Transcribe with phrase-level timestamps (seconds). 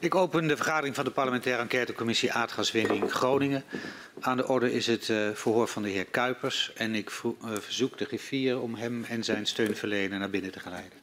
[0.00, 3.64] Ik open de vergadering van de parlementaire enquêtecommissie aardgaswinning Groningen.
[4.20, 7.98] Aan de orde is het uh, verhoor van de heer Kuipers en ik uh, verzoek
[7.98, 10.98] de griffier om hem en zijn steunverlener naar binnen te geleiden.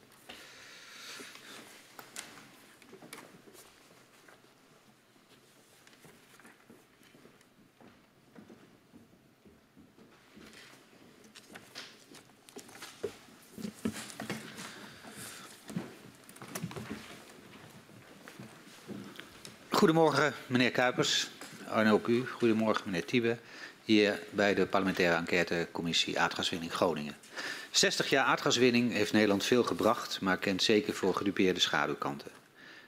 [19.90, 21.28] Goedemorgen, meneer Kuipers.
[21.70, 22.26] En ook u.
[22.26, 23.36] Goedemorgen, meneer Tiebe.
[23.84, 27.16] Hier bij de parlementaire enquêtecommissie Aardgaswinning Groningen.
[27.70, 32.30] 60 jaar aardgaswinning heeft Nederland veel gebracht, maar kent zeker voor gedupeerde schaduwkanten.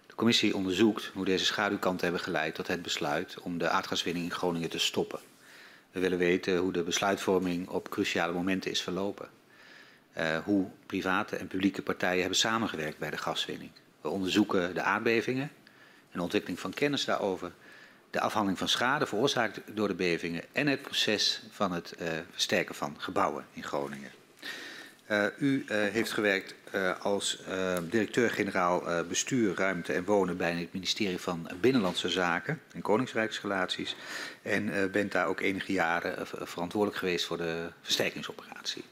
[0.06, 4.32] De commissie onderzoekt hoe deze schaduwkanten hebben geleid tot het besluit om de aardgaswinning in
[4.32, 5.20] Groningen te stoppen.
[5.90, 9.28] We willen weten hoe de besluitvorming op cruciale momenten is verlopen.
[10.18, 13.70] Uh, hoe private en publieke partijen hebben samengewerkt bij de gaswinning.
[14.00, 15.50] We onderzoeken de aardbevingen
[16.12, 17.52] en ontwikkeling van kennis daarover,
[18.10, 22.74] de afhandeling van schade veroorzaakt door de bevingen en het proces van het uh, versterken
[22.74, 24.10] van gebouwen in Groningen.
[25.10, 26.54] Uh, u uh, heeft gewerkt
[27.00, 27.42] als
[27.82, 33.96] directeur-generaal bestuur, ruimte en wonen bij het ministerie van Binnenlandse Zaken en Koningsrijksrelaties
[34.42, 38.84] en bent daar ook enige jaren verantwoordelijk geweest voor de versterkingsoperatie.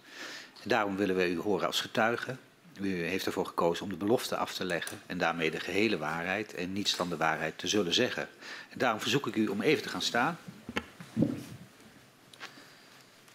[0.63, 2.37] En daarom willen we u horen als getuige
[2.81, 6.55] u heeft ervoor gekozen om de belofte af te leggen en daarmee de gehele waarheid
[6.55, 8.29] en niets dan de waarheid te zullen zeggen.
[8.69, 10.39] En daarom verzoek ik u om even te gaan staan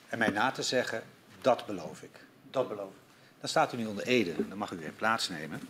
[0.09, 1.03] en mij na te zeggen,
[1.41, 2.19] dat beloof ik.
[2.51, 2.99] Dat beloof ik.
[3.39, 5.61] Dan staat u nu onder Ede, dan mag u weer plaatsnemen.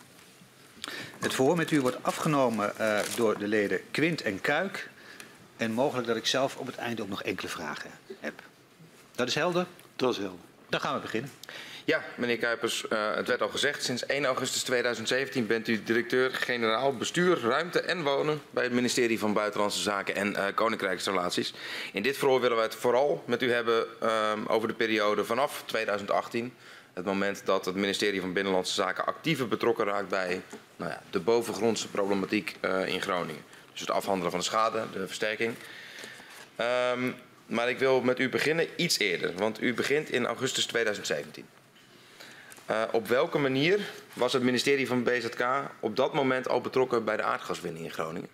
[1.19, 4.89] Het verhoor met u wordt afgenomen uh, door de leden Quint en Kuik.
[5.57, 8.41] En mogelijk dat ik zelf op het einde ook nog enkele vragen heb.
[9.15, 9.65] Dat is helder?
[9.95, 10.45] Dat is helder.
[10.69, 11.31] Dan gaan we beginnen.
[11.85, 13.83] Ja, meneer Kuipers, uh, het werd al gezegd.
[13.83, 19.33] Sinds 1 augustus 2017 bent u directeur-generaal bestuur, ruimte en wonen bij het ministerie van
[19.33, 21.53] Buitenlandse Zaken en uh, Koninkrijksrelaties.
[21.93, 25.63] In dit verhoor willen we het vooral met u hebben uh, over de periode vanaf
[25.65, 26.53] 2018.
[26.93, 30.41] Het moment dat het ministerie van Binnenlandse Zaken actiever betrokken raakt bij
[30.75, 33.43] nou ja, de bovengrondse problematiek uh, in Groningen.
[33.71, 35.55] Dus het afhandelen van de schade, de versterking.
[36.91, 41.45] Um, maar ik wil met u beginnen iets eerder, want u begint in augustus 2017.
[42.69, 45.45] Uh, op welke manier was het ministerie van BZK
[45.79, 48.29] op dat moment al betrokken bij de aardgaswinning in Groningen?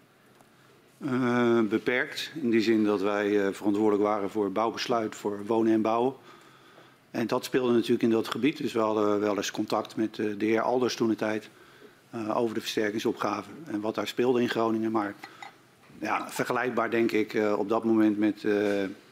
[0.98, 5.82] Uh, beperkt, in die zin dat wij uh, verantwoordelijk waren voor bouwbesluit, voor wonen en
[5.82, 6.14] bouwen.
[7.12, 10.36] En dat speelde natuurlijk in dat gebied, dus we hadden wel eens contact met de
[10.40, 11.50] heer Alders toen de tijd
[12.34, 14.92] over de versterkingsopgave en wat daar speelde in Groningen.
[14.92, 15.16] Maar
[16.00, 18.44] ja, vergelijkbaar denk ik op dat moment met,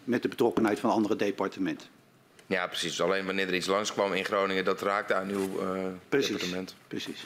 [0.03, 1.87] met de betrokkenheid van andere departementen.
[2.49, 3.01] Ja, precies.
[3.01, 6.75] Alleen wanneer er iets langskwam in Groningen, dat raakte aan uw uh, precies, departement.
[6.87, 7.23] Precies.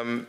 [0.00, 0.26] Um,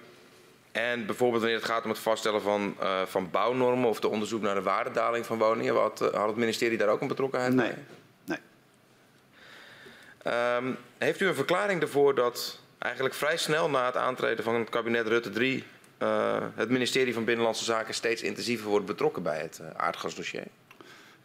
[0.71, 4.41] en bijvoorbeeld wanneer het gaat om het vaststellen van, uh, van bouwnormen of de onderzoek
[4.41, 7.73] naar de waardedaling van woningen, had, uh, had het ministerie daar ook een betrokkenheid nee.
[8.25, 8.39] bij?
[10.23, 10.55] Nee.
[10.57, 14.69] Um, heeft u een verklaring ervoor dat eigenlijk vrij snel na het aantreden van het
[14.69, 15.63] kabinet Rutte 3
[16.55, 20.43] het ministerie van Binnenlandse Zaken steeds intensiever wordt betrokken bij het aardgasdossier?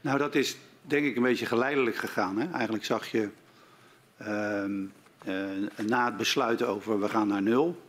[0.00, 0.56] Nou, dat is
[0.86, 2.38] denk ik een beetje geleidelijk gegaan.
[2.38, 2.50] Hè?
[2.52, 3.28] Eigenlijk zag je
[4.22, 4.64] uh,
[5.26, 7.82] uh, na het besluit over we gaan naar nul,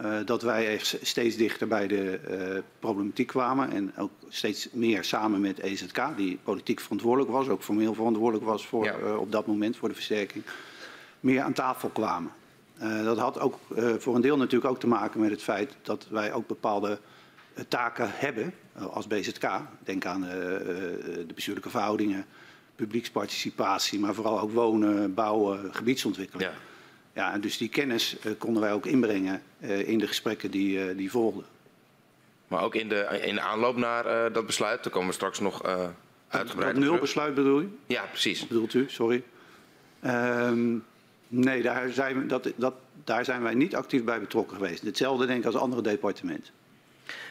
[0.00, 5.04] uh, dat wij echt steeds dichter bij de uh, problematiek kwamen en ook steeds meer
[5.04, 9.16] samen met EZK, die politiek verantwoordelijk was, ook formeel verantwoordelijk was voor, ja.
[9.16, 10.44] op dat moment voor de versterking,
[11.20, 12.30] meer aan tafel kwamen.
[12.82, 15.76] Uh, dat had ook uh, voor een deel natuurlijk ook te maken met het feit
[15.82, 16.98] dat wij ook bepaalde
[17.68, 19.48] taken hebben als BZK.
[19.84, 22.26] Denk aan uh, de bestuurlijke verhoudingen,
[22.76, 26.50] publieksparticipatie, maar vooral ook wonen, bouwen, gebiedsontwikkeling.
[26.50, 26.56] Ja.
[27.12, 31.44] Ja, en dus die kennis konden wij ook inbrengen in de gesprekken die, die volgden.
[32.48, 35.62] Maar ook in de, in de aanloop naar dat besluit, daar komen we straks nog
[36.28, 36.80] uitgebreid op.
[36.80, 37.68] Dat nulbesluit bedoel je?
[37.86, 38.46] Ja, precies.
[38.46, 38.84] Bedoelt u?
[38.88, 39.22] Sorry.
[40.04, 40.84] Um,
[41.28, 42.74] nee, daar zijn, dat, dat,
[43.04, 44.82] daar zijn wij niet actief bij betrokken geweest.
[44.82, 46.52] Hetzelfde denk ik als andere departementen.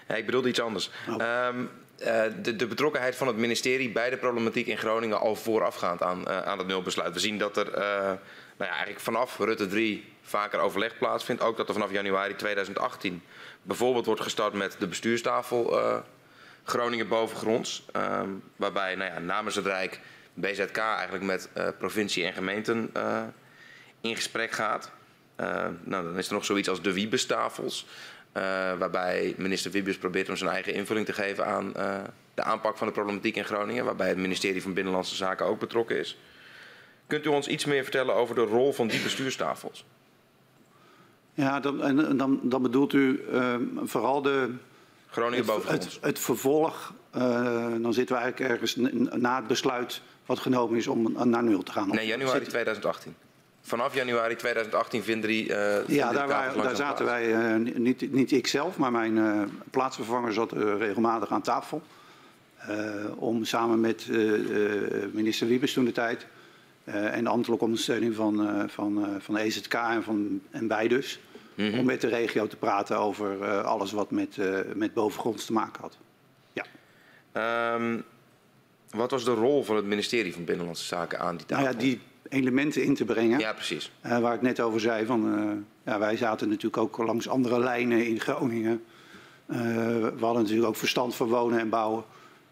[0.07, 0.89] Ik bedoelde iets anders.
[1.09, 1.47] Oh.
[1.47, 1.69] Um,
[1.99, 6.23] uh, de, de, betrokkenheid van het ministerie bij de problematiek in Groningen al voorafgaand aan,
[6.27, 7.13] uh, aan het nulbesluit.
[7.13, 8.17] We zien dat er uh, nou
[8.57, 11.41] ja, eigenlijk vanaf Rutte 3 vaker overleg plaatsvindt.
[11.41, 13.21] Ook dat er vanaf januari 2018
[13.61, 15.81] bijvoorbeeld wordt gestart met de bestuurstafel
[16.63, 17.85] Groningen bovengronds.
[17.95, 19.99] Um, waarbij nou ja, namens het Rijk
[20.33, 22.91] BZK eigenlijk met provincie en gemeenten
[24.01, 24.91] in gesprek gaat.
[25.83, 27.85] nou, dan is er nog zoiets als de Wiebestafels.
[28.37, 28.43] Uh,
[28.77, 31.95] waarbij minister Wiebes probeert om zijn eigen invulling te geven aan uh,
[32.33, 33.85] de aanpak van de problematiek in Groningen.
[33.85, 36.17] Waarbij het ministerie van Binnenlandse Zaken ook betrokken is.
[37.07, 39.85] Kunt u ons iets meer vertellen over de rol van die bestuurstafels?
[41.33, 44.49] Ja, dan, en dan, dan bedoelt u uh, vooral de,
[45.13, 47.21] Groningen het, boven het, het vervolg, eh,
[47.81, 48.75] dan zitten we eigenlijk ergens
[49.21, 51.89] na het besluit wat genomen is om naar nul te gaan.
[51.89, 53.15] Nee, januari Zit- 2018.
[53.65, 55.45] Vanaf januari 2018 vinden die.
[55.45, 59.41] vinden Ja, daar, waren, daar zaten wij, eh, niet, niet ik zelf, maar mijn eh,
[59.71, 61.81] plaatsvervanger zat regelmatig aan tafel.
[63.15, 64.07] Om samen met
[65.11, 66.27] minister Wiebes toen de tijd
[66.83, 71.19] en de ambtelijke ondersteuning van, van, van EZK en, van, en wij dus,
[71.55, 71.79] Mhm.
[71.79, 74.37] om met de regio te praten over alles wat met,
[74.75, 75.97] met bovengronds te maken had.
[76.53, 76.65] Ja.
[77.31, 77.99] Ehm,
[78.89, 81.63] wat was de rol van het ministerie van Binnenlandse Zaken aan die tafel?
[81.63, 81.99] Nou ja, die
[82.33, 83.39] elementen in te brengen.
[83.39, 83.91] Ja, precies.
[84.01, 87.59] Eh, waar ik net over zei, van, eh, ja, wij zaten natuurlijk ook langs andere
[87.59, 88.83] lijnen in Groningen.
[89.45, 89.57] Eh,
[89.97, 92.03] we hadden natuurlijk ook verstand van wonen en bouwen.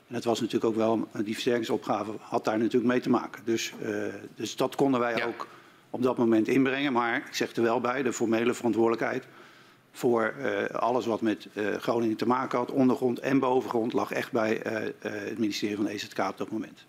[0.08, 3.42] En het was natuurlijk ook wel, die versterkingsopgave had daar natuurlijk mee te maken.
[3.46, 3.74] Dus,
[4.36, 5.26] dus dat konden wij Ja.
[5.26, 5.48] ook
[5.90, 6.94] op dat moment inbrengen.
[6.94, 9.24] Maar ik zeg er wel bij, de formele verantwoordelijkheid
[9.92, 10.34] voor
[10.72, 14.62] alles wat met Groningen te maken had, ondergrond en bovengrond, lag echt bij
[15.00, 16.86] het ministerie van EZK op dat moment.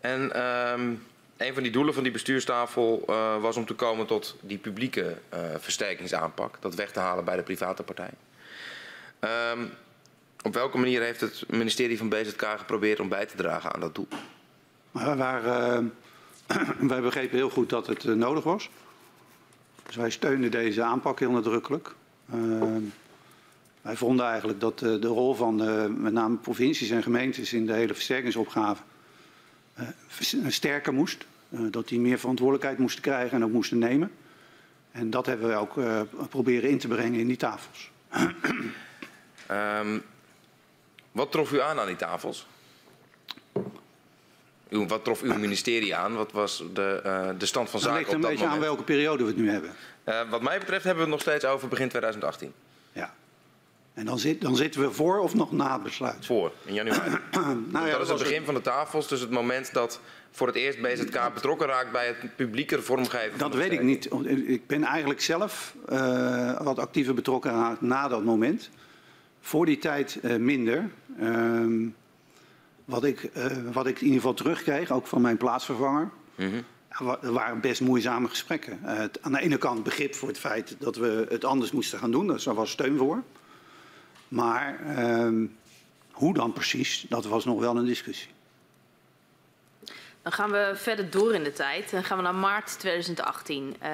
[0.00, 0.94] En ehm,
[1.38, 5.16] een van die doelen van die bestuurstafel eh, was om te komen tot die publieke
[5.28, 6.56] eh, versterkingsaanpak.
[6.60, 8.10] Dat weg te halen bij de private partij.
[9.18, 9.64] Ehm,
[10.42, 13.94] op welke manier heeft het ministerie van BZK geprobeerd om bij te dragen aan dat
[13.94, 14.08] doel?
[14.92, 15.78] Eh,
[16.92, 18.70] wij begrepen heel goed dat het nodig was.
[19.86, 21.94] Dus wij steunden deze aanpak heel nadrukkelijk.
[22.30, 22.62] Eh,
[23.82, 25.56] wij vonden eigenlijk dat de rol van
[26.02, 28.96] met name provincies en gemeentes in de hele versterkingsopgave vers-
[30.48, 31.26] sterker moest.
[31.50, 34.10] Eh, dat die meer verantwoordelijkheid moesten krijgen en ook moesten nemen.
[34.90, 37.90] En dat hebben we ook eh, proberen in te brengen in die tafels.
[39.46, 39.98] Ehm,
[41.12, 42.46] wat trof u aan aan die tafels?
[44.68, 46.14] Uw, wat trof uw ministerie aan?
[46.14, 48.66] Wat was de, eh, de stand van Dat zaken ligt op een beetje aan moment?
[48.66, 49.70] welke periode we het nu hebben.
[50.04, 52.52] Eh, wat mij betreft hebben we het nog steeds over begin 2018.
[53.98, 56.26] En dan, zit, dan zitten we voor of nog na het besluit.
[56.26, 57.10] Voor, in januari.
[57.72, 60.00] Nou ja, dat is het begin van de tafels, dus het moment dat
[60.30, 63.38] voor het eerst BZK betrokken raakt bij het publieke vormgeven.
[63.38, 64.08] Dat weet ik niet.
[64.46, 68.70] Ik ben eigenlijk zelf eh, wat actiever betrokken geraakt na dat moment.
[69.40, 70.90] Voor die tijd eh, minder.
[71.20, 71.86] Ehm,
[72.84, 76.10] wat, ik, eh, wat ik in ieder geval terugkreeg, ook van mijn plaatsvervanger.
[76.34, 76.60] Mhm.
[77.22, 78.80] Er waren best moeizame gesprekken.
[79.20, 82.26] Aan de ene kant begrip voor het feit dat we het anders moesten gaan doen.
[82.26, 83.22] Dus daar was steun voor.
[84.28, 85.46] Maar ehm,
[86.10, 88.28] hoe dan precies, dat was nog wel een discussie.
[90.28, 91.90] Dan gaan we verder door in de tijd.
[91.90, 93.76] Dan gaan we naar maart 2018.
[93.78, 93.90] Eh,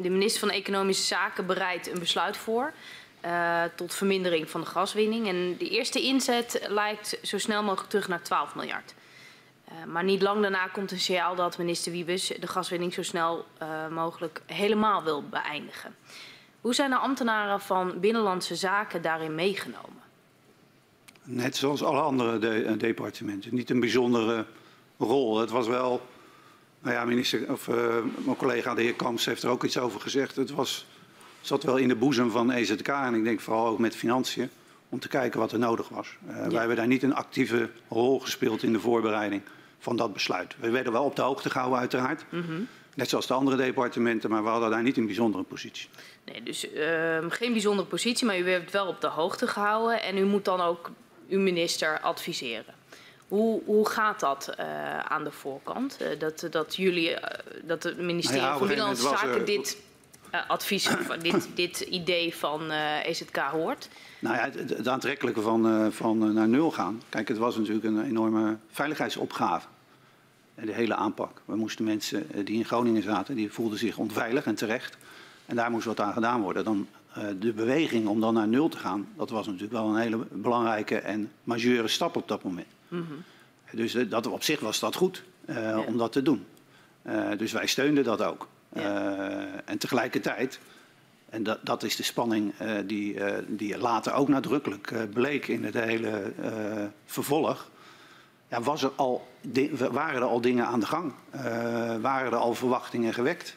[0.00, 2.72] de minister van Economische Zaken bereidt een besluit voor
[3.20, 5.28] eh, tot vermindering van de gaswinning.
[5.28, 8.94] En de eerste inzet lijkt zo snel mogelijk terug naar 12 miljard.
[9.64, 13.46] Eh, maar niet lang daarna komt een signaal dat minister Wiebes de gaswinning zo snel
[13.90, 15.94] mogelijk helemaal wil beëindigen.
[16.64, 20.02] Hoe zijn de ambtenaren van Binnenlandse Zaken daarin meegenomen?
[21.22, 23.54] Net zoals alle andere de- eh, departementen.
[23.54, 24.44] Niet een bijzondere
[24.98, 25.38] rol.
[25.38, 26.06] Het was wel,
[26.80, 27.76] nou ja, minister, of, eh,
[28.24, 30.36] mijn collega de heer Kamps heeft er ook iets over gezegd.
[30.36, 30.86] Het was,
[31.40, 34.50] zat wel in de boezem van EZK en ik denk vooral ook met financiën.
[34.88, 36.16] Om te kijken wat er nodig was.
[36.28, 39.42] Eh, Wij hebben daar niet een actieve rol gespeeld in de voorbereiding
[39.78, 40.54] van dat besluit.
[40.60, 42.24] We werden wel op de hoogte gehouden uiteraard.
[42.94, 45.88] Net zoals de andere departementen, maar we hadden daar niet een bijzondere positie.
[46.24, 50.18] Nee, dus ehm, geen bijzondere positie, maar u werd wel op de hoogte gehouden en
[50.18, 50.90] u moet dan ook
[51.28, 52.74] uw minister adviseren.
[53.28, 55.96] Hoe, hoe gaat dat eh, aan de voorkant?
[55.96, 59.76] Eh, dat, dat jullie, eh, dat het ministerie Nou ja, van Binnenlandse Zaken er- dit
[60.48, 60.88] advies,
[61.22, 62.70] dit, dit idee van
[63.04, 63.88] EZK hoort?
[64.18, 67.02] Nou ja, het, het aantrekkelijke van, van naar nul gaan.
[67.08, 69.66] Kijk, het was natuurlijk een enorme veiligheidsopgave.
[70.54, 71.40] De hele aanpak.
[71.44, 74.96] We moesten mensen eh, die in Groningen zaten, die voelden zich onveilig en terecht.
[75.46, 76.64] En daar moest wat aan gedaan worden.
[76.64, 80.00] Dan, eh, de beweging om dan naar nul te gaan, dat was natuurlijk wel een
[80.00, 82.66] hele belangrijke en majeure stap op dat moment.
[83.72, 85.22] Dus eh, dat, op zich was dat goed
[85.86, 86.46] om dat te doen.
[87.36, 88.48] Dus wij steunden dat ook.
[89.64, 90.60] En tegelijkertijd
[91.28, 92.52] en dat, dat is de spanning
[92.86, 96.32] die, die later ook nadrukkelijk bleek in het hele
[97.04, 97.70] vervolg.
[98.54, 99.28] Ja, was er al,
[99.90, 101.12] waren er al dingen aan de gang?
[101.30, 101.42] Eh,
[102.00, 103.56] waren er al verwachtingen gewekt?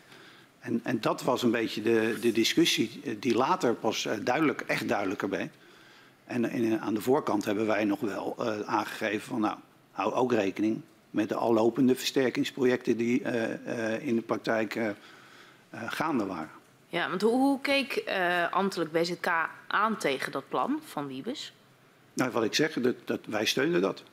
[0.59, 4.61] En, en dat was een beetje de, de discussie eh, die later pas eh, duidelijk,
[4.61, 5.53] echt duidelijker werd.
[6.25, 8.35] En, en aan de voorkant hebben wij nog wel
[8.65, 9.57] aangegeven van nou,
[9.91, 13.21] hou ook rekening met de al lopende versterkingsprojecten die
[14.01, 14.79] in de praktijk
[15.71, 16.51] gaande waren.
[16.87, 18.03] Ja, want hoe, hoe keek
[18.51, 19.31] ambtelijk BZK
[19.67, 21.53] aan tegen dat plan van Wiebes?
[22.13, 24.03] Nou, wat ik zeg, dat, dat, wij steunen dat.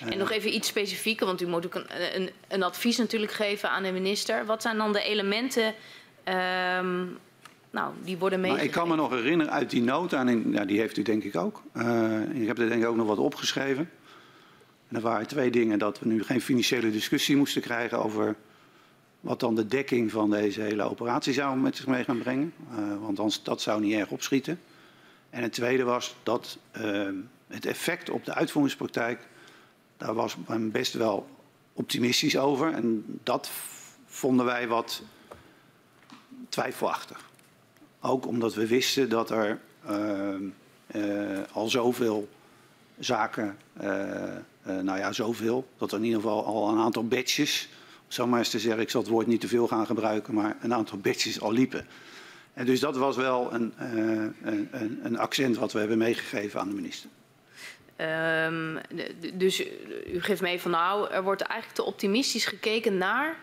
[0.00, 3.70] En nog even iets specifieker, want u moet ook een, een, een advies natuurlijk geven
[3.70, 4.46] aan de minister.
[4.46, 5.74] Wat zijn dan de elementen
[6.24, 7.04] ehm,
[7.70, 10.78] nou, die worden Maar ik kan me nog herinneren uit die nota, en ja, die
[10.78, 11.62] heeft u denk ik ook.
[11.72, 13.90] Eh, ik heb er denk ik ook nog wat opgeschreven.
[14.88, 15.78] En er waren twee dingen.
[15.78, 18.36] Dat we nu geen financiële discussie moesten krijgen over
[19.20, 22.52] wat dan de dekking van deze hele operatie zou met zich mee gaan brengen.
[22.70, 24.60] Eh, want anders, dat zou niet erg opschieten.
[25.30, 27.08] En het tweede was dat eh,
[27.48, 29.26] het effect op de uitvoeringspraktijk,
[29.96, 31.26] daar was men best wel
[31.72, 32.72] optimistisch over.
[32.72, 33.50] En dat
[34.06, 35.02] vonden wij wat
[36.48, 37.30] twijfelachtig.
[38.00, 39.60] Ook omdat we wisten dat er
[39.90, 40.34] uh,
[40.94, 42.28] uh, al zoveel
[42.98, 43.84] zaken, uh,
[44.62, 47.68] nou ja, zoveel, dat er in ieder geval al een aantal batches,
[48.08, 50.56] zo maar eens te zeggen, ik zal het woord niet te veel gaan gebruiken, maar
[50.60, 51.86] een aantal batches al liepen.
[52.52, 56.74] En dus dat was wel een, een, een accent wat we hebben meegegeven aan de
[56.74, 57.10] minister.
[58.00, 58.78] Um,
[59.34, 59.60] dus
[60.06, 63.36] u geeft mee van nou, er wordt eigenlijk te optimistisch gekeken naar.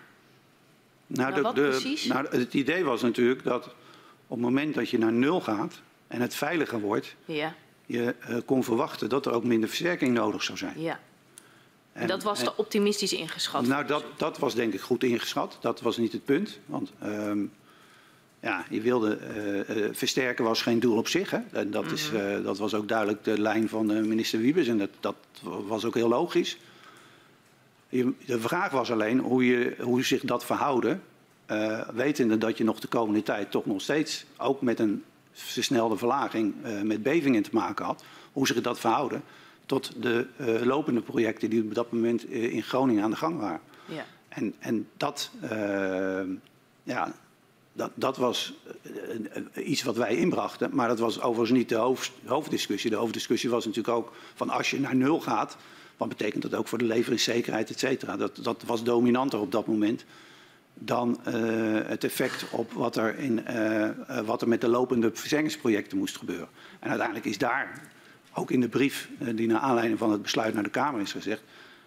[1.07, 2.05] Nou, naar de, wat de, precies?
[2.05, 3.73] nou, het idee was natuurlijk dat op
[4.27, 7.55] het moment dat je naar nul gaat en het veiliger wordt, Ja,
[7.85, 10.81] je uh, kon verwachten dat er ook minder versterking nodig zou zijn.
[10.81, 10.99] ja.
[11.93, 13.67] En, dat was te optimistisch ingeschat.
[13.67, 15.57] Nou, dat, dat was denk ik goed ingeschat.
[15.61, 16.59] Dat was niet het punt.
[16.65, 17.45] Want ehm,
[18.43, 21.29] ja, je wilde eh, eh, versterken was geen doel op zich.
[21.31, 21.39] Hè?
[21.51, 24.67] En dat, is, eh, dat was ook duidelijk de lijn van de minister Wiebes.
[24.67, 26.57] En dat, dat was ook heel logisch.
[27.89, 31.01] Je- De vraag was alleen hoe, je, hoe zich dat verhouden.
[31.93, 36.53] wetende dat je nog de komende tijd toch nog steeds, ook met een versnelde verlaging,
[36.83, 38.03] met bevingen te maken had.
[38.33, 39.23] Hoe zich dat verhouden
[39.65, 40.27] tot de
[40.63, 43.59] lopende projecten die op dat moment in Groningen aan de gang waren.
[43.85, 44.05] Ja.
[44.29, 45.31] En, en dat,
[46.83, 47.13] ja,
[47.73, 48.53] dat, dat was
[49.53, 50.69] eh, iets wat wij inbrachten.
[50.73, 52.89] Maar dat was overigens niet de hoofd, hoofddiscussie.
[52.89, 55.57] De hoofddiscussie was natuurlijk ook van als je naar nul gaat...
[55.97, 58.17] wat betekent dat ook voor de leveringszekerheid, et cetera.
[58.17, 60.05] Dat, dat was dominanter op dat moment
[60.73, 61.33] dan eh,
[61.85, 63.89] het effect op wat er, in, eh,
[64.25, 66.47] wat er met de lopende verzengingprojecten moest gebeuren.
[66.79, 67.91] En uiteindelijk is daar,
[68.33, 71.41] ook in de brief die naar aanleiding van het besluit naar de Kamer is gezegd,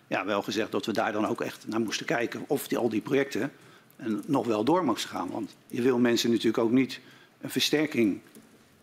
[0.07, 2.89] ja, wel gezegd dat we daar dan ook echt naar moesten kijken of die, al
[2.89, 3.53] die projecten
[3.97, 5.31] eh, nog wel door moesten gaan.
[5.31, 7.01] Want je wil mensen natuurlijk ook niet
[7.41, 8.21] een versterking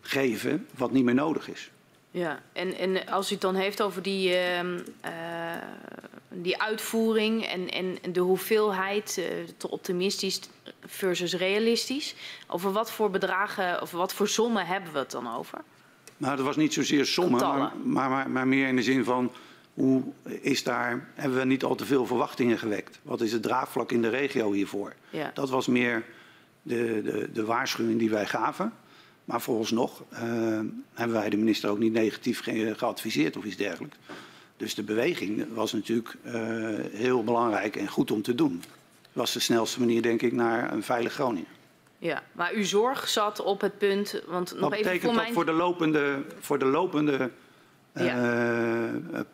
[0.00, 1.70] geven wat niet meer nodig is.
[2.10, 5.12] Ja, en, en als u het dan heeft over die, ehm, eh,
[6.28, 9.24] die uitvoering en, en de hoeveelheid, eh,
[9.56, 10.40] te optimistisch
[10.86, 12.14] versus realistisch,
[12.46, 15.58] over wat voor bedragen of wat voor sommen hebben we het dan over?
[16.16, 19.30] Nou, dat was niet zozeer sommen, maar, maar, maar meer in de zin van
[19.74, 20.02] hoe
[20.40, 22.98] is daar, hebben we niet al te veel verwachtingen gewekt?
[23.02, 24.92] Wat is het draagvlak in de regio hiervoor?
[25.10, 25.30] Ja.
[25.34, 26.04] Dat was meer
[26.62, 28.72] de, de, de waarschuwing die wij gaven.
[29.24, 30.22] Maar vooralsnog eh,
[30.94, 33.96] hebben wij de minister ook niet negatief ge- geadviseerd of iets dergelijks.
[34.56, 36.34] Dus de beweging was natuurlijk eh,
[36.92, 38.62] heel belangrijk en goed om te doen.
[39.12, 41.48] Was de snelste manier, denk ik, naar een veilig Groningen.
[41.98, 45.22] Ja, maar uw zorg zat op het punt, want nog Wat even betekent voor dat
[45.22, 45.34] mijn...
[45.34, 47.30] voor de lopende, voor de lopende
[47.94, 49.24] eh, eh, eh,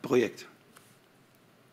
[0.00, 0.46] project?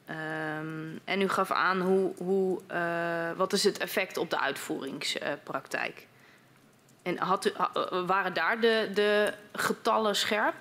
[0.06, 6.08] Ehm, en u gaf aan hoe, hoe, eh, wat is het effect op de uitvoeringspraktijk.
[7.02, 7.52] en had u,
[8.06, 10.56] waren daar de, de getallen scherp?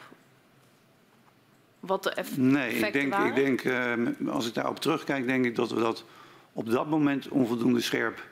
[1.80, 3.26] Wat de eff- Nee, ik denk, waren?
[3.28, 6.04] ik denk eh, als ik daarop terugkijk, denk ik dat we dat
[6.52, 8.28] op dat moment onvoldoende scherp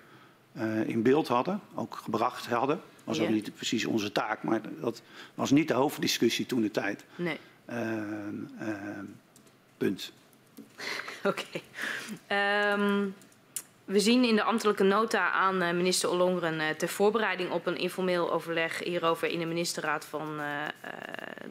[0.87, 2.81] in beeld hadden, ook gebracht hadden.
[3.09, 3.33] Dat was Ja.
[3.33, 5.03] ook niet precies onze taak, maar dat
[5.35, 7.05] was niet de hoofddiscussie toen de tijd.
[7.17, 9.05] Nee, Ehm, ehm,
[9.77, 10.13] punt.
[11.25, 11.61] oké.
[12.27, 13.07] Ehm,
[13.85, 17.77] we zien in de ambtelijke nota aan eh, minister Ollongren eh, ter voorbereiding op een
[17.77, 20.71] informeel overleg hierover in de ministerraad van eh, eh,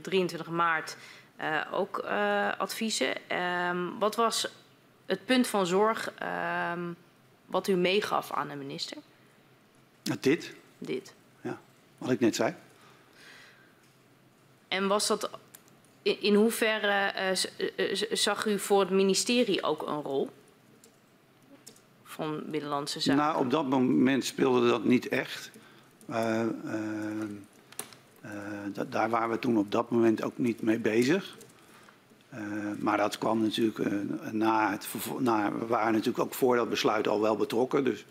[0.01, 0.97] 23 maart
[1.71, 1.99] ook
[2.57, 3.13] adviezen.
[3.99, 4.47] Wat was
[5.05, 6.13] het punt van zorg
[7.45, 8.97] wat u meegaf aan de minister?
[10.19, 11.13] Dit, Dit.
[11.97, 12.55] Wat ik net zei.
[14.67, 15.29] En was dat
[16.01, 20.29] in, hoeverre eh, eh, zag u voor het ministerie ook een rol?
[22.03, 23.21] Van Binnenlandse Zaken?
[23.23, 25.51] Nou, op dat moment speelde dat niet echt.
[26.05, 26.45] Eh,
[28.73, 31.37] da- daar waren we toen op dat moment ook niet mee bezig.
[32.79, 33.79] Maar dat kwam natuurlijk
[34.31, 34.87] na het
[35.19, 37.83] na, we waren natuurlijk ook voor dat besluit al wel betrokken.
[37.83, 38.05] Dus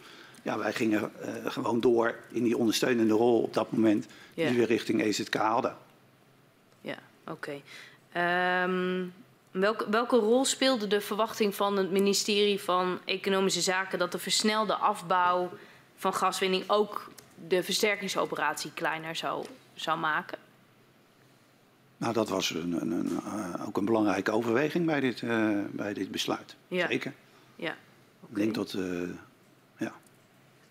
[0.47, 4.49] ja, wij gingen eh, gewoon door in die ondersteunende rol op dat moment Ja.
[4.49, 5.77] die we richting EZK hadden.
[6.81, 6.97] Ja,
[7.29, 7.61] oké.
[8.13, 9.05] Ehm,
[9.51, 14.75] welke, welke rol speelde de verwachting van het ministerie van Economische Zaken dat de versnelde
[14.75, 15.51] afbouw
[15.97, 17.11] van gaswinning ook
[17.49, 20.39] de versterkingsoperatie kleiner zou, zou maken?
[21.97, 25.95] Nou, dat was een, een, een, eh, ook een belangrijke overweging bij dit, eh, bij
[25.95, 26.57] dit besluit.
[26.69, 26.87] Ja.
[26.87, 27.13] Zeker.
[27.57, 27.77] Ja,
[28.29, 29.07] Ik denk dat, ja.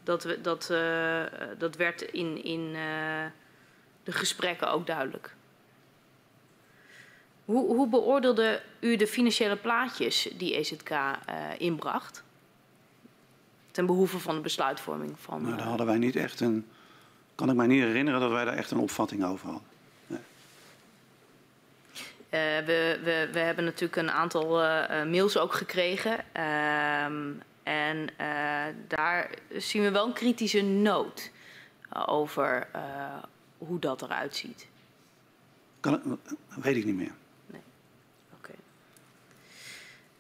[0.06, 1.24] Dat, we, dat, uh,
[1.58, 3.26] dat werd in, in uh,
[4.04, 5.36] de gesprekken ook duidelijk.
[7.46, 11.08] Hoe, hoe beoordeelde u de financiële plaatjes die EZK uh,
[11.58, 12.24] inbracht?
[13.72, 15.42] Ten behoeve van de besluitvorming van.
[15.42, 16.68] Nou, daar hadden wij niet echt een.
[17.36, 19.68] Kan ik mij niet herinneren dat wij daar echt een opvatting over hadden.
[20.08, 20.20] Nee.
[22.60, 26.26] Uh, we, we, we hebben natuurlijk een aantal uh, mails ook gekregen.
[27.66, 31.32] En uh, daar zien we wel een kritische noot
[32.06, 32.68] over
[33.58, 34.68] hoe dat eruit ziet.
[35.80, 36.20] Kan,
[36.62, 37.14] weet ik niet meer.
[37.46, 37.62] Nee.
[38.34, 38.52] Oké.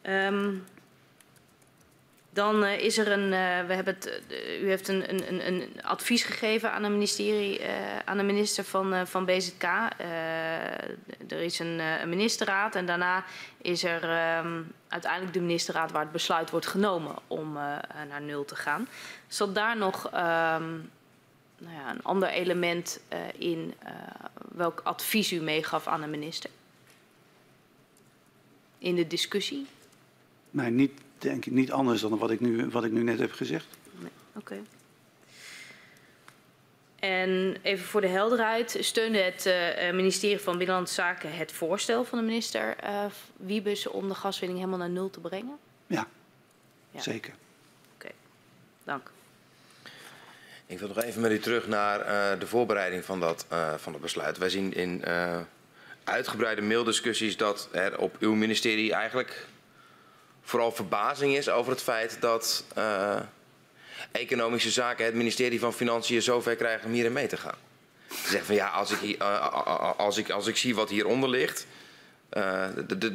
[0.01, 0.27] Okay.
[0.27, 0.63] Um,
[2.35, 5.81] dan uh, is er een, uh, we hebben het, uh, u heeft een, een, een,
[5.81, 7.61] advies gegeven aan, een ministerie,
[8.05, 9.63] aan de minister van, van BZK.
[11.27, 13.23] er is een, ministerraad en daarna
[13.57, 14.03] is er
[14.37, 17.53] um, uiteindelijk de ministerraad waar het besluit wordt genomen om
[18.07, 18.87] naar nul te gaan.
[19.27, 20.11] Zat daar nog um,
[21.57, 22.99] nou ja, een ander element
[23.37, 23.73] in
[24.51, 26.49] welk advies u meegaf aan de minister?
[28.77, 29.65] In de discussie?
[30.51, 33.31] Nee, niet denk ik niet anders dan wat ik nu, wat ik nu net heb
[33.31, 33.65] gezegd.
[33.99, 34.39] Nee, Oké.
[34.39, 34.61] Okay.
[36.99, 42.17] En even voor de helderheid, steunde het uh, ministerie van Binnenlandse Zaken het voorstel van
[42.17, 43.05] de minister uh,
[43.37, 45.57] Wiebes om de gaswinning helemaal naar nul te brengen?
[45.87, 46.07] Ja,
[46.91, 47.01] ja.
[47.01, 47.33] zeker.
[47.33, 48.11] Oké, okay.
[48.83, 49.11] dank.
[50.65, 53.45] Ik wil nog even met u terug naar uh, de voorbereiding van dat,
[53.77, 54.37] van dat besluit.
[54.37, 55.03] Wij zien in
[56.03, 59.47] uitgebreide maildiscussies dat er op uw ministerie eigenlijk
[60.45, 63.19] vooral verbazing is over het feit dat uh,
[64.11, 67.57] economische zaken het ministerie van Financiën zover krijgen om hierin mee te gaan.
[68.09, 71.67] Ze zeggen van ja, als ik, uh, als ik, als ik zie wat hieronder ligt,
[72.33, 72.41] uh,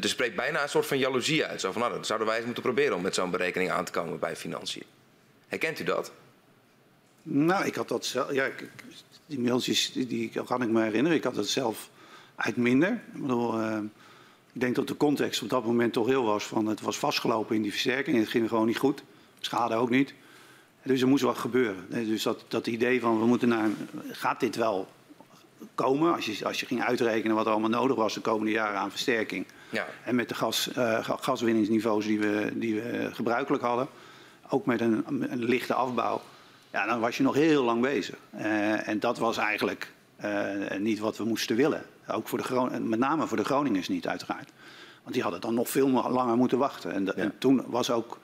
[0.03, 1.61] er spreekt bijna een soort van jaloezie uit.
[1.61, 3.93] Zo van nou, dat zouden wij eens moeten proberen om met zo'n berekening aan te
[3.93, 4.85] komen bij Financiën.
[5.49, 6.13] Herkent u dat?
[7.23, 8.33] Nou, ik had dat zelf.
[8.33, 8.49] Ja,
[9.27, 11.19] die mailtjes die, kan ik me herinneren.
[11.19, 11.89] Ik had het zelf
[12.37, 12.93] eigenlijk minder.
[13.15, 13.53] Ik bedoel,
[14.53, 17.57] ik denk dat de context op dat moment toch heel was van het was vastgelopen
[17.57, 18.19] in die versterking.
[18.19, 19.03] Het ging gewoon niet goed.
[19.41, 20.15] Schade ook niet.
[20.83, 21.87] Dus er moest wat gebeuren.
[21.89, 23.69] Dus dat, dat idee van we moeten naar,
[24.11, 24.89] gaat dit wel
[25.75, 26.15] komen?
[26.15, 28.91] Als je, als je ging uitrekenen wat er allemaal nodig was de komende jaren aan
[28.91, 29.47] versterking.
[29.71, 29.87] Ja.
[30.05, 33.89] En met de gas, uh, gaswinningsniveaus die we, die we gebruikelijk hadden.
[34.49, 36.21] Ook met een, een lichte afbouw.
[36.73, 38.17] Ja, dan was je nog heel lang bezig.
[38.35, 39.93] Uh, en dat was eigenlijk
[40.25, 41.83] uh, niet wat we moesten willen.
[42.13, 44.51] Ook voor de met name voor de Groningers niet, uiteraard.
[45.03, 46.93] Want die hadden dan nog veel langer moeten wachten.
[46.93, 47.23] En, de, ja.
[47.23, 48.19] en toen was ook.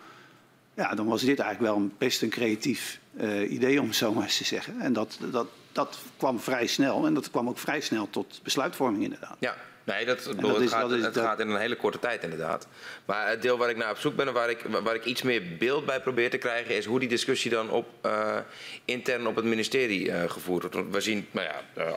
[0.75, 4.12] Ja, dan was dit eigenlijk wel een, best een creatief uh, idee, om het zo
[4.12, 4.81] maar eens te zeggen.
[4.81, 7.07] En dat, dat, dat kwam vrij snel.
[7.07, 9.37] En dat kwam ook vrij snel tot besluitvorming, inderdaad.
[9.38, 9.55] Ja,
[9.87, 11.25] Nee, dat, bedoel, dat het, is, gaat, is, het dat...
[11.25, 12.66] gaat, in een hele korte tijd inderdaad.
[13.05, 15.22] Maar het deel waar ik naar op zoek ben en waar ik, waar ik iets
[15.22, 16.77] meer beeld bij probeer te krijgen...
[16.77, 18.37] is hoe die discussie dan op, uh,
[18.85, 20.77] intern op het ministerie uh, gevoerd wordt.
[20.77, 21.92] Want we zien nou ja, uh,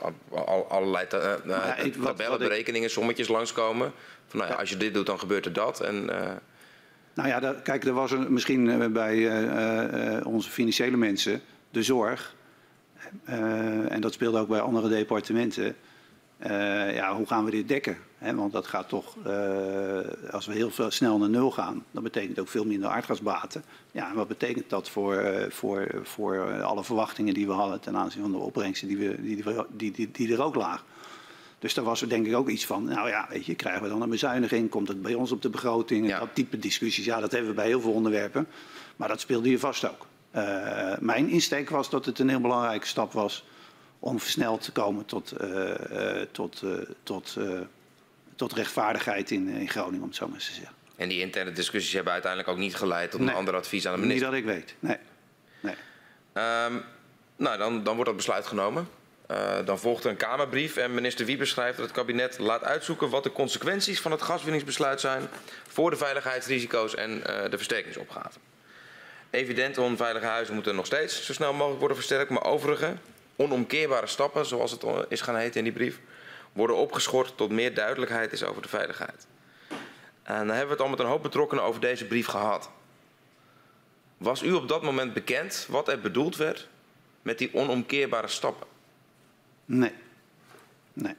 [0.46, 2.94] al, allerlei ta ja, ik, wat, tabellen, wat berekeningen, ik...
[2.94, 3.92] sommetjes langskomen.
[4.26, 5.80] Van, nou ja, als je dit doet, dan gebeurt er dat.
[5.80, 6.04] En,
[7.14, 12.34] nou ja, kijk, er was er misschien bij onze financiële mensen de zorg...
[13.88, 15.76] en dat speelde ook bij andere departementen
[16.46, 17.98] uh, ja, hoe gaan we dit dekken?
[18.18, 19.98] He, want dat gaat toch, uh,
[20.30, 23.64] als we heel veel, snel naar nul gaan, dan betekent ook veel minder aardgasbaten.
[23.92, 27.96] Ja, en wat betekent dat voor, uh, voor, voor alle verwachtingen die we hadden ten
[27.96, 30.86] aanzien van de opbrengsten die, we, die, die, die, die er ook lagen?
[31.58, 33.88] Dus daar was er denk ik ook iets van, nou ja, weet je, krijgen we
[33.88, 34.70] dan een bezuiniging?
[34.70, 36.08] Komt het bij ons op de begroting?
[36.08, 36.18] Ja.
[36.18, 38.46] Dat type discussies, ja, dat hebben we bij heel veel onderwerpen.
[38.96, 40.06] Maar dat speelde hier vast ook.
[41.00, 43.44] mijn insteek was dat het een heel belangrijke stap was
[44.00, 47.36] om versneld te komen tot, uh, uh, tot, uh, tot,
[48.36, 50.74] tot rechtvaardigheid in, in Groningen, om het zo maar eens te zeggen.
[50.96, 53.28] En die interne discussies hebben uiteindelijk ook niet geleid tot nee.
[53.28, 54.32] een ander advies aan de minister?
[54.32, 54.96] Niet dat ik weet, nee.
[55.60, 55.74] nee.
[56.64, 56.82] Um,
[57.36, 58.88] nou, dan, dan wordt dat besluit genomen.
[59.64, 63.22] dan volgt er een Kamerbrief en minister Wieber schrijft dat het kabinet laat uitzoeken wat
[63.22, 65.28] de consequenties van het gaswinningsbesluit zijn
[65.68, 68.38] voor de veiligheidsrisico's en de versterkingsopgave.
[69.30, 72.96] Evident, onveilige huizen moeten nog steeds zo snel mogelijk worden versterkt, maar overige
[73.40, 76.00] onomkeerbare stappen, zoals het is gaan heten in die brief,
[76.52, 79.26] worden opgeschort tot meer duidelijkheid is over de veiligheid.
[80.22, 82.70] En dan hebben we het al met een hoop betrokkenen over deze brief gehad.
[84.16, 86.68] Was u op dat moment bekend wat er bedoeld werd
[87.22, 88.66] met die onomkeerbare stappen?
[89.64, 89.92] Nee.
[90.92, 91.14] Nee.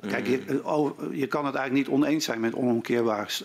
[0.00, 3.40] Kijk, je, oh, je, kan het eigenlijk niet oneens zijn met onomkeerbaar.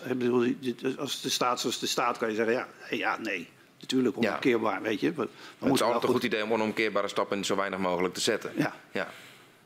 [0.98, 3.48] Als de staat zoals de staat kan je zeggen ja, ja nee
[3.82, 4.80] natuurlijk onomkeerbaar, ja.
[4.80, 5.12] weet je.
[5.12, 8.20] We, we het is altijd een goed idee om onomkeerbare stappen zo weinig mogelijk te
[8.20, 8.52] zetten.
[8.56, 8.74] Ja.
[8.92, 9.08] ja.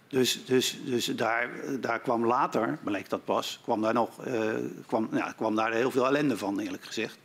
[0.08, 1.50] Dus, dus, dus daar,
[1.80, 4.54] daar kwam later, bleek dat pas, kwam daar, nog, uh,
[4.86, 7.18] kwam, ja, kwam daar heel veel ellende van, eerlijk gezegd.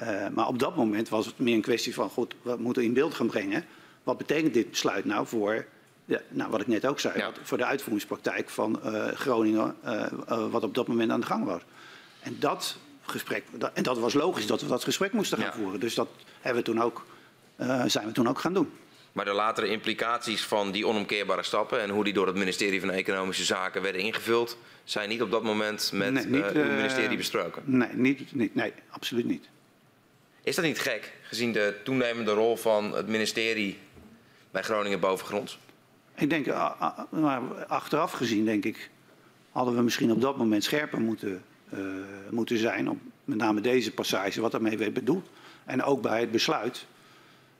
[0.00, 2.92] Uh, maar op dat moment was het meer een kwestie van, goed, we moeten in
[2.92, 3.64] beeld gaan brengen.
[4.02, 5.66] Wat betekent dit besluit nou voor,
[6.04, 7.32] ja, nou, wat ik net ook zei, Ja.
[7.42, 9.76] voor de uitvoeringspraktijk van uh, Groningen,
[10.50, 11.60] wat op dat moment aan de gang was.
[12.20, 12.76] En dat
[13.10, 13.44] gesprek,
[13.74, 15.52] en dat was logisch dat we dat gesprek moesten gaan Ja.
[15.52, 15.80] voeren.
[15.80, 16.08] Dus dat
[16.40, 17.06] hebben we toen ook,
[17.86, 18.70] zijn we toen ook gaan doen.
[19.12, 22.90] Maar de latere implicaties van die onomkeerbare stappen en hoe die door het ministerie van
[22.90, 26.76] Economische Zaken werden ingevuld, zijn niet op dat moment met Nee, niet, eh, uw eh,
[26.76, 27.62] ministerie besproken.
[27.64, 29.48] Nee, niet, niet, nee absoluut niet.
[30.42, 33.78] Is dat niet gek, gezien de toenemende rol van het ministerie
[34.50, 35.58] bij Groningen bovengronds?
[36.14, 36.46] Ik denk,
[37.10, 38.90] maar achteraf gezien denk ik,
[39.52, 41.42] hadden we misschien op dat moment scherper moeten,
[42.30, 42.90] moeten zijn.
[42.90, 45.28] Op met name deze passage, wat daarmee werd bedoeld.
[45.64, 46.86] En ook bij het besluit,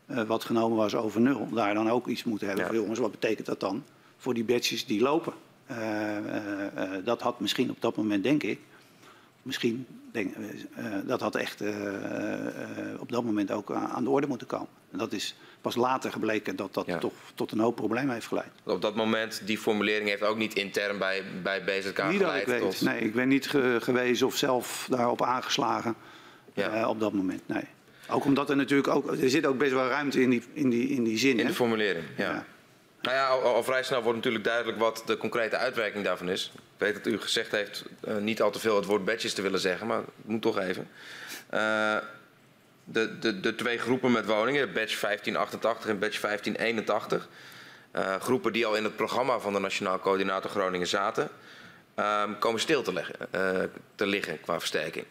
[0.06, 2.64] uh, wat genomen was over nul, daar dan ook iets moeten hebben.
[2.64, 2.70] Ja.
[2.70, 3.84] Van, jongens, wat betekent dat dan
[4.16, 5.32] voor die badges die lopen?
[5.70, 5.76] Uh,
[7.04, 8.58] dat had misschien op dat moment, denk ik,
[9.42, 10.34] misschien, denk,
[11.06, 11.62] dat had echt
[12.98, 14.68] op dat moment ook aan de orde moeten komen.
[14.90, 16.98] En dat is pas later gebleken dat dat Ja.
[16.98, 18.50] toch tot een hoop problemen heeft geleid.
[18.64, 22.18] Op dat moment, die formulering heeft ook niet intern bij, bij BZK Niet dat ik
[22.20, 22.60] geleid weet.
[22.60, 22.80] tot...
[22.80, 25.94] Nee, ik ben niet ge- gewezen of zelf daarop aangeslagen
[26.54, 26.70] Ja.
[26.70, 27.42] eh, op dat moment.
[27.48, 27.62] Nee.
[28.08, 30.88] Ook omdat er natuurlijk ook, er zit ook best wel ruimte in die, in die,
[30.88, 31.30] in die zin.
[31.30, 31.44] In hè?
[31.46, 32.24] de formulering, ja.
[32.32, 32.44] Ja.
[33.02, 36.52] Nou ja, al, al vrij snel wordt natuurlijk duidelijk wat de concrete uitwerking daarvan is.
[36.54, 39.42] Ik weet dat u gezegd heeft eh, niet al te veel het woord badges te
[39.42, 40.88] willen zeggen, maar het moet toch even.
[41.48, 41.96] Eh,
[42.84, 47.28] de, de, de twee groepen met woningen, badge 1588 en badge 1581.
[47.90, 51.28] eh, groepen die al in het programma van de Nationaal Coördinator Groningen zaten,
[51.94, 53.62] ehm, komen stil te, leggen, eh,
[53.94, 55.06] te liggen qua versterking.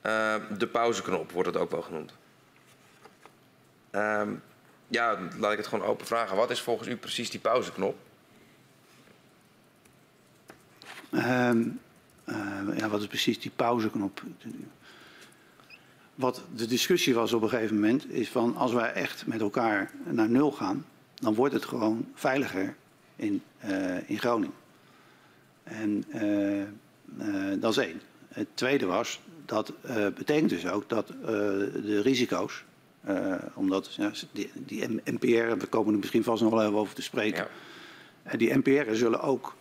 [0.00, 2.12] Eh, de pauzeknop wordt het ook wel genoemd.
[3.90, 4.34] Ehm,
[4.88, 6.36] ja, laat ik het gewoon open vragen.
[6.36, 7.96] Wat is volgens u precies die pauzeknop?
[11.10, 11.62] Ehm,
[12.24, 14.22] eh, ja, wat is precies die pauzeknop?
[16.22, 19.90] Wat de discussie was op een gegeven moment is van als wij echt met elkaar
[20.04, 22.74] naar nul gaan, dan wordt het gewoon veiliger
[23.16, 24.54] in, eh, in Groningen.
[25.62, 26.66] En eh, eh,
[27.60, 28.00] dat is één.
[28.28, 29.72] Het tweede was, dat
[30.14, 32.64] betekent dus ook dat de risico's,
[33.54, 37.02] omdat ja, die, die NPR, we komen er misschien vast nog wel even over te
[37.02, 37.48] spreken,
[38.24, 38.36] Ja.
[38.36, 39.54] die NPR'en zullen ook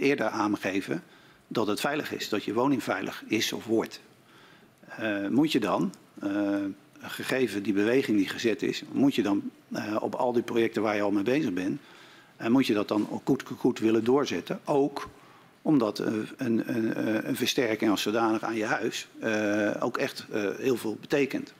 [0.00, 1.02] eerder aangeven
[1.48, 4.00] dat het veilig is, dat je woning veilig is of wordt.
[4.98, 6.64] Eh, moet je dan, eh,
[7.00, 10.96] gegeven die beweging die gezet is, moet je dan eh, op al die projecten waar
[10.96, 11.80] je al mee bezig bent,
[12.36, 14.60] en moet je dat dan ook goed, goed willen doorzetten.
[14.64, 15.08] Ook
[15.62, 19.08] omdat een, een, een versterking als zodanig aan je huis
[19.80, 20.26] ook echt
[20.58, 21.52] heel veel betekent.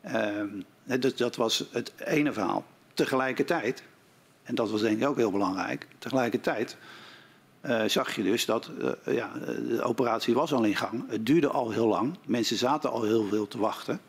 [0.00, 0.48] Ehm,
[0.84, 2.64] dat, dat was het ene verhaal.
[2.94, 3.82] Tegelijkertijd,
[4.42, 6.76] en dat was denk ik ook heel belangrijk, tegelijkertijd
[7.66, 8.70] eh, zag je dus dat
[9.04, 9.32] eh, ja,
[9.68, 11.04] de operatie was al in gang.
[11.08, 12.16] Het duurde al heel lang.
[12.26, 14.00] Mensen zaten al heel veel te wachten.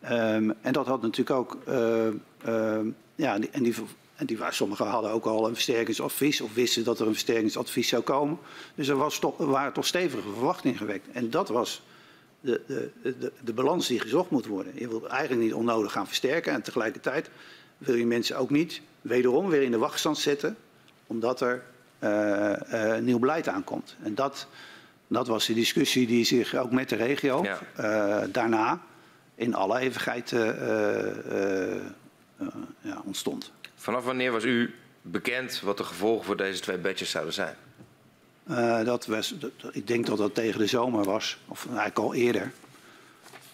[0.00, 1.56] Ehm, en dat had natuurlijk ook.
[1.66, 2.06] eh,
[2.44, 3.74] ehm, ja, en die,
[4.16, 7.88] en die, waren- sommigen hadden ook al een versterkingsadvies of wisten dat er een versterkingsadvies
[7.88, 8.38] zou komen.
[8.74, 11.06] Dus er, was toch, waren toch stevige verwachtingen gewekt.
[11.12, 11.82] En dat was
[12.40, 14.72] de, de, de, de balans die gezocht moet worden.
[14.76, 16.52] Je wil eigenlijk niet onnodig gaan versterken.
[16.52, 17.30] En tegelijkertijd
[17.78, 20.56] wil je mensen ook niet wederom weer in de wachtstand zetten.
[21.06, 21.64] Omdat er
[23.00, 23.96] nieuw beleid aankomt.
[24.02, 24.46] En dat,
[25.06, 27.58] dat was de discussie die zich ook met de regio Ja.
[27.76, 28.80] eh, daarna
[29.34, 32.46] in alle eeuwigheid eh, eh, eh,
[32.80, 33.52] ja, ontstond.
[33.74, 37.54] Vanaf wanneer was u bekend wat de gevolgen voor deze twee badges zouden zijn?
[38.46, 42.14] Eh, dat was, dat- ik denk dat dat tegen de zomer was, of eigenlijk al
[42.14, 42.52] eerder.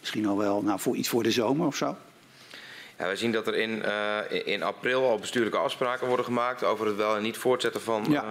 [0.00, 1.96] Misschien al wel nou, voor, iets voor de zomer of zo.
[2.98, 6.86] Ja, wij zien dat er in, eh, in april al bestuurlijke afspraken worden gemaakt over
[6.86, 8.22] het wel en niet voortzetten van Ja.
[8.22, 8.28] eh,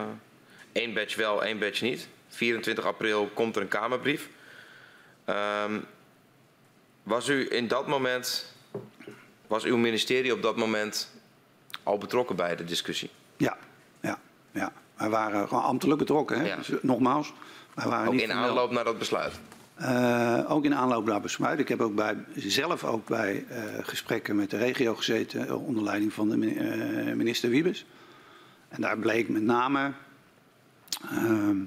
[0.72, 2.08] één badge wel, één badge niet.
[2.30, 4.30] 24 april komt er een Kamerbrief.
[5.26, 5.80] Ehm,
[7.04, 8.54] was u in dat moment,
[9.48, 11.12] was uw ministerie op dat moment
[11.84, 13.10] al betrokken bij de discussie?
[13.38, 13.58] Ja,
[14.02, 14.20] ja,
[14.52, 14.72] ja.
[14.96, 16.40] Wij waren gewoon ambtelijk betrokken.
[16.40, 16.48] Hè?
[16.48, 16.56] Ja.
[16.56, 17.34] Dus, nogmaals,
[17.74, 19.40] wij waren Ook niet in aanloop naar dat besluit?
[19.78, 21.60] Eh, ook in aanloop naar besluit.
[21.60, 25.84] Ik heb ook bij, zelf ook bij eh, gesprekken met de regio gezeten eh, onder
[25.84, 27.86] leiding van de min- minister Wiebes.
[28.70, 29.92] En daar bleek met name
[31.10, 31.58] ehm,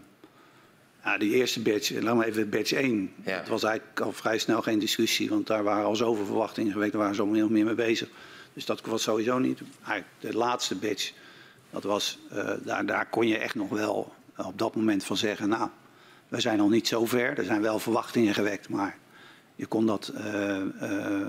[1.05, 3.13] ja, die eerste badge, laten we even badge 1.
[3.25, 3.37] Ja.
[3.39, 6.93] Het was eigenlijk al vrij snel geen discussie, want daar waren al zoveel verwachtingen gewekt,
[6.93, 8.09] daar waren ze al meer, meer mee bezig.
[8.53, 9.61] Dus dat was sowieso niet.
[9.85, 11.13] Eigenlijk de laatste badge,
[11.71, 12.19] dat was,
[12.65, 15.69] daar, daar kon je echt nog wel op dat moment van zeggen, nou,
[16.31, 17.39] we zijn nog niet zo ver.
[17.39, 18.97] Er zijn wel verwachtingen gewekt, maar
[19.55, 20.65] je kon dat eh, eh,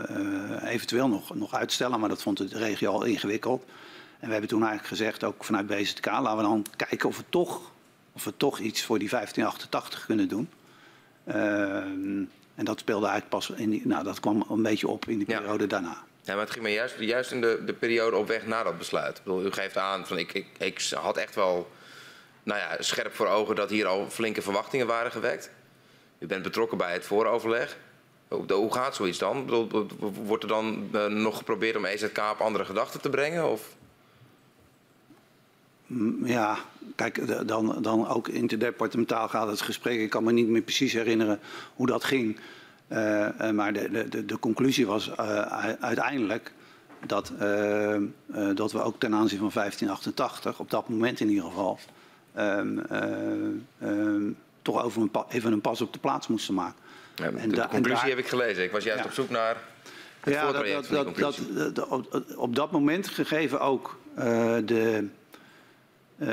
[0.10, 2.00] eh, eventueel nog, nog uitstellen.
[2.00, 3.64] Maar dat vond de regio al ingewikkeld.
[4.20, 7.24] En we hebben toen eigenlijk gezegd, ook vanuit BZK, laten we dan kijken of we
[7.30, 7.72] toch,
[8.12, 10.50] of we toch iets voor die 1588 kunnen doen.
[11.26, 12.24] Ehm,
[12.56, 15.26] En dat speelde eigenlijk pas in die, nou, dat kwam een beetje op in de
[15.28, 15.38] Ja.
[15.38, 15.98] periode daarna.
[16.22, 18.78] Ja, maar het ging me juist, juist in de, de periode op weg na dat
[18.78, 19.18] besluit.
[19.18, 21.72] Ik bedoel, u geeft aan, van ik, ik, ik had echt wel
[22.44, 25.52] nou ja, scherp voor ogen dat hier al flinke verwachtingen waren gewekt.
[26.20, 27.78] U bent betrokken bij het vooroverleg.
[28.48, 29.50] Hoe gaat zoiets dan?
[30.26, 33.50] Wordt er dan eh, nog geprobeerd om EZK op andere gedachten te brengen?
[33.52, 33.76] Of?
[36.24, 36.58] Ja,
[36.96, 40.00] kijk, dan, dan ook interdepartementaal gaat het gesprek.
[40.00, 41.40] Ik kan me niet meer precies herinneren
[41.76, 42.40] hoe dat ging.
[42.88, 45.18] Eh, eh, maar de, de- de, conclusie was
[45.80, 46.54] uiteindelijk
[47.06, 47.32] dat,
[48.54, 51.80] dat we ook ten aanzien van 1588, op dat moment in ieder geval,
[54.62, 56.80] toch over een even een pas op de plaats moesten maken.
[57.16, 58.64] Ja, En de da- en conclusie daar- heb ik gelezen.
[58.64, 59.06] Ik was juist Ja.
[59.10, 59.58] op zoek naar
[60.20, 65.08] het Ja, dat, dat, op, dat moment gegeven ook eh, de,
[66.18, 66.28] eh,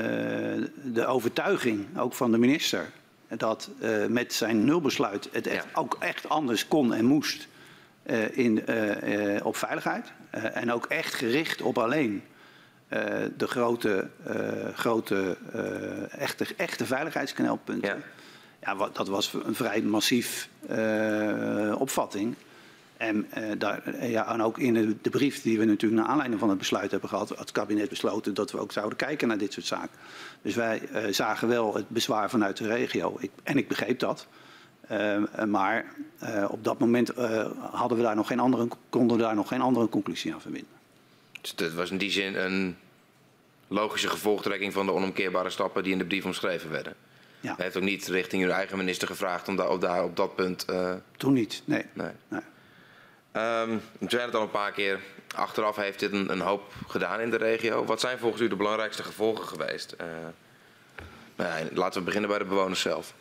[0.83, 2.91] de overtuiging, ook van de minister,
[3.29, 7.49] dat eh, met zijn nulbesluit het echt, ook echt anders kon en moest
[8.33, 8.63] in,
[9.43, 10.13] op veiligheid.
[10.31, 12.23] En ook echt gericht op alleen
[13.37, 17.89] de grote, eh, grote eh, echte, echte veiligheidsknelpunten.
[17.89, 17.97] Ja.
[18.63, 22.35] Ja, wat, dat was een vrij massief eh, opvatting.
[22.97, 26.11] En, eh, daar, eh, ja, en ook in de, de brief die we natuurlijk naar
[26.11, 29.29] aanleiding van het besluit hebben gehad, had het kabinet besloten dat we ook zouden kijken
[29.29, 29.99] naar dit soort zaken.
[30.43, 33.17] Dus wij eh, zagen wel het bezwaar vanuit de regio.
[33.19, 34.27] Ik, en ik begreep dat.
[34.89, 35.85] Eh, maar
[36.19, 39.49] eh, op dat moment eh, hadden we daar nog geen andere, konden we daar nog
[39.49, 40.78] geen andere conclusie aan verbinden.
[41.41, 42.77] Dus het was in die zin een
[43.69, 46.95] logische gevolgtrekking van de onomkeerbare stappen die in de brief omschreven werden.
[47.41, 50.17] Ja, U heeft ook niet richting uw eigen minister gevraagd om daar, op, daar, op
[50.17, 50.65] dat punt.
[50.65, 51.63] eh, toen niet.
[51.65, 51.85] Nee.
[51.93, 52.11] nee.
[52.29, 52.41] nee.
[53.33, 55.01] Ehm, zei het al een paar keer.
[55.35, 57.85] Achteraf heeft dit een, een hoop gedaan in de regio.
[57.85, 59.93] Wat zijn volgens u de belangrijkste gevolgen geweest?
[59.93, 60.07] Eh,
[61.37, 63.15] nou ja, laten we beginnen bij de bewoners zelf.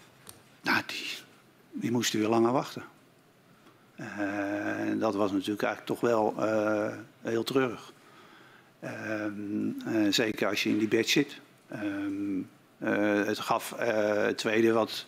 [0.61, 1.07] Nou, die,
[1.71, 2.83] die moesten weer langer wachten.
[3.95, 4.05] Eh,
[4.99, 6.35] dat was natuurlijk eigenlijk toch wel
[7.21, 7.91] heel treurig.
[8.79, 11.39] Ehm, eh, zeker als je in die bed zit.
[11.67, 12.39] Ehm,
[12.77, 15.05] eh, het gaf, eh, het tweede wat,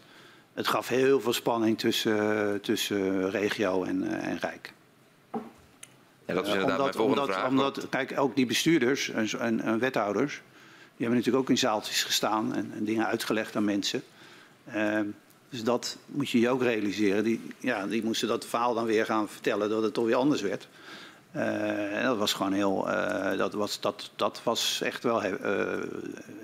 [0.54, 4.74] het gaf heel veel spanning tussen, tussen regio en, en Rijk.
[6.26, 7.50] Ja, dat is inderdaad mijn volgende omdat, vraag.
[7.50, 12.04] Omdat, kijk, ook die bestuurders en, en, en wethouders, die hebben natuurlijk ook in zaaltjes
[12.04, 14.04] gestaan en, en dingen uitgelegd aan mensen.
[14.72, 15.06] Ehm,
[15.50, 17.24] dus dat moet je je ook realiseren.
[17.24, 20.42] Die, ja, die moesten dat verhaal dan weer gaan vertellen dat het toch weer anders
[20.42, 20.68] werd.
[21.32, 25.36] Eh, en dat was gewoon heel, eh, dat, was, dat, dat was echt wel he-
[25.36, 25.78] eh,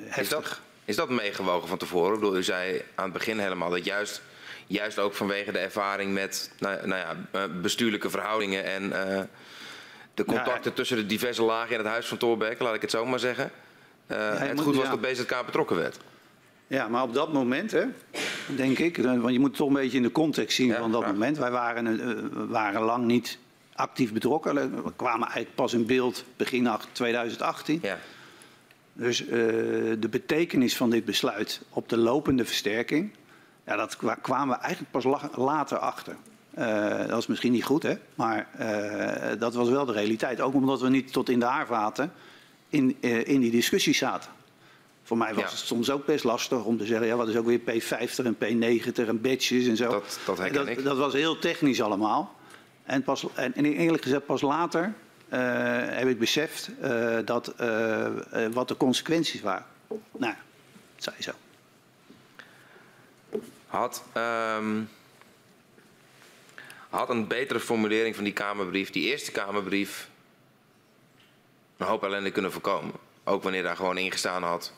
[0.07, 0.29] Is heftig.
[0.49, 2.13] dat, is dat meegewogen van tevoren?
[2.13, 4.21] Ik bedoel, u zei aan het begin helemaal dat juist,
[4.67, 8.89] juist ook vanwege de ervaring met nou, nou ja, bestuurlijke verhoudingen en
[10.13, 13.05] de contacten tussen de diverse lagen in het huis van Thorbecke, laat ik het zo
[13.05, 13.51] maar zeggen.
[14.07, 15.97] het moet- goed was dat BZK betrokken werd.
[16.67, 17.83] Ja, maar op dat moment, hè,
[18.55, 21.05] denk ik, want je moet het toch een beetje in de context zien van dat
[21.07, 21.37] moment.
[21.37, 23.37] Wij waren, waren lang niet
[23.75, 24.83] actief betrokken.
[24.83, 27.79] We kwamen eigenlijk pas in beeld begin acht- 2018.
[27.81, 27.97] Ja.
[28.93, 29.27] Dus eh,
[29.99, 33.11] de betekenis van dit besluit op de lopende versterking,
[33.65, 36.15] ja, dat kwa- kwamen we eigenlijk pas la- later achter.
[36.53, 37.93] Eh, dat is misschien niet goed, hè?
[38.15, 40.41] maar eh, dat was wel de realiteit.
[40.41, 42.11] Ook omdat we niet tot in de haarvaten
[42.69, 44.29] in, in die discussies zaten.
[45.03, 45.49] Voor mij was Ja.
[45.49, 48.35] het soms ook best lastig om te zeggen, ja, wat is ook weer P50 en
[48.35, 49.89] P90 en badges en zo.
[49.89, 50.83] Dat- dat herken dat, ik.
[50.83, 52.35] dat was heel technisch allemaal.
[52.85, 54.93] En, pas, en, eerlijk gezegd, pas later
[55.29, 55.39] eh,
[55.87, 58.07] heb ik beseft eh, dat, eh,
[58.53, 59.65] wat de consequenties waren.
[60.11, 60.33] Nou,
[60.95, 61.31] dat zei zo.
[63.67, 64.81] Had, ehm,
[66.89, 70.09] had een betere formulering van die Kamerbrief, die eerste Kamerbrief,
[71.77, 72.93] een hoop ellende kunnen voorkomen.
[73.23, 74.73] Ook wanneer daar gewoon ingestaan had,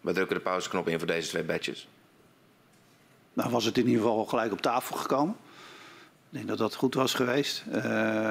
[0.00, 1.88] we drukken de pauzeknop in voor deze twee badges.
[3.32, 5.36] Dan was het in ieder geval gelijk op tafel gekomen.
[6.30, 7.64] Ik denk dat dat goed was geweest.
[7.70, 7.82] Eh,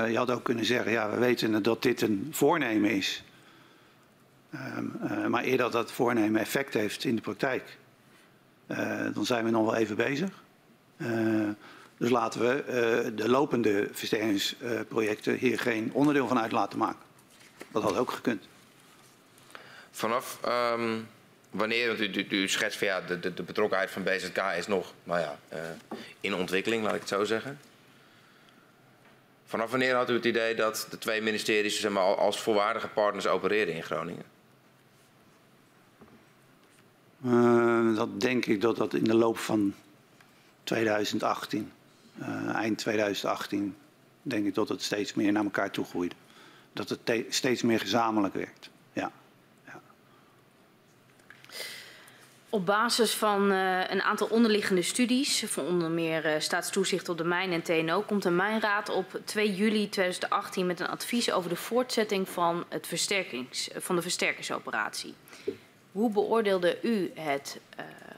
[0.10, 3.24] je had ook kunnen zeggen, ja, we weten dat dit een voornemen is.
[4.52, 7.78] Ehm, eh, maar eer dat dat voornemen effect heeft in de praktijk,
[8.68, 10.30] eh, dan zijn we nog wel even bezig.
[11.98, 17.06] Dus laten we de lopende versterkingsprojecten hier geen onderdeel van uit laten maken.
[17.72, 18.48] Dat had ook gekund.
[19.92, 20.98] Vanaf ehm,
[21.50, 25.20] wanneer, want u, u, schetst van ja, de, de, betrokkenheid van BZK is nog nou
[25.20, 25.38] ja,
[26.22, 27.60] in ontwikkeling, laat ik het zo zeggen.
[29.48, 32.88] Vanaf wanneer had u het idee dat de twee ministeries zeg maar, al- als volwaardige
[32.88, 34.26] partners opereren in Groningen?
[37.26, 39.74] Eh, dat denk ik dat dat in de loop van
[40.64, 41.72] 2018,
[42.20, 43.76] eh, eind 2018,
[44.22, 46.16] denk ik dat het steeds meer naar elkaar toe groeide.
[46.74, 48.70] Dat het te- steeds meer gezamenlijk werkt.
[48.94, 49.12] Ja.
[49.66, 49.82] ja.
[52.50, 57.24] Op basis van uh, een aantal onderliggende studies, van onder meer uh, staatstoezicht op de
[57.24, 61.56] mijn en TNO, komt de Mijnraad op 2 juli 2018 met een advies over de
[61.56, 65.14] voortzetting van, het versterkings, van de versterkingsoperatie.
[65.92, 67.60] Hoe beoordeelde u het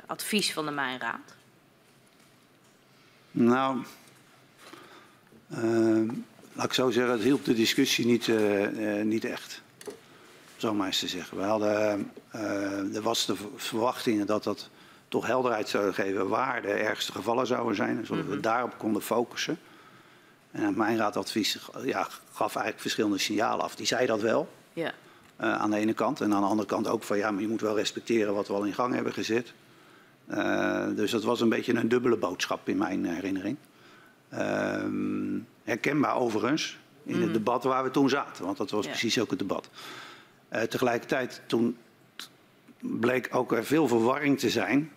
[0.06, 1.36] advies van de Mijnraad?
[3.32, 3.84] Nou,
[6.54, 8.28] laat ik zo zeggen, het hielp de discussie niet,
[9.04, 9.62] niet echt
[10.58, 11.38] zo maar eens te zeggen.
[11.38, 12.06] We hadden, uh,
[12.94, 14.70] er was de verwachting dat dat
[15.10, 18.42] toch helderheid zou geven waar de ergste gevallen zouden zijn, zodat we mhm.
[18.42, 19.60] daarop konden focussen.
[20.52, 23.76] En mijn raadadvies ja, gaf eigenlijk verschillende signalen af.
[23.76, 24.94] Die zei dat wel, ja.
[25.42, 26.22] Uh, aan de ene kant.
[26.22, 28.54] En aan de andere kant ook van ja, maar je moet wel respecteren wat we
[28.54, 29.54] al in gang hebben gezet.
[30.30, 33.58] Uh, dus dat was een beetje een dubbele boodschap in mijn herinnering.
[34.30, 37.34] Ehm, herkenbaar overigens in het mhm.
[37.34, 38.89] debat waar we toen zaten, want dat was ja.
[38.89, 39.70] precies ook het debat.
[40.70, 41.78] Tegelijkertijd toen
[42.80, 44.92] bleek ook er veel verwarring te zijn.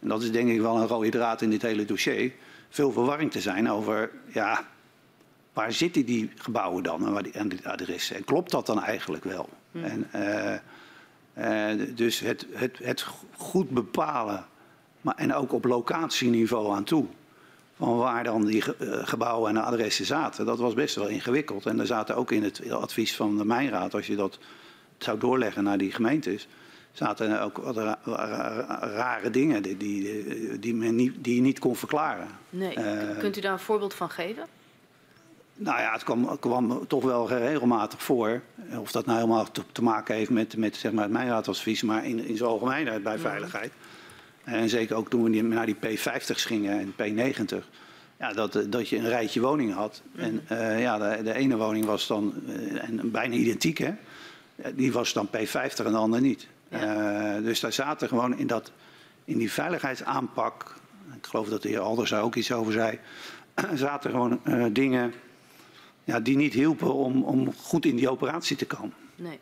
[0.00, 2.32] En dat is denk ik wel een rode draad in dit hele dossier.
[2.68, 4.68] Veel verwarring te zijn over, ja,
[5.52, 8.16] waar zitten die gebouwen dan en, waar die, en die adressen?
[8.16, 9.48] En klopt dat dan eigenlijk wel?
[9.70, 9.84] Hmm.
[9.84, 14.46] En, uh, uh, dus het, het, het goed bepalen,
[15.00, 17.06] maar, en ook op locatieniveau aan toe,
[17.76, 18.62] van waar dan die
[19.04, 21.66] gebouwen en adressen zaten, dat was best wel ingewikkeld.
[21.66, 24.38] En er zaten ook in het advies van de Mijnraad, als je dat
[24.98, 26.48] zou doorleggen naar die gemeentes,
[26.92, 27.76] zaten ook wat
[28.80, 32.28] rare dingen die, die, die, men niet, die je niet kon verklaren.
[32.50, 32.76] Nee.
[32.78, 34.46] Uh, Kunt u daar een voorbeeld van geven?
[35.54, 38.40] Nou ja, het kwam, kwam, toch wel regelmatig voor.
[38.78, 42.06] Of dat nou helemaal te, te maken heeft met, met zeg maar, het mijnraadadvies, maar
[42.06, 43.72] in, in zijn algemeenheid bij veiligheid.
[44.44, 47.64] En zeker ook toen we naar die P50's gingen en P90.
[48.18, 50.02] Ja, dat, dat je een rijtje woningen had.
[50.16, 53.92] En uh, ja, de, de, ene woning was dan uh, en bijna identiek, hè
[54.74, 56.46] die was dan P50 en de ander niet.
[56.72, 57.36] Ja.
[57.36, 58.72] Uh, dus daar zaten gewoon in, dat,
[59.24, 60.74] in die veiligheidsaanpak,
[61.16, 62.98] ik geloof dat de heer Alders daar ook iets over zei,
[63.74, 65.14] zaten gewoon uh, dingen
[66.04, 68.94] ja, die niet hielpen om, om goed in die operatie te komen.
[69.14, 69.38] Nee.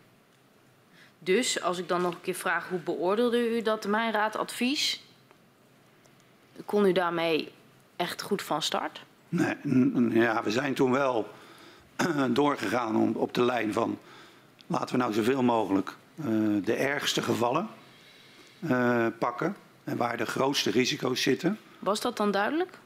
[1.18, 5.02] Dus als ik dan nog een keer vraag, hoe beoordeelde u dat mijn raadadvies?
[6.64, 7.52] Kon u daarmee
[7.96, 9.02] echt goed van start?
[9.28, 9.56] Nee,
[10.10, 11.28] ja, we zijn toen wel
[12.30, 13.98] doorgegaan om, op de lijn van
[14.66, 15.96] laten we nou zoveel mogelijk
[16.64, 17.68] de ergste gevallen
[18.60, 21.58] uh, pakken en waar de grootste risico's zitten.
[21.78, 22.78] Was dat dan duidelijk?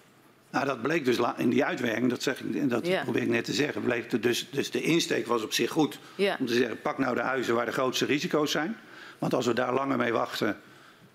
[0.50, 3.02] Nou, dat bleek dus in die uitwerking, dat, zeg ik, dat yeah.
[3.02, 5.98] probeer ik net te zeggen, bleek dus, dus de insteek was op zich goed.
[6.14, 6.40] Yeah.
[6.40, 8.76] Om te zeggen, pak nou de huizen waar de grootste risico's zijn.
[9.18, 10.56] Want als we daar langer mee wachten,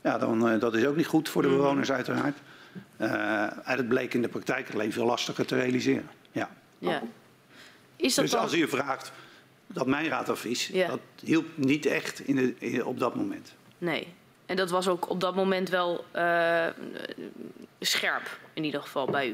[0.03, 1.57] ja, dan uh, dat is ook niet goed voor de mhm.
[1.57, 2.37] bewoners uiteraard.
[2.97, 6.09] en het bleek in de praktijk alleen veel lastiger te realiseren.
[6.31, 6.49] Ja.
[6.77, 7.01] ja.
[7.95, 8.41] Is dat dus dan...
[8.41, 9.11] als u vraagt,
[9.73, 10.87] dat mijn raadadvies, ja.
[10.87, 13.55] dat hielp niet echt in de, op dat moment.
[13.77, 14.07] Nee.
[14.45, 16.67] En dat was ook op dat moment wel uh,
[17.79, 19.33] scherp, in ieder geval bij u.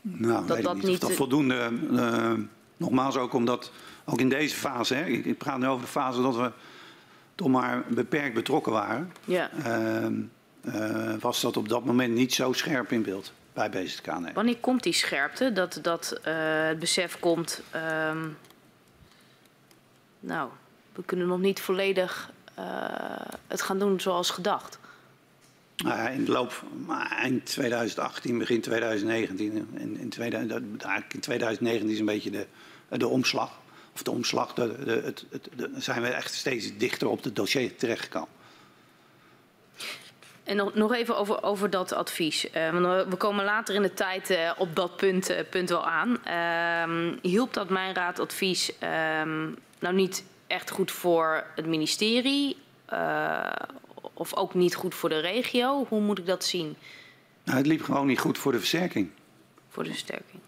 [0.00, 1.70] Nou, dat dat niet, niet dat voldoende.
[1.90, 2.32] Uh,
[2.76, 3.72] nogmaals ook omdat,
[4.04, 6.52] ook in deze fase, hè, ik, ik, praat nu over de fase dat we
[7.34, 9.12] toch maar beperkt betrokken waren.
[9.24, 9.50] Ja.
[10.64, 14.18] Uh, was dat op dat moment niet zo scherp in beeld bij BZK.
[14.18, 14.32] Nee.
[14.32, 15.52] Wanneer komt die scherpte?
[15.52, 18.26] Dat, dat het besef komt ehm,
[20.20, 20.50] nou,
[20.92, 22.64] we kunnen nog niet volledig uh,
[23.46, 24.78] het gaan doen zoals gedacht.
[25.76, 26.64] Nou, in de loop
[27.10, 29.68] eind 2018, begin 2019.
[29.74, 30.64] In, in, 2000,
[31.14, 32.46] in 2019 is een beetje de,
[32.88, 33.58] de omslag.
[33.94, 37.76] Of de omslag, de, de, het, het, zijn we echt steeds dichter op het dossier
[37.76, 38.28] terechtgekomen.
[40.48, 42.46] En nog, nog even over, over dat advies.
[42.54, 45.86] Uh, want we komen later in de tijd uh, op dat punt, uh, punt wel
[45.86, 46.24] aan.
[46.24, 48.72] Ehm, hielp dat mijn raadadvies
[49.22, 52.56] um, nou niet echt goed voor het ministerie
[54.14, 55.86] of ook niet goed voor de regio?
[55.88, 56.76] Hoe moet ik dat zien?
[57.44, 59.10] Nou, het liep gewoon niet goed voor de versterking.
[59.68, 60.40] Voor de versterking.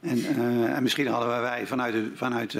[0.00, 0.24] En,
[0.74, 2.56] en misschien hadden wij vanuit, de, vanuit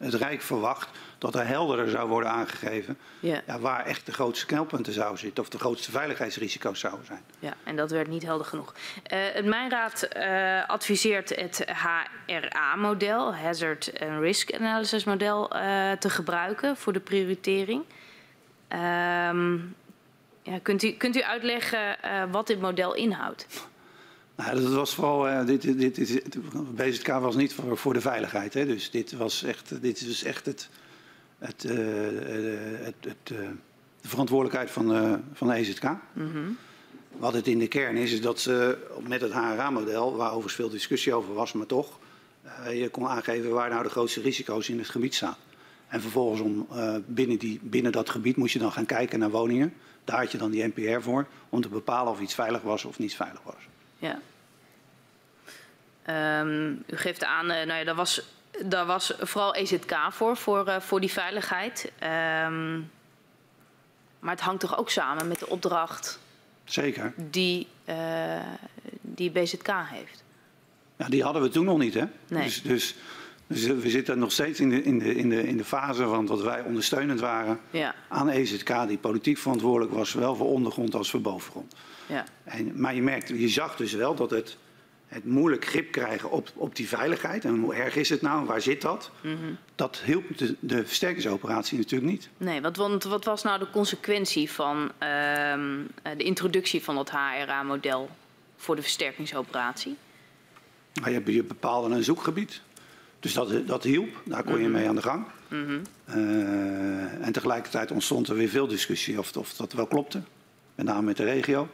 [0.00, 3.40] het Rijk verwacht dat er helderder zou worden aangegeven ja.
[3.46, 7.22] Ja, waar echt de grootste knelpunten zouden zitten of de grootste veiligheidsrisico's zouden zijn.
[7.38, 8.74] Ja, en dat werd niet helder genoeg.
[9.12, 11.64] Uh, het Mijnraad uh, adviseert het
[12.26, 17.84] HRA-model, Hazard and Risk Analysis model, uh, te gebruiken voor de prioritering.
[18.68, 19.76] Um,
[20.42, 21.96] ja, kunt, u, kunt u uitleggen
[22.30, 23.46] wat dit model inhoudt?
[24.46, 26.36] Nou, dat was vooral, uh, dit, dit, dit,
[26.74, 28.54] BZK was niet voor, voor de veiligheid.
[28.54, 28.66] Hè?
[28.66, 30.68] Dus dit was echt, dit is echt het,
[31.38, 31.72] het, uh,
[32.84, 33.38] het, het uh,
[34.00, 35.84] de verantwoordelijkheid van, van de EZK.
[36.12, 36.56] -hmm.
[37.16, 40.68] Wat het in de kern is, is dat ze met het HRA-model, waar overigens veel
[40.68, 41.98] discussie over was, maar toch,
[42.72, 45.36] je kon aangeven waar nou de grootste risico's in het gebied staan.
[45.88, 46.68] En vervolgens om,
[47.06, 49.72] binnen, die, binnen dat gebied moest je dan gaan kijken naar woningen.
[50.04, 52.98] Daar had je dan die NPR voor, om te bepalen of iets veilig was of
[52.98, 53.68] niet veilig was.
[53.98, 54.20] Ja.
[56.08, 58.22] Um, u geeft aan, uh, nou ja, daar was,
[58.64, 61.92] daar was vooral EZK voor, voor, uh, voor die veiligheid.
[62.46, 62.90] Um,
[64.18, 66.20] maar het hangt toch ook samen met de opdracht
[66.70, 67.12] Zeker.
[67.16, 68.40] Die, uh,
[69.00, 70.24] die BZK heeft?
[70.96, 72.04] Ja, die hadden we toen nog niet, hè?
[72.28, 72.44] Nee.
[72.44, 72.96] Dus, dus,
[73.46, 76.26] dus we zitten nog steeds in de, in de, in de, in de fase van
[76.26, 77.94] dat wij ondersteunend waren ja.
[78.08, 81.74] aan EZK, die politiek verantwoordelijk was, zowel voor ondergrond als voor bovengrond.
[82.06, 82.24] Ja.
[82.44, 84.56] En, maar je merkt, je zag dus wel dat het
[85.10, 87.44] het moeilijk grip krijgen op, op die veiligheid.
[87.44, 88.46] En hoe erg is het nou?
[88.46, 89.10] Waar zit dat?
[89.22, 89.56] Mm -hmm.
[89.74, 92.28] Dat hielp de, de versterkingsoperatie natuurlijk niet.
[92.36, 94.88] Nee, wat, want wat was nou de consequentie van uh,
[96.16, 98.10] de introductie van dat HRA-model
[98.56, 99.96] voor de versterkingsoperatie?
[100.94, 102.60] Nou, je, je bepaalde een zoekgebied.
[103.20, 105.26] Dus dat, dat hielp, daar kon je mee aan de gang.
[105.48, 105.82] Mm -hmm.
[106.08, 110.22] uh, en tegelijkertijd ontstond er weer veel discussie of, of dat wel klopte.
[110.74, 111.68] Met name met de regio.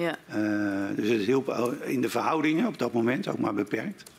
[0.00, 0.18] Ja.
[0.34, 1.48] Uh, dus het hielp
[1.82, 4.10] in de verhoudingen op dat moment ook maar beperkt.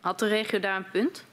[0.00, 1.24] Had de regio daar een punt?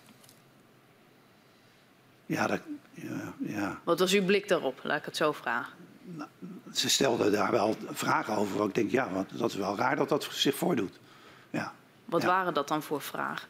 [2.25, 2.61] Ja, dat,
[2.93, 3.79] ja, ja.
[3.83, 4.79] Wat was uw blik daarop?
[4.83, 5.73] Laat ik het zo vragen.
[6.03, 6.29] Nou,
[6.73, 8.65] ze stelden daar wel vragen over.
[8.65, 10.99] Ik denk, ja, wat, dat is wel raar dat dat zich voordoet.
[11.49, 11.73] Ja.
[12.05, 12.27] Wat ja.
[12.27, 13.47] waren dat dan voor vragen?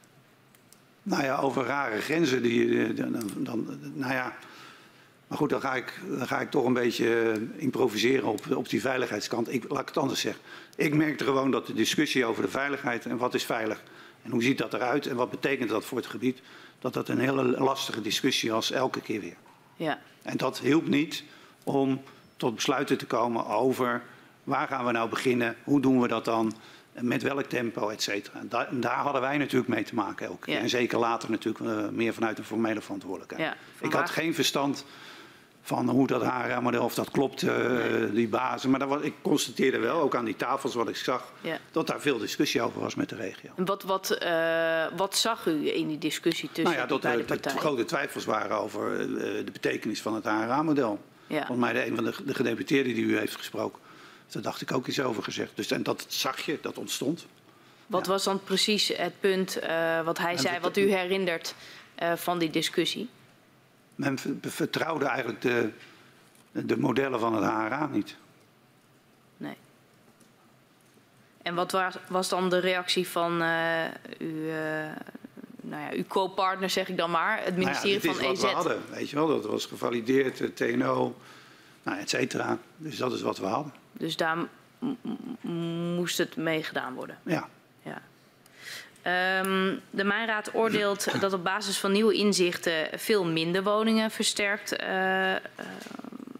[1.03, 2.41] Nou ja, over rare grenzen.
[2.41, 4.33] Die, dan, dan, nou ja,
[5.29, 8.81] maar goed, dan ga ik, dan ga ik toch een beetje improviseren op, op die
[8.81, 9.53] veiligheidskant.
[9.53, 10.41] Ik, laat ik het anders zeggen.
[10.75, 13.83] Ik merkte gewoon dat de discussie over de veiligheid en wat is veilig
[14.23, 16.41] en hoe ziet dat eruit en wat betekent dat voor het gebied,
[16.79, 19.35] dat dat een hele lastige discussie was, elke keer weer.
[19.75, 19.99] Ja.
[20.21, 21.23] En dat hielp niet
[21.63, 22.01] om
[22.37, 24.01] tot besluiten te komen over
[24.43, 26.53] waar gaan we nou beginnen, hoe doen we dat dan,
[26.93, 28.41] met welk tempo, et cetera.
[28.43, 30.53] Daar, daar, hadden wij natuurlijk mee te maken elke keer.
[30.53, 30.59] Ja.
[30.59, 33.41] En zeker later natuurlijk uh, meer vanuit een formele verantwoordelijkheid.
[33.41, 33.55] Ja,
[33.87, 34.85] ik had geen verstand
[35.69, 38.11] van hoe dat HRA-model, of dat klopt, uh, nee.
[38.11, 38.69] die bazen.
[38.69, 41.57] Maar dat was, ik constateerde wel, ook aan die tafels wat ik zag, ja.
[41.71, 43.49] dat daar veel discussie over was met de regio.
[43.55, 47.21] En wat, wat, uh, wat zag u in die discussie tussen nou ja, dat beide
[47.21, 47.59] er partijen?
[47.59, 50.99] grote twijfels waren over uh, de betekenis van het HRA-model.
[51.27, 51.37] Ja.
[51.37, 53.79] Volgens mij de, een van de, de gedeputeerden die u heeft gesproken,
[54.27, 55.51] daar dacht ik ook iets over gezegd.
[55.55, 57.25] Dus, en dat zag je, dat ontstond.
[57.87, 58.11] Wat ja.
[58.11, 59.59] was dan precies het punt
[60.03, 61.55] wat hij en zei, wat u herinnert
[62.15, 63.09] van die discussie?
[63.99, 65.69] Men vertrouwde eigenlijk de,
[66.51, 68.15] de modellen van het HRA niet.
[69.37, 69.55] Nee.
[71.41, 73.85] En wat was, was dan de reactie van uh,
[74.17, 74.51] uw,
[75.61, 78.31] nou ja, uw co-partner, zeg ik dan maar, het ministerie nou ja, van EZ?
[78.31, 78.41] EZ?
[78.41, 79.27] Dat is wat we hadden, weet je wel.
[79.27, 81.15] Dat was gevalideerd, TNO,
[81.83, 82.57] nou, et cetera.
[82.77, 83.73] Dus dat is wat we hadden.
[83.91, 84.37] Dus daar
[85.95, 87.17] moest het mee gedaan worden?
[87.23, 87.49] Ja.
[89.05, 95.31] Um, de Mijnraad oordeelt dat op basis van nieuwe inzichten veel minder woningen versterkt uh,
[95.31, 95.37] uh,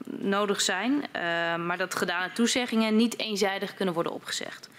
[0.06, 1.02] nodig zijn, uh,
[1.56, 4.70] maar dat gedane toezeggingen niet eenzijdig kunnen worden opgezegd.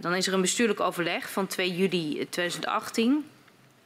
[0.00, 3.30] dan is er een bestuurlijk overleg van 2 juli 2018.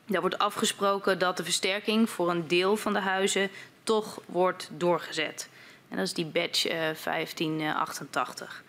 [0.06, 3.50] Daar wordt afgesproken dat de versterking voor een deel van de huizen
[3.82, 5.48] toch wordt doorgezet.
[5.88, 8.62] En dat is die badge 1588.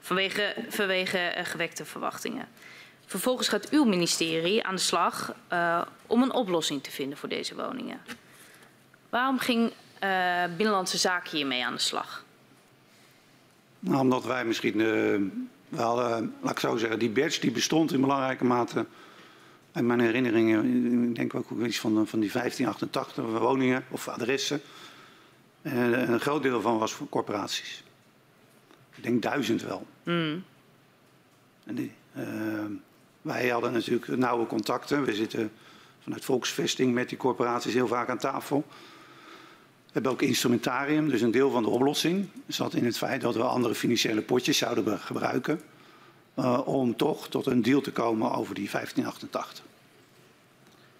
[0.00, 2.48] Vanwege, vanwege gewekte verwachtingen.
[3.12, 7.54] Vervolgens gaat uw ministerie aan de slag uh, om een oplossing te vinden voor deze
[7.54, 8.00] woningen.
[9.08, 9.72] Waarom ging
[10.04, 12.24] uh, Binnenlandse Zaken hiermee aan de slag?
[13.78, 14.86] Nou, omdat wij misschien, uh,
[15.68, 18.86] we hadden, laat ik zo zeggen, die badge die bestond in belangrijke mate.
[19.72, 24.60] Uit mijn herinneringen, ik denk ook iets van, van die 1588 woningen of adressen.
[25.62, 27.82] En een groot deel van was voor corporaties.
[28.94, 29.86] Ik denk duizend wel.
[30.02, 30.44] Mm.
[31.64, 31.92] En die,
[33.22, 35.04] wij hadden natuurlijk nauwe contacten.
[35.04, 35.52] We zitten
[36.02, 38.64] vanuit Volksvesting met die corporaties heel vaak aan tafel.
[39.86, 43.34] We hebben ook instrumentarium, dus een deel van de oplossing zat in het feit dat
[43.34, 45.60] we andere financiële potjes zouden gebruiken.
[46.38, 49.64] Uh, om toch tot een deal te komen over die 1588.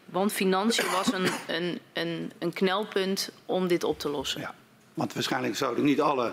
[0.05, 4.41] Want financiën was een, een, een, een knelpunt om dit op te lossen.
[4.41, 4.55] Ja,
[4.95, 6.33] want waarschijnlijk zouden niet alle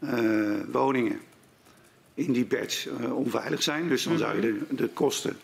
[0.00, 1.20] uh, woningen
[2.18, 3.88] in die badge uh, onveilig zijn.
[3.88, 5.36] Dus dan zou je de, de kosten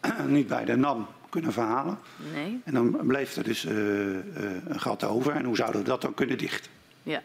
[0.26, 1.98] niet bij de NAM kunnen verhalen.
[2.32, 2.60] Nee.
[2.64, 4.20] En dan bleef er dus uh, uh,
[4.64, 5.32] een gat over.
[5.32, 6.70] En hoe zouden we dat dan kunnen dichten?
[7.02, 7.22] Ja,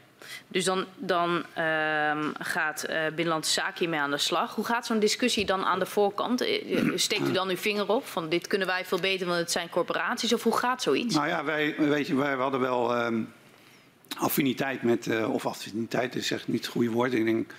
[0.47, 4.56] dus dan, dan uh, gaat uh, Binnenlandse Zaken hiermee aan de slag.
[4.56, 6.45] Hoe gaat zo'n discussie dan aan de voorkant?
[6.95, 9.70] Steekt u dan uw vinger op van dit kunnen wij veel beter, want het zijn
[9.70, 10.34] corporaties?
[10.34, 11.16] Of hoe gaat zoiets?
[11.16, 13.34] Nou ja, wij, weet je, wij hadden wel um,
[14.18, 17.14] affiniteit met, uh, of affiniteit is echt niet het goede woord.
[17.14, 17.53] Ik denk,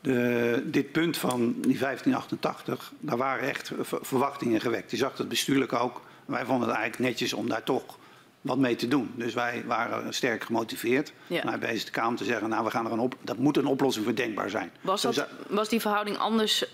[0.00, 3.70] de, dit punt van die 1588, daar waren echt
[4.00, 4.90] verwachtingen gewekt.
[4.90, 6.00] Je zag dat bestuurlijk ook.
[6.26, 7.98] Wij vonden het eigenlijk netjes om daar toch
[8.40, 9.10] wat mee te doen.
[9.14, 11.44] Dus wij waren sterk gemotiveerd Ja.
[11.44, 14.04] naar BZK om te zeggen, nou we gaan er een op, dat moet een oplossing
[14.04, 14.70] voor denkbaar zijn.
[14.80, 16.64] Was, Dus, was die verhouding anders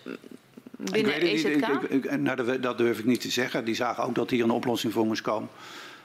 [0.77, 1.45] binnen ik weet.
[1.45, 1.67] EZK?
[1.69, 3.65] Ik- ik- ik- nou, dat durf ik niet te zeggen.
[3.65, 5.49] Die zagen ook dat hier een oplossing voor moest komen.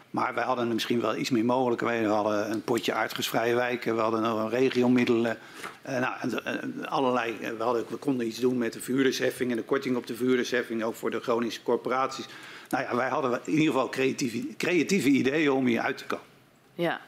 [0.09, 2.07] Maar wij hadden misschien wel iets meer mogelijkheden.
[2.07, 3.95] We hadden een potje aardgasvrije wijken.
[3.95, 5.37] We hadden nog een regiomiddelen.
[5.81, 6.53] Eh, nou, eh,
[6.91, 10.07] allerlei, eh, we, hadden, we konden iets doen met de vuurdersheffing en de korting op
[10.07, 10.83] de vuurdersheffing.
[10.83, 12.25] Ook voor de Groningse corporaties.
[12.69, 16.25] Nou ja, wij hadden in ieder geval creatieve, creatieve ideeën om hier uit te komen.
[16.73, 17.01] Ja,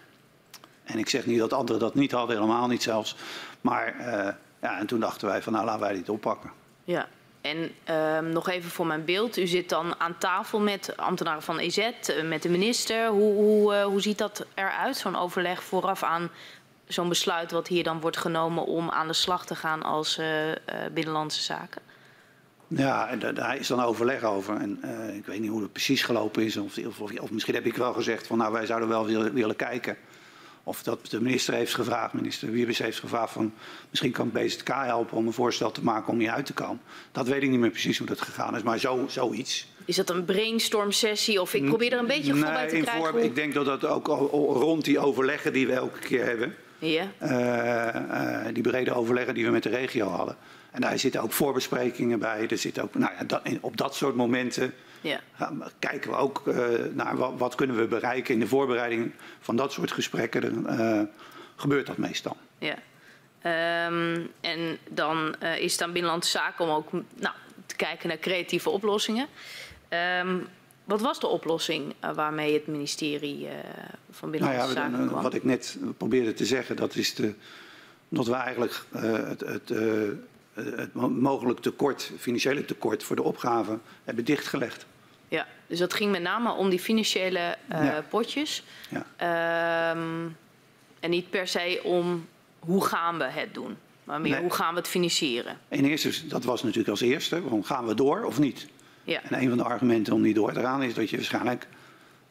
[0.84, 3.16] En ik zeg niet dat anderen dat niet hadden, helemaal niet zelfs.
[3.62, 3.95] Maar
[4.62, 6.52] ja, en toen dachten wij van nou laten wij dit oppakken.
[6.84, 7.08] ja.
[7.42, 9.38] En ehm, nog even voor mijn beeld.
[9.38, 13.08] U zit dan aan tafel met ambtenaren van EZ, eh, met de minister.
[13.08, 16.30] Hoe, hoe, eh, hoe ziet dat eruit, zo'n overleg vooraf aan
[16.88, 20.28] zo'n besluit wat hier dan wordt genomen om aan de slag te gaan als eh,
[20.94, 21.82] binnenlandse zaken?
[22.68, 24.56] Ja, daar is dan overleg over.
[24.56, 24.80] En
[25.16, 26.58] ik weet niet hoe het precies gelopen is.
[26.58, 29.34] Of, of, of, of misschien heb ik wel gezegd van nou wij zouden wel willen,
[29.34, 29.98] willen kijken.
[30.64, 33.53] Of dat de minister heeft gevraagd, minister Wiebes heeft gevraagd van
[33.89, 36.82] misschien kan BZK helpen om een voorstel te maken om hier uit te komen.
[37.12, 39.68] Dat weet ik niet meer precies hoe dat gegaan is, maar zo, zoiets.
[39.86, 41.41] Is dat een brainstorm sessie?
[41.41, 43.01] Of ik probeer er een beetje gevoel bij te krijgen.
[43.03, 46.55] vorm- hoe- ik denk dat dat ook rond die overleggen die we elke keer hebben.
[46.80, 50.36] Ja, eh, eh, die brede overleggen die we met de regio hadden.
[50.72, 52.47] En daar zitten ook voorbesprekingen bij.
[52.49, 55.22] Er zit ook, nou ja, dat, op dat soort momenten ja,
[55.80, 59.72] kijken we ook eh, naar wat, wat kunnen we bereiken in de voorbereiding van dat
[59.72, 60.41] soort gesprekken.
[60.41, 61.02] Dan, eh,
[61.56, 62.38] gebeurt dat meestal.
[62.58, 62.76] ja.
[63.41, 67.36] Ehm, en dan eh, is het aan Binnenlandse Zaken om ook nou,
[67.66, 69.28] te kijken naar creatieve oplossingen.
[69.89, 70.38] Ehm,
[70.84, 73.47] wat was de oplossing waarmee het ministerie
[74.12, 75.22] van Nou Binnenlandse ja, Zaken kwam?
[75.24, 77.34] wat ik net probeerde te zeggen, dat is de,
[78.10, 79.70] dat we eigenlijk het, het,
[80.54, 84.86] het mo- mogelijk tekort, financiële tekort voor de opgave hebben dichtgelegd.
[85.32, 88.04] Ja, dus dat ging met name om die financiële eh, Ja.
[88.10, 88.64] potjes.
[88.90, 89.06] Ja.
[89.16, 90.28] Ehm,
[91.00, 92.28] en niet per se om
[92.60, 94.42] hoe gaan we het doen, maar meer Nee.
[94.42, 95.58] hoe gaan we het financieren.
[95.70, 98.68] In eerste, dat was natuurlijk als eerste, gaan we door of niet?
[99.04, 101.68] Ja, En een van de argumenten om niet door te gaan is dat je waarschijnlijk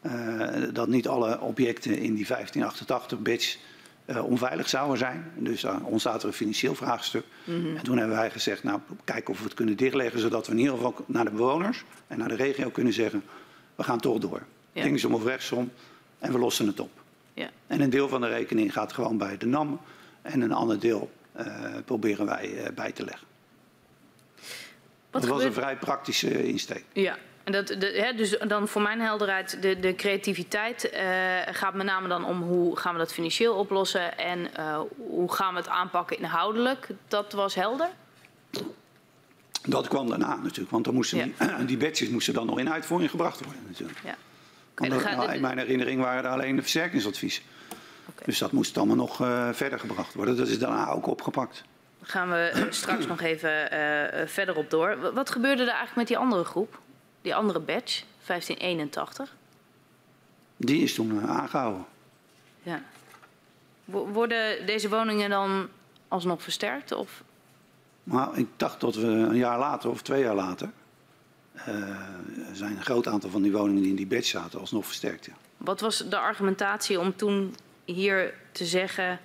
[0.01, 3.57] eh, dat niet alle objecten in die 1588 batch
[4.11, 5.33] eh, onveilig zouden zijn.
[5.37, 7.25] Dus dan ontstaat er een financieel vraagstuk.
[7.45, 7.77] Mhm.
[7.77, 10.59] En toen hebben wij gezegd, nou kijken of we het kunnen dichtleggen, zodat we in
[10.59, 13.23] ieder geval naar de bewoners en naar de regio kunnen zeggen,
[13.75, 14.43] we gaan toch door.
[14.73, 14.83] Ja.
[14.83, 15.71] Linksom of rechtsom
[16.19, 16.91] en we lossen het op.
[17.35, 19.81] ja, En een deel van de rekening gaat gewoon bij de NAM
[20.23, 21.47] en een ander deel eh,
[21.85, 23.27] proberen wij eh, bij te leggen.
[25.11, 26.85] Wat dat was een vrij praktische insteek.
[26.93, 27.19] Ja,
[27.55, 31.05] en dat, de, hè, dus dan voor mijn helderheid, de, de creativiteit eh,
[31.51, 35.53] gaat met name dan om hoe gaan we dat financieel oplossen en eh, hoe gaan
[35.53, 36.89] we het aanpakken inhoudelijk.
[37.09, 37.89] Dat was helder.
[39.69, 41.25] Dat kwam daarna natuurlijk, want dan moesten Ja.
[41.57, 43.99] die, die badges moesten dan nog in uitvoering gebracht worden natuurlijk.
[44.05, 44.15] Ja.
[44.89, 47.43] Nou, in mijn herinnering waren er alleen de versterkingsadvies.
[48.25, 50.37] Dus dat moest allemaal nog eh, verder gebracht worden.
[50.37, 51.63] Dat is daarna ook opgepakt.
[51.99, 53.69] Daar gaan we straks nog even
[54.29, 55.01] verder op door.
[55.01, 56.79] Wa- Wat gebeurde er eigenlijk met die andere groep?
[57.23, 59.35] Die andere badge, 1581?
[60.57, 61.85] Die is toen eh, aangehouden.
[62.63, 62.83] Ja.
[63.85, 65.69] Wo- Worden deze woningen dan
[66.09, 66.93] alsnog versterkt?
[66.93, 67.23] Of?
[68.05, 70.71] Maar ik dacht dat we een jaar later of twee jaar later...
[71.55, 71.65] eh,
[72.53, 75.25] zijn een groot aantal van die woningen die in die badge zaten alsnog versterkt.
[75.27, 75.33] Ja.
[75.57, 77.55] Wat was de argumentatie om toen
[77.85, 79.21] hier te zeggen...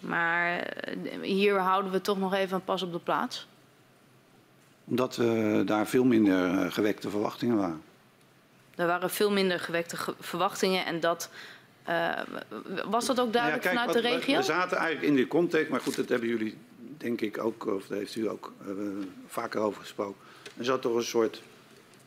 [0.00, 3.46] maar eh, hier houden we toch nog even een pas op de plaats?
[4.90, 5.14] Omdat
[5.66, 7.82] daar veel minder eh, gewekte verwachtingen waren.
[8.74, 11.30] Er waren veel minder gewekte ge- verwachtingen en dat...
[11.84, 12.10] eh,
[12.90, 14.36] was dat ook duidelijk Nou ja, vanuit de regio?
[14.36, 16.56] We zaten eigenlijk in die context, maar goed, dat hebben jullie
[16.98, 18.72] denk ik ook, of daar heeft u ook eh,
[19.26, 20.20] vaker over gesproken.
[20.56, 21.42] Er zat toch een soort,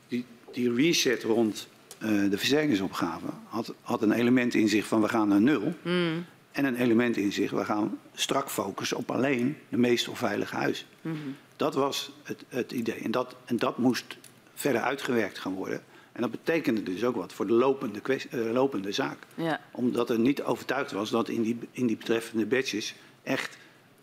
[0.08, 1.68] die, die reset rond
[2.30, 5.74] de versterkingsopgave had, had een element in zich van we gaan naar nul.
[5.82, 6.26] Hmm.
[6.52, 10.86] En een element in zich, we gaan strak focussen op alleen de meest onveilige huizen.
[11.02, 11.36] Hmm.
[11.56, 12.96] Dat was het, het idee.
[13.00, 14.18] En dat, en dat moest
[14.54, 15.84] verder uitgewerkt gaan worden.
[16.12, 20.20] En dat betekende dus ook wat voor de lopende, eh, lopende zaak Ja, omdat er
[20.20, 23.58] niet overtuigd was dat in die, in die betreffende badges echt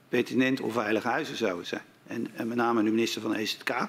[0.08, 1.82] pertinent onveilige huizen zouden zijn.
[2.06, 3.88] En, en met name de minister van EZK eh,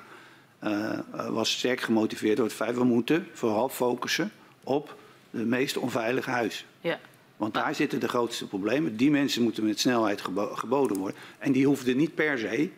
[0.60, 4.32] eh, was sterk gemotiveerd door het feit we moeten vooral focussen
[4.64, 4.96] op
[5.30, 6.66] de meest onveilige huizen.
[6.82, 7.00] ja.
[7.38, 8.96] Want daar zitten de grootste problemen.
[8.98, 11.18] Die mensen moeten met snelheid gebo- geboden worden.
[11.38, 12.70] En die hoefden niet per se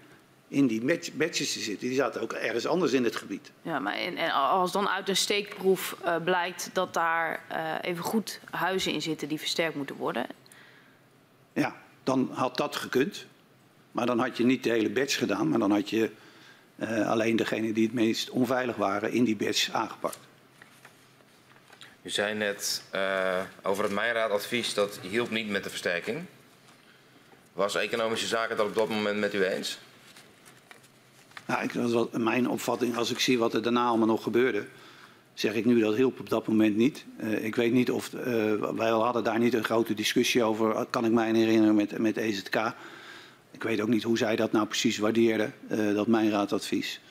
[0.54, 1.88] in die badge- badges te zitten.
[1.88, 3.52] Die zaten ook ergens anders in het gebied.
[3.62, 8.04] Ja, maar en, en als dan uit een steekproef eh, blijkt dat daar eh, even
[8.04, 10.26] goed huizen in zitten die versterkt moeten worden.
[11.54, 13.26] Ja, dan had dat gekund.
[13.92, 16.12] Maar dan had je niet de hele badge gedaan, maar dan had je
[16.76, 20.20] eh, alleen degene die het meest onveilig waren in die badge aangepakt.
[22.02, 26.26] U zei net uh, over het Mijnraadadvies dat hielp niet met de versterking.
[27.54, 29.80] Was Economische Zaken dat op dat moment met u eens?
[31.46, 34.66] Nou, ik, dat was mijn opvatting als ik zie wat er daarna allemaal nog gebeurde.
[35.34, 37.06] Zeg ik nu dat hielp op dat moment niet.
[37.24, 38.14] Uh, ik weet niet of.
[38.14, 38.24] Uh,
[38.76, 40.86] wij hadden daar niet een grote discussie over.
[40.90, 42.56] Kan ik mij herinneren met, met EZK.
[43.52, 47.02] Ik weet ook niet hoe zij dat nou precies waardeerden, uh, dat mijn raadadvies.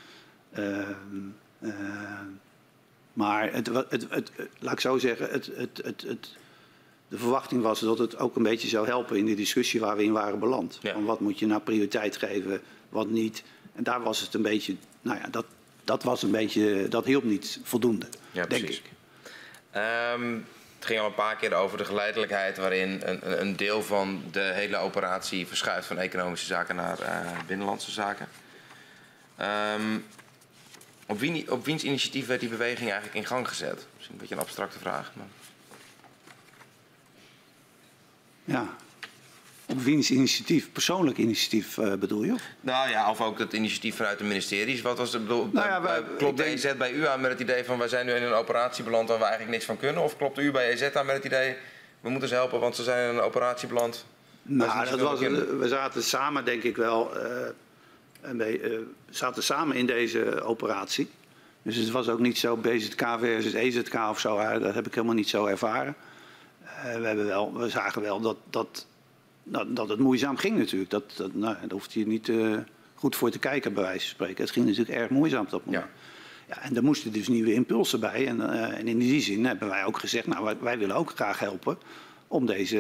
[3.12, 5.51] maar het, het, het, laat ik zo zeggen, het,
[7.12, 10.05] de verwachting was dat het ook een beetje zou helpen in de discussie waar we
[10.05, 10.78] in waren beland.
[10.83, 10.93] Ja.
[10.93, 13.45] Van wat moet je nou prioriteit geven, wat niet.
[13.75, 15.45] En daar was het een beetje, nou ja, dat,
[15.85, 18.83] dat was een beetje, dat hielp niet voldoende, ja, denk ik.
[20.14, 20.47] Um,
[20.77, 24.41] het ging al een paar keer over de geleidelijkheid waarin een, een deel van de
[24.41, 28.29] hele operatie verschuift van economische zaken naar uh, binnenlandse zaken.
[29.41, 30.05] Um,
[31.07, 33.87] op, wie, op wiens initiatief werd die beweging eigenlijk in gang gezet?
[33.95, 35.12] Misschien een beetje een abstracte vraag.
[35.14, 35.27] Maar...
[38.45, 38.77] Ja,
[39.66, 40.72] op wiens initiatief?
[40.72, 42.34] Persoonlijk initiatief uh, bedoel je?
[42.60, 44.80] Nou ja, of ook het initiatief vanuit de ministeries.
[44.80, 47.40] Wat was de, bedoel, nou ja, wij, klopt de EZ bij u aan met het
[47.40, 50.02] idee van wij zijn nu in een operatie beland waar we eigenlijk niks van kunnen?
[50.02, 51.56] Of klopt u bij EZ aan met het idee
[52.02, 54.04] we moeten ze helpen want ze zijn in een operatie beland?
[54.42, 57.10] Nou, dat was, we zaten samen denk ik wel,
[58.24, 58.78] uh, uh,
[59.10, 61.10] zaten samen in deze operatie.
[61.62, 64.58] Dus het was ook niet zo BZK versus EZK of zo.
[64.58, 65.94] Dat heb ik helemaal niet zo ervaren.
[66.82, 68.86] we, hebben wel, we zagen wel dat, dat
[69.45, 70.90] dat, dat het moeizaam ging natuurlijk.
[70.90, 72.59] Dat, dat, nou, daar hoeft je niet uh,
[72.95, 74.43] goed voor te kijken, bij wijze van spreken.
[74.45, 75.84] Het ging natuurlijk erg moeizaam op dat moment.
[76.47, 76.55] Ja.
[76.55, 78.26] ja en daar moesten dus nieuwe impulsen bij.
[78.26, 81.11] En, uh, en, in die zin hebben wij ook gezegd, nou, wij, wij willen ook
[81.11, 81.78] graag helpen
[82.28, 82.76] om, deze,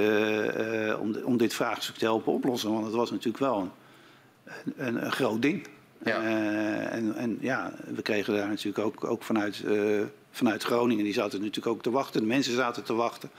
[0.88, 2.72] uh, om, de, om dit vraagstuk te helpen oplossen.
[2.72, 3.70] Want het was natuurlijk wel
[4.44, 5.66] een, een, een groot ding.
[6.04, 6.22] Ja.
[6.90, 9.64] en, en, ja, we kregen daar natuurlijk ook, ook vanuit,
[10.30, 12.20] vanuit Groningen, die zaten natuurlijk ook te wachten.
[12.20, 13.30] De mensen zaten te wachten.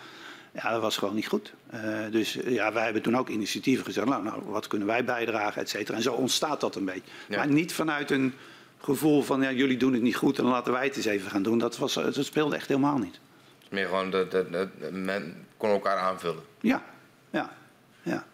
[0.54, 1.54] Ja, dat was gewoon niet goed.
[1.74, 1.82] Uh,
[2.12, 4.08] dus ja, wij hebben toen ook initiatieven gezegd.
[4.08, 5.98] Nou, nou, wat kunnen wij bijdragen, et cetera.
[5.98, 7.12] En zo ontstaat dat een beetje.
[7.28, 7.38] Ja.
[7.38, 8.34] Maar niet vanuit een
[8.78, 11.44] gevoel van ja, jullie doen het niet goed en laten wij het eens even gaan
[11.44, 11.58] doen.
[11.58, 13.14] Dat, was, dat speelde echt helemaal niet.
[13.14, 16.44] Het is meer gewoon, de, de, men kon elkaar aanvullen.
[16.62, 16.84] Ja,
[17.30, 17.54] ja,
[18.02, 18.26] ja.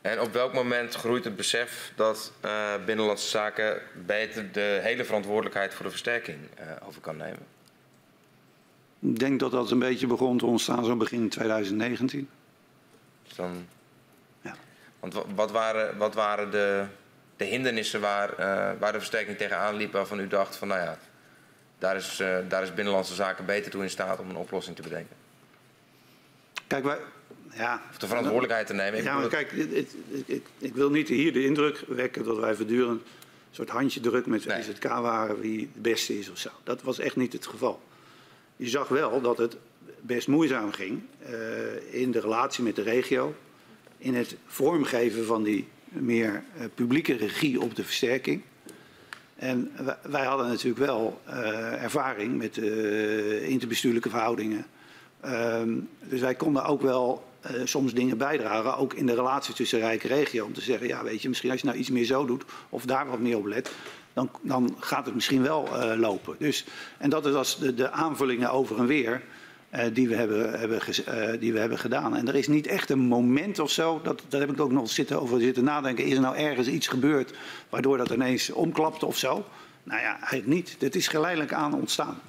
[0.00, 5.74] En op welk moment groeit het besef dat uh, Binnenlandse Zaken beter de hele verantwoordelijkheid
[5.74, 7.54] voor de versterking uh, over kan nemen?
[9.00, 12.28] Ik denk dat dat een beetje begon te ontstaan zo begin 2019.
[13.22, 13.66] Dus dan...
[14.40, 14.54] Ja.
[15.00, 16.84] Want wat waren, wat waren de,
[17.36, 20.98] de hindernissen waar, uh, waar de versterking tegenaan liep waarvan u dacht van nou ja,
[21.78, 24.82] daar is, uh, daar is Binnenlandse Zaken beter toe in staat om een oplossing te
[24.82, 25.16] bedenken?
[26.66, 26.98] Kijk, wij,
[27.52, 29.02] ja, of de verantwoordelijkheid te nemen.
[29.02, 29.88] ja, maar kijk, ik,
[30.26, 33.06] ik, ik, wil niet hier de indruk wekken dat wij voortdurend een
[33.50, 34.58] soort handje druk met nee.
[34.58, 36.50] IZK waren wie het beste is of zo.
[36.64, 37.80] Dat was echt niet het geval
[38.56, 39.56] je zag wel dat het
[40.00, 41.00] best moeizaam ging
[41.30, 43.34] uh, in de relatie met de regio.
[43.98, 48.42] In het vormgeven van die meer uh, publieke regie op de versterking.
[49.36, 49.70] En
[50.02, 52.56] wij hadden natuurlijk wel uh, ervaring met
[53.42, 54.66] interbestuurlijke verhoudingen.
[55.20, 57.24] Ehm, dus wij konden ook wel
[57.64, 60.44] soms dingen bijdragen, ook in de relatie tussen Rijk en regio.
[60.44, 62.84] Om te zeggen, ja weet je, misschien als je nou iets meer zo doet of
[62.84, 63.70] daar wat meer op let,
[64.16, 66.36] dan, dan gaat het misschien wel uh, lopen.
[66.38, 66.64] Dus,
[66.98, 69.22] en dat is de, de aanvullingen over en weer
[69.74, 72.16] uh, die, we hebben, hebben uh, die we hebben gedaan.
[72.16, 74.90] En er is niet echt een moment of zo, dat, daar heb ik ook nog
[74.90, 76.04] zitten over zitten nadenken.
[76.04, 77.32] Is er nou ergens iets gebeurd
[77.68, 79.46] waardoor dat ineens omklapt of zo?
[79.82, 80.76] Nou ja, eigenlijk niet.
[80.78, 82.20] Het is geleidelijk aan ontstaan.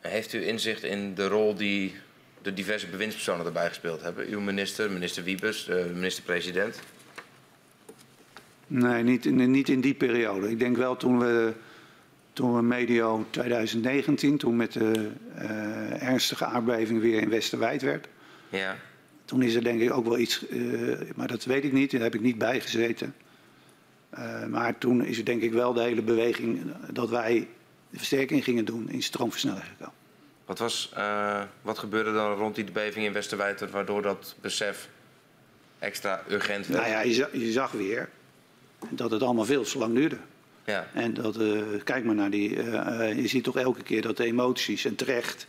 [0.00, 1.94] heeft u inzicht in de rol die
[2.42, 4.26] de diverse bewindspersonen erbij gespeeld hebben?
[4.28, 6.80] Uw minister, minister Wiebes, de minister-president?
[8.66, 10.50] Nee, niet, niet in die periode.
[10.50, 11.52] Ik denk wel toen we,
[12.32, 18.08] toen we medio 2019, toen met de uh, ernstige aardbeving weer in Westerwijd werd.
[18.48, 18.76] Ja.
[19.24, 22.00] Toen is er denk ik ook wel iets, uh, maar dat weet ik niet, daar
[22.00, 23.14] heb ik niet bij gezeten.
[24.18, 27.48] Uh, maar toen is er denk ik wel de hele beweging dat wij
[27.90, 29.94] de versterking gingen doen in stroomversnelling gekomen.
[30.44, 30.92] Wat, was,
[31.62, 34.88] wat gebeurde dan rond die beving in Westerwijd waardoor dat besef
[35.78, 36.80] extra urgent werd?
[36.80, 38.08] Nou ja, je, je zag weer
[38.90, 40.16] dat het allemaal veel te lang duurde.
[40.64, 40.86] Ja.
[40.92, 44.24] En dat, uh, kijk maar naar die, uh, je ziet toch elke keer dat de
[44.24, 45.46] emoties en terecht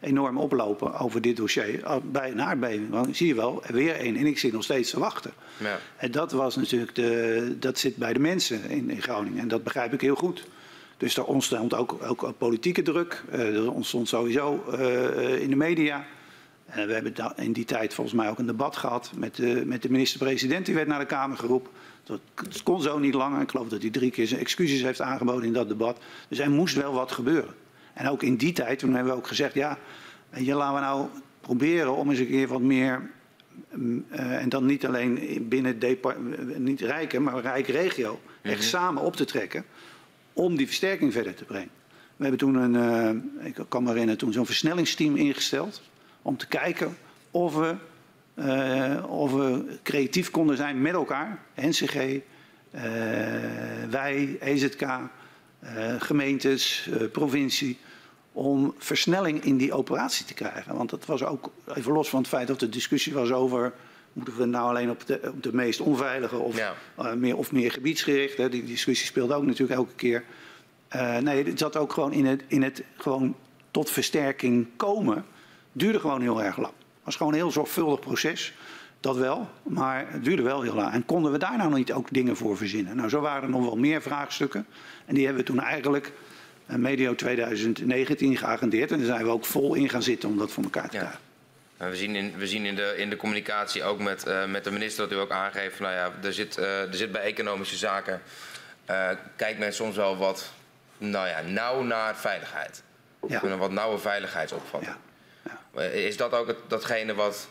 [0.00, 2.90] enorm oplopen over dit dossier bij een aardbeving.
[2.90, 5.32] Want zie je wel, weer één en ik zit nog steeds te wachten.
[5.56, 5.78] Ja.
[5.96, 9.64] En dat was natuurlijk, de, dat zit bij de mensen in, in Groningen en dat
[9.64, 10.46] begrijp ik heel goed.
[10.96, 13.22] Dus daar ontstond ook, ook politieke druk.
[13.32, 14.64] Uh, er ontstond sowieso
[15.40, 16.06] in de media.
[16.64, 20.66] we hebben in die tijd volgens mij ook een debat gehad met, met de minister-president.
[20.66, 21.70] Die werd naar de Kamer geroepen.
[22.04, 22.20] Dat
[22.62, 23.40] kon zo niet langer.
[23.40, 25.98] Ik geloof dat hij drie keer zijn excuses heeft aangeboden in dat debat.
[26.28, 27.54] Dus er moest wel wat gebeuren.
[27.94, 29.78] En ook in die tijd, toen hebben we ook gezegd, ja,
[30.36, 31.06] je laten we nou
[31.40, 33.10] proberen om eens een keer wat meer,
[33.78, 35.78] uh, en dan niet alleen binnen
[36.56, 38.66] niet rijke, maar rijke regio, echt mhm.
[38.66, 39.64] samen op te trekken
[40.32, 41.70] om die versterking verder te brengen.
[42.16, 42.74] We hebben toen een,
[43.40, 45.82] uh, ik kan me herinneren, toen zo'n versnellingsteam ingesteld
[46.22, 46.96] om te kijken
[47.30, 47.74] of we,
[48.34, 52.20] uh, of we creatief konden zijn met elkaar, NCG, uh,
[53.90, 54.86] wij, EZK,
[55.98, 57.78] gemeentes, provincie,
[58.32, 60.76] om versnelling in die operatie te krijgen.
[60.76, 63.72] Want dat was ook, even los van het feit dat de discussie was over...
[64.12, 66.74] moeten we nou alleen op de, op de meest onveilige of, ja.
[67.14, 68.36] meer, of meer gebiedsgericht...
[68.36, 68.48] Hè?
[68.48, 70.24] die discussie speelde ook natuurlijk elke keer...
[71.20, 73.36] Nee, het zat ook gewoon in het, in het gewoon
[73.70, 75.24] tot versterking komen.
[75.72, 76.72] Duurde gewoon heel erg lang.
[77.04, 78.52] Het was gewoon een heel zorgvuldig proces.
[79.00, 80.92] Dat wel, maar het duurde wel heel lang.
[80.92, 82.96] En konden we daar nou niet ook dingen voor verzinnen?
[82.96, 84.66] Nou, zo waren er nog wel meer vraagstukken.
[85.06, 86.12] En die hebben we toen eigenlijk
[86.66, 88.90] uh, medio 2019 geagendeerd.
[88.90, 91.18] En daar zijn we ook vol in gaan zitten om dat voor elkaar te krijgen.
[91.78, 91.88] Ja.
[91.88, 94.70] We zien, in, we zien in, de, in de communicatie ook met, uh, met de
[94.70, 95.80] minister dat u ook aangeeft...
[95.80, 98.22] nou ja, er zit, uh, er zit bij economische zaken...
[99.36, 100.52] kijkt men soms wel wat
[100.98, 102.82] nou ja, nauw naar veiligheid.
[103.20, 104.92] We kunnen wat nauwe veiligheidsopvatting.
[104.92, 105.03] Ja.
[105.76, 105.82] Ja.
[105.82, 107.48] Is dat ook het, datgene wat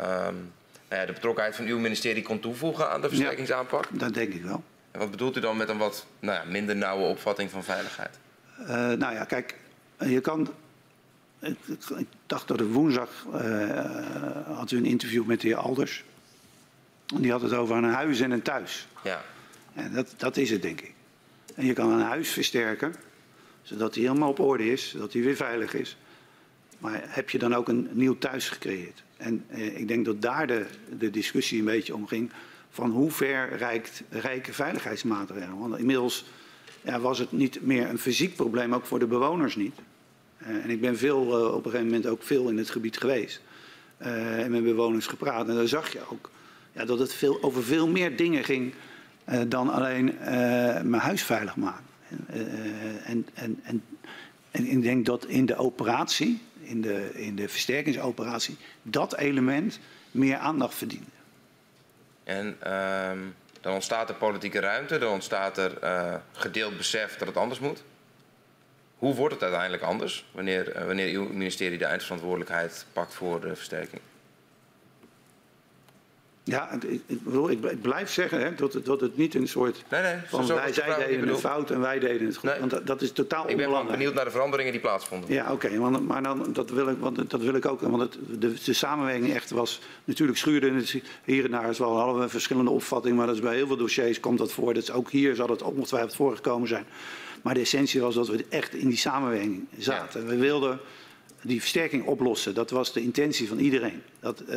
[0.00, 0.52] um,
[0.88, 3.84] nou ja, de betrokkenheid van uw ministerie kon toevoegen aan de versterkingsaanpak?
[3.92, 4.62] Ja, dat denk ik wel.
[4.90, 8.18] En wat bedoelt u dan met een wat nou ja, minder nauwe opvatting van veiligheid?
[8.60, 9.54] Uh, nou ja, kijk,
[9.98, 10.54] je kan.
[11.40, 11.56] Ik,
[11.96, 16.04] ik dacht dat het woensdag uh, had u een interview met de heer Alders.
[17.06, 18.86] Die had het over een huis en een thuis.
[19.04, 19.22] Ja.
[19.74, 20.92] En dat, dat is het, denk ik.
[21.54, 22.94] En je kan een huis versterken,
[23.62, 25.96] zodat hij helemaal op orde is, zodat hij weer veilig is.
[26.78, 29.02] Maar heb je dan ook een nieuw thuis gecreëerd?
[29.16, 30.66] En eh, ik denk dat daar de,
[30.98, 32.30] de discussie een beetje om ging.
[32.70, 35.58] Van hoe ver reikt, rijke veiligheidsmaatregelen?
[35.58, 36.24] Want inmiddels
[36.82, 39.74] ja, was het niet meer een fysiek probleem, ook voor de bewoners niet.
[40.42, 42.98] Uh, en ik ben veel, uh, op een gegeven moment ook veel in het gebied
[42.98, 43.40] geweest.
[44.02, 45.48] Uh, en met bewoners gepraat.
[45.48, 46.30] En daar zag je ook
[46.72, 48.74] ja, dat het veel, over veel meer dingen ging
[49.28, 50.14] uh, dan alleen
[50.82, 51.84] mijn huis veilig maken.
[53.04, 53.82] En, en, en,
[54.50, 59.78] en ik denk dat in de operatie, in de, in de versterkingsoperatie, dat element
[60.10, 61.08] meer aandacht verdient.
[62.24, 63.18] En ehm,
[63.60, 67.82] dan ontstaat er politieke ruimte, dan ontstaat er gedeeld besef dat het anders moet.
[68.98, 74.00] Hoe wordt het uiteindelijk anders wanneer, wanneer uw ministerie de eindverantwoordelijkheid pakt voor de versterking?
[76.48, 77.20] Ja, ik, ik,
[77.70, 80.72] ik, blijf zeggen hè, dat, het, dat het niet een soort nee, nee, van wij
[80.72, 82.50] zij deden het fout en wij deden het goed.
[82.50, 83.80] Nee, want dat, dat, is totaal onbelangrijk.
[83.82, 85.32] Ik ben benieuwd naar de veranderingen die plaatsvonden.
[85.32, 85.66] Ja, oké.
[85.66, 87.80] Okay, maar dan, dat, wil ik, want dat wil ik ook.
[87.80, 89.80] Want het, de, de, samenwerking echt was...
[90.04, 91.74] Natuurlijk schuurde het hier en daar.
[91.78, 93.16] Wel hadden we verschillende opvattingen.
[93.16, 94.74] Maar dat is bij heel veel dossiers komt dat voor.
[94.74, 96.84] Dat is ook hier zal het ongetwijfeld voorgekomen zijn.
[97.42, 100.20] Maar de essentie was dat we echt in die samenwerking zaten.
[100.20, 100.26] Ja.
[100.26, 100.78] We wilden
[101.42, 102.54] die versterking oplossen.
[102.54, 104.02] Dat was de intentie van iedereen.
[104.20, 104.42] Dat...
[104.48, 104.56] Uh,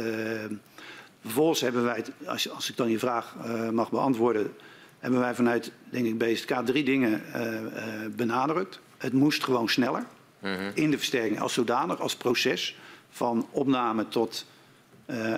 [1.21, 4.53] Vervolgens hebben wij, als, als ik dan je vraag uh, mag beantwoorden,
[4.99, 7.69] hebben wij vanuit, denk ik, BSK drie dingen uh, uh,
[8.15, 8.79] benadrukt.
[8.97, 10.05] Het moest gewoon sneller
[10.39, 10.71] -hmm.
[10.73, 12.77] in de versterking als zodanig, als proces
[13.09, 14.45] van opname tot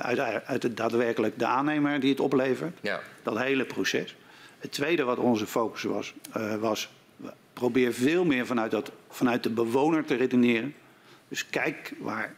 [0.01, 2.79] uit, uit het daadwerkelijk de aannemer die het oplevert.
[2.81, 2.99] Ja.
[3.23, 4.15] Dat hele proces.
[4.59, 6.13] Het tweede wat onze focus was,
[6.59, 6.89] was
[7.53, 10.75] probeer veel meer vanuit, dat, vanuit de bewoner te redeneren.
[11.27, 12.35] Dus kijk waar,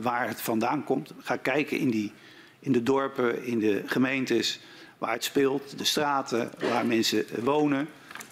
[0.00, 1.12] waar het vandaan komt.
[1.18, 2.12] Ga kijken in die
[2.60, 4.60] in de dorpen, in de gemeentes
[4.98, 7.88] waar het speelt, de straten waar mensen wonen.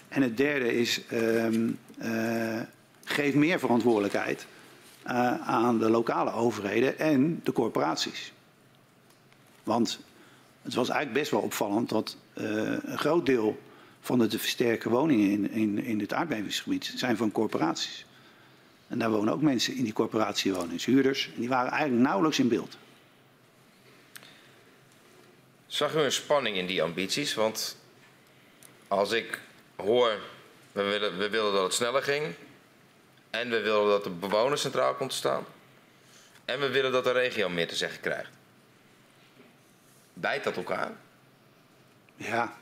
[0.07, 2.61] En het derde is, um, uh,
[3.03, 4.47] geef meer verantwoordelijkheid
[5.05, 8.33] uh, aan de lokale overheden en de corporaties.
[9.63, 9.99] Want
[10.61, 12.45] het was eigenlijk best wel opvallend dat uh,
[12.81, 13.59] een groot deel
[14.01, 18.05] van de te versterken woningen in, in, in het aardbevingsgebied zijn van corporaties.
[18.87, 21.29] En daar wonen ook mensen in die corporatie wonen, huurders.
[21.33, 22.77] En die waren eigenlijk nauwelijks in beeld.
[25.69, 27.33] Zag u een spanning in die ambities?
[27.33, 27.77] Want
[28.87, 29.39] als ik
[29.75, 30.17] hoor,
[30.71, 32.35] we willen, we willen dat het sneller ging.
[33.29, 35.45] En we willen dat de bewoner centraal komt te staan.
[36.45, 38.29] En we willen dat de regio meer te zeggen krijgt.
[40.13, 40.91] Bijt dat elkaar?
[42.15, 42.53] Ja.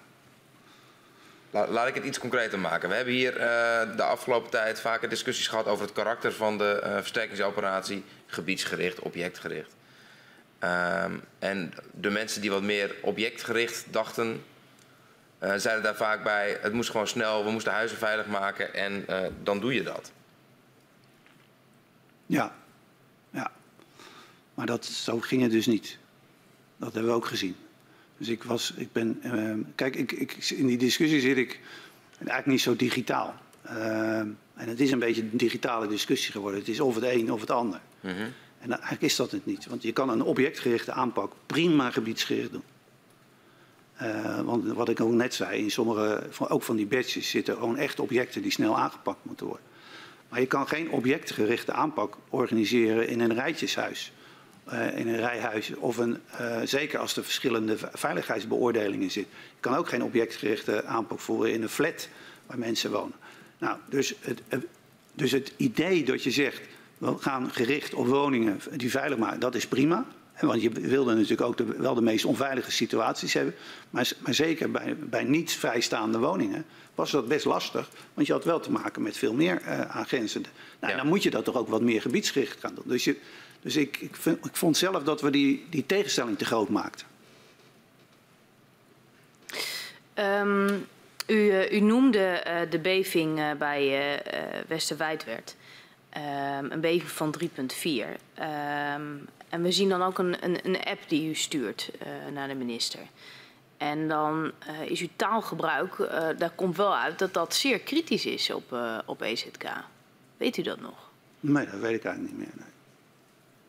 [1.52, 2.90] Laat, laat ik het iets concreter maken.
[2.90, 3.40] We hebben hier uh,
[3.96, 8.04] de afgelopen tijd vaker discussies gehad over het karakter van de uh, versterkingsoperatie.
[8.26, 9.76] Gebiedsgericht, objectgericht.
[10.64, 14.44] Um, en de mensen die wat meer objectgericht dachten,
[15.44, 19.06] uh, zeiden daar vaak bij: het moest gewoon snel, we moesten huizen veilig maken en
[19.10, 20.12] uh, dan doe je dat.
[22.26, 22.56] Ja,
[23.30, 23.52] ja.
[24.54, 25.98] Maar dat, zo ging het dus niet.
[26.78, 27.56] Dat hebben we ook gezien.
[28.18, 31.60] Dus ik was, ik ben, uh, kijk, ik, ik, in die discussie zit ik
[32.18, 33.36] eigenlijk niet zo digitaal.
[33.66, 36.60] Uh, en het is een beetje een digitale discussie geworden.
[36.60, 37.80] Het is of het een of het ander.
[38.00, 38.34] Mm -hmm.
[38.60, 39.66] En eigenlijk is dat het niet.
[39.66, 42.64] Want je kan een objectgerichte aanpak prima gebiedsgericht doen.
[44.02, 47.78] Uh, want wat ik ook net zei, in sommige, ook van die badges zitten gewoon
[47.78, 49.66] echt objecten die snel aangepakt moeten worden.
[50.30, 54.12] Maar je kan geen objectgerichte aanpak organiseren in een rijtjeshuis.
[54.74, 59.34] Uh, in een rijhuis of een, uh, zeker als er verschillende veiligheidsbeoordelingen zitten.
[59.56, 62.10] Je kan ook geen objectgerichte aanpak voeren in een flat
[62.46, 63.16] waar mensen wonen.
[63.58, 64.42] Nou, dus het,
[65.14, 66.62] dus het idee dat je zegt,
[66.98, 70.06] we gaan gericht op woningen die veilig maken, dat is prima.
[70.40, 73.56] Want je wilde natuurlijk ook de, wel de meest onveilige situaties hebben.
[73.90, 77.90] Maar, maar zeker bij, bij niet vrijstaande woningen was dat best lastig.
[78.14, 80.50] Want je had wel te maken met veel meer uh, aangrenzende.
[80.80, 81.00] Nou, ja.
[81.00, 82.84] Dan moet je dat toch ook wat meer gebiedsgericht gaan doen.
[82.88, 83.16] Dus, je,
[83.62, 87.08] dus ik, ik, vind, ik, vond zelf dat we die, die tegenstelling te groot maakten.
[90.16, 90.88] Um,
[91.28, 94.22] u, uh, u, noemde uh, de beving bij
[94.68, 95.56] Westerwijdwerd.
[96.16, 97.48] Um, een beving van 3,4.
[97.48, 102.48] Um, en we zien dan ook een, een, een app die u stuurt uh, naar
[102.48, 103.00] de minister.
[103.78, 108.26] En dan uh, is uw taalgebruik, uh, daar komt wel uit dat dat zeer kritisch
[108.26, 109.64] is op, op EZK.
[110.38, 111.10] Weet u dat nog?
[111.40, 112.54] Nee, dat weet ik eigenlijk niet meer.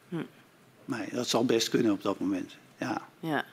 [0.09, 0.22] Nee.
[0.22, 0.26] Hm.
[0.84, 2.57] nee dat zal best kunnen op dat moment.
[2.76, 3.03] Ja.
[3.20, 3.45] ja.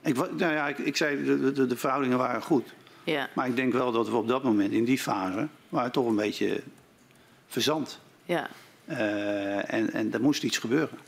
[0.00, 2.74] Ik, nou ja, ik, ik zei, de, de, de verhoudingen waren goed.
[3.04, 3.28] Ja.
[3.34, 6.16] Maar ik denk wel dat we op dat moment, in die fase, waren toch een
[6.16, 6.62] beetje
[7.54, 8.00] verzand.
[8.24, 8.48] Ja.
[8.88, 10.98] Uh, en, en er moest iets gebeuren.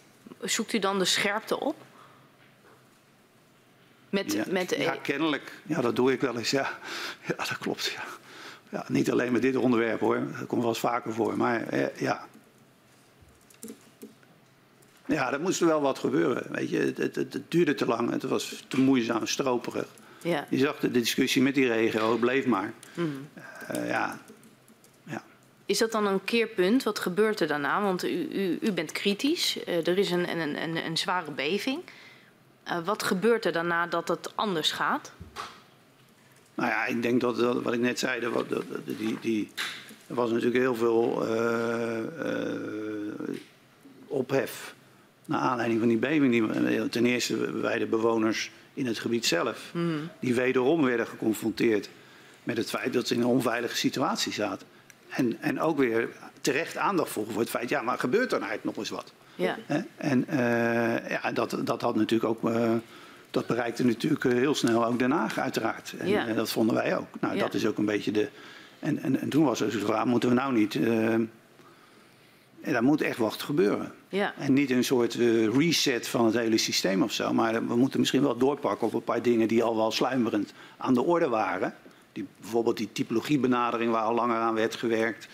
[0.40, 1.76] Zoekt u dan de scherpte op?
[4.10, 5.52] Met, ja, met, ja, kennelijk.
[5.62, 6.50] Ja, dat doe ik wel eens.
[6.50, 6.78] Ja,
[7.28, 7.84] ja dat klopt.
[7.84, 8.04] Ja.
[8.68, 10.20] Ja, niet alleen met dit onderwerp hoor.
[10.38, 11.36] Dat komt wel eens vaker voor.
[11.36, 12.26] Maar eh, ja.
[15.06, 16.46] Ja, er moest wel wat gebeuren.
[16.52, 18.10] Weet je, het, het, het, duurde te lang.
[18.10, 19.86] Het was te moeizaam, stroperig.
[20.22, 20.46] Ja.
[20.50, 22.72] Je zag de discussie met die regio, het bleef maar.
[22.94, 23.28] Mm.
[23.74, 24.18] Uh, ja,
[25.66, 26.82] is dat dan een keerpunt?
[26.82, 27.82] Wat gebeurt er daarna?
[27.82, 29.56] Want u, u, u bent kritisch.
[29.68, 31.82] Uh, er is een, een, een, een zware beving.
[32.68, 35.12] Uh, wat gebeurt er daarna dat het anders gaat?
[36.54, 39.50] Nou ja, ik denk dat, dat wat ik net zei, dat, dat, die, die,
[40.06, 42.00] er was natuurlijk heel veel uh,
[44.06, 44.74] ophef
[45.24, 46.30] naar aanleiding van die beving.
[46.30, 50.08] Die, ten eerste bij de bewoners in het gebied zelf, mm.
[50.20, 51.88] die wederom werden geconfronteerd
[52.42, 54.66] met het feit dat ze in een onveilige situatie zaten.
[55.16, 56.08] En, en ook weer
[56.40, 59.12] terecht aandacht voor voor het feit, ja, maar gebeurt er nou eigenlijk nog eens wat?
[59.34, 59.56] Ja.
[59.96, 62.72] En uh, ja, dat, dat had natuurlijk ook, uh,
[63.30, 65.94] dat bereikte natuurlijk heel snel ook Den Haag uiteraard.
[65.98, 66.26] En, ja.
[66.26, 67.08] en dat vonden wij ook.
[67.20, 67.40] Nou, ja.
[67.40, 68.28] dat is ook een beetje de...
[68.78, 70.74] En, en, en toen was er zo vraag, moeten we nou niet...
[70.74, 71.12] Uh,
[72.60, 73.92] en daar moet echt wat gebeuren.
[74.08, 74.34] Ja.
[74.38, 77.32] En niet een soort uh, reset van het hele systeem of zo.
[77.32, 80.94] Maar we moeten misschien wel doorpakken op een paar dingen die al wel sluimerend aan
[80.94, 81.74] de orde waren.
[82.16, 85.28] Die, bijvoorbeeld die typologiebenadering waar al langer aan werd gewerkt.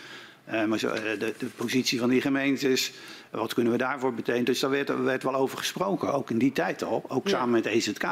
[0.53, 2.93] Uh, maar zo, de, de, positie van die gemeentes,
[3.31, 4.45] wat kunnen we daarvoor betekenen?
[4.45, 7.05] Dus daar werd, werd wel over gesproken, ook in die tijd al.
[7.09, 7.37] Ook Ja.
[7.37, 8.07] samen met EZK.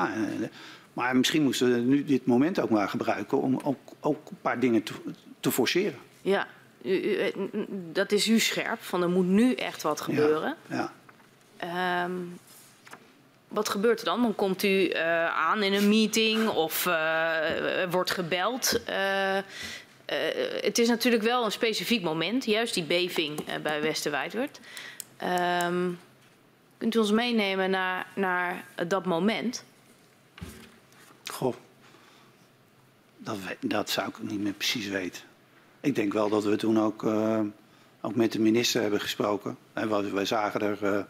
[0.93, 4.61] Maar misschien moesten we nu dit moment ook maar gebruiken om ook, ook een paar
[4.61, 4.93] dingen te,
[5.41, 5.99] te forceren.
[6.23, 6.47] Ja,
[6.83, 7.35] u, u, eh,
[7.93, 10.57] dat is u scherp, van er moet nu echt wat gebeuren.
[10.69, 10.93] Ja.
[11.57, 12.13] Ehm,
[13.51, 14.23] wat gebeurt er dan?
[14.23, 18.81] Dan komt u uh, aan in een meeting of uh, er wordt gebeld.
[20.61, 24.61] Het is natuurlijk wel een specifiek moment, juist die beving bij Westerwijdwerd.
[25.63, 25.99] Um,
[26.79, 29.65] kunt u ons meenemen naar, naar dat moment?
[31.25, 31.55] Goh,
[33.17, 35.23] dat, dat zou ik niet meer precies weten.
[35.81, 37.05] Ik denk wel dat we toen ook,
[38.01, 39.57] ook met de minister hebben gesproken.
[39.73, 41.07] En wij zagen er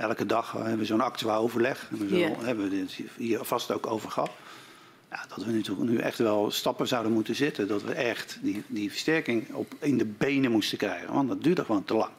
[0.00, 1.88] elke dag hebben we zo'n actueel overleg.
[2.00, 2.30] En zo Ja.
[2.38, 4.30] hebben we dit hier vast ook over gehad.
[5.10, 7.68] Ja, dat we nu, toch- nu echt wel stappen zouden moeten zetten.
[7.68, 11.12] Dat we echt die, die versterking op, in de benen moesten krijgen.
[11.12, 12.10] Want dat duurde gewoon te lang.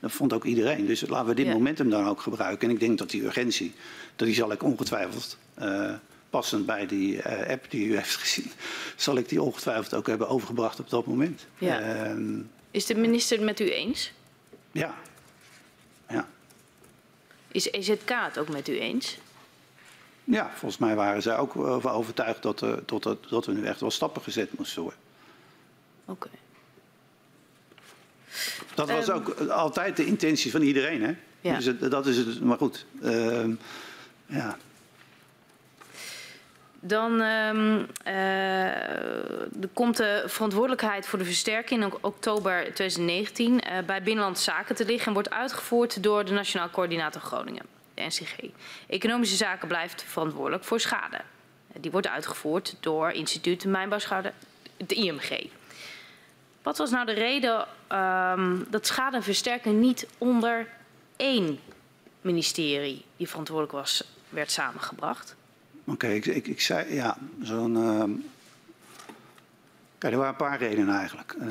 [0.00, 0.86] Dat vond ook iedereen.
[0.86, 1.52] Dus laten we dit Ja.
[1.52, 2.68] momentum dan ook gebruiken.
[2.68, 3.74] En ik denk dat die urgentie,
[4.16, 5.38] dat die zal ik ongetwijfeld...
[5.54, 5.92] eh,
[6.30, 8.50] passend bij die eh, app die u heeft gezien...
[8.96, 11.46] zal ik die ongetwijfeld ook hebben overgebracht op dat moment.
[11.58, 11.80] Ja.
[11.80, 12.38] Ehm,
[12.70, 14.12] Is de minister het met u eens?
[14.72, 14.94] Ja.
[17.56, 19.18] Is EZK het ook met u eens?
[20.24, 23.64] Ja, volgens mij waren zij ook ervan overtuigd dat, uh, dat, dat, dat we nu
[23.66, 25.00] echt wel stappen gezet moesten worden.
[26.04, 26.28] Oké.
[28.74, 29.16] Dat was Ehm.
[29.16, 31.14] ook altijd de intentie van iedereen, hè?
[31.40, 31.56] Ja.
[31.56, 32.86] Dus het, dat is het, maar goed.
[33.02, 33.50] ehm,
[34.26, 34.56] ja.
[36.86, 37.48] Dan eh,
[39.60, 44.74] er komt de verantwoordelijkheid voor de versterking in ok- oktober 2019 eh, bij Binnenlandse Zaken
[44.74, 48.36] te liggen en wordt uitgevoerd door de Nationaal Coördinator Groningen, de NCG.
[48.86, 51.20] Economische Zaken blijft verantwoordelijk voor schade.
[51.80, 54.32] Die wordt uitgevoerd door instituut Mijnbouwschade,
[54.76, 55.48] het IMG.
[56.62, 60.68] Wat was nou de reden um, dat schadeversterking niet onder
[61.16, 61.60] één
[62.20, 65.36] ministerie die verantwoordelijk was, werd samengebracht?
[65.88, 67.76] Oké, ik, ik, ik, zei ja, zo'n.
[67.76, 68.04] Uh,
[69.98, 71.36] kijk, er waren een paar redenen eigenlijk.
[71.40, 71.48] Uh,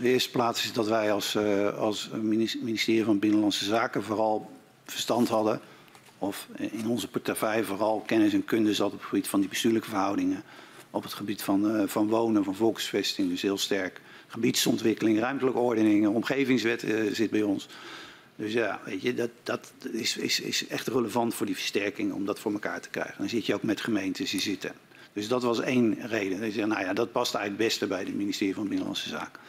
[0.00, 2.10] de eerste plaats is dat wij als, uh, als
[2.60, 4.50] ministerie van Binnenlandse Zaken vooral
[4.84, 5.60] verstand hadden,
[6.18, 9.88] of in onze portefeuille vooral kennis en kunde zat op het gebied van die bestuurlijke
[9.88, 10.42] verhoudingen,
[10.90, 14.00] op het gebied van, uh, van wonen, van volksvesting, dus heel sterk.
[14.26, 17.68] Gebiedsontwikkeling, ruimtelijke ordening, omgevingswet zit bij ons.
[18.36, 22.24] Dus ja, weet je, dat, dat is, is, is echt relevant voor die versterking om
[22.24, 23.14] dat voor elkaar te krijgen.
[23.18, 24.72] Dan zit je ook met gemeentes die zitten.
[25.12, 26.40] Dus dat was één reden.
[26.40, 29.40] Dus, nou ja, dat past eigenlijk het beste bij het ministerie van Binnenlandse Zaken.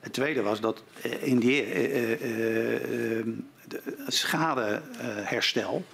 [0.00, 3.34] Het tweede was dat eh, in die uh, uh, uh,
[4.06, 5.84] schadeherstel,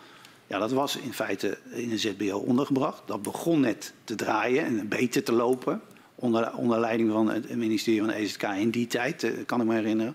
[0.47, 3.03] ja, dat was in feite in een ZBO ondergebracht.
[3.07, 5.81] Dat begon net te draaien en beter te lopen.
[6.15, 10.15] Onder, onder leiding van het ministerie van EZK in die tijd, kan ik me herinneren.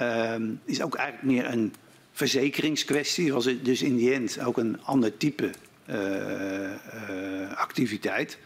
[0.00, 1.74] Uh, is ook eigenlijk meer een
[2.12, 3.32] verzekeringskwestie.
[3.32, 5.50] Was het dus in die end ook een ander type
[5.86, 8.38] uh, uh, activiteit.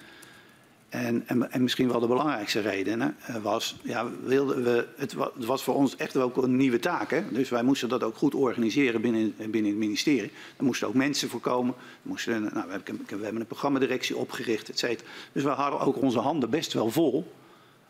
[0.89, 5.74] En, en, en, misschien wel de belangrijkste reden was, ja, wilden we, het, was voor
[5.74, 7.11] ons echt ook een nieuwe taak.
[7.11, 7.22] Hè?
[7.30, 10.30] Dus wij moesten dat ook goed organiseren binnen, binnen het ministerie.
[10.57, 11.74] Er moesten ook mensen voorkomen.
[12.03, 15.09] Moesten, nou, we, hebben, we hebben een programmadirectie opgericht, et cetera.
[15.32, 17.32] Dus we hadden ook onze handen best wel vol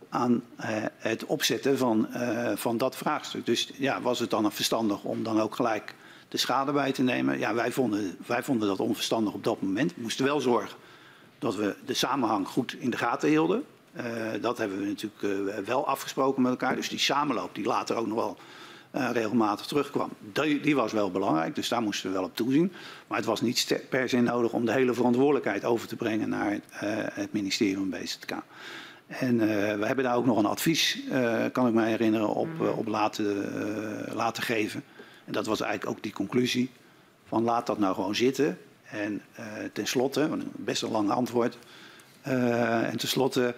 [0.08, 3.46] aan uh, het opzetten van, uh, van dat vraagstuk.
[3.46, 5.94] Dus ja, was het dan verstandig om dan ook gelijk
[6.28, 7.38] de schade bij te nemen?
[7.38, 9.94] Ja, wij vonden, wij vonden dat onverstandig op dat moment.
[9.94, 10.78] We moesten wel zorgen
[11.38, 13.64] dat we de samenhang goed in de gaten hielden.
[13.96, 14.02] Uh,
[14.40, 16.76] dat hebben we natuurlijk wel afgesproken met elkaar.
[16.76, 18.36] Dus die samenloop die later ook nog wel
[19.12, 21.54] regelmatig terugkwam, die, die, was wel belangrijk.
[21.54, 22.72] Dus daar moesten we wel op toezien.
[23.06, 26.60] Maar het was niet per se nodig om de hele verantwoordelijkheid over te brengen naar
[27.12, 28.32] het ministerie van BZK.
[29.06, 32.48] En uh, we hebben daar ook nog een advies, uh, kan ik me herinneren, op,
[32.60, 33.44] uh, op laten,
[34.14, 34.84] laten geven.
[35.24, 36.70] En dat was eigenlijk ook die conclusie
[37.26, 38.58] van laat dat nou gewoon zitten.
[38.82, 39.22] En
[39.72, 41.58] tenslotte, best een lang antwoord.
[42.22, 43.54] en tenslotte,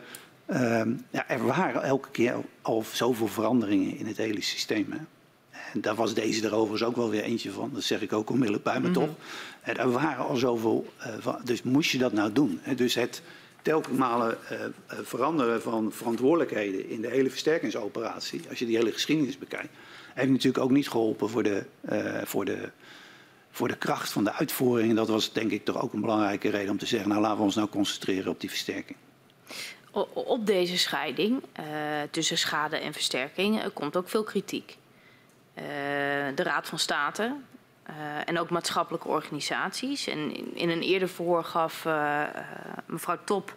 [1.11, 4.93] ja, er waren elke keer al zoveel veranderingen in het hele systeem.
[4.93, 4.99] Hè.
[5.73, 7.71] En daar was deze er overigens ook wel weer eentje van.
[7.73, 9.07] Dat zeg ik ook onmiddellijk bij me mm -hmm.
[9.07, 9.15] toch.
[9.61, 10.93] En er waren al zoveel,
[11.45, 12.61] dus moest je dat nou doen?
[12.63, 12.75] Hè.
[12.75, 13.23] Dus het
[13.69, 14.59] telkens malen uh,
[15.03, 19.73] veranderen van verantwoordelijkheden in de hele versterkingsoperatie, als je die hele geschiedenis bekijkt,
[20.15, 22.71] heeft natuurlijk ook niet geholpen voor de, uh, voor de,
[23.51, 24.91] voor de kracht van de uitvoering.
[24.91, 27.37] En dat was denk ik toch ook een belangrijke reden om te zeggen, nou laten
[27.37, 28.99] we ons nou concentreren op die versterking.
[30.13, 31.43] Op deze scheiding
[32.11, 34.77] tussen schade en versterking komt ook veel kritiek.
[36.35, 37.35] de Raad van State
[37.91, 40.07] uh, en ook maatschappelijke organisaties.
[40.07, 42.23] En in, in een eerder verhoor gaf uh,
[42.87, 43.55] mevrouw Top,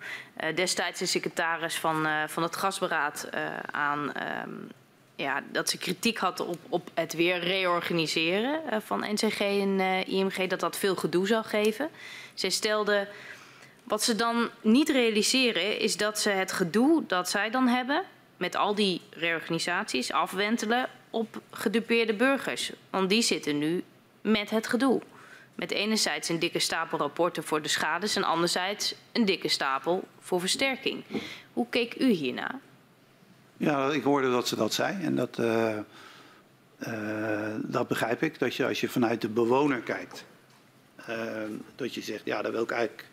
[0.55, 3.29] destijds de secretaris van, van het gasberaad,
[3.71, 4.11] aan
[4.43, 4.69] um,
[5.15, 10.59] ja, dat ze kritiek had op, op het weer reorganiseren van NCG en IMG, dat
[10.59, 11.89] dat veel gedoe zou geven.
[12.33, 13.07] Zij stelde,
[13.83, 18.03] wat ze dan niet realiseren is dat ze het gedoe dat zij dan hebben
[18.37, 22.71] met al die reorganisaties afwentelen op gedupeerde burgers.
[22.89, 23.83] Want die zitten nu
[24.21, 25.01] met het gedoe.
[25.55, 30.39] Met enerzijds een dikke stapel rapporten voor de schades en anderzijds een dikke stapel voor
[30.39, 31.03] versterking.
[31.53, 32.59] Hoe keek u hierna?
[33.57, 35.77] Ja, ik hoorde dat ze dat zei en dat, uh,
[36.87, 38.39] uh, dat begrijp ik.
[38.39, 40.25] Dat je als je vanuit de bewoner kijkt,
[41.09, 41.31] uh,
[41.75, 43.09] dat je zegt, ja, dat wil ik eigenlijk.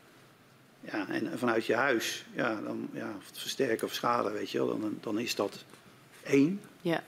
[0.80, 4.98] Ja, en vanuit je huis, ja, dan ja, versterken of schade, weet je wel, dan,
[5.00, 5.64] dan is dat
[6.22, 6.61] één.
[6.80, 7.02] Ja.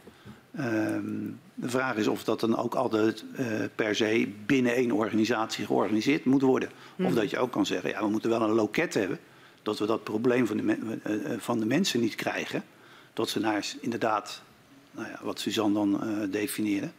[0.58, 5.66] Um, de vraag is of dat dan ook altijd uh, per se binnen één organisatie
[5.66, 6.70] georganiseerd moet worden.
[6.96, 7.06] Mm.
[7.06, 9.18] Of dat je ook kan zeggen, ja, we moeten wel een loket hebben.
[9.62, 12.64] Dat we dat probleem van de, uh, van de mensen niet krijgen.
[13.12, 14.42] Dat ze naar inderdaad,
[14.90, 16.90] nou ja, wat Suzanne dan uh, definieerde.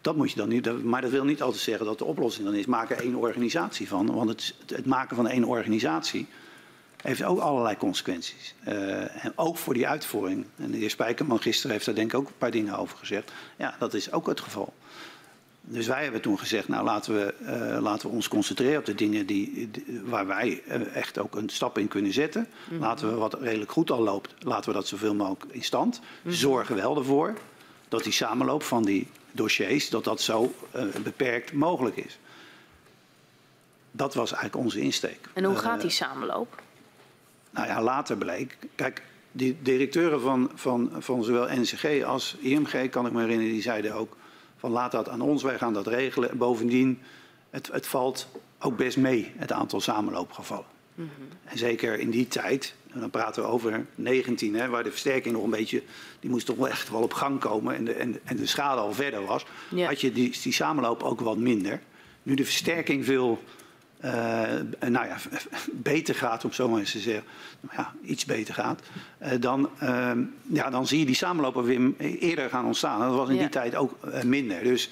[0.00, 0.84] Dat moet je dan niet.
[0.84, 2.66] Maar dat wil niet altijd zeggen dat de oplossing dan is.
[2.66, 4.14] Maak er één organisatie van.
[4.14, 6.26] Want het, het maken van één organisatie
[7.04, 8.54] heeft ook allerlei consequenties.
[8.68, 10.46] Uh, en ook voor die uitvoering.
[10.56, 13.32] En de heer Spijkerman gisteren heeft daar denk ik ook een paar dingen over gezegd.
[13.56, 14.72] Ja, dat is ook het geval.
[15.60, 18.94] Dus wij hebben toen gezegd, nou laten we, uh, laten we ons concentreren op de
[18.94, 22.40] dingen die, die waar wij uh, echt ook een stap in kunnen zetten.
[22.40, 22.78] Mm -hmm.
[22.78, 26.00] Laten we wat redelijk goed al loopt, laten we dat zoveel mogelijk in stand.
[26.00, 26.32] Mm -hmm.
[26.32, 27.34] Zorgen wel ervoor
[27.88, 30.54] dat die samenloop van die dossiers, dat dat zo
[31.02, 32.18] beperkt mogelijk is.
[33.90, 35.28] Dat was eigenlijk onze insteek.
[35.32, 36.62] En hoe gaat die samenloop?
[37.54, 38.56] Nou ja, later bleek.
[38.74, 39.02] Kijk,
[39.32, 43.94] die directeuren van, van, van zowel NCG als IMG, kan ik me herinneren, die zeiden
[43.94, 44.16] ook
[44.56, 46.38] van laat dat aan ons, wij gaan dat regelen.
[46.38, 47.00] Bovendien,
[47.50, 48.28] het, het valt
[48.58, 50.64] ook best mee, het aantal samenloopgevallen.
[50.94, 51.28] Mm -hmm.
[51.44, 55.34] En zeker in die tijd, en dan praten we over 19, hè, waar de versterking
[55.34, 55.82] nog een beetje,
[56.20, 58.80] die moest toch wel echt wel op gang komen en de, en, en de schade
[58.80, 59.86] al verder was, Ja.
[59.86, 61.80] had je die, die samenloop ook wat minder.
[62.22, 63.42] Nu de versterking veel
[64.88, 65.16] nou ja,
[65.72, 67.24] beter gaat, om zo maar eens te zeggen,
[67.60, 68.82] nou ja, iets beter gaat,
[69.18, 73.00] eh, dan, ehm, ja, dan zie je die samenlopen weer eerder gaan ontstaan.
[73.02, 73.40] En dat was in Ja.
[73.40, 74.62] die tijd ook eh, minder.
[74.62, 74.90] Dus,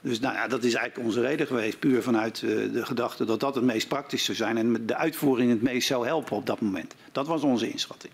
[0.00, 3.40] dus nou ja, dat is eigenlijk onze reden geweest, puur vanuit eh, de gedachte dat
[3.40, 6.60] dat het meest praktisch zou zijn en de uitvoering het meest zou helpen op dat
[6.60, 6.94] moment.
[7.12, 8.12] Dat was onze inschatting.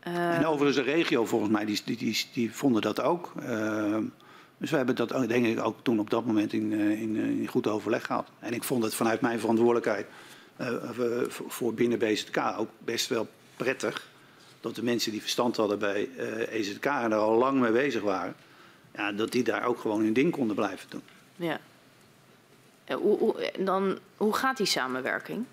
[0.00, 3.32] Eh, En overigens de regio volgens mij, die, die, die, die vonden dat ook.
[3.42, 4.02] Ehm,
[4.58, 7.22] dus we hebben dat denk ik ook toen op dat moment in, eh, in, eh,
[7.22, 8.28] in goed overleg gehad.
[8.38, 10.06] En ik vond het vanuit mijn verantwoordelijkheid
[10.56, 10.74] eh,
[11.28, 14.08] voor- binnen BZK ook best wel prettig.
[14.60, 18.02] Dat de mensen die verstand hadden bij eh EZK en er al lang mee bezig
[18.02, 18.34] waren.
[18.94, 21.02] Ja, dat die daar ook gewoon hun ding konden blijven doen.
[21.36, 21.58] ja.
[22.94, 25.44] Hoe, hoe, dan, hoe gaat die samenwerking?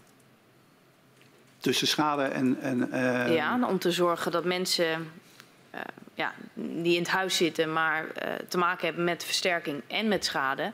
[1.57, 2.59] Tussen schade en...
[2.61, 2.89] en
[3.33, 5.11] ja, om te zorgen dat mensen
[6.13, 10.25] ja, die in het huis zitten, maar eh, te maken hebben met versterking en met
[10.25, 10.71] schade,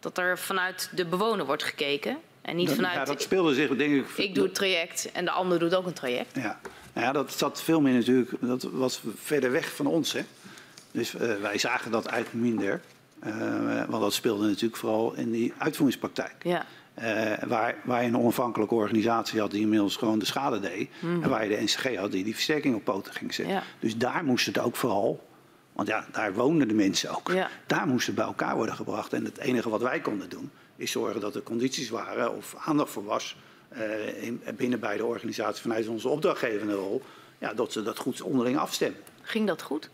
[0.00, 2.18] dat er vanuit de bewoner wordt gekeken.
[2.42, 4.08] En niet dat- vanuit ja, dat speelde zich denk ik...
[4.16, 6.36] ik doe het traject en de ander doet ook een traject.
[6.36, 6.60] Ja,
[6.92, 10.12] nou ja dat zat veel meer natuurlijk, dat was verder weg van ons.
[10.12, 10.20] Hè?
[10.90, 12.80] Dus eh, wij zagen dat eigenlijk minder.
[13.20, 16.34] Eh, want dat speelde natuurlijk vooral in die uitvoeringspraktijk.
[16.42, 20.88] Ja, Eh, waar, waar je een onafhankelijke organisatie had die inmiddels gewoon de schade deed.
[21.02, 23.54] En waar je de NCG had die die versterking op poten ging zetten.
[23.54, 23.62] Ja.
[23.78, 25.26] Dus daar moest het ook vooral,
[25.72, 27.30] want ja, daar woonden de mensen ook.
[27.32, 27.50] Ja.
[27.66, 29.12] Daar moest het bij elkaar worden gebracht.
[29.12, 32.90] En het enige wat wij konden doen, is zorgen dat er condities waren of aandacht
[32.90, 33.36] voor was.
[33.68, 37.02] eh, in, binnen beide organisaties vanuit onze opdrachtgevende rol.
[37.38, 39.00] Ja, dat ze dat goed onderling afstemmen.
[39.22, 39.90] ging dat goed?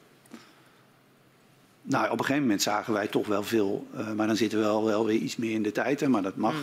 [1.82, 4.64] Nou, op een gegeven moment zagen wij toch wel veel, eh, maar dan zitten we
[4.64, 6.54] wel, wel weer iets meer in de tijd, hè, maar dat mag,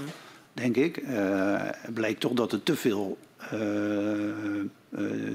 [0.58, 0.98] denk ik.
[0.98, 1.62] Eh,
[1.94, 4.66] bleek toch dat er te veel eh, eh,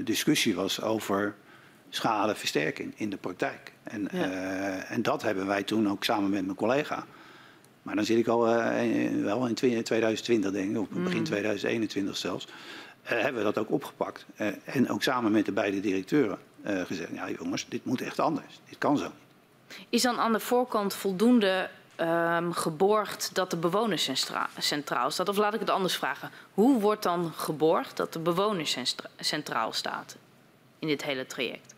[0.03, 1.35] discussie was over
[1.89, 3.71] schadeversterking in de praktijk.
[3.83, 4.83] En, Ja.
[4.83, 7.05] en dat hebben wij toen ook samen met mijn collega.
[7.81, 8.45] Maar dan zit ik al
[9.21, 12.47] wel in 2020, denk ik, of begin 2021 zelfs.
[13.01, 14.25] hebben we dat ook opgepakt.
[14.63, 18.61] En ook samen met de beide directeuren gezegd: ja, jongens, dit moet echt anders.
[18.69, 19.11] Dit kan zo.
[19.89, 25.29] Is dan aan de voorkant voldoende ehm, geborgd dat de bewoner centra- centraal staat?
[25.29, 26.29] Of laat ik het anders vragen.
[26.53, 30.15] Hoe wordt dan geborgd dat de bewoner centra- centraal staat
[30.79, 31.73] in dit hele traject?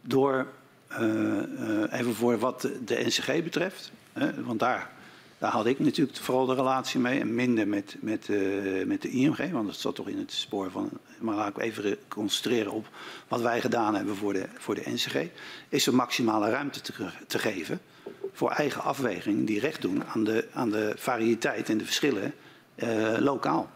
[0.00, 0.46] Door,
[0.86, 4.90] eh, eh, even voor wat de, de NCG betreft, hè, want daar,
[5.38, 9.08] daar had ik natuurlijk vooral de relatie mee en minder met, met, eh, met de
[9.08, 12.86] IMG, want dat zat toch in het spoor van, maar laat ik even concentreren op
[13.28, 15.26] wat wij gedaan hebben voor de, voor de NCG,
[15.68, 16.92] is er maximale ruimte te,
[17.26, 17.80] te geven
[18.32, 22.34] voor eigen afweging die recht doen aan de, aan de variëteit en de verschillen
[22.74, 23.70] eh, lokaal.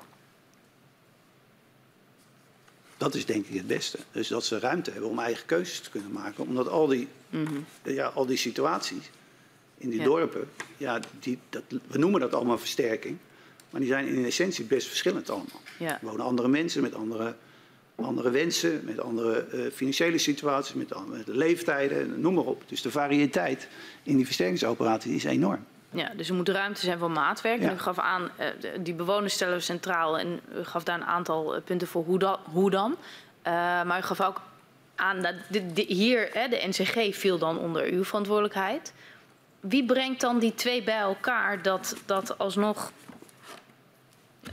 [2.97, 3.99] Dat is denk ik het beste.
[4.13, 6.47] Dus dat ze ruimte hebben om eigen keuzes te kunnen maken.
[6.47, 7.09] Omdat al die,
[7.83, 9.11] ja, al die situaties
[9.79, 10.05] in die Ja.
[10.05, 13.17] dorpen, ja, die, dat, we noemen dat allemaal versterking.
[13.71, 15.61] Maar die zijn in essentie best verschillend allemaal.
[15.79, 15.93] Ja.
[16.01, 17.35] Er wonen andere mensen met andere,
[18.05, 22.63] andere wensen, met andere eh, financiële situaties, met andere leeftijden, noem maar op.
[22.67, 23.69] Dus de variëteit
[24.03, 25.65] in die versterkingsoperatie is enorm.
[25.91, 27.61] Ja, dus er moet ruimte zijn voor maatwerk.
[27.61, 27.73] Ja.
[27.73, 28.47] U gaf aan, eh,
[28.81, 32.19] die bewoners stellen we centraal en u gaf daar een aantal eh, punten voor hoe,
[32.19, 32.97] da- hoe dan.
[33.87, 34.41] Maar u gaf ook
[34.95, 35.35] aan dat
[35.87, 38.93] hier, hè, de NCG viel dan onder uw verantwoordelijkheid.
[39.61, 42.93] Wie brengt dan die twee bij elkaar dat, dat alsnog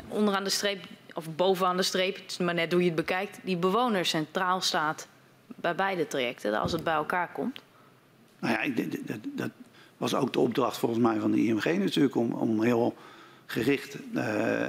[0.07, 0.83] onderaan de streep
[1.13, 4.61] of bovenaan de streep, het is maar net hoe je het bekijkt, die bewoner centraal
[4.61, 5.07] staat
[5.55, 7.59] bij beide trajecten als het bij elkaar komt?
[8.39, 9.49] Nou ja, ik, dat, dat
[9.97, 12.95] was ook de opdracht volgens mij van de IMG natuurlijk om, om heel
[13.45, 14.23] gericht eh,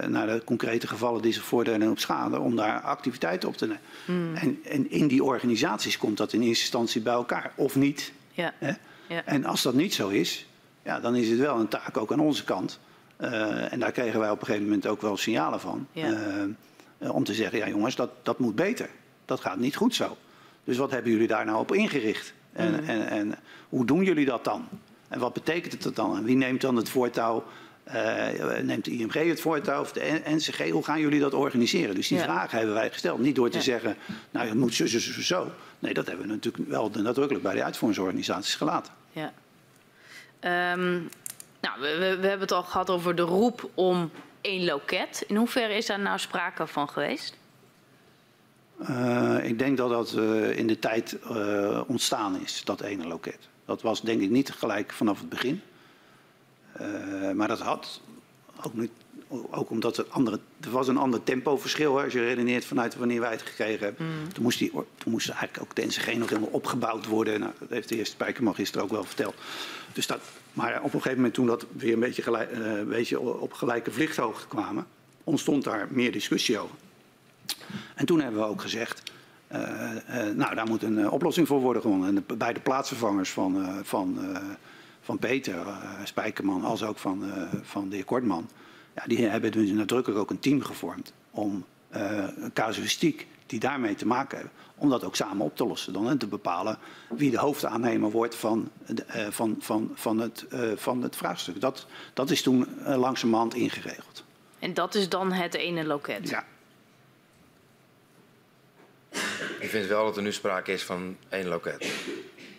[0.06, 4.36] naar de concrete gevallen die zich voordelen op schade, om daar activiteiten op te nemen.
[4.36, 8.12] En, en in die organisaties komt dat in eerste instantie bij elkaar, of niet.
[8.32, 8.54] Ja.
[8.58, 8.72] Hè?
[9.08, 9.24] Ja.
[9.24, 10.46] En als dat niet zo is,
[10.82, 12.78] ja, dan is het wel een taak ook aan onze kant.
[13.16, 15.86] Eh, en daar kregen wij op een gegeven moment ook wel signalen van.
[15.92, 16.06] Ja.
[16.12, 16.42] eh,
[16.98, 18.88] eh, om te zeggen, ja jongens, dat, dat moet beter.
[19.24, 20.16] Dat gaat niet goed zo.
[20.64, 22.32] Dus wat hebben jullie daar nou op ingericht?
[22.52, 22.88] En, Mhm.
[22.88, 23.34] en, en
[23.68, 24.68] hoe doen jullie dat dan?
[25.08, 26.16] En wat betekent het dan?
[26.16, 27.44] En wie neemt dan het voortouw?
[28.62, 30.70] Neemt de IMG het voortouw of de NCG?
[30.70, 31.94] Hoe gaan jullie dat organiseren?
[31.94, 32.24] Dus die Ja.
[32.24, 33.18] vragen hebben wij gesteld.
[33.18, 33.62] Niet door te Ja.
[33.62, 33.96] zeggen,
[34.30, 35.50] nou het moet zo, zo, zo, zo.
[35.78, 38.92] Nee, dat hebben we natuurlijk wel nadrukkelijk bij de uitvoeringsorganisaties gelaten.
[39.12, 39.32] Ja.
[40.40, 41.00] Ehm,
[41.64, 44.10] nou, we, we, hebben het al gehad over de roep om
[44.40, 45.24] één loket.
[45.26, 47.36] In hoeverre is daar nou sprake van geweest?
[48.78, 53.48] Eh, ik denk dat dat eh, in de tijd eh, ontstaan is, dat ene loket.
[53.64, 55.62] Dat was denk ik niet gelijk vanaf het begin.
[57.34, 58.00] Maar dat had
[58.62, 58.90] ook niet
[59.50, 61.96] ook omdat er, andere, er was een ander tempoverschil.
[61.96, 64.06] Hè, als je redeneert vanuit wanneer wij het gekregen hebben.
[64.32, 67.40] Toen, moest die, toen moest eigenlijk ook de NCG nog helemaal opgebouwd worden.
[67.40, 69.34] Nou, dat heeft de eerste Spijkerman gisteren ook wel verteld.
[69.92, 70.20] Dus dat,
[70.54, 72.50] maar op een gegeven moment toen dat weer een beetje, gelijk,
[72.88, 74.86] beetje op gelijke vlichthoogte kwamen...
[75.24, 76.76] ontstond daar meer discussie over.
[77.94, 79.12] En toen hebben we ook gezegd...
[79.52, 82.08] Uh, uh, nou, daar moet een oplossing voor worden gewonnen.
[82.08, 84.18] En de beide plaatsvervangers van, van
[85.00, 85.58] van Peter
[86.04, 87.24] Spijkerman als ook van,
[87.62, 88.48] van de heer Kortman.
[88.94, 91.64] Ja, die hebben dus nadrukkelijk ook een team gevormd om
[92.52, 96.18] casuïstiek die daarmee te maken hebben, om dat ook samen op te lossen dan en
[96.18, 96.78] te bepalen
[97.08, 98.70] wie de hoofdaannemer wordt van,
[99.30, 101.60] van, van, van, het, van het vraagstuk.
[101.60, 104.24] Dat, dat is toen langzamerhand ingeregeld.
[104.58, 106.28] En dat is dan het ene loket?
[106.28, 106.44] Ja.
[109.60, 111.92] Ik vind wel dat er nu sprake is van één loket.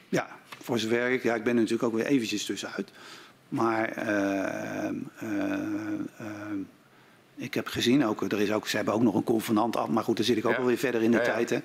[0.09, 0.27] Ja,
[0.61, 2.91] voor zover ik, ja, ik ben er natuurlijk ook weer eventjes tussenuit.
[3.49, 4.89] Maar uh,
[5.23, 5.39] uh,
[6.22, 6.65] uh,
[7.36, 9.88] ik heb gezien, ook, er is ook, ze hebben ook nog een convenant af.
[9.88, 10.57] Maar goed, dan zit ik ook ja.
[10.57, 11.49] alweer verder in de tijd.
[11.49, 11.60] Hè.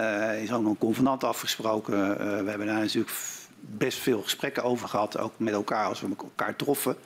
[0.00, 2.16] er is ook nog een convenant afgesproken.
[2.44, 3.16] we hebben daar natuurlijk
[3.60, 5.18] best veel gesprekken over gehad.
[5.18, 6.96] Ook met elkaar als we elkaar troffen.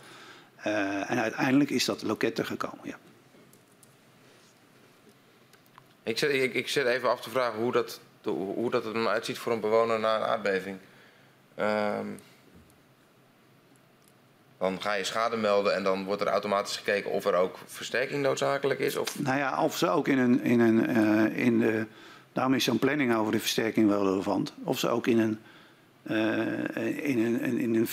[1.07, 2.99] en uiteindelijk is dat loket er gekomen, ja.
[6.07, 9.09] Ik zit, ik, ik zit even af te vragen hoe dat, hoe dat er dan
[9.09, 10.78] uitziet voor een bewoner na een aardbeving.
[11.59, 12.19] Um,
[14.59, 18.23] dan ga je schade melden en dan wordt er automatisch gekeken of er ook versterking
[18.23, 18.97] noodzakelijk is?
[18.97, 19.19] Of?
[19.19, 20.43] Nou ja, of ze ook in een.
[20.43, 21.87] In een uh, in de,
[22.33, 24.53] daarom is zo'n planning over de versterking wel relevant.
[24.65, 25.39] Of ze ook in een,
[26.11, 27.87] uh, in een, in een,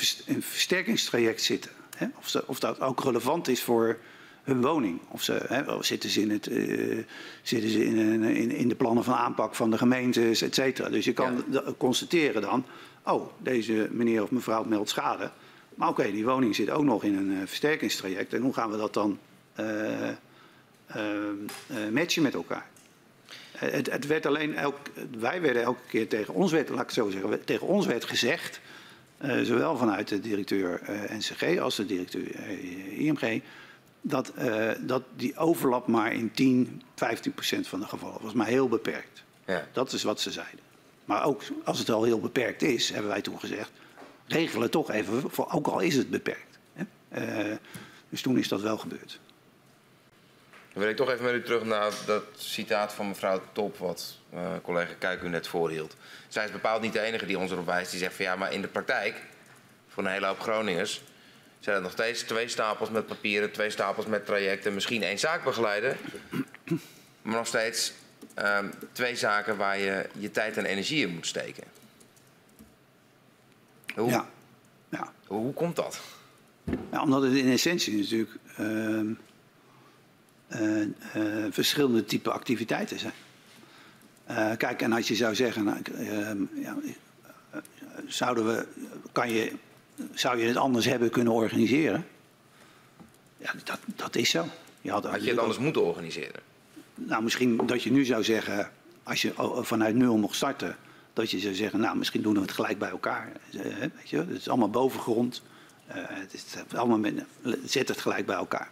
[0.44, 1.72] versterkingstraject zitten.
[1.98, 2.08] Hè?
[2.18, 3.98] Of, ze, of dat ook relevant is voor
[4.44, 5.00] hun woning.
[5.08, 7.04] Of ze, hè, zitten ze, in, het, uh,
[7.42, 10.90] zitten ze in, in, in, de plannen van aanpak van de gemeentes, et cetera.
[10.90, 11.64] Dus je kan ja.
[11.78, 12.66] constateren dan
[13.04, 15.32] oh, deze meneer of mevrouw meldt schade.
[15.76, 18.34] Maar oké, okay, die woning zit ook nog in een uh, versterkingstraject.
[18.34, 19.20] En hoe gaan we dat dan
[19.60, 20.10] uh,
[20.96, 22.68] uh, matchen met elkaar?
[23.58, 24.78] Het, het, werd alleen, elk,
[25.20, 28.06] wij werden elke keer tegen ons werd, laat ik het zo zeggen, tegen ons werd
[28.06, 28.60] gezegd,
[29.42, 32.50] zowel vanuit de directeur NCG als de directeur
[32.98, 33.42] IMG,
[34.02, 34.34] dat,
[34.80, 39.24] dat die overlap maar in 10, 15 procent van de gevallen was, maar heel beperkt.
[39.46, 39.68] Ja.
[39.74, 40.60] Dat is wat ze zeiden.
[41.06, 43.72] Maar ook als het al heel beperkt is, hebben wij toen gezegd,
[44.28, 46.58] regelen toch even, voor, ook al is het beperkt.
[46.74, 46.84] Hè?
[47.52, 47.58] Uh,
[48.10, 49.20] dus toen is dat wel gebeurd.
[50.74, 54.18] Dan wil ik toch even met u terug naar dat citaat van mevrouw Top, wat
[54.34, 55.96] uh, collega Kijk u net voorhield.
[56.28, 57.92] Zij is bepaald niet de enige die ons erop wijst.
[57.92, 59.22] Die zegt van ja, maar in de praktijk,
[59.88, 61.02] voor een hele hoop Groningers,
[61.60, 65.98] zijn er nog steeds twee stapels met papieren, twee stapels met trajecten, misschien één zaakbegeleider.
[67.22, 67.94] Maar nog steeds
[68.40, 71.64] um, twee zaken waar je je tijd en energie in moet steken.
[73.96, 74.30] Hoe, ja.
[74.90, 75.14] ja.
[75.28, 76.02] hoe komt dat?
[76.92, 79.00] Ja, omdat het in essentie natuurlijk uh,
[80.62, 80.82] uh,
[81.16, 83.14] uh, verschillende type activiteiten zijn.
[84.26, 86.78] Eh, kijk, en als je zou zeggen, nou, ehm, ja,
[88.08, 88.68] zouden we,
[89.12, 89.52] kan je,
[90.14, 92.06] zou je het anders hebben kunnen organiseren?
[93.38, 94.46] Ja, dat, dat is zo.
[94.82, 96.42] Je had, had je het anders moeten organiseren?
[96.96, 98.72] Nou, misschien dat je nu zou zeggen,
[99.04, 100.78] als je vanuit nul mocht starten,
[101.14, 103.32] dat je zou zeggen, nou, misschien doen we het gelijk bij elkaar.
[103.52, 105.42] Eh, weet je, het is allemaal bovengrond.
[105.88, 106.44] Uh, het is
[106.76, 107.24] allemaal met,
[107.66, 108.70] zet het gelijk bij elkaar.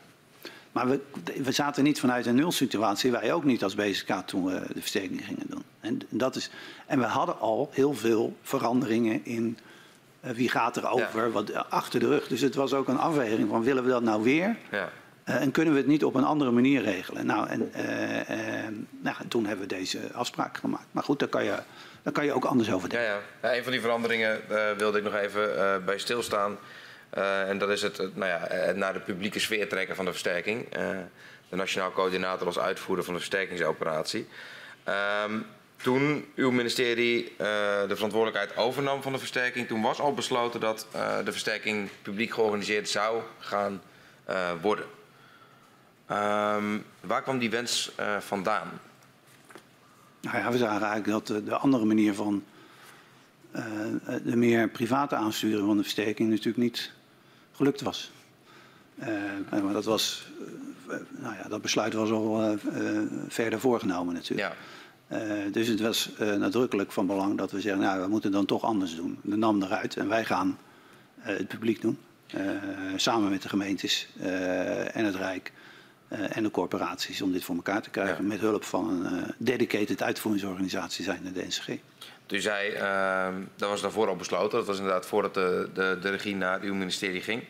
[0.72, 1.00] Maar we,
[1.44, 5.26] we zaten niet vanuit een nulsituatie, wij ook niet als BSK toen we de versterking
[5.26, 5.64] gingen doen.
[5.80, 6.50] En, dat is,
[6.86, 9.58] en we hadden al heel veel veranderingen in
[10.26, 11.30] uh, wie gaat er over, ja.
[11.30, 12.28] wat achter de rug.
[12.28, 14.58] Dus het was ook een afweging van willen we dat nou weer?
[14.72, 14.90] Ja.
[15.26, 17.26] Uh, en kunnen we het niet op een andere manier regelen?
[17.26, 18.68] Nou, en uh, uh,
[19.02, 20.88] nou, toen hebben we deze afspraak gemaakt.
[20.92, 21.60] Maar goed, daar kan je,
[22.04, 23.22] daar kan je ook anders over denken.
[23.42, 24.42] Ja, een van die veranderingen
[24.78, 26.58] wilde ik nog even bij stilstaan.
[27.48, 30.70] en dat is het, nou ja, naar de publieke sfeer trekken van de versterking.
[31.50, 34.28] de Nationaal Coördinator als uitvoerder van de versterkingsoperatie.
[35.26, 35.46] Um,
[35.76, 37.34] toen uw ministerie
[37.88, 40.88] de verantwoordelijkheid overnam van de versterking, toen was al besloten dat
[41.24, 43.82] de versterking publiek georganiseerd zou gaan
[44.62, 44.86] worden.
[46.12, 48.80] Um, waar kwam die wens vandaan?
[50.22, 52.44] Nou ja, we zagen eigenlijk dat de, de andere manier van
[53.56, 53.62] uh,
[54.24, 56.92] de meer private aansturing van de versterking natuurlijk niet
[57.52, 58.12] gelukt was.
[59.00, 59.08] Uh,
[59.64, 60.28] maar dat, was,
[61.10, 62.58] nou ja, dat besluit was al
[63.28, 64.56] verder voorgenomen natuurlijk.
[65.08, 65.50] Ja.
[65.52, 68.96] dus het was nadrukkelijk van belang dat we zeggen, nou, we moeten dan toch anders
[68.96, 69.20] doen.
[69.22, 70.58] De NAM eruit en wij gaan
[71.20, 71.98] het publiek doen.
[72.96, 74.08] samen met de gemeentes
[74.94, 75.52] en het Rijk.
[76.12, 78.24] Uh, en de corporaties om dit voor elkaar te krijgen.
[78.24, 78.28] Ja.
[78.28, 81.68] Met hulp van een uh, dedicated uitvoeringsorganisatie zijn de NCG.
[82.28, 84.58] U zei, uh, dat was daarvoor al besloten.
[84.58, 87.44] Dat was inderdaad voordat de, de, de regie naar uw ministerie ging.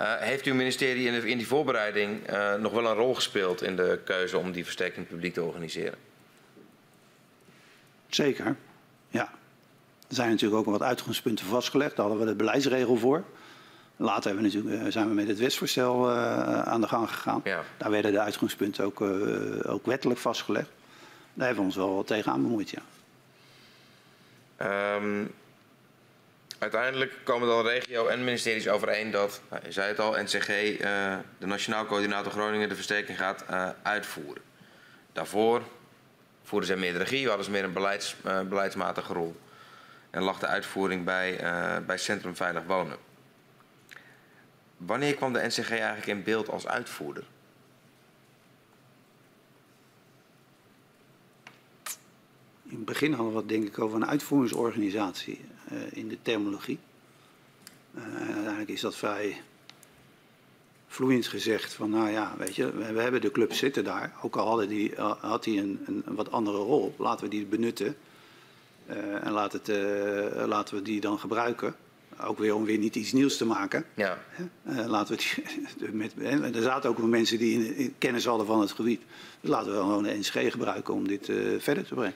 [0.00, 2.20] Uh, heeft uw ministerie in, de, in die voorbereiding
[2.58, 5.94] nog wel een rol gespeeld in de keuze om die versterking publiek te organiseren?
[8.08, 8.56] Zeker,
[9.08, 9.30] ja.
[10.08, 11.96] Er zijn natuurlijk ook wat uitgangspunten vastgelegd.
[11.96, 13.24] Daar hadden we de beleidsregel voor.
[14.02, 17.40] Later hebben we natuurlijk, eh, zijn we met het wetsvoorstel uh, aan de gang gegaan.
[17.44, 17.62] Ja.
[17.76, 19.00] Daar werden de uitgangspunten ook,
[19.66, 20.68] ook wettelijk vastgelegd.
[21.34, 22.82] Daar hebben we ons wel tegenaan bemoeid, ja.
[24.96, 25.32] Um,
[26.58, 30.46] uiteindelijk komen dan regio en ministeries overeen dat, nou, je zei het al, NCG,
[31.38, 33.44] de Nationaal Coördinator Groningen, de versterking gaat
[33.82, 34.42] uitvoeren.
[35.12, 35.62] Daarvoor
[36.42, 38.16] voerden zij meer de regie, hadden ze meer een beleids,
[38.48, 39.36] beleidsmatige rol.
[40.10, 41.40] En lag de uitvoering bij,
[41.86, 43.09] bij Centrum Veilig Wonen.
[44.86, 47.24] Wanneer kwam de NCG eigenlijk in beeld als uitvoerder?
[52.62, 55.40] In het begin hadden we het denk ik over een uitvoeringsorganisatie
[55.72, 56.78] uh, in de terminologie.
[57.94, 59.42] Uh, uiteindelijk is dat vrij
[60.86, 64.12] vloeiend gezegd van nou ja, weet je, we, hebben de club zitten daar.
[64.22, 67.30] Ook al hadden die, uh, had hij een, een, een, wat andere rol, laten we
[67.30, 67.96] die benutten.
[69.22, 69.68] en laat het,
[70.46, 71.74] laten we die dan gebruiken
[72.24, 73.84] ook weer om weer niet iets nieuws te maken.
[73.94, 74.18] Ja.
[74.68, 75.22] Uh, laten we
[75.76, 76.12] die, met,
[76.54, 79.02] er zaten ook wel mensen die in, in kennis hadden van het gebied.
[79.40, 82.14] Dus laten we gewoon de NSG gebruiken om dit uh, verder te brengen.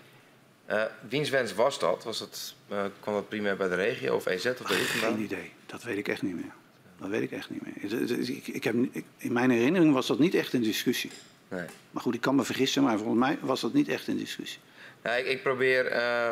[0.71, 2.05] Uh, wiens wens was dat?
[2.05, 5.51] Was uh, kwam dat primair bij de regio of EZ of de Geen idee.
[5.67, 6.53] Dat weet ik echt niet meer.
[6.99, 8.01] Dat weet ik echt niet meer.
[8.29, 11.11] Ik, ik heb, ik, in mijn herinnering was dat niet echt een discussie.
[11.49, 11.67] Nee.
[11.91, 14.61] Maar goed, ik kan me vergissen, maar volgens mij was dat niet echt een discussie.
[15.03, 16.31] Nou, ik, ik, probeer uh,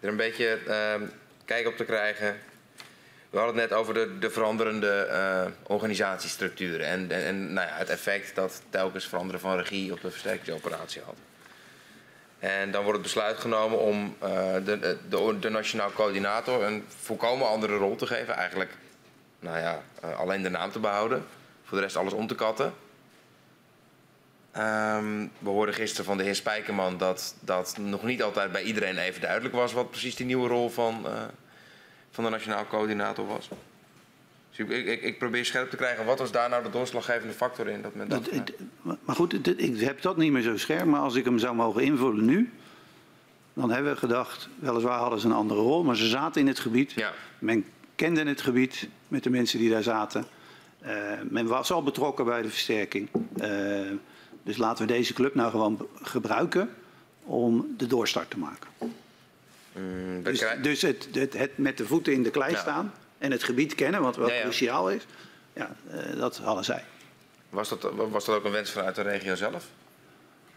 [0.00, 0.58] er een beetje
[1.44, 2.38] kijk op te krijgen
[3.30, 7.88] we hadden het net over de, de veranderende uh, organisatiestructuren en, en, nou ja, het
[7.88, 11.16] effect dat telkens veranderen van regie op de versterkingsoperatie had.
[12.38, 17.48] En dan wordt het besluit genomen om uh, de, de, de, nationaal coördinator een volkomen
[17.48, 18.34] andere rol te geven.
[18.34, 18.70] Eigenlijk
[19.40, 19.82] nou ja,
[20.16, 21.24] alleen de naam te behouden.
[21.64, 22.74] Voor de rest alles om te katten.
[24.56, 28.98] Um, we hoorden gisteren van de heer Spijkerman dat dat nog niet altijd bij iedereen
[28.98, 31.06] even duidelijk was wat precies die nieuwe rol van
[32.16, 33.48] van de nationaal coördinator was.
[34.50, 37.68] Dus ik, ik, ik, probeer scherp te krijgen, wat was daar nou de doorslaggevende factor
[37.68, 37.82] in?
[37.82, 38.52] Dat men dat, dat,
[39.04, 41.82] maar goed, ik heb dat niet meer zo scherp, maar als ik hem zou mogen
[41.82, 42.52] invullen nu,
[43.54, 46.58] dan hebben we gedacht, weliswaar hadden ze een andere rol, maar ze zaten in het
[46.58, 46.92] gebied.
[46.92, 47.12] Ja.
[47.38, 47.64] Men
[47.94, 50.24] kende het gebied met de mensen die daar zaten.
[50.82, 50.90] Uh,
[51.30, 53.08] men was al betrokken bij de versterking.
[53.42, 53.90] Uh,
[54.42, 56.70] dus laten we deze club nou gewoon gebruiken
[57.22, 58.68] om de doorstart te maken.
[59.76, 62.58] Mm, dus dus het, het, het, met de voeten in de klei ja.
[62.58, 65.06] staan en het gebied kennen, wat wel ja, cruciaal is,
[65.52, 66.84] ja, uh, dat hadden zij.
[67.50, 69.68] Was dat, was dat ook een wens vanuit de regio zelf?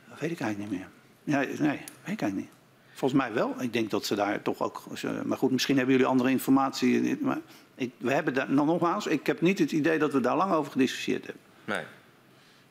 [0.09, 0.89] Dat weet ik eigenlijk niet meer.
[1.23, 2.49] Ja, nee, weet ik eigenlijk niet.
[2.93, 3.55] Volgens mij wel.
[3.59, 4.83] Ik denk dat ze daar toch ook.
[5.23, 7.17] Maar goed, misschien hebben jullie andere informatie.
[7.21, 7.37] Maar
[7.75, 10.53] ik, we hebben daar, nog nogmaals, ik heb niet het idee dat we daar lang
[10.53, 11.43] over gediscussieerd hebben.
[11.65, 11.83] Nee.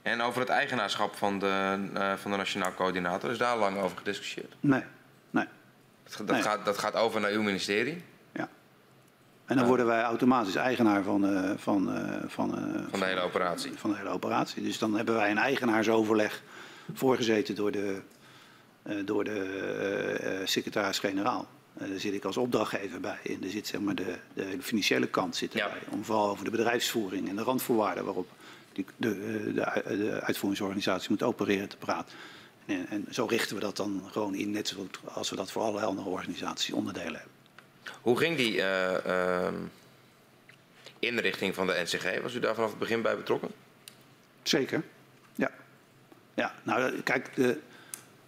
[0.03, 3.99] En over het eigenaarschap van de, uh, van de Nationaal Coördinator, is daar lang over
[3.99, 4.55] gediscussieerd?
[4.61, 4.83] Nee.
[6.09, 6.43] Dat, dat, nee.
[6.43, 8.03] gaat, dat gaat over naar uw ministerie?
[8.33, 8.49] Ja.
[9.45, 13.21] En dan worden wij automatisch eigenaar van, uh, van, uh, van, uh, van de hele
[13.21, 13.73] operatie.
[13.77, 14.63] Van de hele operatie.
[14.63, 16.43] Dus dan hebben wij een eigenaarsoverleg
[16.95, 18.01] voorgezeten door de,
[19.05, 21.49] door de secretaris-generaal.
[21.73, 23.19] daar zit ik als opdrachtgever bij.
[23.25, 25.79] En er zit zeg maar de, de financiële kant zit erbij.
[25.87, 25.93] Ja.
[25.93, 28.29] Om vooral over de bedrijfsvoering en de randvoorwaarden waarop
[28.73, 32.17] die, de, de, de uitvoeringsorganisatie moet opereren te praten.
[32.69, 35.81] En, en, zo richten we dat dan gewoon in, net zoals we dat voor alle
[35.81, 37.37] andere organisaties onderdelen hebben.
[38.03, 39.49] Hoe ging die uh, uh,
[40.99, 42.23] inrichting van de NCG?
[42.23, 43.51] Was u daar vanaf het begin bij betrokken?
[44.43, 44.83] Zeker,
[45.35, 45.51] ja.
[46.35, 47.59] Ja, nou kijk, de,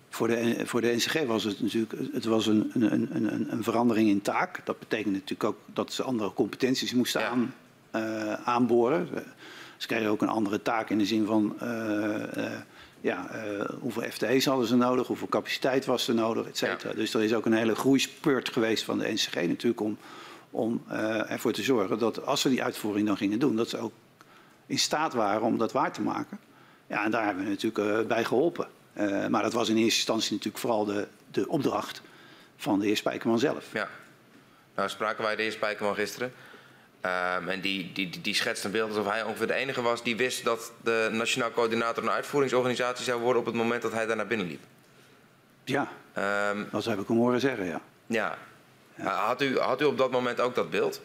[0.09, 4.09] voor, de, voor de NCG was het natuurlijk het was een, een, een, een verandering
[4.09, 4.61] in taak.
[4.67, 7.29] Dat betekent natuurlijk ook dat ze andere competenties moesten ja.
[7.29, 7.55] aan,
[7.95, 9.09] uh, aanboren.
[9.77, 11.57] Ze kregen ook een andere taak in de zin van
[13.01, 16.91] ja, uh, hoeveel FTE's hadden ze nodig, hoeveel capaciteit was er nodig, et cetera.
[16.91, 16.97] Ja.
[16.97, 19.99] Dus er is ook een hele groeispurt geweest van de NCG natuurlijk om,
[20.51, 23.79] om uh, ervoor te zorgen dat als ze die uitvoering dan gingen doen, dat ze
[23.79, 23.93] ook
[24.67, 26.39] in staat waren om dat waar te maken.
[26.87, 28.69] Ja, en daar hebben we natuurlijk uh, bij geholpen.
[29.29, 32.03] maar dat was in eerste instantie natuurlijk vooral de, de opdracht
[32.57, 33.73] van de heer Spijkerman zelf.
[33.73, 33.89] Ja.
[34.75, 36.33] Nou spraken wij de heer Spijkerman gisteren.
[37.05, 40.17] Um, en die, die, die schetst een beeld alsof hij ongeveer de enige was die
[40.17, 44.17] wist dat de Nationaal Coördinator een uitvoeringsorganisatie zou worden op het moment dat hij daar
[44.17, 44.61] naar binnen liep.
[45.65, 45.89] Ja,
[46.51, 47.81] um, dat heb ik hem horen zeggen, ja.
[48.07, 48.39] Ja.
[48.95, 49.27] ja.
[49.27, 51.01] Had, u, had u op dat moment ook dat beeld?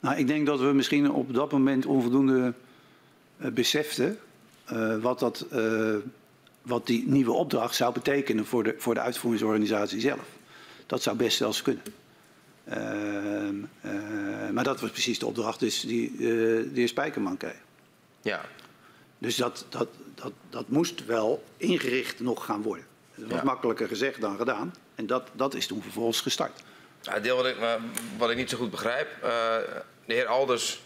[0.00, 2.52] Nou, ik denk dat we misschien op dat moment onvoldoende
[3.36, 4.18] uh, beseften
[4.72, 5.96] uh, wat, dat, uh,
[6.62, 10.24] wat die nieuwe opdracht zou betekenen voor de, voor de uitvoeringsorganisatie zelf.
[10.86, 11.82] Dat zou best wel eens kunnen.
[12.70, 17.56] Ehm, eh, maar dat was precies de opdracht dus die eh, de heer Spijkerman kreeg.
[18.22, 18.40] Ja,
[19.18, 22.86] Dus dat, dat, dat, dat moest wel ingericht nog gaan worden.
[23.14, 23.44] Dat was Ja.
[23.44, 24.74] makkelijker gezegd dan gedaan.
[24.94, 26.62] En dat, dat is toen vervolgens gestart.
[27.04, 27.56] Het deel wat ik,
[28.18, 29.08] wat ik niet zo goed begrijp.
[29.22, 29.56] eh,
[30.06, 30.82] de heer Alders,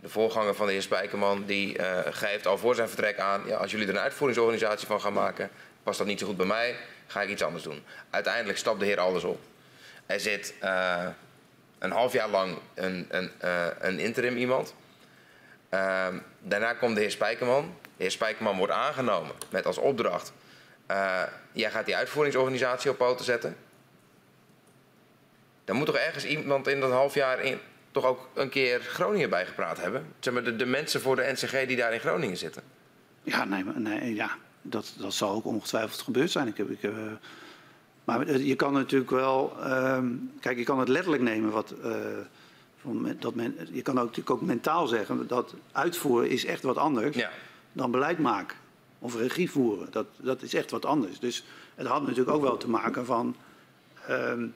[0.00, 1.76] de voorganger van de heer Spijkerman, die
[2.10, 3.42] geeft al voor zijn vertrek aan.
[3.46, 5.50] Ja, als jullie er een uitvoeringsorganisatie van gaan maken,
[5.82, 7.82] past dat niet zo goed bij mij, ga ik iets anders doen.
[8.10, 9.40] Uiteindelijk stapt de heer Alders op.
[10.06, 10.54] Er zit
[11.84, 14.74] een half jaar lang een, een, eh, een interim iemand.
[15.68, 17.74] Ehm, daarna komt de heer Spijkerman.
[17.82, 20.32] De heer Spijkerman wordt aangenomen met als opdracht.
[20.86, 23.56] eh, jij gaat die uitvoeringsorganisatie op poten zetten.
[25.64, 27.58] Dan moet toch ergens iemand in dat half jaar in,
[27.90, 30.14] toch ook een keer Groningen bijgepraat hebben?
[30.20, 32.62] Zeg maar de, de mensen voor de NCG die daar in Groningen zitten.
[33.22, 36.48] Ja, nee, nee, ja dat, dat zal ook ongetwijfeld gebeurd zijn.
[36.48, 37.12] Ik heb, ik heb, eh,
[38.04, 39.56] maar eh, je kan natuurlijk wel...
[39.62, 40.08] ehm,
[40.40, 41.70] kijk, je kan het letterlijk nemen wat...
[41.82, 41.90] eh,
[43.18, 47.16] dat men, je kan ook, natuurlijk ook mentaal zeggen dat uitvoeren is echt wat anders
[47.16, 47.30] Ja.
[47.72, 48.56] dan beleid maken.
[48.98, 49.88] Of regie voeren.
[49.90, 51.18] Dat, dat is echt wat anders.
[51.18, 51.44] Dus
[51.74, 53.36] het had natuurlijk ook wel te maken van...
[54.06, 54.46] ehm,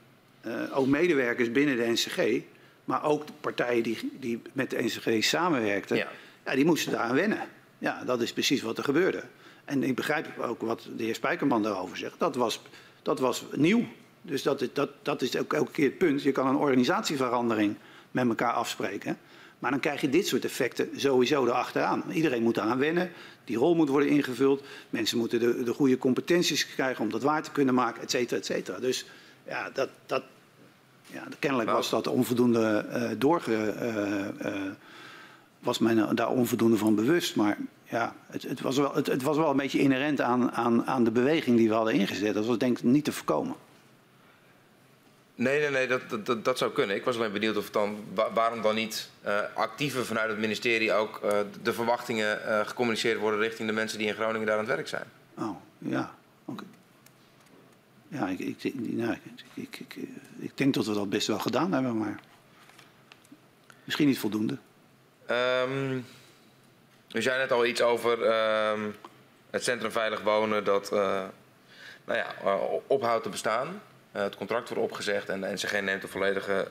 [0.41, 2.43] eh, ook medewerkers binnen de NCG...
[2.85, 5.97] maar ook de partijen die, die met de NCG samenwerkten...
[5.97, 6.09] Ja.
[6.45, 7.49] Ja, die moesten daaraan wennen.
[7.79, 9.23] Ja, dat is precies wat er gebeurde.
[9.65, 12.19] En ik begrijp ook wat de heer Spijkerman daarover zegt.
[12.19, 12.63] Dat was,
[13.09, 13.85] dat was nieuw.
[14.23, 16.23] Dus dat, is- dat, dat is ook elke keer het punt.
[16.23, 17.75] Je kan een organisatieverandering
[18.11, 19.19] met elkaar afspreken.
[19.59, 22.03] Maar dan krijg je dit soort effecten sowieso erachteraan.
[22.13, 23.11] Iedereen moet daaraan wennen.
[23.45, 24.63] Die rol moet worden ingevuld.
[24.91, 28.37] Mensen moeten de, de goede competenties krijgen om dat waar te kunnen maken, et cetera,
[28.41, 28.79] et cetera.
[28.79, 29.07] Dus
[29.47, 30.23] ja, dat, dat,
[31.07, 32.87] ja, kennelijk was dat onvoldoende
[34.39, 34.63] eh,
[35.61, 37.37] was men daar onvoldoende van bewust.
[37.37, 37.59] Maar
[37.91, 41.05] ja, het, het, was, wel, het, het was wel een beetje inherent aan, aan, aan
[41.05, 42.35] de beweging die we hadden ingezet.
[42.35, 43.57] Dat was denk ik niet te voorkomen.
[45.35, 46.97] Nee, nee, nee, dat, dat- dat, zou kunnen.
[46.97, 50.39] Ik was alleen benieuwd of het dan, wa- waarom dan niet eh actiever vanuit het
[50.39, 54.59] ministerie ook eh, de verwachtingen eh, gecommuniceerd worden richting de mensen die in Groningen daar
[54.59, 55.05] aan het werk zijn.
[55.39, 56.15] Oh, ja.
[56.45, 56.65] oké.
[58.09, 59.21] Ja, ik, ik, nou, ik,
[59.55, 60.09] ik, ik,
[60.39, 62.21] ik denk dat we dat best wel gedaan hebben, maar
[63.85, 64.59] misschien niet voldoende.
[65.27, 65.99] Ehm
[67.13, 68.91] u zei net al iets over ehm,
[69.51, 71.25] het Centrum Veilig Wonen dat eh,
[72.05, 73.83] nou ja, eh, ophoudt te bestaan.
[74.13, 76.69] Eh, het contract wordt opgezegd en de NCG neemt de volledige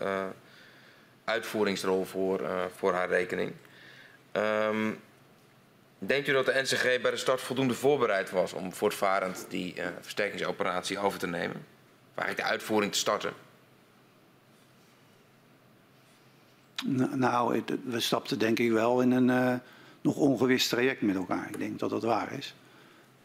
[1.23, 2.41] uitvoeringsrol voor,
[2.75, 3.53] voor haar rekening.
[4.31, 4.91] Ehm,
[5.97, 10.99] denkt u dat de NCG bij de start voldoende voorbereid was om voortvarend die versterkingsoperatie
[10.99, 11.65] over te nemen?
[12.11, 13.33] Of eigenlijk de uitvoering te starten?
[17.13, 19.61] Nou, we stapten denk ik wel in een
[20.07, 21.47] nog ongewist traject met elkaar.
[21.49, 22.55] Ik denk dat dat waar is.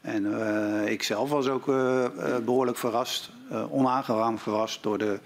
[0.00, 5.18] En eh, ik zelf was ook eh, eh, behoorlijk verrast, eh, onaangenaam verrast door de...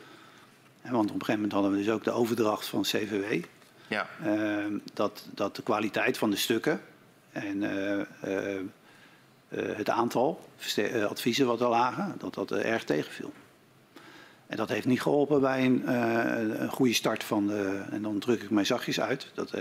[0.83, 3.45] Want op een gegeven moment hadden we dus ook de overdracht van CVW.
[3.89, 4.65] Ja, Eh,
[4.95, 6.81] dat, dat de kwaliteit van de stukken
[7.33, 7.63] en
[9.49, 10.41] het aantal
[11.09, 13.33] adviezen wat er lagen, dat dat erg tegenviel.
[14.47, 15.89] En dat heeft niet geholpen bij een,
[16.63, 19.53] een goede start van de, en dan druk ik mij zachtjes uit, dat,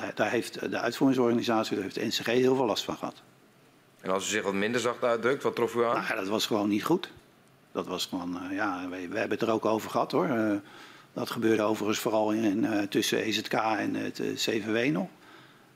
[0.00, 3.22] eh, daar heeft de uitvoeringsorganisatie, daar heeft de NCG heel veel last van gehad.
[4.00, 6.02] en als u zich wat minder zacht uitdrukt, wat trof u aan?
[6.02, 7.10] Nou dat was gewoon niet goed.
[7.72, 10.26] Dat was gewoon, eh, ja, we, hebben het er ook over gehad hoor.
[10.26, 10.54] Eh,
[11.12, 15.08] dat gebeurde overigens vooral in, eh, tussen EZK en het eh, CVW nog.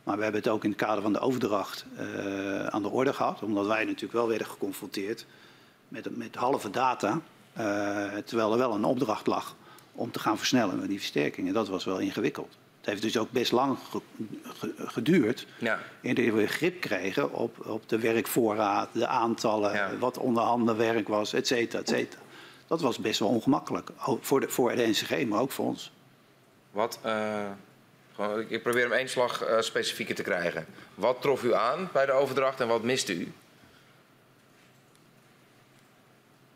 [0.04, 3.12] Maar we hebben het ook in het kader van de overdracht eh, aan de orde
[3.12, 3.42] gehad.
[3.42, 5.26] Omdat wij natuurlijk wel werden geconfronteerd
[5.88, 7.20] met, met halve data.
[7.52, 7.64] eh,
[8.24, 9.56] terwijl er wel een opdracht lag
[9.92, 11.54] om te gaan versnellen met die versterkingen.
[11.54, 12.56] Dat was wel ingewikkeld.
[12.86, 14.00] Het heeft dus ook best lang ge-
[14.42, 15.78] ge- geduurd Ja.
[16.02, 19.96] Eer we grip kregen op, op de werkvoorraad, de aantallen, Ja.
[19.98, 22.22] wat onderhanden werk was, et cetera, et cetera.
[22.66, 23.90] Dat was best wel ongemakkelijk.
[24.20, 25.92] Voor de, voor de NCG, maar ook voor ons.
[26.70, 27.44] Wat, eh,
[28.48, 30.66] ik- probeer hem één slag eh, specifieker te krijgen.
[30.94, 33.32] Wat trof u aan bij de overdracht en wat miste u?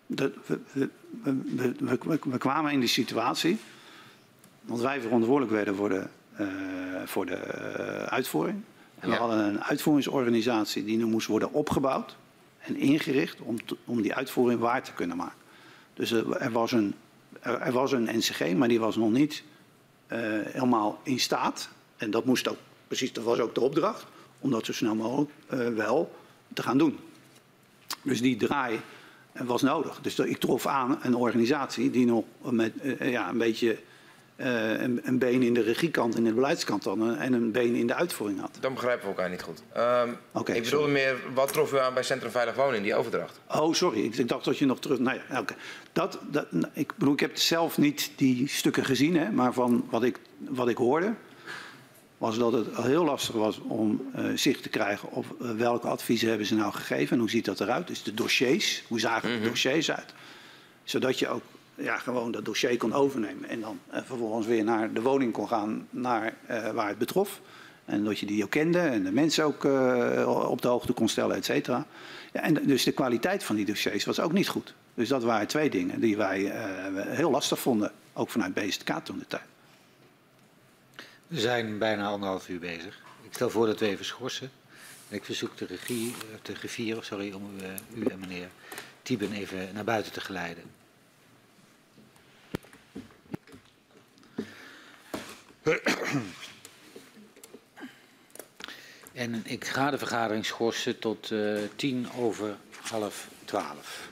[0.07, 0.89] Dat, we,
[1.23, 3.59] we, we, kwamen in die situatie,
[4.61, 6.07] want wij verantwoordelijk werden voor de,
[7.04, 8.60] voor de eh, uitvoering.
[8.98, 9.20] En we Ja.
[9.20, 12.16] hadden een uitvoeringsorganisatie die nu moest worden opgebouwd
[12.58, 15.38] en ingericht om, te- om die uitvoering waar te kunnen maken.
[15.94, 16.94] Dus er, was een,
[17.40, 19.42] er, er was een NCG, maar die was nog niet
[20.06, 21.68] eh, helemaal in staat.
[21.96, 22.56] En dat moest ook,
[22.86, 24.06] precies, dat was ook de opdracht,
[24.40, 26.14] om dat zo snel mogelijk eh, wel
[26.54, 26.98] te gaan doen.
[28.02, 28.80] Dus die draai
[29.32, 29.98] eh, was nodig.
[30.00, 33.78] Dus ik trof aan een organisatie die nog met, eh, ja, een beetje
[34.40, 37.74] eh, een, een been in de regiekant en in de beleidskant dan, en een been
[37.74, 38.58] in de uitvoering had.
[38.60, 39.62] Dan begrijpen we elkaar niet goed.
[39.76, 40.92] Um, ik bedoelde sorry.
[40.92, 43.40] meer, wat trof u aan bij Centrum Veilig Wonen in die overdracht?
[43.48, 44.04] Oh, sorry.
[44.04, 44.98] Ik dacht dat je nog terug.
[44.98, 45.54] Nou ja, oké.
[45.92, 49.86] Dat, dat, nou, ik bedoel, ik heb zelf niet die stukken gezien, hè, maar van
[49.90, 51.14] wat ik, wat ik hoorde,
[52.18, 56.28] was dat het heel lastig was om eh, zicht te krijgen op eh, welke adviezen
[56.28, 57.86] hebben ze nou gegeven en hoe ziet dat eruit.
[57.86, 60.14] Dus de dossiers, hoe zagen de dossiers uit?
[60.84, 61.42] Zodat je ook
[61.81, 65.48] ja, gewoon dat dossier kon overnemen en dan eh, vervolgens weer naar de woning kon
[65.48, 67.40] gaan naar, eh, waar het betrof.
[67.85, 71.09] En dat je die ook kende en de mensen ook eh, op de hoogte kon
[71.09, 71.86] stellen, et cetera.
[72.32, 74.74] Ja, en dus de kwaliteit van die dossiers was ook niet goed.
[74.94, 76.52] Dus dat waren twee dingen die wij
[77.07, 79.43] heel lastig vonden, ook vanuit BSTK toen de tijd.
[81.27, 83.02] We zijn bijna anderhalf uur bezig.
[83.23, 84.51] Ik stel voor dat we even schorsen.
[85.09, 87.43] En ik verzoek de regie, de griffier, sorry, om
[87.94, 88.48] u, u en meneer
[89.02, 90.65] Tieben even naar buiten te geleiden.
[99.12, 104.09] En ik ga de vergadering schorsen tot eh, tien over half twaalf.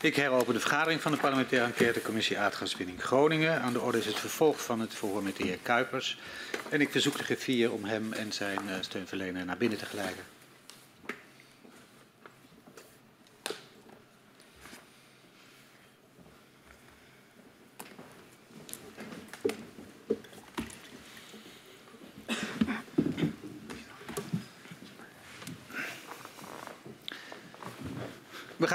[0.00, 3.60] Ik heropen de vergadering van de parlementaire enquêtecommissie Aardgaswinning Groningen.
[3.60, 6.18] Aan de orde is het vervolg van het verhoor met de heer Kuipers.
[6.68, 10.37] En ik verzoek de griffier om hem en zijn eh, steunverlener naar binnen te geleiden.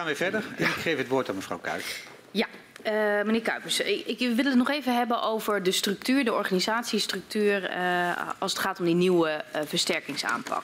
[0.03, 0.43] Gaan weer verder.
[0.57, 2.03] Ik geef het woord aan mevrouw Kuijs.
[2.31, 2.47] Ja,
[2.81, 2.93] eh,
[3.25, 8.11] meneer Kuipers, ik, ik wil het nog even hebben over de structuur, de organisatiestructuur, eh,
[8.39, 10.63] als het gaat om die nieuwe eh, versterkingsaanpak.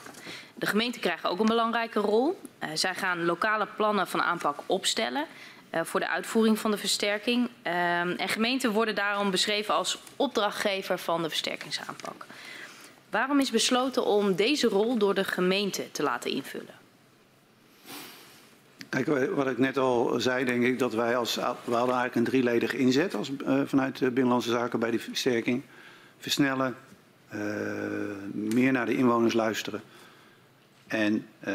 [0.54, 2.40] De gemeenten krijgen ook een belangrijke rol.
[2.74, 5.26] Zij gaan lokale plannen van aanpak opstellen
[5.70, 7.50] voor de uitvoering van de versterking.
[7.62, 12.26] En gemeenten worden daarom beschreven als opdrachtgever van de versterkingsaanpak.
[13.10, 16.79] Waarom is besloten om deze rol door de gemeente te laten invullen?
[18.90, 21.34] Kijk, wat ik net al zei, denk ik dat wij als.
[21.34, 25.62] We hadden eigenlijk een drieledig inzet als, uh, vanuit de Binnenlandse Zaken bij die versterking.
[26.18, 26.76] Versnellen,
[27.34, 27.40] uh,
[28.32, 29.80] meer naar de inwoners luisteren
[30.86, 31.54] en uh,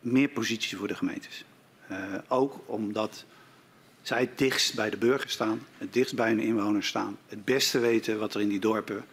[0.00, 1.44] meer positie voor de gemeentes.
[2.28, 3.24] ook omdat
[4.02, 7.78] zij het dichtst bij de burger staan, het dichtst bij hun inwoners staan, het beste
[7.78, 9.04] weten wat er in die dorpen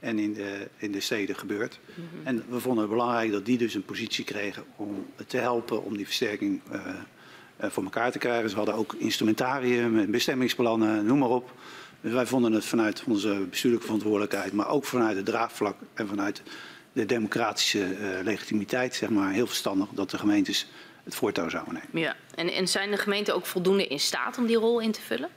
[0.00, 1.80] en in de, in de steden gebeurt.
[1.94, 2.26] Mm -hmm.
[2.26, 5.96] En we vonden het belangrijk dat die dus een positie kregen om te helpen om
[5.96, 6.60] die versterking
[7.60, 8.50] voor elkaar te krijgen.
[8.50, 11.52] Ze hadden ook instrumentarium, bestemmingsplannen, noem maar op.
[12.00, 16.42] Dus wij vonden het vanuit onze bestuurlijke verantwoordelijkheid, maar ook vanuit het draagvlak en vanuit
[16.92, 20.70] de democratische uh, legitimiteit, zeg maar, heel verstandig dat de gemeentes
[21.04, 22.00] het voortouw zouden nemen.
[22.00, 25.00] Ja, en, en zijn de gemeenten ook voldoende in staat om die rol in te
[25.00, 25.28] vullen?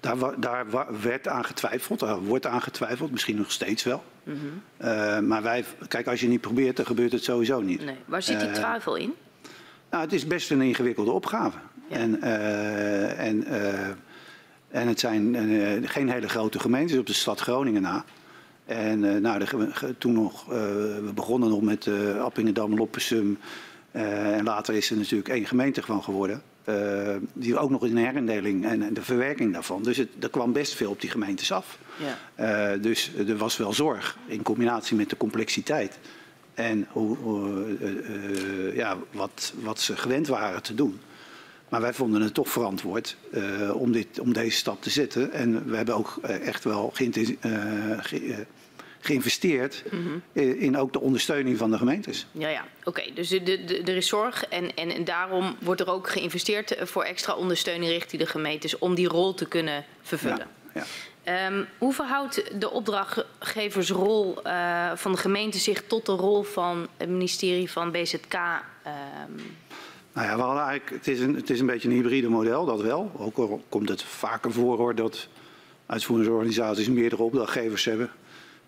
[0.00, 0.66] Daar, daar,
[1.00, 4.04] werd aan getwijfeld, daar wordt aan getwijfeld, misschien nog steeds wel.
[4.22, 4.88] Mm -hmm.
[4.88, 7.84] uh, maar wij, kijk, als je niet probeert, dan gebeurt het sowieso niet.
[7.84, 7.96] Nee.
[8.04, 9.14] Waar zit die twijfel uh, in?
[9.96, 11.58] Nou, het is best een ingewikkelde opgave.
[11.88, 11.96] Ja.
[11.96, 13.46] En, uh, en,
[14.68, 15.36] en het zijn
[15.88, 18.04] geen hele grote gemeentes op de stad Groningen na.
[18.64, 23.38] En nou, de, toen nog, we begonnen nog met Appingedam, Loppersum.
[23.92, 26.42] en later is er natuurlijk één gemeente gewoon geworden.
[27.32, 29.82] Die ook nog in de herindeling en de verwerking daarvan.
[29.82, 31.78] Dus het, er kwam best veel op die gemeentes af.
[32.36, 32.76] Ja.
[32.76, 35.98] Dus er was wel zorg in combinatie met de complexiteit.
[36.56, 37.16] En hoe,
[37.80, 41.00] uh, ja, wat, wat ze gewend waren te doen.
[41.68, 43.16] Maar wij vonden het toch verantwoord
[43.72, 45.32] om, dit, om deze stap te zetten.
[45.32, 48.46] En we hebben ook echt wel ge,
[49.00, 49.84] geïnvesteerd
[50.32, 52.26] in, in ook de ondersteuning van de gemeentes.
[52.32, 52.64] Ja, ja.
[52.84, 56.08] Oké, dus de, de, de- er is zorg en, en, en daarom wordt er ook
[56.10, 60.46] geïnvesteerd eh, voor extra ondersteuning richting de gemeentes om die rol te kunnen vervullen.
[60.74, 60.84] Ja.
[61.26, 67.08] Ehm, hoe verhoudt de opdrachtgeversrol eh, van de gemeente zich tot de rol van het
[67.08, 68.34] ministerie van BZK?
[68.34, 69.32] ehm,
[70.12, 72.64] Nou ja, we hadden eigenlijk, het, is een, het is een beetje een hybride model,
[72.64, 73.10] dat wel.
[73.16, 75.28] Ook al komt het vaker voor hoor, dat
[75.86, 78.10] uitvoeringsorganisaties meerdere opdrachtgevers hebben.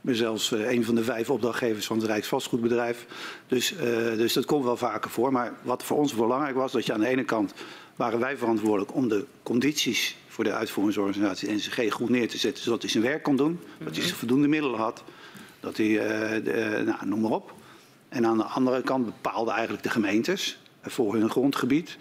[0.00, 3.06] Ik zelfs eh, een van de vijf opdrachtgevers van het Rijksvastgoedbedrijf.
[3.46, 3.86] Dus, eh,
[4.16, 5.32] dus dat komt wel vaker voor.
[5.32, 7.54] Maar wat voor ons belangrijk was, dat je aan de ene kant
[7.98, 12.82] waren wij verantwoordelijk om de condities voor de uitvoeringsorganisatie NCG goed neer te zetten, zodat
[12.82, 15.04] hij zijn werk kon doen, dat hij voldoende middelen had,
[15.60, 17.54] dat hij, eh, de, eh, nou, noem maar op.
[18.08, 21.98] En aan de andere kant bepaalden eigenlijk de gemeentes eh, voor hun grondgebied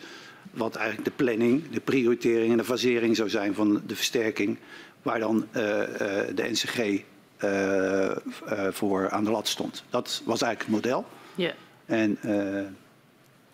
[0.51, 4.57] wat eigenlijk de planning, de prioritering en de fasering zou zijn van de versterking,
[5.01, 7.03] waar dan de NCG
[8.71, 9.83] voor aan de lat stond.
[9.89, 11.05] Dat was eigenlijk het model.
[11.35, 11.53] ja.
[11.85, 12.17] En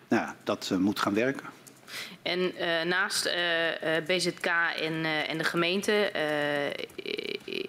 [0.08, 1.46] nou, dat moet gaan werken.
[2.22, 4.46] En eh, naast eh, eh, BZK
[4.80, 6.12] en, en de gemeente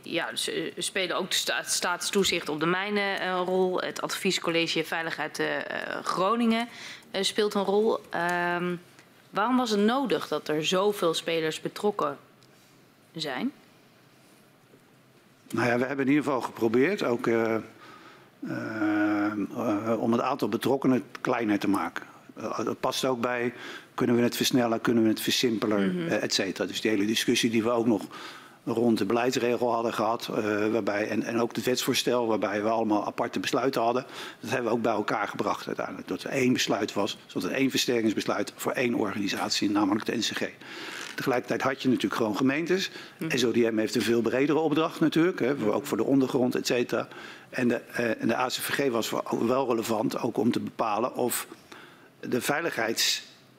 [0.03, 0.29] ja,
[0.77, 3.81] spelen ook de sta staatstoezicht op de mijnen een rol.
[3.81, 5.43] Het adviescollege Veiligheid
[6.03, 6.69] Groningen
[7.21, 7.99] speelt een rol.
[8.11, 8.77] Ehm,
[9.31, 12.19] waarom was het nodig dat er zoveel spelers betrokken
[13.15, 13.53] zijn?
[15.51, 17.27] Nou ja, we hebben in ieder geval geprobeerd ook
[19.99, 22.05] om het aantal betrokkenen kleiner te maken.
[22.65, 23.53] Dat past ook bij,
[23.95, 26.67] kunnen we het versnellen, kunnen we het versimpelen, eh, et cetera.
[26.67, 28.03] Dus die hele discussie die we ook nog
[28.65, 33.07] rond de beleidsregel hadden gehad, eh, waarbij, en, en ook het wetsvoorstel waarbij we allemaal
[33.07, 34.05] aparte besluiten hadden,
[34.41, 36.09] dat hebben we ook bij elkaar gebracht uiteindelijk.
[36.09, 40.49] Dat er één besluit was, zodat er één versterkingsbesluit voor één organisatie, namelijk de NCG.
[41.15, 42.91] Tegelijkertijd had je natuurlijk gewoon gemeentes.
[43.29, 47.09] SODM heeft een veel bredere opdracht natuurlijk, hè, voor- ook voor de ondergrond, et cetera.
[47.51, 51.47] En de, eh, en de ACVG was voor- wel relevant ook om te bepalen of
[52.21, 52.41] de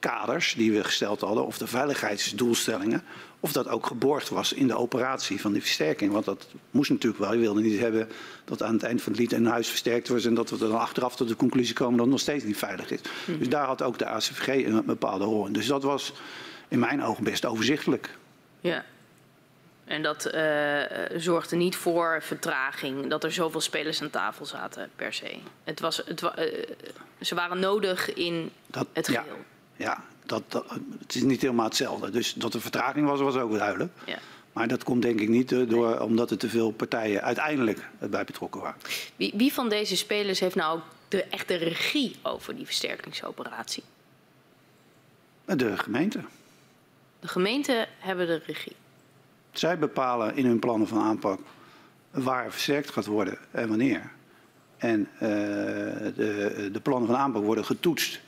[0.06, 3.02] veiligheidskaders die we gesteld hadden, of de veiligheidsdoelstellingen,
[3.40, 6.12] of dat ook geborgd was in de operatie van die versterking.
[6.12, 7.32] Want dat moest natuurlijk wel.
[7.32, 8.08] Je wilde niet hebben
[8.44, 10.68] dat aan het eind van het lied een huis versterkt was en dat we er
[10.68, 13.00] dan achteraf tot de conclusie komen dat het nog steeds niet veilig is.
[13.38, 15.52] Dus daar had ook de ACVG een bepaalde rol in.
[15.52, 16.12] Dus dat was
[16.68, 18.16] in mijn ogen best overzichtelijk.
[18.60, 18.84] Ja.
[19.84, 24.90] En dat eh, eh, zorgde niet voor vertraging, dat er zoveel spelers aan tafel zaten
[24.96, 25.36] per se.
[25.64, 26.68] Het was, het wa- eh,
[27.20, 29.22] ze waren nodig in Dat, het geheel.
[29.26, 29.32] ja
[30.26, 30.64] dat, dat,
[30.98, 32.10] het is niet helemaal hetzelfde.
[32.10, 33.92] Dus dat er vertraging was, was ook duidelijk.
[34.06, 34.18] Ja.
[34.52, 38.24] Maar dat komt denk ik niet eh, door, omdat er te veel partijen uiteindelijk bij
[38.24, 38.80] betrokken waren.
[39.16, 43.82] Wie, wie van deze spelers heeft nou de echte regie over die versterkingsoperatie?
[45.44, 46.20] De gemeente.
[47.20, 48.76] De gemeenten hebben de regie.
[49.52, 51.40] Zij bepalen in hun plannen van aanpak
[52.10, 54.10] waar versterkt gaat worden en wanneer.
[54.76, 55.28] En eh,
[56.16, 58.20] de, de plannen van aanpak worden getoetst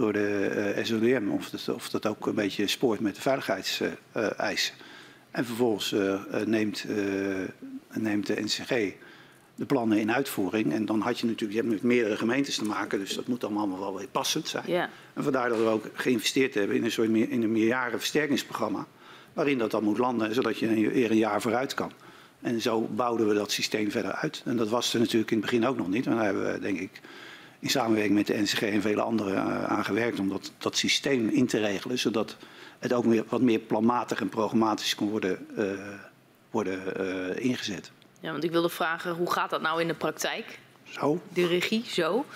[0.00, 0.46] door de
[0.76, 4.74] eh, SODM, of dat, of dat ook een beetje spoort met de veiligheidseisen.
[5.30, 6.84] en vervolgens eh, eh, neemt,
[7.92, 8.94] neemt de NCG
[9.54, 10.72] de plannen in uitvoering.
[10.72, 13.44] En dan had je natuurlijk, je hebt met meerdere gemeentes te maken, dus dat moet
[13.44, 14.64] allemaal wel weer passend zijn.
[14.66, 14.90] Ja.
[15.14, 18.86] En vandaar dat we ook geïnvesteerd hebben in een soort meer, in een meerjaren versterkingsprogramma.
[19.32, 21.92] Waarin dat dan moet landen, zodat je weer een jaar vooruit kan.
[22.40, 24.42] En zo bouwden we dat systeem verder uit.
[24.44, 26.06] En dat was er natuurlijk in het begin ook nog niet.
[26.06, 27.00] Maar daar hebben we, denk ik,
[27.60, 31.28] in samenwerking met de NCG en vele anderen eh, aan gewerkt om dat, dat systeem
[31.28, 31.98] in te regelen.
[31.98, 32.36] Zodat
[32.78, 35.64] het ook meer, wat meer planmatig en programmatisch kon worden, eh,
[36.50, 37.90] worden eh, ingezet.
[38.20, 40.58] ja, want ik wilde vragen, hoe gaat dat nou in de praktijk?
[40.82, 41.20] Zo.
[41.32, 42.26] De regie, zo.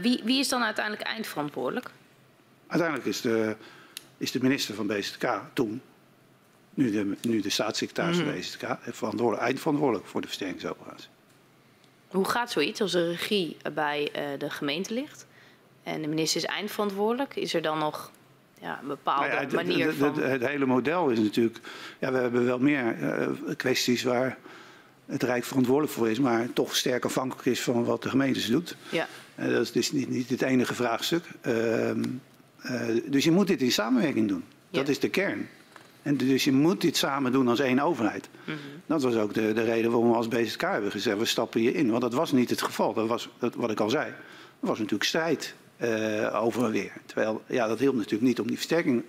[0.00, 1.90] Wie, wie is dan uiteindelijk eindverantwoordelijk?
[2.66, 3.56] Uiteindelijk is de,
[4.16, 5.82] is de minister van BZK toen,
[6.74, 11.08] nu de, nu de staatssecretaris van BZK, verantwoordelijk, eindverantwoordelijk voor de versterkingsoperatie.
[12.14, 15.26] Hoe gaat zoiets als de regie bij eh, de gemeente ligt
[15.82, 17.36] en de minister is eindverantwoordelijk?
[17.36, 18.10] Is er dan nog
[18.60, 20.14] ja, een bepaalde Nou ja, het- manier het- van...
[20.20, 21.58] het, het hele model is natuurlijk.
[21.98, 24.38] Ja, we hebben wel meer eh, kwesties waar
[25.06, 28.76] het Rijk verantwoordelijk voor is, maar toch sterk afhankelijk is van wat de gemeentes doet.
[28.88, 31.24] Ja, Eh, dat is dus niet, niet het enige vraagstuk.
[31.40, 32.04] Ehm,
[32.60, 34.44] eh, dus je moet dit in samenwerking doen.
[34.70, 35.48] Dat is de kern.
[36.04, 38.28] En dus je moet dit samen doen als één overheid.
[38.44, 38.56] Mhm.
[38.86, 41.90] Dat was ook de, de reden waarom we als BZK hebben gezegd, we stappen hierin.
[41.90, 42.92] Want dat was niet het geval.
[42.92, 44.06] Dat was, dat, wat ik al zei,
[44.60, 46.92] er was natuurlijk strijd eh, over en weer.
[47.06, 49.02] Terwijl, ja, dat hielp natuurlijk niet om die versterking.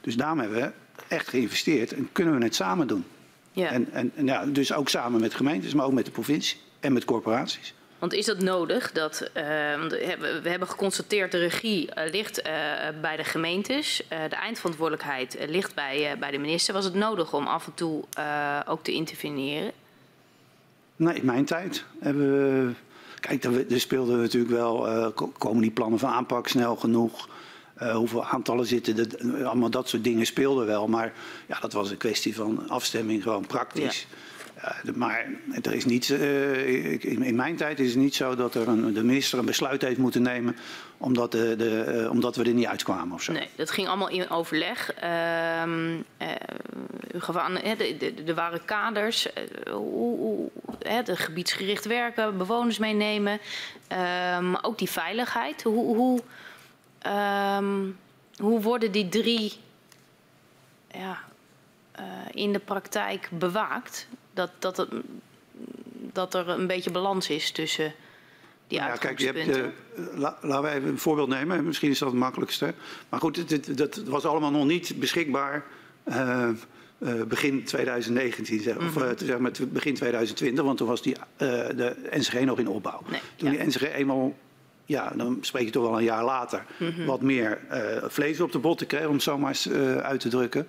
[0.00, 0.70] Dus daarom hebben we
[1.08, 3.04] echt geïnvesteerd en kunnen we het samen doen.
[3.52, 3.70] ja.
[3.70, 6.92] En, en, en ja, dus ook samen met gemeentes, maar ook met de provincie en
[6.92, 7.74] met corporaties.
[8.02, 8.92] Want is dat nodig?
[8.92, 9.44] Dat, eh,
[9.78, 12.52] want we hebben- we geconstateerd de regie eh, ligt eh,
[13.00, 14.02] bij de gemeentes.
[14.08, 16.74] Eh, de eindverantwoordelijkheid eh, ligt bij, eh, bij de minister.
[16.74, 19.72] Was het nodig om af en toe eh, ook te interveneren?
[20.96, 22.72] Nee, in mijn tijd hebben we...
[23.20, 24.96] Kijk, er, speelden natuurlijk wel...
[24.96, 25.06] Uh,
[25.38, 27.28] komen die plannen van aanpak snel genoeg?
[27.82, 29.44] Uh, hoeveel aantallen zitten er?
[29.46, 30.88] Allemaal dat soort dingen speelden wel.
[30.88, 31.12] Maar
[31.46, 34.00] ja, dat was een kwestie van afstemming, gewoon praktisch.
[34.00, 34.16] Ja.
[34.64, 35.26] Uh, maar
[35.62, 39.04] er is niet, uh, in, mijn tijd is het niet zo dat er een, de
[39.04, 40.56] minister een besluit heeft moeten nemen
[40.98, 43.32] omdat, de, de, uh, omdat we er niet uitkwamen of zo.
[43.32, 44.92] Nee, dat ging allemaal in overleg.
[44.92, 46.00] Ehm,
[47.34, 47.58] aan,
[48.26, 49.28] er waren kaders,
[49.70, 50.50] hoe, hoe,
[51.04, 53.40] de gebiedsgericht werken, bewoners meenemen,
[54.40, 55.62] maar ook die veiligheid.
[55.62, 56.20] Hoe, hoe,
[57.58, 57.98] um,
[58.36, 59.52] hoe worden die drie
[60.90, 61.18] ja,
[62.30, 64.06] in de praktijk bewaakt?
[64.34, 64.86] Dat, dat,
[66.12, 67.94] dat er een beetje balans is tussen
[68.72, 69.64] die nou ja, kijk, je hebt, uh,
[70.14, 71.64] la, laten we even een voorbeeld nemen.
[71.64, 72.74] Misschien is dat het makkelijkste.
[73.08, 75.64] Maar goed, dit, dat was allemaal nog niet beschikbaar
[76.08, 76.48] uh,
[76.98, 79.02] uh, begin 2019, zeg, mm -hmm.
[79.02, 83.02] of zeg maar begin 2020, want toen was die, de NCG nog in opbouw.
[83.10, 83.58] Nee, toen ja.
[83.58, 84.36] die NCG eenmaal
[84.84, 87.06] ja, dan spreek je toch wel een jaar later, mm -hmm.
[87.06, 87.58] wat meer
[88.02, 89.70] vlees op de botten kreeg, om het zo maar eens
[90.02, 90.66] uit te drukken.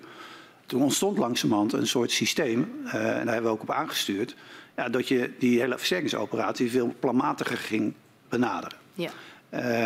[0.66, 4.34] Toen ontstond langzamerhand een soort systeem, uh, en daar hebben we ook op aangestuurd,
[4.76, 7.92] ja, dat je die hele versterkingsoperatie veel planmatiger ging
[8.28, 8.78] benaderen.
[8.94, 9.10] Ja.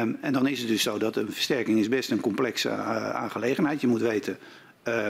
[0.01, 3.11] Um, en dan is het dus zo dat een versterking is best een complexe uh,
[3.11, 3.81] aangelegenheid.
[3.81, 4.39] Je moet weten
[4.89, 5.07] uh,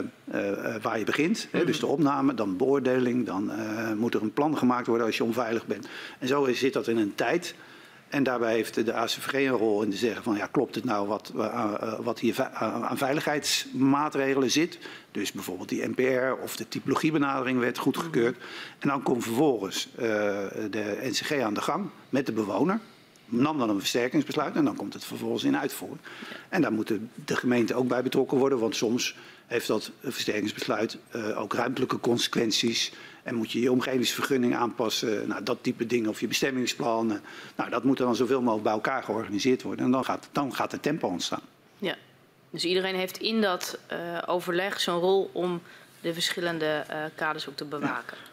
[0.81, 1.47] waar je begint.
[1.51, 3.51] Mm hè, dus de opname, dan beoordeling, dan
[3.97, 5.87] moet er een plan gemaakt worden als je onveilig bent.
[6.19, 7.55] En zo zit dat in een tijd.
[8.09, 11.07] En daarbij heeft de ACVG een rol in te zeggen van ja, klopt het nou
[11.07, 14.77] wat, uh, wat hier aan veiligheidsmaatregelen zit.
[15.11, 18.37] Dus bijvoorbeeld die NPR of de typologiebenadering werd goedgekeurd.
[18.79, 20.05] En dan komt vervolgens uh,
[20.69, 22.79] de NCG aan de gang met de bewoner.
[23.25, 25.99] Nam dan een versterkingsbesluit en dan komt het vervolgens in uitvoering.
[26.49, 26.93] En daar moet
[27.25, 29.15] de gemeente ook bij betrokken worden, want soms
[29.47, 32.91] heeft dat versterkingsbesluit uh, ook ruimtelijke consequenties.
[33.23, 37.21] En moet je je omgevingsvergunning aanpassen, nou, dat type dingen, of je bestemmingsplan.
[37.55, 39.85] Nou, dat moet dan zoveel mogelijk bij elkaar georganiseerd worden.
[39.85, 41.41] En dan gaat, dan gaat er tempo ontstaan.
[41.77, 41.95] Ja,
[42.49, 45.61] dus iedereen heeft in dat uh, overleg zo'n rol om
[46.01, 48.17] de verschillende uh, kaders ook te bewaken.
[48.17, 48.27] Ja.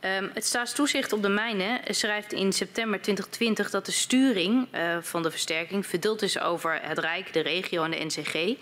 [0.00, 0.16] Ja.
[0.16, 5.22] Um, het staatstoezicht op de mijnen schrijft in september 2020 dat de sturing uh, van
[5.22, 8.58] de versterking verdeeld is over het Rijk, de regio en de NCG.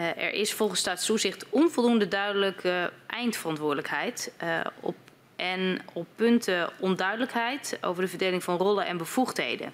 [0.00, 4.96] Uh, er is volgens staatstoezicht onvoldoende duidelijke eindverantwoordelijkheid uh, op
[5.36, 9.72] en op punten onduidelijkheid over de verdeling van rollen en bevoegdheden.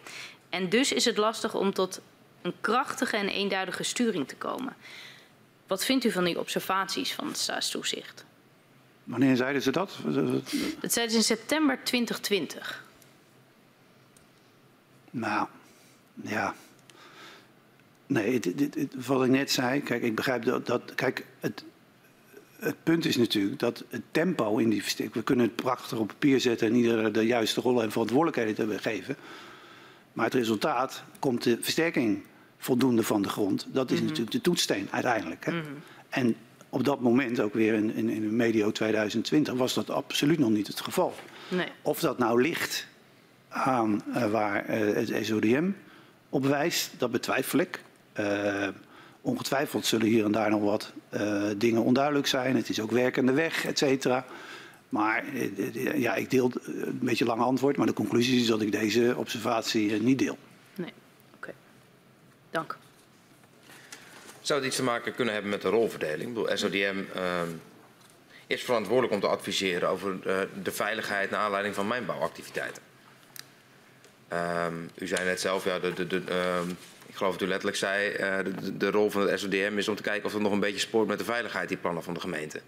[0.48, 2.00] En dus is het lastig om tot
[2.42, 4.76] een krachtige en eenduidige sturing te komen.
[5.66, 8.24] Wat vindt u van die observaties van het staatstoezicht?
[9.04, 9.98] Wanneer zeiden ze dat?
[10.80, 12.84] Dat zeiden ze in september 2020.
[15.10, 15.48] Nou,
[16.22, 16.54] ja.
[18.14, 21.64] Nee, dit, dit, wat ik net zei, kijk, ik begrijp dat, dat kijk, het,
[22.58, 25.16] het punt is natuurlijk dat het tempo in die versterking...
[25.16, 28.78] We kunnen het prachtig op papier zetten en iedereen de juiste rollen en verantwoordelijkheden te
[28.78, 29.16] geven.
[30.12, 32.22] Maar het resultaat komt de versterking
[32.58, 33.66] voldoende van de grond.
[33.72, 34.06] Dat is mm -hmm.
[34.06, 35.44] natuurlijk de toetssteen uiteindelijk.
[35.44, 35.52] Hè?
[35.52, 35.82] Mm -hmm.
[36.08, 36.36] En
[36.68, 40.66] op dat moment, ook weer in, in, in medio 2020, was dat absoluut nog niet
[40.66, 41.14] het geval.
[41.48, 41.68] Nee.
[41.82, 42.86] Of dat nou ligt
[43.48, 45.70] aan uh, waar uh, het SODM
[46.28, 47.80] op wijst, dat betwijfel ik.
[48.20, 48.68] Uh,
[49.20, 50.92] ongetwijfeld zullen hier en daar nog wat
[51.56, 52.56] dingen onduidelijk zijn.
[52.56, 54.24] Het is ook werkende weg, et cetera.
[54.88, 55.24] Maar
[55.96, 60.02] ja, ik deel een beetje lang antwoord, maar de conclusie is dat ik deze observatie
[60.02, 60.38] niet deel.
[60.74, 60.92] Nee,
[61.34, 61.36] oké.
[61.36, 61.54] Okay.
[62.50, 62.76] Dank.
[64.40, 66.28] Zou het iets te maken kunnen hebben met de rolverdeling?
[66.28, 67.40] Ik bedoel, SODM uh,
[68.46, 72.82] is verantwoordelijk om te adviseren over uh, de veiligheid naar aanleiding van mijnbouwactiviteiten.
[74.32, 76.60] Um, u zei net zelf, ja, de, de, de, uh,
[77.14, 80.02] ik geloof dat u letterlijk zei, uh, de, rol van het SODM is om te
[80.02, 82.60] kijken of het nog een beetje spoort met de veiligheid, die plannen van de gemeente.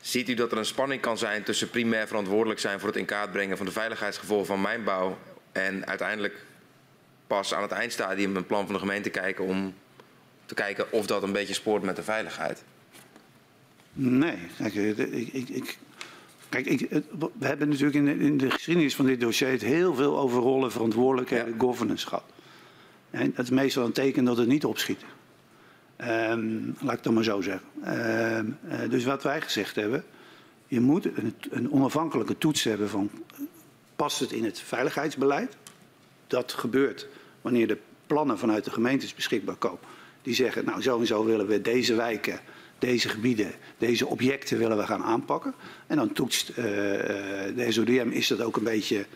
[0.00, 3.04] Ziet u dat er een spanning kan zijn tussen primair verantwoordelijk zijn voor het in
[3.04, 5.18] kaart brengen van de veiligheidsgevolgen van mijnbouw
[5.52, 6.34] en uiteindelijk
[7.26, 9.74] pas aan het eindstadium een plan van de gemeente kijken om
[10.46, 12.64] te kijken of dat een beetje spoort met de veiligheid?
[13.92, 15.78] Nee, kijk, ik, ik, ik
[16.62, 17.02] kijk ik,
[17.38, 20.40] we hebben natuurlijk in de, in de, geschiedenis van dit dossier het heel veel over
[20.40, 21.58] rollen, verantwoordelijkheden, ja.
[21.58, 22.24] governance gehad.
[23.10, 25.00] En dat is meestal een teken dat het niet opschiet.
[26.00, 27.68] Um, laat ik het maar zo zeggen.
[28.36, 30.04] Um, uh, dus wat wij gezegd hebben,
[30.66, 33.10] je moet een, een onafhankelijke toets hebben van
[33.96, 35.56] past het in het veiligheidsbeleid?
[36.26, 37.08] Dat gebeurt
[37.40, 39.80] wanneer de plannen vanuit de gemeentes beschikbaar komen.
[40.22, 42.40] Die zeggen, nou zo en zo willen we deze wijken,
[42.78, 45.54] deze gebieden, deze objecten willen we gaan aanpakken.
[45.86, 49.06] En dan toetst uh, de SODM, is dat ook een beetje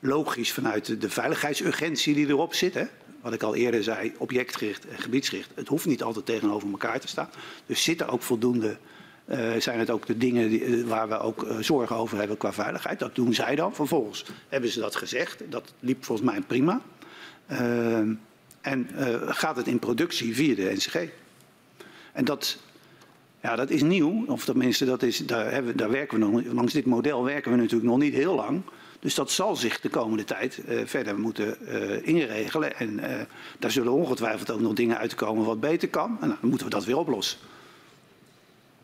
[0.00, 2.74] logisch vanuit de, veiligheidsurgentie die erop zit.
[2.74, 2.84] Hè?
[3.20, 5.50] Wat ik al eerder zei, objectgericht en gebiedsgericht.
[5.54, 7.28] Het hoeft niet altijd tegenover elkaar te staan.
[7.66, 8.76] Dus zit er ook voldoende
[9.24, 12.52] eh, zijn het ook de dingen eh, waar we ook eh, zorgen over hebben qua
[12.52, 12.98] veiligheid.
[12.98, 13.74] Dat doen zij dan.
[13.74, 15.42] Vervolgens hebben ze dat gezegd.
[15.48, 16.80] Dat liep volgens mij prima.
[17.46, 18.14] Ehm,
[18.60, 21.08] en eh, gaat het in productie via de NCG.
[22.12, 22.58] En dat,
[23.44, 24.24] ja, dat is nieuw.
[24.26, 27.56] Of tenminste, dat is, daar, hebben, daar werken we nog, langs dit model werken we
[27.56, 28.62] natuurlijk nog niet heel lang.
[29.00, 32.76] Dus dat zal zich de komende tijd eh, verder moeten eh, inregelen.
[32.76, 33.20] En eh,
[33.58, 36.18] daar zullen ongetwijfeld ook nog dingen uitkomen wat beter kan.
[36.20, 37.38] En dan moeten we dat weer oplossen.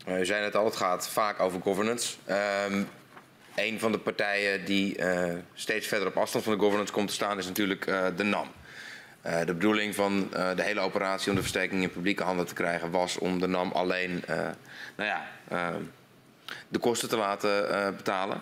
[0.07, 2.15] U zei net al, het gaat vaak over governance.
[2.69, 2.87] Um,
[3.55, 4.97] een van de partijen die
[5.53, 7.85] steeds verder op afstand van de governance komt te staan is natuurlijk
[8.15, 8.47] de NAM.
[9.25, 12.53] Uh, de bedoeling van uh, de hele operatie om de versterking in publieke handen te
[12.53, 14.35] krijgen was om de NAM alleen uh,
[14.95, 15.27] nou ja,
[16.67, 18.41] de kosten te laten betalen.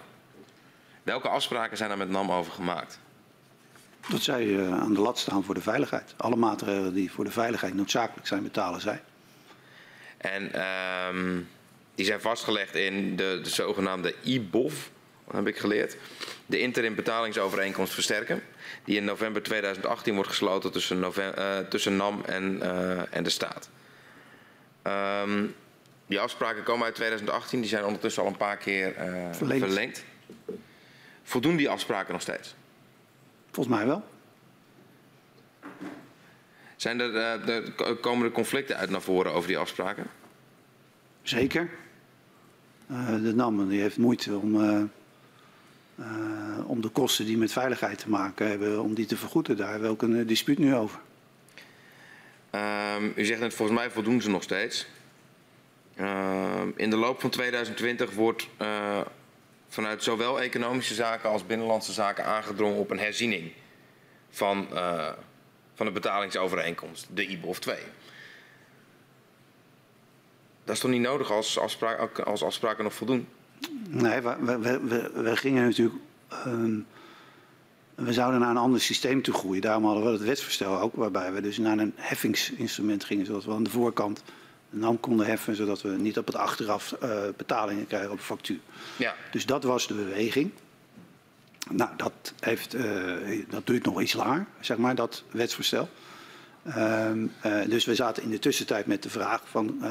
[1.04, 3.00] Welke afspraken zijn er met NAM over gemaakt?
[4.10, 6.14] Dat zij aan de lat staan voor de veiligheid.
[6.18, 9.02] Alle maatregelen die voor de veiligheid noodzakelijk zijn, betalen zij.
[10.18, 10.62] En
[11.16, 11.50] um,
[11.96, 14.74] die zijn vastgelegd in de, de zogenaamde IBOV,
[15.32, 15.98] heb ik geleerd.
[16.46, 18.42] De interim betalingsovereenkomst versterken.
[18.90, 23.30] Die in november 2018 wordt gesloten tussen, november, uh, tussen NAM en, uh, en de
[23.30, 23.70] staat.
[25.24, 25.56] Um,
[26.06, 29.66] die afspraken komen uit 2018, die zijn ondertussen al een paar keer uh, verlengd.
[29.66, 30.04] verlengd.
[31.24, 32.56] Voldoen die afspraken nog steeds?
[33.52, 34.04] Volgens mij wel.
[36.76, 40.06] Zijn er, uh, de, komen er conflicten uit naar voren over die afspraken?
[41.22, 41.70] Zeker.
[42.92, 44.84] Uh, de NAM die heeft moeite om, uh,
[46.66, 49.58] om de kosten die met veiligheid te maken hebben, om die te vergoeden.
[49.58, 51.00] Daar hebben we ook een dispuut nu over.
[52.52, 54.88] Um, u zegt net, volgens mij voldoen ze nog steeds.
[56.00, 58.48] Um, in de loop van 2020 wordt
[59.68, 63.52] vanuit zowel economische zaken als binnenlandse zaken aangedrongen op een herziening
[64.30, 64.68] van,
[65.74, 67.78] van de betalingsovereenkomst, de IBOF 2.
[70.64, 73.28] Dat is toch niet nodig als, afspraak, als afspraken nog voldoen?
[73.90, 75.96] Nee, we, we, we, we gingen natuurlijk.
[76.46, 76.86] Um,
[77.96, 79.62] we zouden naar een ander systeem toe groeien.
[79.62, 83.52] Daarom hadden we het wetsvoorstel ook, waarbij we dus naar een heffingsinstrument gingen, zodat we
[83.52, 84.24] aan de voorkant
[84.70, 88.60] de NAM konden heffen, zodat we niet op het achteraf uh, betalingen krijgen op factuur.
[88.98, 89.16] Ja.
[89.32, 90.52] Dus dat was de beweging.
[91.70, 95.90] Nou, dat, heeft, uh, dat duurt nog iets langer, zeg maar, dat wetsvoorstel.
[96.78, 99.84] Um, uh, dus we zaten in de tussentijd met de vraag van,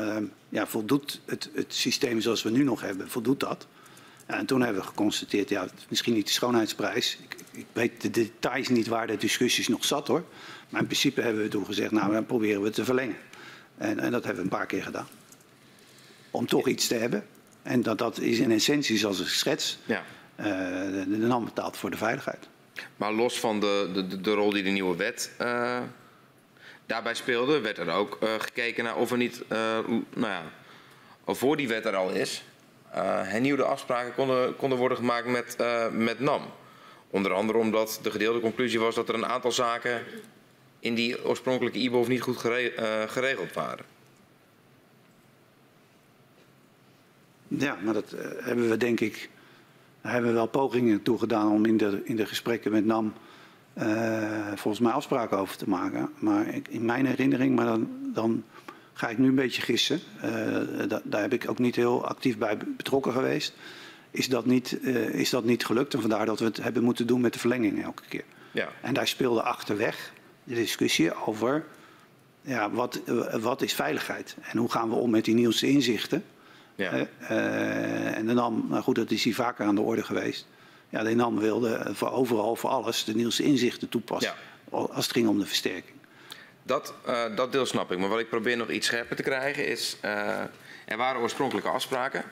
[0.49, 3.67] ja, voldoet het, het systeem zoals we nu nog hebben, voldoet dat?
[4.29, 7.19] Ja, en toen hebben we geconstateerd, ja, misschien niet de schoonheidsprijs.
[7.23, 10.25] Ik, ik weet de details niet waar de discussies nog zat hoor.
[10.69, 13.17] Maar in principe hebben we toen gezegd, nou, dan proberen we het te verlengen.
[13.77, 15.09] En, en, dat hebben we een paar keer gedaan.
[16.31, 17.27] Om toch iets te hebben.
[17.63, 19.79] En dat, dat is in essentie zoals ik schets.
[19.85, 20.05] Ja.
[20.41, 22.49] Uh, de, de NAM betaalt voor de veiligheid.
[22.97, 25.81] Maar los van de, de, de rol die de nieuwe wet uh,
[26.89, 30.43] daarbij speelde, werd er ook uh, gekeken naar of er niet, nou ja,
[31.27, 32.45] voor die wet er al is,
[33.23, 35.57] hernieuwde afspraken konden, konden worden gemaakt met,
[35.93, 36.43] met NAM.
[37.11, 40.03] Onder andere omdat de gedeelde conclusie was dat er een aantal zaken
[40.81, 43.85] in die oorspronkelijke IBOV niet goed gere geregeld waren.
[47.49, 49.31] Ja, maar dat hebben we denk ik,
[50.03, 53.15] daar hebben we wel pogingen toe gedaan om in de, in de gesprekken met NAM
[54.55, 56.11] volgens mij afspraken over te maken.
[56.19, 58.45] Maar ik, in mijn herinnering, maar dan, dan
[58.93, 60.01] ga ik nu een beetje gissen,
[60.89, 63.55] da, daar heb ik ook niet heel actief bij betrokken geweest,
[64.11, 64.73] is dat niet,
[65.13, 65.95] is dat niet gelukt.
[65.95, 68.25] En vandaar dat we het hebben moeten doen met de verlenging elke keer.
[68.51, 68.69] Ja.
[68.81, 70.13] En daar speelde achterweg
[70.45, 71.65] de discussie over
[72.41, 73.01] ja, wat,
[73.41, 76.25] wat is veiligheid en hoe gaan we om met die nieuwste inzichten.
[76.75, 77.07] Ja.
[78.15, 80.47] En NAM, nou goed, dat is hier vaker aan de orde geweest.
[80.89, 84.35] Ja, de NAM wilde voor overal, voor alles, de nieuwste inzichten toepassen.
[84.71, 84.77] Ja.
[84.79, 85.97] Als het ging om de versterking.
[86.63, 87.99] Dat, uh, dat deel snap ik.
[87.99, 89.97] Maar wat ik probeer nog iets scherper te krijgen is...
[90.85, 92.25] er waren oorspronkelijke afspraken.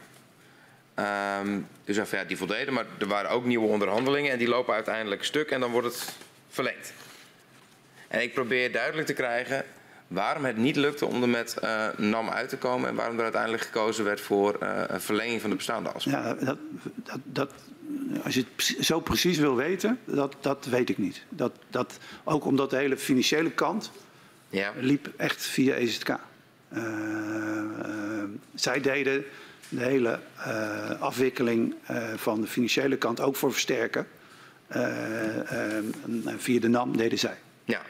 [1.40, 4.32] Um, dus ja, die voldeden, maar er waren ook nieuwe onderhandelingen.
[4.32, 6.14] En die lopen uiteindelijk stuk en dan wordt het
[6.48, 6.92] verlengd.
[8.08, 9.64] En ik probeer duidelijk te krijgen
[10.08, 13.22] waarom het niet lukte om er met uh, NAM uit te komen en waarom er
[13.22, 16.38] uiteindelijk gekozen werd voor uh, een verlenging van de bestaande afspraken.
[16.40, 16.58] Ja, dat,
[16.94, 17.52] dat, dat,
[18.24, 21.22] als je het zo precies wil weten, dat, dat weet ik niet.
[21.28, 23.90] Dat, dat, ook omdat de hele financiële kant
[24.48, 24.72] ja.
[24.80, 26.08] liep echt via EZK.
[26.08, 26.82] Uh,
[28.54, 29.24] zij deden
[29.68, 30.20] de hele
[30.98, 31.74] afwikkeling
[32.16, 34.06] van de financiële kant ook voor versterken.
[36.36, 37.36] via de NAM deden zij.
[37.64, 37.80] Ja,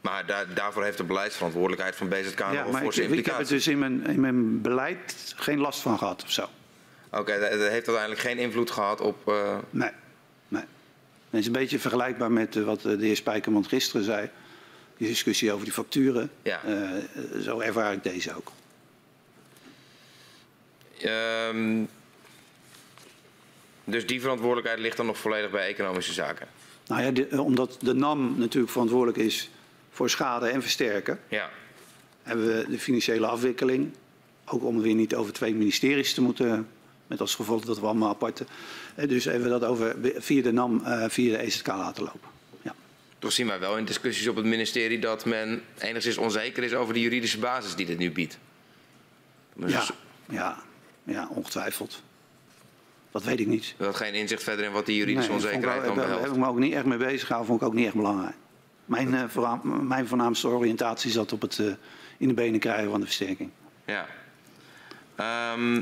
[0.00, 3.38] maar daar, daarvoor heeft de beleidsverantwoordelijkheid van BZK ja, nog maar forse ik, ik heb
[3.38, 6.42] er dus in mijn, in mijn beleid geen last van gehad of zo.
[6.42, 9.28] Oké, okay, dat heeft uiteindelijk geen invloed gehad op...
[9.28, 9.58] Uh...
[9.70, 9.90] Nee,
[10.48, 10.64] nee.
[11.30, 14.30] Het is een beetje vergelijkbaar met uh, wat de heer Spijkerman gisteren zei.
[14.96, 16.30] Die discussie over die facturen.
[16.42, 16.60] Ja.
[16.66, 16.90] Uh,
[17.42, 18.52] zo ervaar ik deze ook.
[21.00, 21.84] Ehm,
[23.84, 26.46] dus die verantwoordelijkheid ligt dan nog volledig bij economische zaken.
[26.86, 29.50] Nou ja, de- eh, omdat de NAM natuurlijk verantwoordelijk is
[30.00, 31.50] voor schade en versterken, Ja,
[32.22, 33.92] hebben we de financiële afwikkeling.
[34.44, 36.68] Ook om weer niet over twee ministeries te moeten,
[37.06, 38.44] met als gevolg dat we allemaal aparte.
[38.94, 42.28] Eh, Dus hebben we dat over via de NAM, eh, via de EZK laten lopen.
[42.62, 42.74] Ja.
[43.18, 46.94] toch zien wij wel in discussies op het ministerie dat men enigszins onzeker is over
[46.94, 48.38] de juridische basis die dit nu biedt.
[49.54, 49.84] Dus Ja,
[50.30, 50.58] ja,
[51.04, 52.02] ja, ongetwijfeld.
[53.10, 53.74] Dat weet ik niet.
[53.76, 56.36] Dat geen inzicht verder in wat die juridische Nee, onzekerheid wel- dan Daar heb ik
[56.36, 58.34] me ook niet echt mee bezig gehouden, vond ik ook niet echt belangrijk.
[58.90, 61.66] Mijn, eh, mijn voornaamste oriëntatie zat op het eh,
[62.18, 63.50] in de benen krijgen van de versterking.
[63.84, 64.06] Ja.
[65.16, 65.76] Ehm,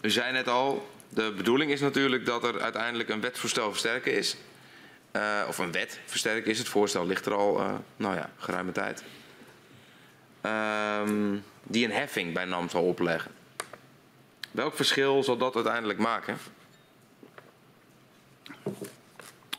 [0.00, 4.36] u zei net al, de bedoeling is natuurlijk dat er uiteindelijk een wetsvoorstel versterken is.
[5.10, 6.58] Eh, of een wet versterken is.
[6.58, 9.04] Het voorstel ligt er al, nou ja, geruime tijd.
[10.40, 13.30] Ehm, die een heffing bij NAM zal opleggen.
[14.50, 16.36] Welk verschil zal dat uiteindelijk maken?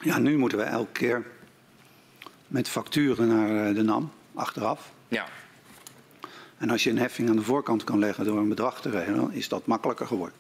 [0.02, 1.26] Ja, nu moeten we elke keer
[2.54, 4.92] met facturen naar eh, de NAM, achteraf.
[5.08, 5.26] Ja,
[6.58, 9.32] En als je een heffing aan de voorkant kan leggen door een bedrag te regelen,
[9.32, 10.36] is dat makkelijker geworden.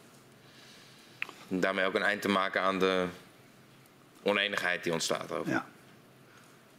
[1.49, 3.05] en daarmee ook een eind te maken aan de
[4.23, 5.51] oneenigheid die ontstaat over.
[5.51, 5.65] Ja.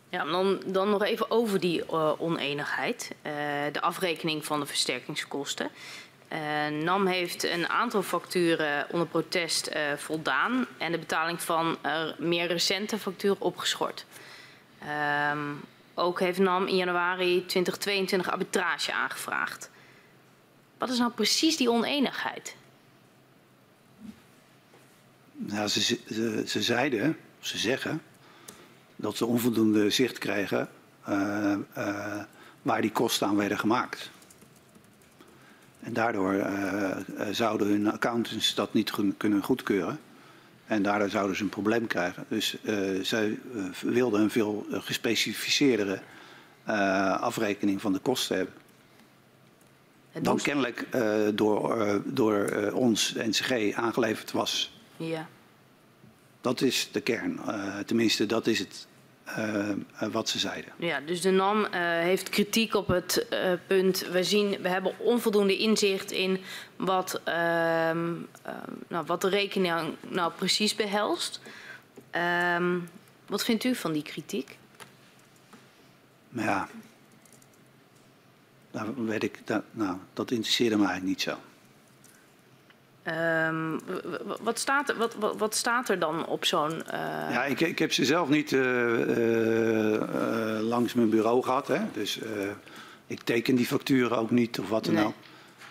[0.09, 3.11] Ja, dan, dan nog even over die eh, oneenigheid.
[3.23, 3.33] Eh,
[3.73, 5.71] de afrekening van de versterkingskosten.
[6.29, 6.41] Eh,
[6.83, 11.77] NAM heeft een aantal facturen onder protest eh, voldaan en de betaling van
[12.19, 14.05] meer recente facturen opgeschort.
[14.85, 15.53] Ehm,
[15.95, 19.71] ook heeft NAM in januari 2022 arbitrage aangevraagd.
[20.79, 22.57] Wat is nou precies die oneenigheid?
[25.47, 28.03] Ja, ze, ze, ze zeiden, ze zeggen,
[28.97, 30.69] dat ze onvoldoende zicht kregen
[31.05, 32.23] eh, eh,
[32.63, 34.11] waar die kosten aan werden gemaakt.
[35.81, 36.97] En daardoor eh,
[37.31, 40.01] zouden hun accountants dat niet kunnen goedkeuren.
[40.67, 42.25] En daardoor zouden ze een probleem krijgen.
[42.29, 46.01] Dus eh, zij eh, wilden een veel eh, gespecificeerdere
[47.21, 48.55] afrekening van de kosten hebben.
[50.11, 50.87] Het Dan moest- kennelijk
[51.35, 54.79] door, door ons, NCG, aangeleverd was.
[54.97, 55.29] Ja.
[56.41, 57.41] Dat is de kern.
[57.87, 58.87] Tenminste, dat is het
[59.25, 59.77] eh, eh,
[60.13, 60.73] wat ze zeiden.
[60.77, 63.27] Ja, dus de NAM eh, heeft kritiek op het
[63.67, 64.09] punt.
[64.09, 66.41] We, zien, we hebben onvoldoende inzicht in
[66.77, 68.55] wat, ehm, eh,
[68.89, 71.41] nou, wat de rekening nou precies behelst.
[72.11, 72.79] Ehm,
[73.27, 74.59] wat vindt u van die kritiek?
[76.29, 76.69] Ja,
[78.71, 81.37] daar werd ik, daar, nou, dat interesseerde me eigenlijk niet zo.
[83.05, 83.79] Ehm,
[84.43, 86.85] wat, staat, er- wat, wat, wat staat er dan op zo'n.
[86.87, 86.99] eh,
[87.31, 88.61] Ja, ik, ik heb ze zelf niet eh,
[90.57, 91.69] eh, langs mijn bureau gehad.
[91.69, 91.81] Hè?
[91.93, 92.19] Dus
[93.07, 95.05] ik teken die facturen ook niet of wat dan Nee.
[95.05, 95.15] ook.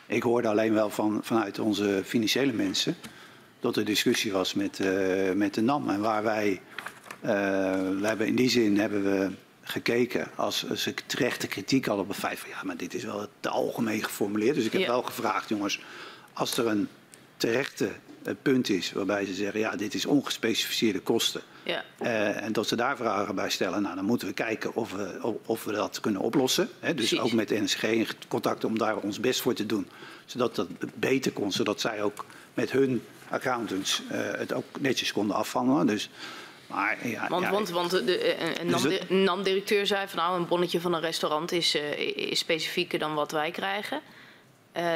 [0.05, 2.95] Ik hoorde alleen wel van, vanuit onze financiële mensen
[3.59, 4.79] dat er discussie was met,
[5.35, 5.89] met de NAM.
[5.89, 6.61] En waar wij,
[7.21, 9.29] we hebben in die zin hebben we
[9.61, 13.27] gekeken als ze terechte kritiek hadden op het feit van ja, maar dit is wel
[13.39, 14.55] te algemeen geformuleerd.
[14.55, 14.87] Dus ik heb Ja.
[14.87, 15.79] wel gevraagd, jongens,
[16.33, 16.87] als er een
[17.47, 17.89] terechte
[18.23, 21.41] eh, punt is waarbij ze zeggen ja, dit is ongespecificeerde kosten.
[21.63, 21.83] ja.
[21.99, 23.81] Eh, en dat ze daar vragen bij stellen.
[23.81, 26.69] Nou, dan moeten we kijken of we, of- we dat kunnen oplossen.
[26.79, 26.93] Hè.
[26.93, 27.19] Dus Precies.
[27.25, 29.87] ook met NSG in contact om daar ons best voor te doen.
[30.25, 31.51] Zodat dat beter kon.
[31.51, 35.87] Zodat zij ook met hun accountants eh, het ook netjes konden afhandelen.
[35.87, 36.09] Dus,
[36.67, 40.81] maar, ja, Want, ja, want, want de, een- Dus NAM-directeur zei van nou, een bonnetje
[40.81, 41.75] van een restaurant is,
[42.15, 44.01] is specifieker dan wat wij krijgen.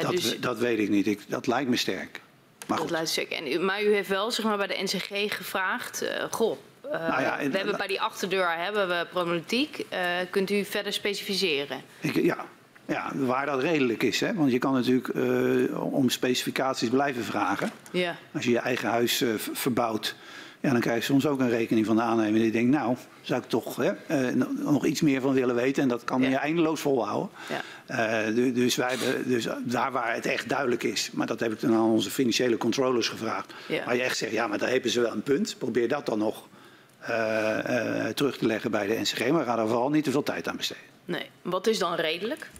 [0.02, 1.06] Dat, dus, dat weet ik niet.
[1.06, 2.20] Ik, dat lijkt me sterk.
[2.68, 3.32] Maar Dat.
[3.32, 6.02] En, u- maar u heeft wel zeg maar, bij de NCG gevraagd.
[6.02, 9.84] eh, goh, eh, Nou ja, en- we hebben bij die achterdeur hebben we problematiek.
[9.88, 10.00] Eh,
[10.30, 11.82] kunt u verder specificeren?
[12.00, 12.44] Ik, ja,
[12.86, 14.20] ja, waar dat redelijk is.
[14.20, 14.34] Hè?
[14.34, 15.08] Want je kan natuurlijk
[15.74, 17.70] om specificaties blijven vragen.
[17.90, 18.16] Ja.
[18.34, 20.14] Als je je eigen huis verbouwt,
[20.60, 22.40] ja, dan krijg je soms ook een rekening van de aannemer.
[22.40, 25.82] Die denkt, nou, zou ik toch hè, eh, no- nog iets meer van willen weten.
[25.82, 26.28] En dat kan Ja.
[26.28, 27.28] je eindeloos volhouden.
[27.48, 27.62] Ja.
[28.26, 31.10] Eh, du- dus, wij dus daar waar het echt duidelijk is.
[31.12, 33.52] Maar dat heb ik dan aan onze financiële controllers gevraagd.
[33.68, 33.84] Ja.
[33.84, 35.54] Waar je echt zegt, ja, maar daar hebben ze wel een punt.
[35.58, 36.46] Probeer dat dan nog
[36.98, 39.30] eh, terug te leggen bij de NCG.
[39.30, 40.82] Maar ga daar vooral niet te veel tijd aan besteden.
[41.04, 41.30] Nee.
[41.42, 42.50] Wat is dan redelijk?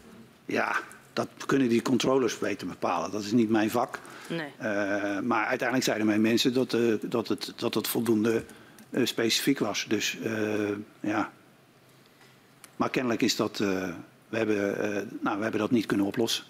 [0.45, 0.75] Ja,
[1.13, 3.11] dat kunnen die controllers weten bepalen.
[3.11, 3.99] Dat is niet mijn vak.
[4.29, 4.51] Nee.
[4.57, 8.43] Eh, maar uiteindelijk zeiden mijn mensen dat, eh, dat, het, dat het voldoende
[8.89, 9.85] eh, specifiek was.
[9.87, 10.17] Dus
[10.99, 11.31] ja.
[12.75, 13.57] Maar kennelijk is dat.
[13.57, 14.57] we, hebben,
[15.21, 16.43] nou, we hebben dat niet kunnen oplossen.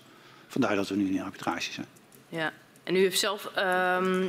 [0.48, 1.88] Vandaar dat we nu in arbitrage zijn.
[2.30, 2.54] Ja.
[2.84, 4.26] En u heeft zelf ehm,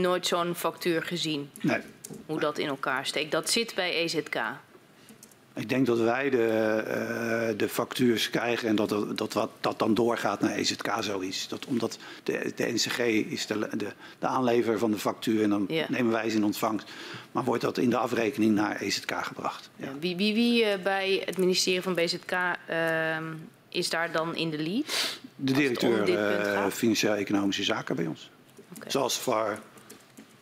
[0.00, 1.80] nooit zo'n factuur gezien, Nee.
[2.26, 3.30] hoe dat in elkaar steekt.
[3.30, 4.42] Dat zit bij EZK.
[5.58, 9.94] Ik denk dat wij de, uh, de factuurs krijgen en dat, dat, dat, dat dan
[9.94, 11.48] doorgaat naar EZK zoiets.
[11.48, 12.98] Dat, omdat de, de NCG
[13.30, 13.86] is de, de,
[14.18, 15.86] de aanlever van de factuur en dan ja.
[15.88, 16.90] nemen wij ze in ontvangst.
[17.32, 19.70] Maar wordt dat in de afrekening naar EZK gebracht.
[19.76, 19.88] Ja.
[20.00, 23.16] Wie, wie, wie uh, bij het ministerie van BZK uh,
[23.68, 25.18] is daar dan in de lead?
[25.36, 28.30] De directeur uh, Financieel-Economische Zaken bij ons.
[28.76, 28.90] Okay.
[28.90, 29.58] Zoals voor,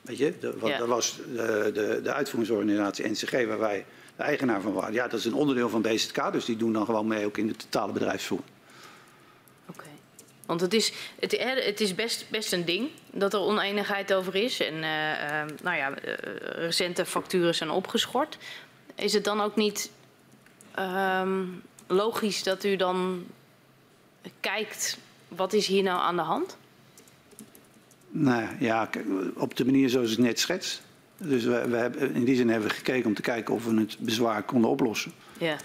[0.01, 0.79] weet je, de, wat, ja.
[0.79, 3.85] dat was de, de, de uitvoeringsorganisatie NCG waar wij
[4.17, 4.93] de eigenaar van waren.
[4.93, 7.47] Ja, dat is een onderdeel van BZK, dus die doen dan gewoon mee ook in
[7.47, 8.51] de totale bedrijfsvoering.
[9.69, 9.79] Oké.
[9.79, 9.93] Okay.
[10.47, 14.61] Want het is, het, het is best, best een ding dat er oneenigheid over is.
[14.61, 18.39] En uh, uh, nou ja, uh, recente facturen zijn opgeschort.
[18.95, 19.91] Is het dan ook niet
[20.79, 23.27] um, logisch dat u dan
[24.41, 24.99] kijkt,
[25.29, 26.57] wat is hier nou aan de hand?
[28.09, 28.91] Nou ja,
[29.35, 30.81] op de manier zoals ik net schets.
[31.19, 33.81] Dus we, we hebben, in die zin hebben we gekeken om te kijken of we
[33.81, 35.13] het bezwaar konden oplossen.
[35.39, 35.57] Ja.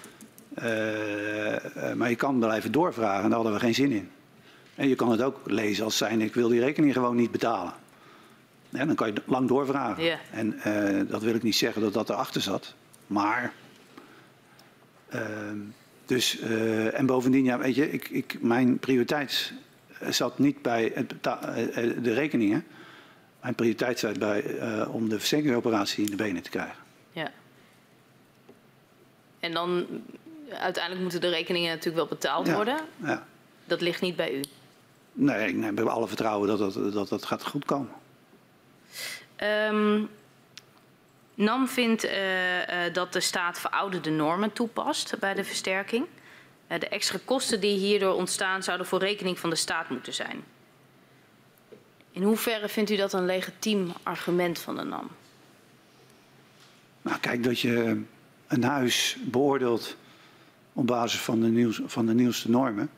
[0.57, 4.09] Uh, maar je kan blijven doorvragen en daar hadden we geen zin in.
[4.75, 7.73] En je kan het ook lezen als zijn ik wil die rekening gewoon niet betalen.
[8.71, 10.03] En dan kan je lang doorvragen.
[10.03, 10.17] Ja.
[10.31, 12.73] En uh, dat wil ik niet zeggen dat dat erachter zat.
[13.07, 13.53] Maar...
[15.09, 15.57] Ehm,
[16.05, 16.39] dus,
[16.93, 19.53] en bovendien, ja, weet je, ik, ik, mijn prioriteit
[20.09, 21.15] zat niet bij het
[22.03, 22.65] de rekeningen
[23.41, 26.83] mijn prioriteit staat bij uh, om de verzekeringsoperatie in de benen te krijgen.
[27.11, 27.31] Ja.
[29.39, 29.85] En dan
[30.49, 32.79] uiteindelijk moeten de rekeningen natuurlijk wel betaald ja, worden.
[32.95, 33.25] Ja.
[33.65, 34.41] Dat ligt niet bij u.
[35.13, 37.91] Nee, we hebben alle vertrouwen dat dat, dat, dat gaat goed komen.
[39.43, 40.09] Um,
[41.33, 46.05] NAM vindt uh, uh, dat de staat verouderde normen toepast bij de versterking.
[46.67, 50.43] Uh, de extra kosten die hierdoor ontstaan zouden voor rekening van de staat moeten zijn.
[52.11, 55.07] In hoeverre vindt u dat een legitiem argument van de NAM?
[57.01, 58.01] Nou, kijk, dat je
[58.47, 59.97] een huis beoordeelt
[60.73, 62.89] op basis van de, nieuws, van de nieuwste normen.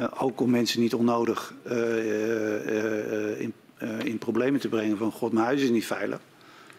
[0.00, 3.54] Uh, ook om mensen niet onnodig uh, in,
[4.04, 6.20] in, problemen te brengen van god, mijn huis is niet veilig.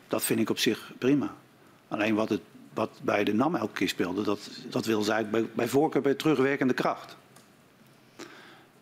[0.08, 1.36] Dat vind ik op zich prima.
[1.88, 2.42] Alleen wat, het,
[2.74, 6.14] wat bij de NAM elke keer speelde, dat, dat wil eigenlijk bij, bij voorkeur bij
[6.14, 7.18] terugwerkende kracht.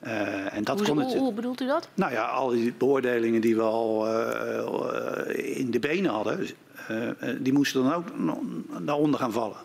[0.04, 1.90] Uh, en dat hoe, kon het, hoe, bedoelt u dat?
[1.94, 6.48] Nou ja, al die beoordelingen die we al uh, in de benen hadden,
[6.92, 7.10] uh,
[7.40, 8.06] die moesten dan ook
[8.86, 9.58] daaronder gaan vallen.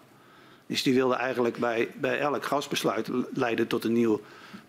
[0.67, 4.21] Dus die wilden eigenlijk bij, bij elk gasbesluit leiden tot een, nieuw,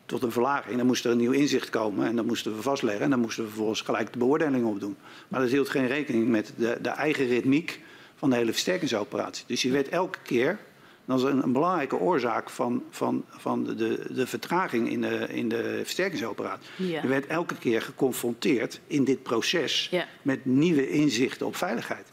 [0.06, 0.78] tot een verlaging.
[0.78, 3.04] Dan moest er een nieuw inzicht komen en dat moesten we vastleggen.
[3.04, 4.96] En dan moesten we vervolgens gelijk de beoordelingen opdoen.
[5.28, 7.80] Maar dat hield geen rekening met de, de eigen ritmiek
[8.16, 9.44] van de hele versterkingsoperatie.
[9.48, 10.60] Dus je werd elke keer
[11.06, 15.50] dat is een, een, belangrijke oorzaak van, van, van de, de vertraging in de, in
[15.50, 16.66] de versterkingsoperatie.
[16.76, 17.02] Ja.
[17.02, 20.06] Je werd elke keer geconfronteerd in dit proces ja.
[20.22, 22.08] met nieuwe inzichten op veiligheid.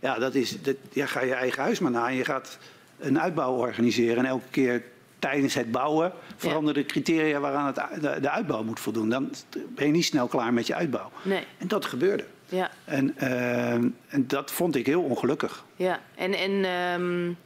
[0.00, 2.58] Ja, dat is, dat, ja, ga je eigen huis maar na en je gaat
[2.98, 4.16] een uitbouw organiseren.
[4.16, 4.82] En elke keer
[5.18, 9.08] tijdens het bouwen veranderen de criteria waaraan het, de, de, uitbouw moet voldoen.
[9.08, 9.30] Dan
[9.74, 11.10] ben je niet snel klaar met je uitbouw.
[11.22, 11.44] Nee.
[11.58, 12.24] En dat gebeurde.
[12.48, 12.70] Ja.
[12.84, 15.64] En, uh, en dat vond ik heel ongelukkig.
[15.76, 16.64] Ja, en, en
[17.00, 17.36] um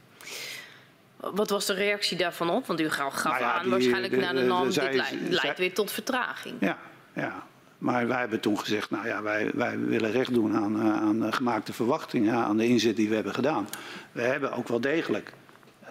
[1.33, 2.65] wat was de reactie daarvan op?
[2.65, 5.57] Want u gaf nou ja, aan die, waarschijnlijk de, naar de NAM, dit leidt, leidt
[5.57, 6.55] weer tot vertraging.
[6.59, 6.77] Ja,
[7.13, 7.43] ja.
[7.77, 11.19] Maar wij hebben toen gezegd, nou ja, wij, wij willen recht doen aan, eh, aan
[11.19, 13.67] de gemaakte verwachtingen, aan de inzet die we hebben gedaan.
[14.11, 15.33] We hebben ook wel degelijk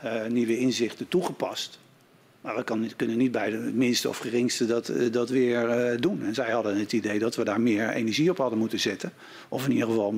[0.04, 1.78] uh, nieuwe inzichten toegepast.
[2.40, 6.00] Maar we kan, kunnen niet bij de minste of geringste dat, uh, dat weer uh,
[6.00, 6.22] doen.
[6.24, 9.12] En zij hadden het idee dat we daar meer energie op hadden moeten zetten.
[9.48, 10.14] Of in ieder geval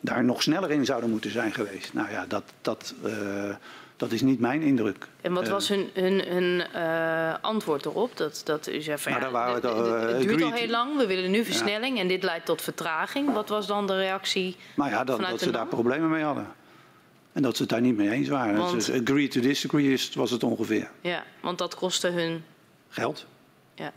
[0.00, 1.92] daar nog sneller in zouden moeten zijn geweest.
[1.92, 3.54] Nou ja, dat, dat, uh,
[3.96, 5.06] dat is niet mijn indruk.
[5.20, 8.16] En wat was hun, hun, hun uh, antwoord erop?
[8.16, 11.06] Dat, dat u zei van nou, ja, het, het, het, duurt al heel lang, we
[11.06, 12.02] willen nu versnelling ja.
[12.02, 13.32] en dit leidt tot vertraging.
[13.32, 14.56] Wat was dan de reactie?
[14.74, 16.46] Nou ja, dat, dat ze daar problemen mee hadden.
[17.32, 18.56] En dat ze het daar niet mee eens waren.
[18.56, 20.90] Want, dus agree to disagree is, was het ongeveer.
[21.00, 22.44] Ja, want dat kostte hun...
[22.88, 23.26] Geld.
[23.74, 23.92] Ja.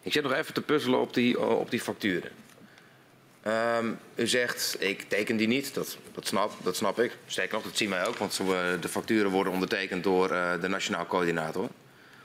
[0.00, 2.30] Ik zit nog even te puzzelen op die, op die facturen.
[3.46, 5.74] Um, u zegt, ik teken die niet.
[5.74, 7.16] Dat, dat, snap, dat snap ik.
[7.26, 8.16] Zeker nog, dat zien wij ook.
[8.16, 8.36] Want
[8.80, 11.68] de facturen worden ondertekend door uh, de Nationaal Coördinator.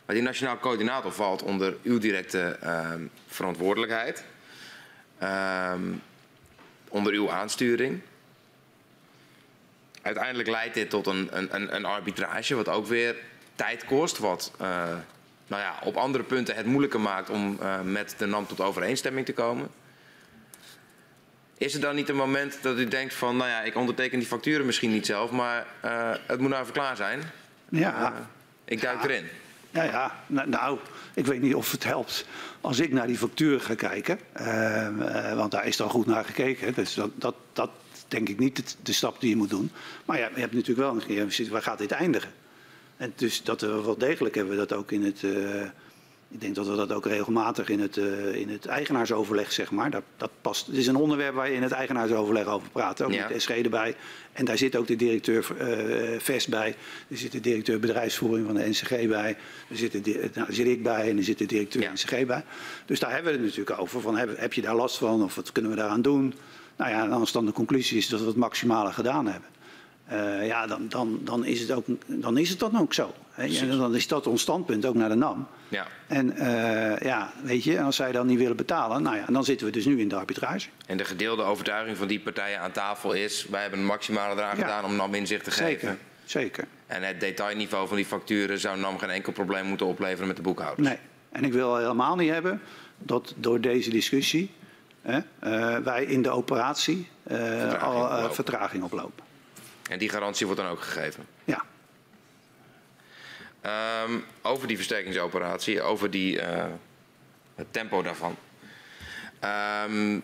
[0.06, 4.23] Maar die Nationaal Coördinator valt onder uw directe um, verantwoordelijkheid.
[5.23, 6.02] Um,
[6.89, 8.02] onder uw aansturing.
[10.02, 13.15] Uiteindelijk leidt dit tot een, een, een arbitrage, wat ook weer
[13.56, 14.18] tijd kost.
[14.18, 14.68] Wat uh,
[15.48, 19.34] nou ja, op andere punten het moeilijker maakt om met de NAM tot overeenstemming te
[19.34, 19.69] komen.
[21.61, 24.27] Is er dan niet een moment dat u denkt van, nou ja, ik onderteken die
[24.27, 27.21] facturen misschien niet zelf, maar uh, het moet nou even klaar zijn?
[27.69, 28.11] Ja.
[28.11, 28.17] Uh,
[28.65, 29.09] ik duik ja.
[29.09, 29.25] erin.
[29.71, 30.23] Ja, ja.
[30.27, 30.79] Nou, nou,
[31.13, 32.25] ik weet niet of het helpt
[32.61, 34.19] als ik naar die facturen ga kijken.
[34.39, 36.73] Uh, want daar is dan goed naar gekeken.
[36.73, 37.69] Dus dat, dat, dat,
[38.07, 39.71] denk ik niet de, de stap die je moet doen.
[40.05, 42.31] Maar ja, je hebt natuurlijk wel een keer, waar gaat dit eindigen?
[42.97, 45.23] En dus dat we wel degelijk hebben we dat ook in het.
[46.32, 49.90] Ik denk dat we dat ook regelmatig in het, uh, in het eigenaarsoverleg, zeg maar.
[49.90, 50.68] Dat, dat past.
[50.68, 53.02] Het is een onderwerp waar je in het eigenaarsoverleg over praat.
[53.02, 53.20] Ook ja.
[53.20, 53.95] met de SG erbij.
[54.34, 56.76] En daar zit ook de directeur uh, VEST bij.
[57.08, 59.38] Er zit de directeur bedrijfsvoering van de NCG bij.
[59.70, 61.91] Er zit, de, nou, daar zit ik bij en er zit de directeur ja.
[61.91, 62.44] NCG bij.
[62.86, 64.02] Dus daar hebben we het natuurlijk over.
[64.02, 66.34] Van, heb, heb je daar last van of wat kunnen we daaraan doen?
[66.76, 69.49] Nou ja, als dan de conclusie is dat we het maximale gedaan hebben.
[70.12, 73.14] Uh, ja, dan, dan, dan, is het ook, dan is het dan ook zo.
[73.41, 75.47] En dan is dat ons standpunt ook naar de NAM.
[75.68, 75.88] Ja.
[76.07, 79.65] En uh, ja, weet je, als zij dan niet willen betalen, nou ja, dan zitten
[79.68, 80.69] we dus nu in de arbitrage.
[80.85, 84.57] En de gedeelde overtuiging van die partijen aan tafel is, wij hebben een maximale eraan
[84.57, 84.61] ja.
[84.61, 85.99] gedaan om NAM inzicht te zeker, geven.
[86.26, 86.68] Zeker.
[86.88, 90.41] En het detailniveau van die facturen zou NAM geen enkel probleem moeten opleveren met de
[90.41, 90.88] boekhouders.
[90.88, 90.97] Nee,
[91.31, 92.61] en ik wil helemaal niet hebben
[92.97, 94.51] dat door deze discussie
[95.01, 98.35] hè, uh, wij in de operatie vertraging al oplopen.
[98.35, 99.23] vertraging oplopen.
[99.89, 101.26] En die garantie wordt dan ook gegeven?
[101.43, 101.63] Ja.
[103.65, 106.65] Um, over die versterkingsoperatie, over die, uh,
[107.55, 108.35] het tempo daarvan.
[109.43, 110.23] Um,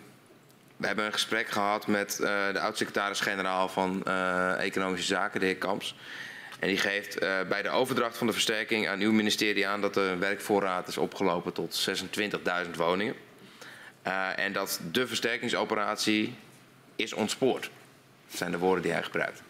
[0.76, 5.56] we hebben een gesprek gehad met uh, de oud-secretaris-generaal van uh, Economische Zaken, de heer
[5.56, 5.94] Kamps.
[6.58, 10.16] En die geeft bij de overdracht van de versterking aan uw ministerie aan dat de
[10.18, 11.88] werkvoorraad is opgelopen tot
[12.64, 13.14] 26.000 woningen.
[14.36, 16.36] en dat de versterkingsoperatie
[16.96, 17.70] is ontspoord.
[18.28, 19.42] Dat zijn de woorden die hij gebruikt.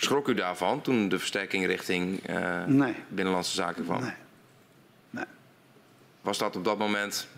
[0.00, 2.94] Schrok u daarvan toen de versterking richting uh, nee.
[3.08, 4.00] Binnenlandse Zaken kwam?
[4.00, 4.12] Nee.
[5.10, 5.24] nee.
[6.20, 7.28] Was dat op dat moment.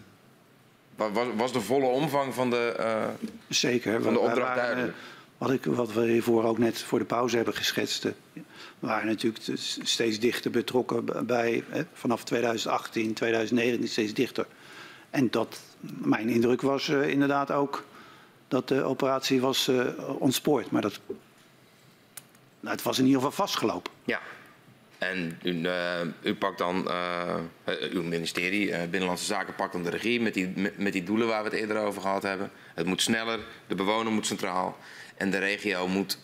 [0.97, 3.05] Was, was de volle omvang van de, uh,
[3.49, 4.03] Zeker.
[4.03, 4.97] Van de opdracht duidelijk?
[5.39, 8.03] Wat, ik, wat we hiervoor ook net voor de pauze hebben geschetst.
[8.03, 8.43] We
[8.79, 9.45] waren natuurlijk
[9.83, 14.47] steeds dichter betrokken bij, hè, vanaf 2018, 2019 steeds dichter.
[15.11, 17.85] En dat, mijn indruk was uh, inderdaad ook
[18.49, 19.71] dat de operatie was
[20.19, 20.71] ontspoord.
[20.71, 21.01] Maar dat
[22.61, 23.93] nou, het was in ieder geval vastgelopen.
[24.05, 24.21] Ja.
[24.99, 27.35] En u, uh, u pakt dan, uh,
[27.91, 31.43] uw ministerie, Binnenlandse Zaken, pakt dan de regie met die, met, met die doelen waar
[31.43, 32.51] we het eerder over gehad hebben.
[32.75, 34.77] Het moet sneller, de bewoner moet centraal
[35.17, 36.19] en de regio moet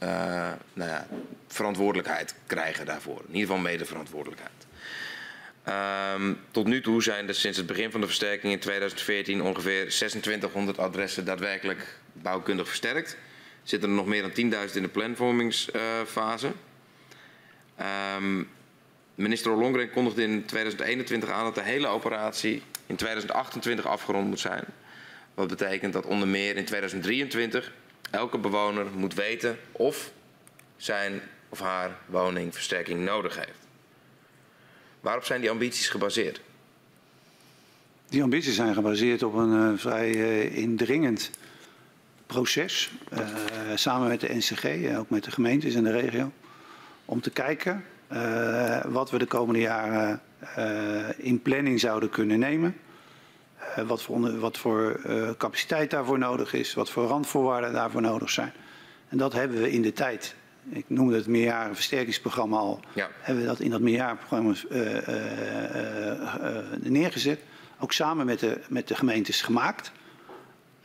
[0.72, 1.06] nou ja,
[1.48, 3.18] verantwoordelijkheid krijgen daarvoor.
[3.18, 4.66] In ieder geval medeverantwoordelijkheid.
[5.68, 9.80] Um, tot nu toe zijn er sinds het begin van de versterking in 2014 ongeveer
[9.80, 13.16] 2600 adressen daadwerkelijk bouwkundig versterkt
[13.64, 16.52] zitten er nog meer dan 10.000 in de planvormingsfase.
[18.16, 18.48] Um,
[19.14, 24.64] minister Ollongren kondigde in 2021 aan dat de hele operatie in 2028 afgerond moet zijn.
[25.34, 27.72] Wat betekent dat onder meer in 2023
[28.10, 30.12] elke bewoner moet weten of
[30.76, 33.58] zijn of haar woning versterking nodig heeft.
[35.00, 36.40] Waarop zijn die ambities gebaseerd?
[38.08, 41.30] Die ambities zijn gebaseerd op een uh, vrij uh, indringend
[42.26, 43.18] proces, uh,
[43.74, 46.32] samen met de NCG en ook met de gemeentes en de regio,
[47.04, 50.20] om te kijken uh, wat we de komende jaren
[50.58, 52.76] uh, in planning zouden kunnen nemen.
[53.86, 55.00] wat voor, wat voor
[55.38, 58.52] capaciteit daarvoor nodig is, wat voor randvoorwaarden daarvoor nodig zijn.
[59.08, 60.34] En dat hebben we in de tijd,
[60.68, 63.08] ik noemde het meerjaren versterkingsprogramma al, ja.
[63.20, 64.54] hebben we dat in dat meerjarenprogramma
[66.80, 67.40] neergezet.
[67.78, 69.92] Ook samen met de, met de gemeentes gemaakt.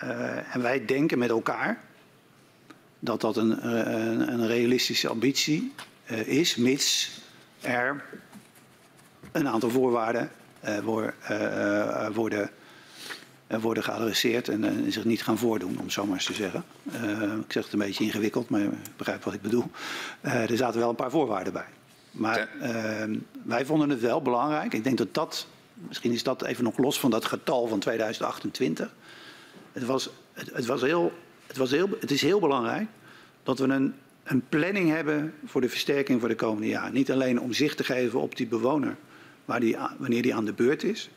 [0.04, 1.82] Uh, en wij denken met elkaar
[3.00, 5.74] dat dat een, een, een realistische ambitie
[6.12, 7.20] uh, is, mits
[7.62, 8.04] er
[9.32, 10.32] een aantal voorwaarden
[10.84, 11.14] voor,
[12.14, 12.50] worden,
[13.48, 16.64] worden geadresseerd en zich niet gaan voordoen, om zo maar eens te zeggen.
[17.46, 19.72] ik zeg het een beetje ingewikkeld, maar je begrijpt wat ik bedoel.
[20.22, 21.68] er zaten wel een paar voorwaarden bij.
[22.12, 24.74] Maar ehm, wij vonden het wel belangrijk.
[24.74, 28.94] Ik denk dat dat, misschien is dat even nog los van dat getal van 2028
[29.72, 31.12] het, was, het, was heel,
[31.48, 32.88] het, was heel, het is heel belangrijk
[33.44, 33.94] dat we een,
[34.24, 36.94] een planning hebben voor de versterking voor de komende jaren.
[36.94, 38.96] Niet alleen om zicht te geven op die bewoner
[39.58, 41.10] die, wanneer die aan de beurt is,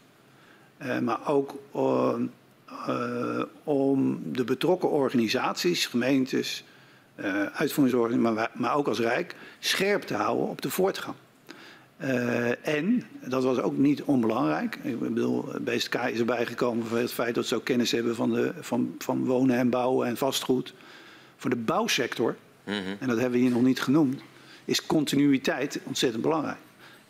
[0.83, 2.15] uh, maar ook uh,
[2.89, 6.65] uh, om de betrokken organisaties, gemeentes,
[7.53, 11.17] uitvoeringsorganisaties, maar, maar ook als Rijk, scherp te houden op de voortgang.
[12.03, 17.13] Uh, en, dat was ook niet onbelangrijk, ik bedoel, BSK is erbij gekomen voor het
[17.13, 20.75] feit dat ze ook kennis hebben van, de, van, van wonen en bouwen en vastgoed.
[21.37, 22.97] Voor de bouwsector, mm -hmm.
[22.99, 24.21] en dat hebben we hier nog niet genoemd,
[24.65, 26.59] is continuïteit ontzettend belangrijk.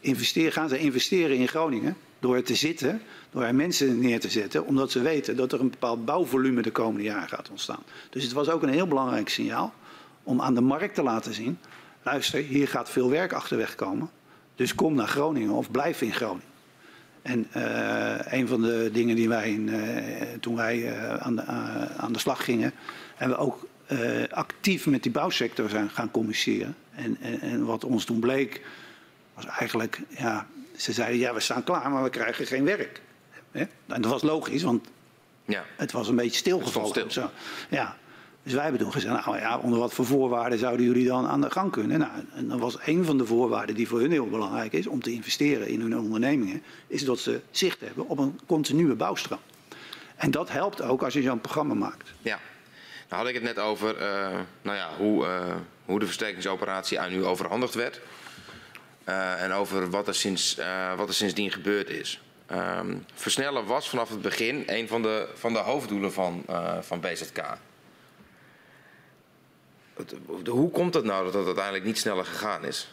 [0.00, 4.30] Investeer, gaan ze investeren in Groningen door er te zitten, door er mensen neer te
[4.30, 7.82] zetten, omdat ze weten dat er een bepaald bouwvolume de komende jaren gaat ontstaan.
[8.10, 9.72] Dus het was ook een heel belangrijk signaal
[10.22, 11.58] om aan de markt te laten zien,
[12.02, 14.10] luister, hier gaat veel werk achterweg komen.
[14.62, 16.50] Dus kom naar Groningen of blijf in Groningen.
[17.22, 19.80] En uh, een van de dingen die wij in, uh,
[20.40, 21.42] toen wij uh, aan, de,
[21.96, 22.72] aan de slag gingen,
[23.14, 23.66] hebben we ook
[24.30, 26.76] actief met die bouwsector zijn gaan communiceren.
[26.94, 28.60] En, en, en, wat ons toen bleek,
[29.34, 33.00] was eigenlijk, ja, ze zeiden ja, we staan klaar, maar we krijgen geen werk.
[33.52, 34.88] En dat was logisch, want
[35.44, 35.64] ja.
[35.76, 36.88] het was een beetje stilgevallen.
[36.88, 37.10] Stil.
[37.10, 37.30] Zo.
[37.68, 37.96] Ja.
[38.42, 41.40] Dus wij hebben toen gezegd, nou ja, onder wat voor voorwaarden zouden jullie dan aan
[41.40, 41.98] de gang kunnen?
[41.98, 45.02] Nou, en dat was een van de voorwaarden die voor hun heel belangrijk is om
[45.02, 49.40] te investeren in hun ondernemingen, is dat ze zicht hebben op een continue bouwstroom.
[50.16, 52.12] En dat helpt ook als je zo'n programma maakt.
[52.22, 52.38] Ja,
[53.08, 55.54] nou had ik het net over uh, nou ja, hoe, uh,
[55.84, 58.00] hoe de versterkingsoperatie aan u overhandigd werd.
[59.08, 60.58] Uh, en over wat er, sinds,
[60.96, 62.20] wat er sindsdien gebeurd is.
[62.52, 66.44] Um, versnellen was vanaf het begin een van de, van de hoofddoelen van,
[66.80, 67.42] van BZK.
[70.48, 72.92] Hoe komt het nou dat het uiteindelijk niet sneller gegaan is?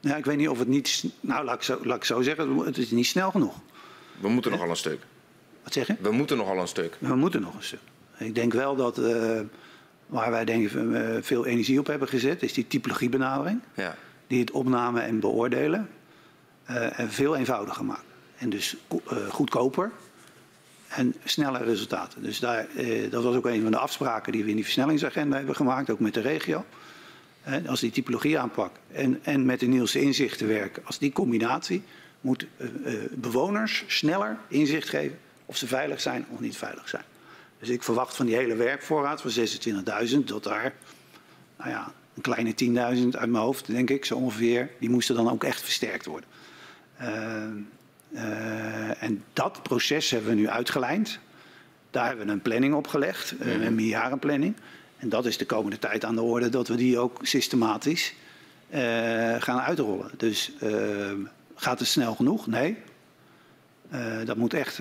[0.00, 1.04] Ja, ik weet niet of het niet.
[1.20, 3.54] Nou, laat ik, zo, laat ik zo zeggen, het is niet snel genoeg.
[4.20, 5.00] We moeten nogal een stuk.
[5.62, 5.96] Wat zeg je?
[6.00, 6.96] We moeten nogal een stuk.
[6.98, 7.80] We moeten nog een stuk.
[8.18, 9.40] Ik denk wel dat uh,
[10.06, 13.60] waar wij denk ik uh, veel energie op hebben gezet, is die typologiebenadering.
[13.74, 13.96] Ja.
[14.26, 15.88] Die het opnamen en beoordelen
[16.70, 18.04] uh, en veel eenvoudiger maken.
[18.36, 18.76] En dus
[19.28, 19.90] goedkoper
[20.90, 22.22] en snelle resultaten.
[22.22, 25.36] Dus daar, eh, dat was ook een van de afspraken die we in die versnellingsagenda
[25.36, 26.64] hebben gemaakt, ook met de regio.
[27.66, 31.82] Als die typologie aanpak en, en met de nieuwste inzichten werken, als die combinatie
[32.20, 37.02] moet uh, uh, bewoners sneller inzicht geven of ze veilig zijn of niet veilig zijn.
[37.58, 39.30] Dus ik verwacht van die hele werkvoorraad van
[40.08, 40.74] 26.000 dat daar
[41.56, 45.30] nou ja, een kleine 10.000 uit mijn hoofd, denk ik, zo ongeveer, die moesten dan
[45.30, 46.28] ook echt versterkt worden.
[47.00, 47.06] Uh,
[48.12, 51.18] uh, en dat proces hebben we nu uitgelijnd.
[51.90, 54.54] Daar hebben we een planning op gelegd, uh, een meerjarenplanning.
[54.98, 58.14] En dat is de komende tijd aan de orde dat we die ook systematisch
[58.70, 58.78] uh,
[59.38, 60.10] gaan uitrollen.
[60.16, 60.52] Dus
[61.54, 62.46] gaat het snel genoeg?
[62.46, 62.76] Nee.
[64.24, 64.78] dat moet echt,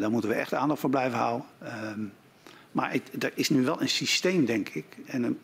[0.00, 1.46] daar moeten we echt aandacht voor blijven houden.
[1.62, 2.00] Ehm,
[2.72, 5.38] maar het, er is nu wel een systeem, denk ik, en,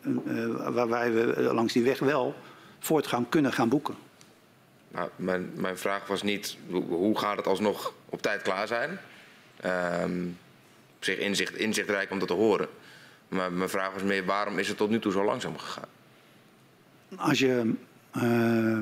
[0.73, 2.35] waarbij we langs die weg wel
[2.79, 3.95] voortgang kunnen gaan boeken.
[4.91, 6.57] Nou, mijn, mijn vraag was niet
[6.87, 8.99] hoe gaat het alsnog op tijd klaar zijn.
[10.03, 10.37] Um,
[10.97, 12.67] op zich inzicht, inzichtrijk om dat te horen.
[13.27, 15.89] Maar mijn vraag was meer waarom is het tot nu toe zo langzaam gegaan?
[17.15, 17.73] Als je,
[18.17, 18.79] uh,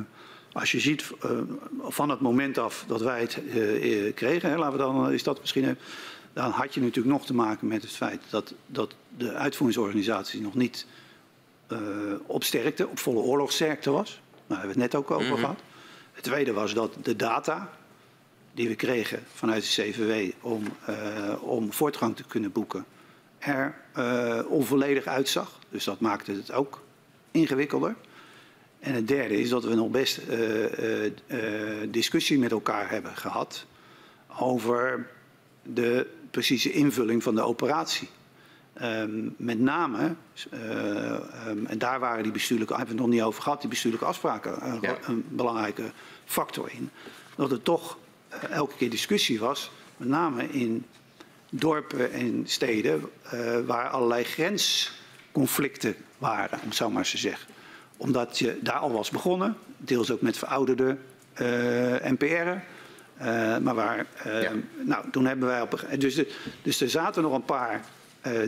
[0.51, 1.31] als je ziet uh,
[1.81, 5.39] van het moment af dat wij het uh, kregen, hè, laten we dan, is dat
[5.39, 5.77] misschien.
[6.33, 10.55] Dan had je natuurlijk nog te maken met het feit dat, dat de uitvoeringsorganisatie nog
[10.55, 10.85] niet
[12.25, 14.21] op sterkte, op volle oorlogssterkte was.
[14.47, 15.39] Daar hebben we het net ook over mm -hmm.
[15.39, 15.59] gehad.
[16.25, 17.69] Het tweede was dat de data
[18.53, 22.85] die we kregen vanuit de CVW om, uh, om voortgang te kunnen boeken
[23.37, 25.59] er uh, onvolledig uitzag.
[25.69, 26.81] Dus dat maakte het ook
[27.31, 27.95] ingewikkelder.
[28.79, 31.11] En het derde is dat we nog best uh,
[31.89, 33.65] discussie met elkaar hebben gehad
[34.39, 35.09] over
[35.63, 38.09] de precieze invulling van de operatie.
[38.81, 40.15] Um, met name,
[41.47, 44.05] um, en daar waren die bestuurlijke, hebben we het nog niet over gehad, die bestuurlijke
[44.05, 44.97] afspraken ja.
[45.07, 45.83] een belangrijke
[46.25, 46.89] factor in.
[47.35, 47.97] Dat er toch
[48.33, 50.85] uh, elke keer discussie was, met name in
[51.49, 57.47] dorpen en steden uh, waar allerlei grensconflicten waren, om het zo maar eens te zeggen.
[57.97, 60.97] Omdat je daar al was begonnen, deels ook met verouderde
[62.03, 62.63] NPR'en.
[63.63, 64.51] maar waar, ja.
[64.83, 65.85] nou, toen hebben wij op.
[65.97, 67.81] Dus, de, dus er zaten nog een paar uh,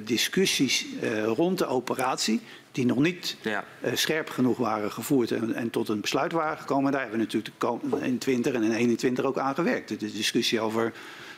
[0.04, 2.42] discussies uh, rond de operatie,
[2.72, 3.64] die nog niet ja.
[3.86, 6.92] uh, scherp genoeg waren gevoerd en, en, tot een besluit waren gekomen.
[6.92, 9.90] Daar hebben we natuurlijk in 20 en in 21 ook aan gewerkt.
[9.90, 10.94] De discussie over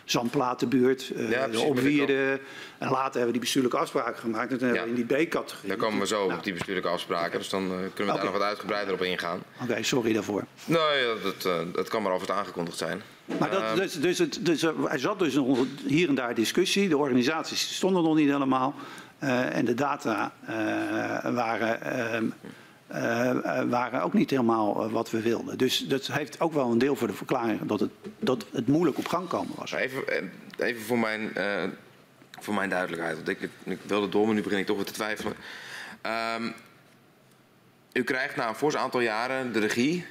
[0.10, 2.40] Zandplatenbuurt, ja, de.
[2.78, 4.52] En later hebben we die bestuurlijke afspraken gemaakt.
[4.52, 5.68] En toen hebben we in die B-categorie.
[5.68, 6.38] Daar komen we zo nou.
[6.38, 7.40] op die bestuurlijke afspraken.
[7.40, 8.16] Dus dan kunnen we okay.
[8.16, 9.44] daar nog wat uitgebreider op ingaan.
[9.62, 10.44] Oké, okay, sorry daarvoor.
[10.66, 13.02] Nee, dat, dat kan maar alvast aangekondigd zijn.
[13.40, 15.40] Maar dat, dus, dus, het, dus er zat dus
[15.86, 16.90] hier en daar discussie.
[16.90, 18.76] De organisaties stonden nog niet helemaal.
[19.24, 20.50] Uh, en de data uh,
[21.34, 21.80] waren,
[22.24, 22.32] uh,
[23.70, 25.58] waren ook niet helemaal wat we wilden.
[25.58, 28.98] Dus dat heeft ook wel een deel voor de verklaring dat het, dat het moeilijk
[28.98, 29.72] op gang komen was.
[29.72, 30.04] Even,
[30.58, 31.32] even voor, mijn,
[32.40, 33.16] voor mijn duidelijkheid.
[33.16, 35.34] Want ik, ik wilde door, maar nu begin ik toch weer te twijfelen.
[36.36, 36.54] Um,
[37.94, 40.06] u krijgt na een fors aantal jaren de regie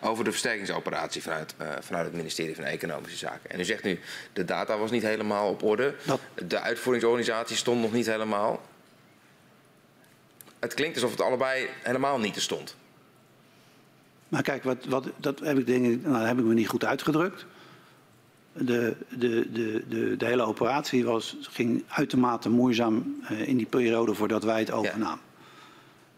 [0.00, 3.50] over de versterkingsoperatie vanuit, uh, vanuit het ministerie van Economische Zaken.
[3.50, 4.00] En u zegt nu,
[4.32, 5.94] de data was niet helemaal op orde.
[6.04, 6.20] Dat...
[6.46, 8.60] De uitvoeringsorganisatie stond nog niet helemaal.
[10.62, 12.76] Het klinkt alsof het allebei helemaal niet er stond.
[14.28, 16.84] Maar kijk, wat, wat, dat heb ik, denk ik, nou, heb ik me niet goed
[16.84, 17.46] uitgedrukt.
[18.52, 24.14] De, de, de, de, de hele operatie was, ging uitermate moeizaam uh, in die periode
[24.14, 25.24] voordat wij het overnamen.
[25.24, 25.46] Ja.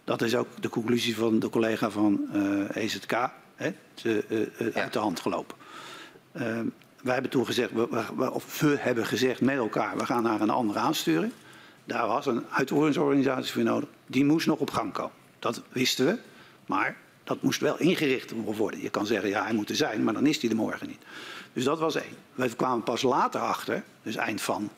[0.04, 3.30] Dat is ook de conclusie van de collega van uh, EZK.
[3.54, 5.56] hè, te, uh, uh, uit de hand gelopen.
[7.02, 10.40] Wij hebben toen gezegd, we, we, of we hebben gezegd met elkaar, we gaan naar
[10.40, 11.32] een andere aansturing.
[11.84, 13.88] Daar was een uitvoeringsorganisatie voor nodig.
[14.06, 15.12] Die moest nog op gang komen.
[15.38, 16.18] Dat wisten we.
[16.66, 18.80] Maar dat moest wel ingericht worden.
[18.80, 21.02] Je kan zeggen, ja, hij moet er zijn, maar dan is hij er morgen niet.
[21.52, 22.16] Dus dat was één.
[22.34, 24.70] We kwamen pas later achter, dus eind van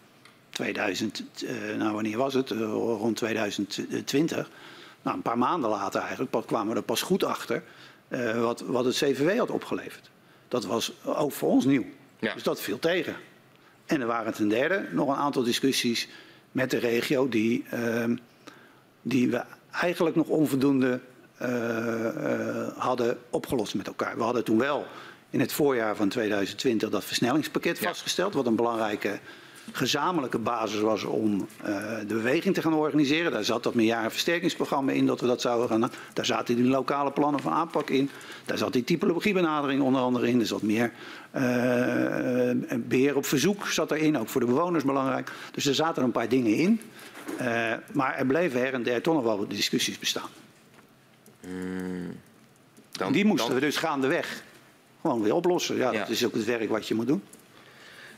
[0.51, 2.51] 2000, uh, nou wanneer was het?
[2.51, 4.51] Uh, rond 2020.
[5.03, 7.63] Nou, een paar maanden later eigenlijk kwamen we er pas goed achter
[8.09, 10.11] uh, wat, wat het CVW had opgeleverd.
[10.49, 11.85] Dat was ook voor ons nieuw.
[12.19, 12.35] Ja.
[12.35, 13.17] Dus dat viel tegen.
[13.87, 16.09] En er waren ten derde nog een aantal discussies
[16.57, 18.17] met de regio die, ehm,
[19.03, 21.01] die we eigenlijk nog onvoldoende
[22.77, 24.17] hadden opgelost met elkaar.
[24.17, 24.87] We hadden toen wel
[25.31, 27.89] in het voorjaar van 2020 dat versnellingspakket ja.
[27.89, 29.19] vastgesteld, wat een belangrijke
[29.73, 33.33] gezamenlijke basis was om uh, de beweging te gaan organiseren.
[33.33, 35.91] Daar zat dat meerjarenversterkingsprogramma in dat we dat zouden gaan.
[36.13, 38.11] Daar zaten die lokale plannen van aanpak in.
[38.45, 40.41] Daar zat die typologiebenadering onder andere in.
[40.41, 40.93] Er zat meer
[41.37, 41.43] uh,
[42.77, 45.31] beheer op verzoek zat erin, ook voor de bewoners belangrijk.
[45.53, 46.81] Dus er zaten een paar dingen in.
[47.41, 50.29] Uh, maar er bleven her en der toch nog wel discussies bestaan.
[51.47, 52.17] Mm,
[52.93, 53.61] dan, die moesten dan...
[53.61, 54.43] we dus gaandeweg
[55.01, 55.77] gewoon weer oplossen.
[55.77, 57.23] Ja, ja, dat is ook het werk wat je moet doen.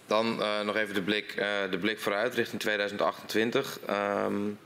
[0.09, 3.79] Dan uh, nog even de blik, uh, de blik vooruit richting 2028.
[3.91, 4.59] Um,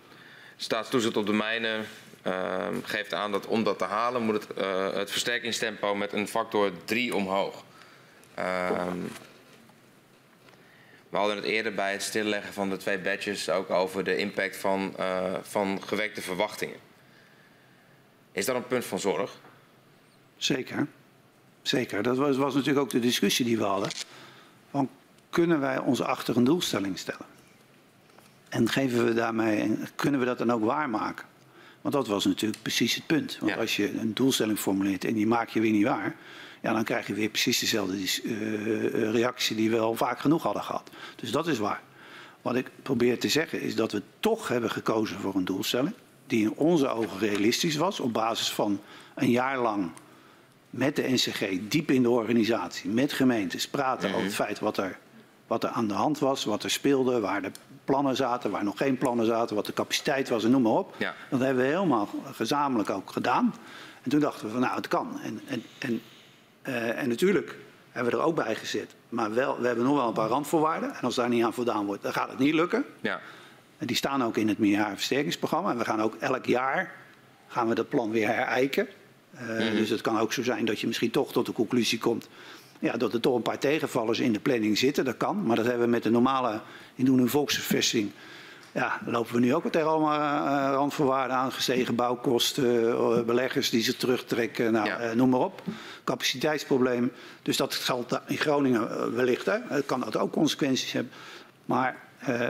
[0.56, 1.86] staatstoezicht op de mijnen
[2.26, 6.28] uh, geeft aan dat om dat te halen moet het, uh, het versterkingstempo met een
[6.28, 7.64] factor 3 omhoog.
[8.38, 9.10] Um,
[11.08, 14.56] we hadden het eerder bij het stilleggen van de twee badges ook over de impact
[14.56, 14.96] van,
[15.42, 16.76] van gewekte verwachtingen.
[18.32, 19.32] Is dat een punt van zorg?
[20.36, 20.86] Zeker.
[21.62, 22.02] Zeker.
[22.02, 23.90] Dat was, was natuurlijk ook de discussie die we hadden.
[25.32, 27.26] Kunnen wij ons achter een doelstelling stellen?
[28.48, 31.26] En geven we daarmee, kunnen we dat dan ook waarmaken?
[31.80, 33.36] Want dat was natuurlijk precies het punt.
[33.40, 33.58] Want ja.
[33.58, 36.16] als je een doelstelling formuleert en die maak je weer niet waar,
[36.62, 40.62] ja, dan krijg je weer precies dezelfde uh, reactie die we al vaak genoeg hadden
[40.62, 40.90] gehad.
[41.16, 41.82] Dus dat is waar.
[42.42, 45.94] Wat ik probeer te zeggen is dat we toch hebben gekozen voor een doelstelling
[46.26, 48.80] die in onze ogen realistisch was op basis van
[49.14, 49.90] een jaar lang
[50.70, 54.14] met de NCG diep in de organisatie, met gemeentes praten mm -hmm.
[54.14, 54.98] over het feit wat er
[55.52, 57.50] wat er aan de hand was, wat er speelde, waar de
[57.84, 60.94] plannen zaten, waar nog geen plannen zaten, wat de capaciteit was en noem maar op.
[60.98, 61.14] Ja.
[61.30, 63.54] Dat hebben we helemaal gezamenlijk ook gedaan.
[64.02, 65.20] En toen dachten we van nou, het kan.
[65.22, 66.02] En, en, en,
[66.62, 67.56] uh, en natuurlijk
[67.90, 68.94] hebben we er ook bij gezet.
[69.08, 70.94] Maar wel, we hebben nog wel een paar randvoorwaarden.
[70.94, 72.84] En als daar niet aan voldaan wordt, dan gaat het niet lukken.
[73.00, 73.20] Ja.
[73.78, 75.70] En die staan ook in het meerjarenversterkingsprogramma.
[75.70, 76.94] En we gaan ook elk jaar
[77.48, 78.88] gaan we dat plan weer herijken.
[79.34, 79.76] Uh, mm -hmm.
[79.76, 82.28] Dus het kan ook zo zijn dat je misschien toch tot de conclusie komt
[82.82, 85.04] ja, dat er toch een paar tegenvallers in de planning zitten.
[85.04, 86.60] Dat kan, maar dat hebben we met de normale
[86.94, 88.10] in een volksvervesting.
[88.72, 91.52] Ja, lopen we nu ook tegen allemaal uh, randvoorwaarden aan.
[91.52, 95.04] Gestegen bouwkosten, uh, beleggers die zich terugtrekken, nou, ja.
[95.04, 95.62] uh, noem maar op.
[96.04, 97.12] Capaciteitsprobleem.
[97.42, 99.46] Dus dat zal in Groningen wellicht.
[99.46, 99.58] Hè.
[99.68, 101.12] Het kan dat ook consequenties hebben.
[101.64, 101.96] Maar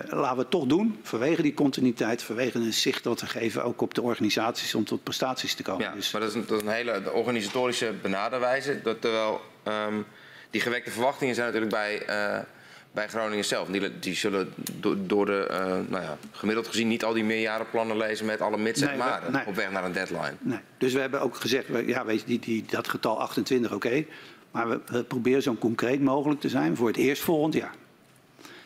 [0.08, 3.80] laten we het toch doen, vanwege die continuïteit, vanwege een zicht dat we geven ook
[3.80, 5.84] op de organisaties om tot prestaties te komen.
[5.84, 6.12] Ja, dus.
[6.12, 8.80] maar dat is, een, dat is een hele organisatorische benaderwijze.
[8.82, 10.06] Dat terwijl um,
[10.52, 12.38] die gewekte verwachtingen zijn natuurlijk bij, uh,
[12.92, 13.68] bij Groningen zelf.
[13.68, 15.58] Die, die zullen do, door de, uh,
[15.88, 19.32] nou ja, gemiddeld gezien niet al die meerjarenplannen lezen met alle mits en nee, maren
[19.32, 19.46] nee.
[19.46, 20.34] op weg naar een deadline.
[20.40, 20.58] Nee.
[20.78, 23.86] Dus we hebben ook gezegd, ja, weet je, die, die, dat getal 28, oké.
[23.86, 24.06] Okay,
[24.50, 27.74] maar we, we proberen zo concreet mogelijk te zijn voor het eerst volgend jaar.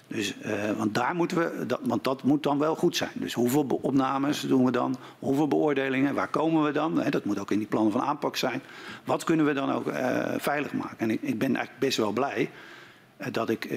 [0.08, 3.10] Dus, uh, want daar moeten we, dat, want dat moet dan wel goed zijn.
[3.14, 4.96] Dus hoeveel opnames doen we dan?
[5.18, 6.14] Hoeveel beoordelingen?
[6.14, 7.00] Waar komen we dan?
[7.00, 8.62] He, dat moet ook in die plannen van aanpak zijn.
[9.04, 10.98] Wat kunnen we dan ook uh, veilig maken?
[10.98, 12.50] En ik, ik, ben eigenlijk best wel blij
[13.20, 13.68] uh, dat ik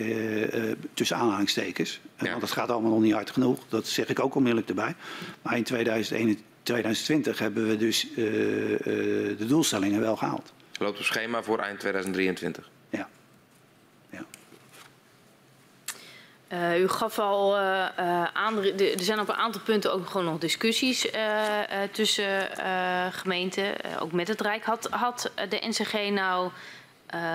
[0.93, 2.29] tussen aanhalingstekens, ja.
[2.29, 4.95] want dat gaat allemaal nog niet hard genoeg, dat zeg ik ook onmiddellijk erbij.
[5.41, 10.53] Maar in 2021, 2020 hebben we dus de doelstellingen wel gehaald.
[10.79, 12.69] Loopt op schema voor eind 2023?
[16.53, 17.85] Uh, u gaf al uh,
[18.23, 21.11] aan, er zijn op een aantal punten ook gewoon nog discussies uh,
[21.91, 22.49] tussen
[23.11, 24.63] gemeenten, ook met het Rijk.
[24.63, 26.49] Had, had de NCG nou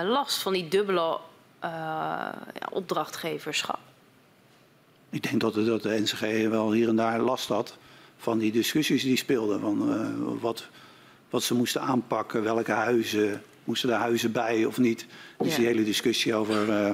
[0.03, 1.19] last van die dubbele
[1.61, 2.35] ja,
[2.69, 3.79] opdrachtgeverschap?
[5.09, 7.77] Ik denk dat de, dat de NCG wel hier en daar last had
[8.17, 9.59] van die discussies die speelden.
[9.59, 10.67] Van wat,
[11.29, 15.05] wat ze moesten aanpakken, welke huizen, moesten er huizen bij of niet.
[15.37, 15.55] Dus ja.
[15.57, 16.91] die hele discussie over eh,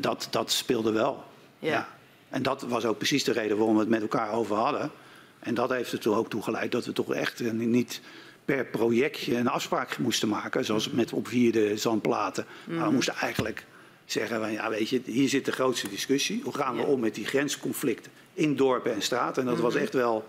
[0.00, 1.24] dat, dat speelde wel.
[1.58, 1.70] Ja.
[1.70, 1.88] ja.
[2.28, 4.90] En dat was ook precies de reden waarom we het met elkaar over hadden.
[5.38, 8.00] En dat heeft er ook toe geleid dat we toch echt eh, niet
[8.44, 10.64] per projectje een afspraak moesten maken.
[10.64, 12.46] Zoals met op vierde zandplaten.
[12.48, 12.70] Mm.
[12.70, 12.94] Maar we mhm.
[12.94, 13.64] moesten eigenlijk
[14.04, 16.40] zeggen, van, ja weet je, hier zit de grootste discussie.
[16.42, 16.86] Hoe gaan we ja.
[16.86, 19.42] om met die grensconflicten in dorpen en straten?
[19.42, 19.62] En dat mm.
[19.62, 20.28] was echt wel...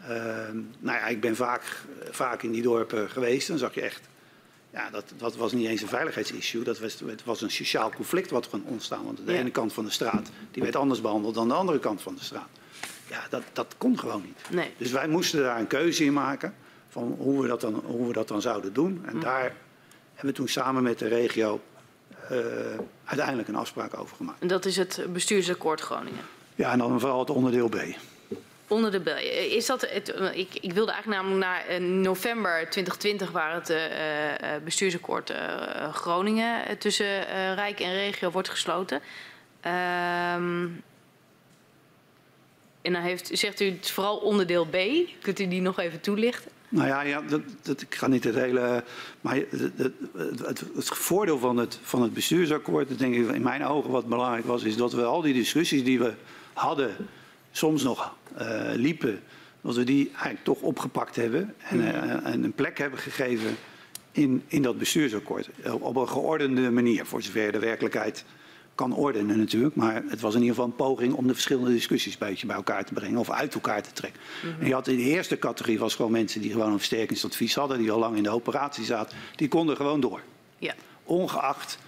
[0.00, 0.08] Uh,
[0.78, 1.62] nou ja, ik ben vaak,
[2.10, 3.48] vaak in die dorpen geweest.
[3.48, 4.08] Dan zag je echt
[4.74, 6.62] Ja, dat, dat was niet eens een veiligheidsissue.
[6.64, 9.04] Dat was, het was een sociaal conflict wat kon ontstaan.
[9.04, 9.38] Want de Ja.
[9.38, 12.24] ene kant van de straat die werd anders behandeld dan de andere kant van de
[12.24, 12.48] straat.
[13.10, 14.38] Ja, dat, dat kon gewoon niet.
[14.50, 14.70] Nee.
[14.78, 16.54] Dus wij moesten daar een keuze in maken
[16.88, 19.02] van hoe we dat dan, hoe we dat dan zouden doen.
[19.06, 19.40] En daar
[20.14, 21.60] hebben we toen samen met de regio
[22.28, 22.38] eh,
[23.04, 24.40] uiteindelijk een afspraak over gemaakt.
[24.40, 26.24] En dat is het bestuursakkoord Groningen.
[26.54, 27.76] Ja, en dan vooral het onderdeel B.
[28.68, 29.16] Onder de bel.
[29.48, 33.70] Is dat het, eh, ik, ik wilde eigenlijk namelijk naar eh, november 2020 waar het
[33.70, 39.00] eh, eh, bestuursakkoord eh, Groningen eh, tussen eh, Rijk en regio wordt gesloten.
[39.60, 40.66] Ehm,
[42.82, 44.76] en dan heeft, zegt u het vooral onderdeel B.
[45.22, 46.50] Kunt u die nog even toelichten?
[46.68, 48.84] Nou ja, ja dat, dat, ik ga niet het hele.
[49.20, 49.36] Maar
[50.14, 54.44] het, het, voordeel van het, van het bestuursakkoord, denk ik in mijn ogen wat belangrijk
[54.44, 56.12] was, is dat we al die discussies die we
[56.52, 56.96] hadden,
[57.52, 58.23] soms nog eh,
[58.74, 59.20] liepen,
[59.64, 63.56] dat we die eigenlijk toch opgepakt hebben en, eh, en een plek hebben gegeven
[64.12, 65.48] in, in dat bestuursakkoord.
[65.80, 68.24] Op, een geordende manier, voor zover de werkelijkheid
[68.74, 69.74] kan ordenen natuurlijk.
[69.74, 72.56] Maar het was in ieder geval een poging om de verschillende discussies een beetje bij
[72.56, 74.20] elkaar te brengen of uit elkaar te trekken.
[74.60, 77.78] En je had in de eerste categorie was gewoon mensen die gewoon een versterkingsadvies hadden,
[77.78, 79.16] die al lang in de operatie zaten.
[79.36, 80.20] Die konden gewoon door.
[80.58, 80.74] Ja.
[81.04, 81.78] Ongeacht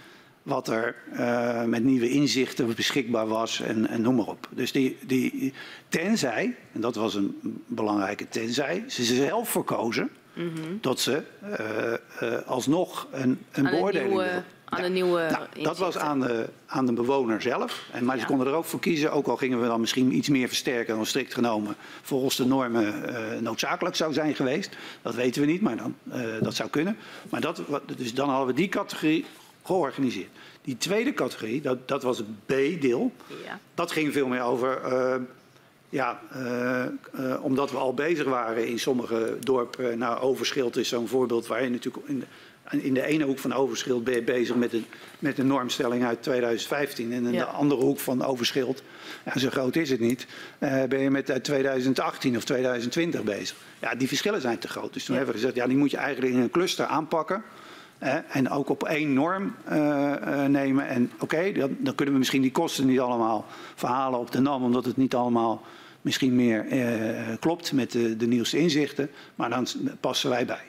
[0.46, 4.48] wat er eh, met nieuwe inzichten beschikbaar was en, en noem maar op.
[4.50, 5.52] Dus die, die,
[5.88, 10.10] tenzij, en dat was een belangrijke tenzij, ze zelf verkozen
[10.80, 15.46] dat ze eh, eh, alsnog een, een Aan de beoordeling nieuwe, aan de nieuwe Nou,
[15.62, 17.88] dat was aan de, aan de bewoner zelf.
[17.92, 20.28] En, maar ze konden er ook voor kiezen, ook al gingen we dan misschien iets
[20.28, 22.94] meer versterken dan strikt genomen, volgens de normen
[23.42, 24.76] noodzakelijk zou zijn geweest.
[25.02, 25.94] Dat weten we niet, maar dan,
[26.40, 26.96] dat zou kunnen.
[27.30, 27.62] Maar dat,
[27.96, 29.24] dus dan hadden we die categorie
[29.66, 30.30] georganiseerd.
[30.62, 33.12] Die tweede categorie, dat, dat was het B-deel.
[33.44, 33.60] Ja.
[33.74, 35.14] Dat ging veel meer over, eh,
[35.88, 36.90] ja, eh, eh,
[37.44, 39.98] omdat we al bezig waren in sommige dorpen.
[39.98, 42.26] Nou, Overschild is zo'n voorbeeld waar je natuurlijk in de,
[42.82, 44.86] in de ene hoek van Overschild ben je bezig met een,
[45.18, 47.12] met een normstelling uit 2015.
[47.12, 47.38] En in Ja.
[47.38, 48.82] de andere hoek van Overschild,
[49.24, 50.26] ja, zo groot is het niet,
[50.88, 53.56] ben je met uit 2018 of 2020 bezig.
[53.80, 54.92] Ja, die verschillen zijn te groot.
[54.92, 55.20] Dus toen Ja.
[55.20, 57.42] hebben we gezegd, ja, die moet je eigenlijk in een cluster aanpakken.
[58.28, 60.12] En ook op één norm eh,
[60.44, 60.88] eh, nemen.
[60.88, 64.62] En oké, dan, dan kunnen we misschien die kosten niet allemaal verhalen op de NAM,
[64.62, 65.62] omdat het niet allemaal
[66.02, 69.10] misschien meer eh, klopt met de, de nieuwste inzichten.
[69.34, 69.66] Maar dan
[70.00, 70.64] passen wij bij.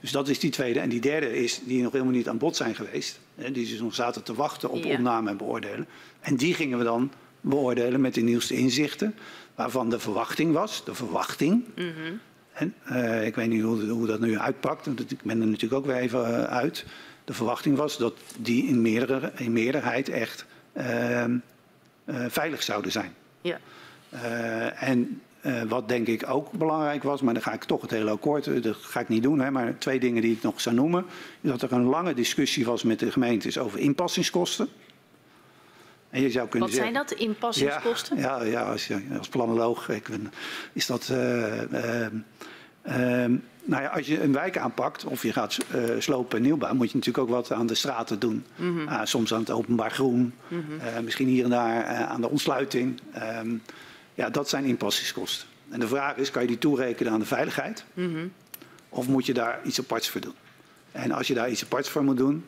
[0.00, 0.80] Dus dat is die tweede.
[0.80, 3.20] En die derde is, die nog helemaal niet aan bod zijn geweest.
[3.34, 4.92] Hè, die dus nog zaten te wachten op Ja.
[4.92, 5.86] opname en beoordelen.
[6.20, 7.10] En die gingen we dan
[7.40, 9.14] beoordelen met de nieuwste inzichten.
[9.54, 11.64] Waarvan de verwachting was, de verwachting,
[12.58, 15.80] en, eh, ik weet niet hoe, hoe dat nu uitpakt, want ik ben er natuurlijk
[15.80, 16.84] ook weer even eh, uit.
[17.24, 21.36] De verwachting was dat die in, meerdere, in meerderheid echt ehm,
[22.04, 23.14] eh, veilig zouden zijn.
[23.40, 23.58] Ja.
[24.74, 25.20] En
[25.68, 28.76] wat denk ik ook belangrijk was, maar dan ga ik toch het hele akkoord, dat
[28.76, 31.04] ga ik niet doen, hè, maar twee dingen die ik nog zou noemen.
[31.40, 34.68] Is dat er een lange discussie was met de gemeentes over inpassingskosten.
[36.10, 37.12] En je zou kunnen Wat zijn dat?
[37.12, 38.18] Inpassingskosten?
[38.18, 40.32] ja, ja, ja als, als planoloog ik ben,
[40.72, 41.08] is dat.
[41.08, 42.16] eh, ehm, ehm,
[43.64, 46.90] nou ja, als je een wijk aanpakt of je gaat eh, slopen en nieuwbouw, moet
[46.90, 48.44] je natuurlijk ook wat aan de straten doen.
[48.56, 48.88] Mhm.
[48.88, 50.34] Ah, soms aan het openbaar groen,
[50.80, 53.00] eh, misschien hier en daar eh, aan de ontsluiting.
[53.12, 53.54] Ehm,
[54.14, 55.46] ja, dat zijn inpassingskosten.
[55.68, 57.84] En de vraag is, kan je die toerekenen aan de veiligheid?
[57.94, 58.26] Mhm.
[58.88, 60.34] Of moet je daar iets aparts voor doen?
[60.92, 62.44] En als je daar iets aparts voor moet doen,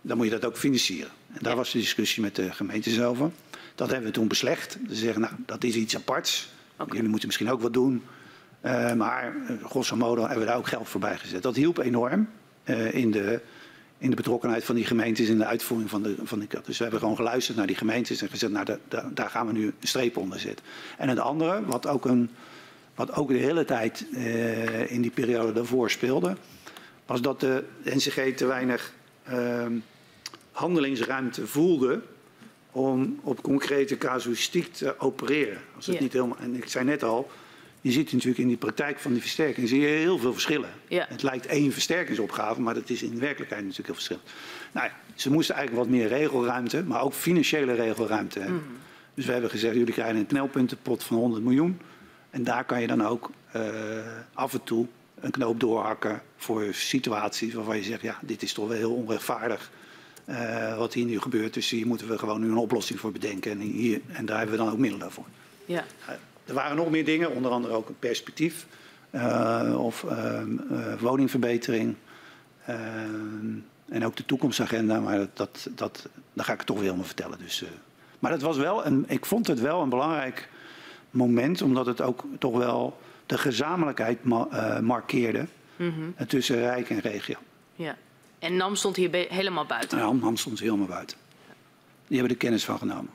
[0.00, 1.10] dan moet je dat ook financieren.
[1.32, 1.58] En daar Ja.
[1.58, 3.30] was de discussie met de gemeentes over.
[3.74, 4.78] Dat hebben we toen beslecht.
[4.88, 6.48] Ze zeggen, nou, dat is iets aparts.
[6.86, 8.02] Jullie moeten misschien ook wat doen.
[8.60, 11.42] Eh, maar eh, grosso modo hebben we daar ook geld voor bij gezet.
[11.42, 12.28] Dat hielp enorm
[12.64, 13.40] eh, in, de,
[13.98, 16.82] in de betrokkenheid van die gemeentes in de uitvoering van de, van de Dus we
[16.82, 19.64] hebben gewoon geluisterd naar die gemeentes en gezegd, nou, da- da- daar gaan we nu
[19.66, 20.64] een streep onder zetten.
[20.96, 22.30] En het andere, wat ook, een,
[22.94, 24.06] wat ook de hele tijd
[24.88, 26.36] in die periode daarvoor speelde,
[27.06, 28.92] was dat de NCG te weinig
[29.24, 29.72] ehm,
[30.52, 32.00] handelingsruimte voelde
[32.70, 35.58] om op concrete casuïstiek te opereren.
[35.76, 37.30] Als het niet helemaal, en ik zei net al,
[37.80, 40.70] je ziet natuurlijk in die praktijk van die versterking zie je heel veel verschillen.
[40.88, 41.06] Ja.
[41.08, 44.28] Het lijkt één versterkingsopgave, maar dat is in de werkelijkheid natuurlijk heel verschillend.
[44.72, 48.62] Nou ja, ze moesten eigenlijk wat meer regelruimte, maar ook financiële regelruimte hebben.
[49.14, 51.80] Dus we hebben gezegd, jullie krijgen een knelpuntenpot van 100 miljoen.
[52.30, 53.62] En daar kan je dan ook eh,
[54.32, 54.86] af en toe
[55.20, 59.70] een knoop doorhakken voor situaties waarvan je zegt, ja, dit is toch wel heel onrechtvaardig
[60.24, 61.54] eh, wat hier nu gebeurt.
[61.54, 63.50] Dus hier moeten we gewoon nu een oplossing voor bedenken.
[63.50, 65.26] En, hier, en daar hebben we dan ook middelen voor.
[65.64, 65.84] Ja.
[66.48, 68.66] Er waren nog meer dingen, onder andere ook een perspectief
[69.10, 71.94] eh, of ehm, eh, woningverbetering.
[72.66, 73.56] Ehm,
[73.88, 77.06] en ook de toekomstagenda, maar dat, dat, dat, daar ga ik het toch weer helemaal
[77.06, 77.38] vertellen.
[77.38, 77.68] Dus, eh,
[78.18, 80.48] maar het was wel een, ik vond het wel een belangrijk
[81.10, 85.46] moment, omdat het ook toch wel de gezamenlijkheid ma- markeerde
[85.76, 86.26] Mhm.
[86.26, 87.36] tussen Rijk en regio.
[87.74, 87.96] ja.
[88.38, 89.98] En NAM stond hier helemaal buiten.
[89.98, 91.16] Ja, Ham stond helemaal buiten.
[92.06, 93.10] Die hebben er kennis van genomen.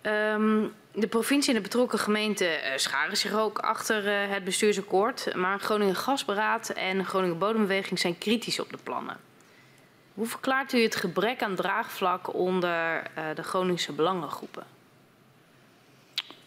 [0.00, 0.64] Ehm,
[1.00, 5.34] de provincie en de betrokken gemeente eh, scharen zich ook achter eh, het bestuursakkoord.
[5.34, 9.16] Maar Groningen Gasberaad en Groningen Bodembeweging zijn kritisch op de plannen.
[10.14, 14.64] Hoe verklaart u het gebrek aan draagvlak onder eh, de Groningse belangengroepen?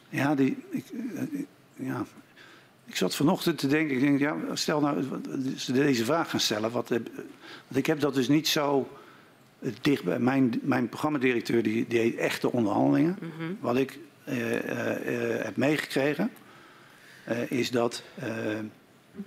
[0.09, 0.85] Ja, die, ik,
[1.75, 2.05] ja,
[2.85, 5.03] ik zat vanochtend te denken, ik denk, ja, stel nou,
[5.57, 6.71] ze deze vraag gaan stellen.
[6.71, 7.09] Wat, want
[7.73, 8.97] ik heb dat dus niet zo
[9.81, 10.19] dicht bij.
[10.19, 13.17] Mijn, mijn programmadirecteur die, die deed echte onderhandelingen.
[13.59, 13.99] Wat ik
[15.43, 16.31] heb meegekregen,
[17.23, 18.29] eh, is dat eh,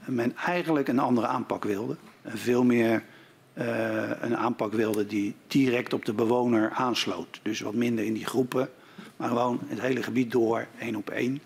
[0.05, 1.97] men eigenlijk een andere aanpak wilde.
[2.27, 3.05] Veel meer
[3.53, 7.41] eh, een aanpak wilde die direct op de bewoner aansloot.
[7.43, 8.71] Dus wat minder in die groepen,
[9.17, 11.41] maar gewoon het hele gebied door, één op één.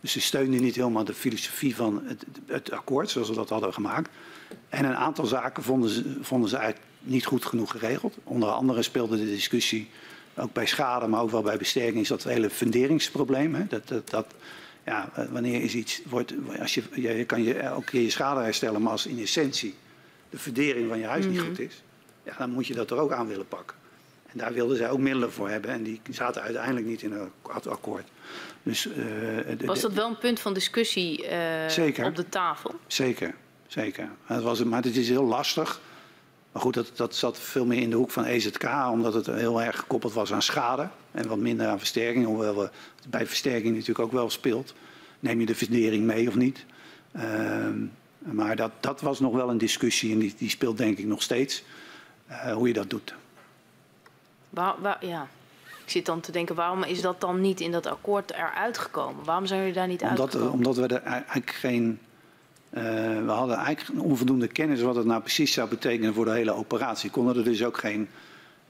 [0.00, 3.72] Dus ze steunden niet helemaal de filosofie van het, het akkoord zoals we dat hadden
[3.72, 4.10] gemaakt.
[4.68, 8.16] En een aantal zaken vonden ze, vonden ze eigenlijk niet goed genoeg geregeld.
[8.24, 9.90] Onder andere speelde de discussie,
[10.36, 13.54] ook bij schade, maar ook wel bij besterking, is dat hele funderingsprobleem.
[13.54, 13.66] Hè?
[13.66, 14.26] Dat, dat, dat,
[14.84, 18.40] ja, eh, wanneer is iets, wordt, als je, je kan je elke keer je schade
[18.40, 19.74] herstellen, maar als in essentie
[20.30, 21.82] de fundering van je huis niet goed is,
[22.24, 23.76] ja, dan moet je dat er ook aan willen pakken.
[24.32, 27.12] En daar wilden zij ook middelen voor hebben en die zaten uiteindelijk niet in
[27.52, 28.08] het akkoord.
[28.62, 32.74] Dus, eh, Was dat wel een punt van discussie eh, op de tafel?
[32.86, 33.34] Zeker,
[33.66, 34.08] zeker.
[34.24, 35.80] Het was, maar het is heel lastig.
[36.52, 39.62] Maar goed, dat, dat zat veel meer in de hoek van EZK, omdat het heel
[39.62, 42.24] erg gekoppeld was aan schade en wat minder aan versterking.
[42.26, 42.60] Hoewel we
[43.00, 44.74] het bij versterking natuurlijk ook wel speelt.
[45.20, 46.64] Neem je de fundering mee of niet?
[47.12, 47.78] Ehm,
[48.18, 51.22] maar dat, dat was nog wel een discussie en die, die speelt denk ik nog
[51.22, 51.62] steeds.
[52.26, 53.14] eh, hoe je dat doet.
[54.50, 55.26] Waar, waar- ja.
[55.84, 59.24] Ik zit dan te denken, waarom is dat dan niet in dat akkoord eruit gekomen?
[59.24, 60.52] Waarom zijn jullie daar niet Omdat, uitgekomen?
[60.54, 61.98] omdat we er eigenlijk geen.
[62.70, 62.82] Eh,
[63.24, 66.52] we hadden eigenlijk een onvoldoende kennis wat het nou precies zou betekenen voor de hele
[66.52, 67.10] operatie.
[67.10, 68.08] Konden er dus ook geen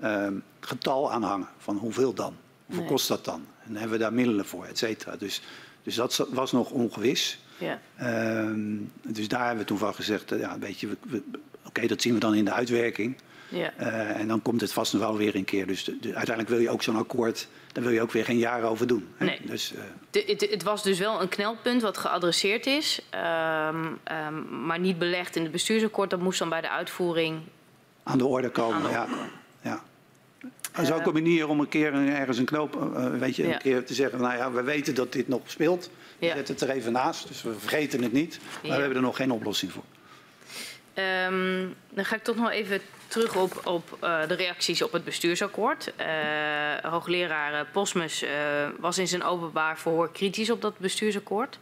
[0.01, 2.36] ehm, getal aan hangen van hoeveel dan?
[2.66, 2.93] Hoeveel Nee.
[2.93, 3.47] kost dat dan?
[3.64, 5.16] En hebben we daar middelen voor, et cetera.
[5.16, 5.43] Dus,
[5.82, 7.40] dus dat was nog ongewis.
[7.59, 7.81] Ja.
[7.97, 10.97] Ehm, dus daar hebben we toen van gezegd, eh, ja, weet je,
[11.66, 13.16] oké, dat zien we dan in de uitwerking.
[13.51, 13.72] Ja.
[13.77, 15.66] Eh, en dan komt het vast nog wel weer een keer.
[15.66, 18.39] Dus de- de- uiteindelijk wil je ook zo'n akkoord, daar wil je ook weer geen
[18.39, 19.09] jaren over doen.
[19.16, 19.24] hè.
[19.24, 19.40] Nee.
[19.44, 24.78] Dus, eh, het, het was dus wel een knelpunt wat geadresseerd is, ehm, ehm, maar
[24.78, 26.10] niet belegd in het bestuursakkoord.
[26.10, 27.40] Dat moest dan bij de uitvoering.
[28.02, 28.82] aan de orde komen.
[28.82, 29.06] De ja.
[29.62, 29.82] ja.
[30.72, 33.52] Dat is ook een manier om een keer ergens een knoop, eh, weet je, Ja.
[33.52, 35.90] een keer te zeggen, nou ja, we weten dat dit nog speelt.
[36.18, 36.35] We Ja.
[36.35, 38.39] zetten het er even naast, dus we vergeten het niet.
[38.62, 39.82] Maar we hebben er nog geen oplossing voor.
[40.94, 45.05] Ehm, dan ga ik toch nog even terug op, op eh, de reacties op het
[45.05, 45.93] bestuursakkoord.
[45.97, 46.07] Eh,
[46.83, 48.25] hoogleraar eh, Posmus
[48.78, 51.59] was in zijn openbaar verhoor kritisch op dat bestuursakkoord.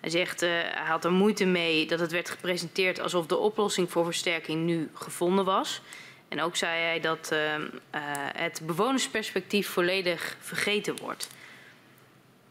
[0.00, 4.04] Hij zegt, hij had er moeite mee dat het werd gepresenteerd alsof de oplossing voor
[4.04, 5.80] versterking nu gevonden was.
[6.28, 8.00] En ook zei hij dat ehm, eh,
[8.36, 11.28] het bewonersperspectief volledig vergeten wordt.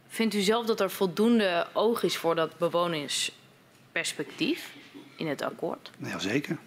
[0.08, 4.72] Vindt u zelf dat er voldoende oog is voor dat bewonersperspectief
[5.16, 5.92] in het akkoord?
[5.98, 6.58] Ja, zeker.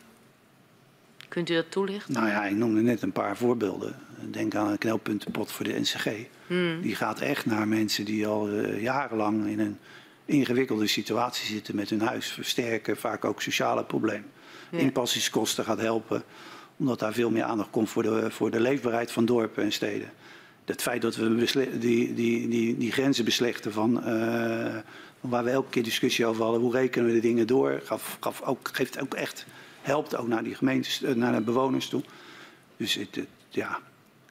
[1.28, 2.12] Kunt u dat toelichten?
[2.12, 3.96] Nou ja, ik noemde net een paar voorbeelden.
[4.30, 6.08] Denk aan een knelpuntenpot voor de NCG.
[6.46, 6.80] Hmm.
[6.80, 9.78] Die gaat echt naar mensen die al eh, jarenlang in een
[10.24, 12.26] ingewikkelde situatie zitten met hun huis.
[12.26, 14.30] Versterken, vaak ook sociale problemen.
[14.70, 14.78] Ja.
[14.78, 16.22] Inpassingskosten gaat helpen.
[16.76, 20.10] Omdat daar veel meer aandacht komt voor de, voor de leefbaarheid van dorpen en steden.
[20.64, 21.34] Het feit dat we
[21.78, 24.82] die, die, die, die grenzen beslechten van, eh, van
[25.20, 26.60] waar we elke keer discussie over hadden.
[26.60, 27.80] Hoe rekenen we de dingen door?
[27.84, 29.46] Gaf, gaf ook, geeft ook echt,
[29.82, 32.02] helpt ook naar die gemeentes, eh, naar de bewoners toe.
[32.76, 33.78] Dus het, het- ja,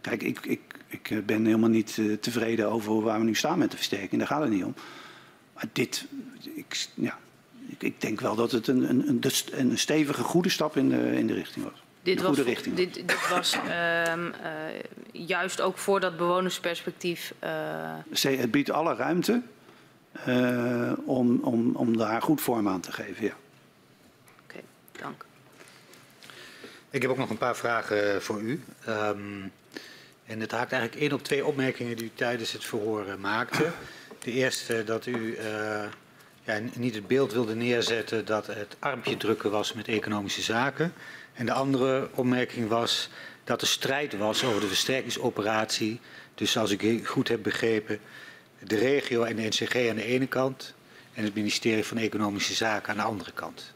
[0.01, 3.57] kijk, ik, ik, ik eh, ben helemaal niet eh, tevreden over waar we nu staan
[3.59, 4.17] met de versterking.
[4.17, 4.73] Daar gaat het niet om.
[5.53, 6.05] Maar dit,
[6.55, 7.17] ik, ja,
[7.67, 11.11] ik, ik denk wel dat het een, een, een, een stevige, goede stap in de,
[11.17, 11.83] in de richting was.
[12.01, 12.75] Dit was, goede richting.
[12.75, 14.51] dit, dit was ehm, eh,
[15.11, 17.33] juist ook voor dat bewonersperspectief.
[18.13, 19.41] Ze- Het biedt alle ruimte
[20.25, 23.23] eh, om, om, om daar goed vorm aan te geven.
[23.23, 23.33] Ja.
[24.43, 24.59] Oké,
[24.91, 25.25] dank.
[26.89, 28.63] Ik heb ook nog een paar vragen voor u.
[28.85, 29.43] Ehm,
[30.25, 33.71] en het haakt eigenlijk één op twee opmerkingen die u tijdens het verhoor eh, maakte.
[34.19, 35.83] De eerste dat u eh,
[36.43, 40.93] ja, niet het beeld wilde neerzetten dat het armpje drukken was met economische zaken.
[41.33, 43.09] En de andere opmerking was
[43.43, 45.99] dat er strijd was over de versterkingsoperatie.
[46.35, 47.99] Dus als ik goed heb begrepen,
[48.59, 50.73] de regio en de NCG aan de ene kant
[51.13, 53.73] en het ministerie van Economische Zaken aan de andere kant.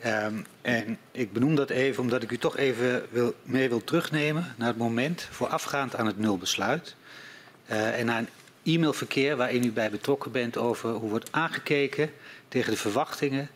[0.00, 4.54] Ehm, en ik benoem dat even omdat ik u toch even wil, mee wil terugnemen
[4.56, 6.96] naar het moment voorafgaand aan het nulbesluit.
[7.66, 8.28] Eh, en naar een
[8.62, 12.10] e-mailverkeer waarin u bij betrokken bent over hoe wordt aangekeken
[12.48, 13.50] tegen de verwachtingen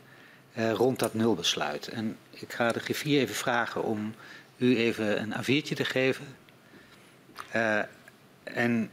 [0.58, 1.88] uh, rond dat nulbesluit.
[1.88, 4.14] En ik ga de griffier even vragen om
[4.56, 6.26] u even een A4'tje te geven.
[7.56, 7.78] Uh,
[8.42, 8.90] en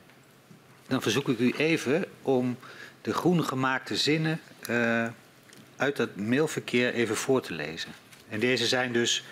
[0.88, 2.58] dan verzoek ik u even om
[3.02, 5.08] de groen gemaakte zinnen uh,
[5.76, 7.92] uit dat mailverkeer even voor te lezen.
[8.30, 9.24] En deze zijn dus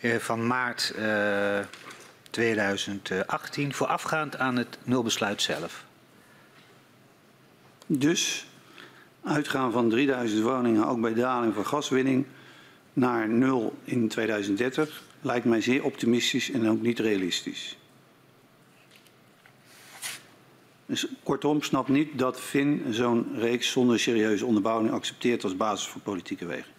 [0.00, 0.94] uh, van maart
[2.30, 5.84] 2018, voorafgaand aan het nulbesluit zelf.
[7.86, 8.46] Dus
[9.24, 12.26] uitgaan van 3000 woningen, ook bij daling van gaswinning,
[12.92, 17.76] naar nul in 2030 lijkt mij zeer optimistisch en ook niet realistisch.
[20.92, 26.00] Dus kortom, snap niet dat Fin zo'n reeks zonder serieuze onderbouwing accepteert als basis voor
[26.00, 26.72] politieke wegen.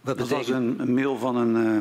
[0.00, 1.72] Wat dat was een, een, mail van een, uh,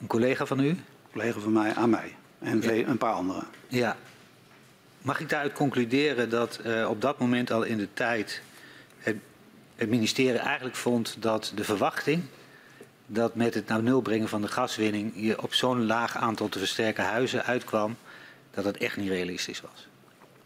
[0.00, 0.68] een collega van u?
[0.68, 2.70] Een collega van mij aan mij en ja.
[2.70, 3.44] een paar anderen.
[3.68, 3.96] Ja.
[5.02, 8.42] Mag ik daaruit concluderen dat uh, op dat moment al in de tijd
[8.98, 9.16] het,
[9.76, 12.22] het ministerie eigenlijk vond dat de verwachting
[13.14, 16.58] dat met het naar nul brengen van de gaswinning je op zo'n laag aantal te
[16.58, 17.96] versterken huizen uitkwam,
[18.50, 19.88] dat het echt niet realistisch was.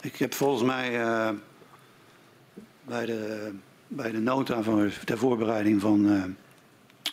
[0.01, 1.29] Ik heb volgens mij uh,
[2.83, 3.51] bij, de,
[3.87, 6.23] bij de nota van, ter voorbereiding van uh,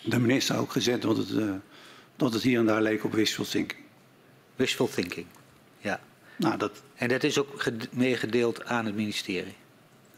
[0.02, 1.52] de minister ook gezet dat het, uh,
[2.16, 3.80] dat het hier en daar leek op wishful thinking.
[4.56, 5.26] Wishful thinking,
[5.78, 6.00] ja.
[6.36, 6.82] Nou, dat...
[6.94, 9.54] En dat is ook meegedeeld aan het ministerie?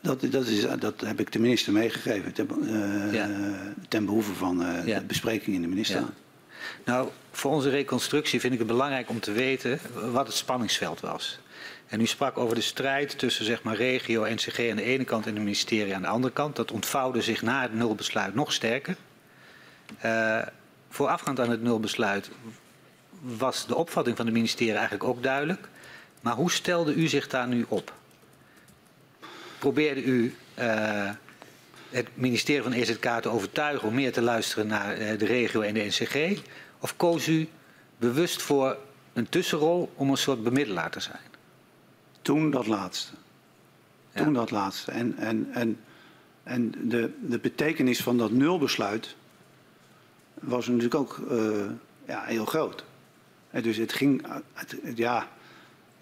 [0.08, 3.28] Dat, dat, is, dat heb ik de minister meegegeven ten, uh, ja.
[3.88, 4.98] ten behoeve van uh, ja.
[4.98, 6.00] de bespreking in de minister.
[6.00, 6.08] Ja.
[6.84, 9.80] Nou, voor onze reconstructie vind ik het belangrijk om te weten
[10.12, 11.38] wat het spanningsveld was.
[11.86, 15.26] En u sprak over de strijd tussen zeg maar, regio, NCG aan de ene kant
[15.26, 16.56] en het ministerie aan de andere kant.
[16.56, 18.96] Dat ontvouwde zich na het nulbesluit nog sterker.
[20.04, 20.42] Uh,
[20.88, 22.30] voorafgaand aan het nulbesluit
[23.20, 25.68] was de opvatting van het ministerie eigenlijk ook duidelijk.
[26.20, 27.97] Maar hoe stelde u zich daar nu op?
[29.58, 31.10] Probeerde u uh,
[31.90, 35.74] het ministerie van EZK te overtuigen om meer te luisteren naar uh, de regio en
[35.74, 36.40] de NCG?
[36.78, 37.48] Of koos u
[37.98, 38.78] bewust voor
[39.12, 41.20] een tussenrol om een soort bemiddelaar te zijn?
[42.22, 43.12] Toen dat laatste.
[44.12, 44.24] Ja.
[44.24, 44.90] Toen dat laatste.
[44.90, 45.80] En, en, en,
[46.42, 49.16] en de, de betekenis van dat nulbesluit
[50.34, 51.64] was natuurlijk ook uh,
[52.06, 52.84] ja, heel groot.
[53.50, 55.28] En dus het ging, het, ja,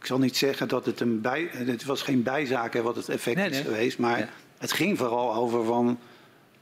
[0.06, 3.08] ik zal niet zeggen dat het een bij, het was geen bijzaak hè, wat het
[3.08, 3.58] effect nee, nee.
[3.58, 4.28] is geweest, maar ja.
[4.58, 5.98] het ging vooral over van,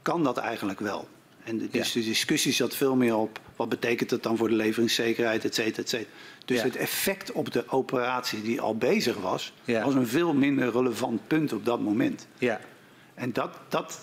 [0.01, 1.07] kan dat eigenlijk wel?
[1.43, 1.99] En de, dus ja.
[1.99, 5.81] de discussie zat veel meer op, wat betekent dat dan voor de leveringszekerheid, et cetera,
[5.81, 6.09] et cetera.
[6.45, 6.63] Dus ja.
[6.63, 11.53] het effect op de operatie die al bezig was, was een veel minder relevant punt
[11.53, 12.27] op dat moment.
[12.37, 12.59] Ja.
[13.13, 13.99] En dat, dat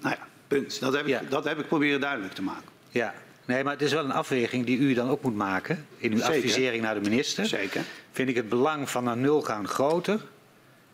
[0.00, 2.68] nou ja, punt, dat heb, ik, dat heb ik proberen duidelijk te maken.
[2.90, 3.14] Ja,
[3.46, 6.18] Nee, maar het is wel een afweging die u dan ook moet maken in uw
[6.18, 6.34] Zeker.
[6.34, 7.46] advisering naar de minister.
[7.46, 7.82] Zeker.
[8.12, 10.20] Vind ik het belang van naar nul gaan groter?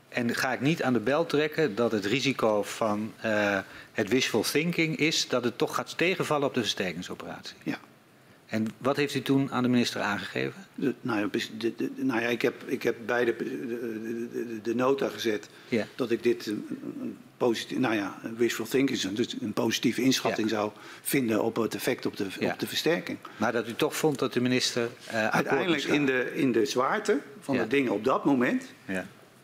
[0.09, 3.59] En ga ik niet aan de bel trekken dat het risico van uh,
[3.93, 7.57] het wishful thinking is dat het toch gaat tegenvallen op de versterkingsoperatie?
[7.63, 7.79] Ja.
[8.47, 10.67] En wat heeft u toen aan de minister aangegeven?
[10.75, 13.25] De, nou, ja, de, de, nou ja, ik heb, ik heb bij
[14.63, 15.87] de, nota gezet ja.
[15.95, 16.67] dat ik dit een,
[17.01, 20.57] een positief, nou ja, wishful thinking, dus een positieve inschatting ja.
[20.57, 20.71] zou
[21.03, 22.53] vinden op het effect op de, ja.
[22.53, 23.19] op de versterking.
[23.37, 24.89] Maar dat u toch vond dat de minister.
[25.09, 28.65] Uh, Uiteindelijk in de, in de zwaarte van de dingen op dat moment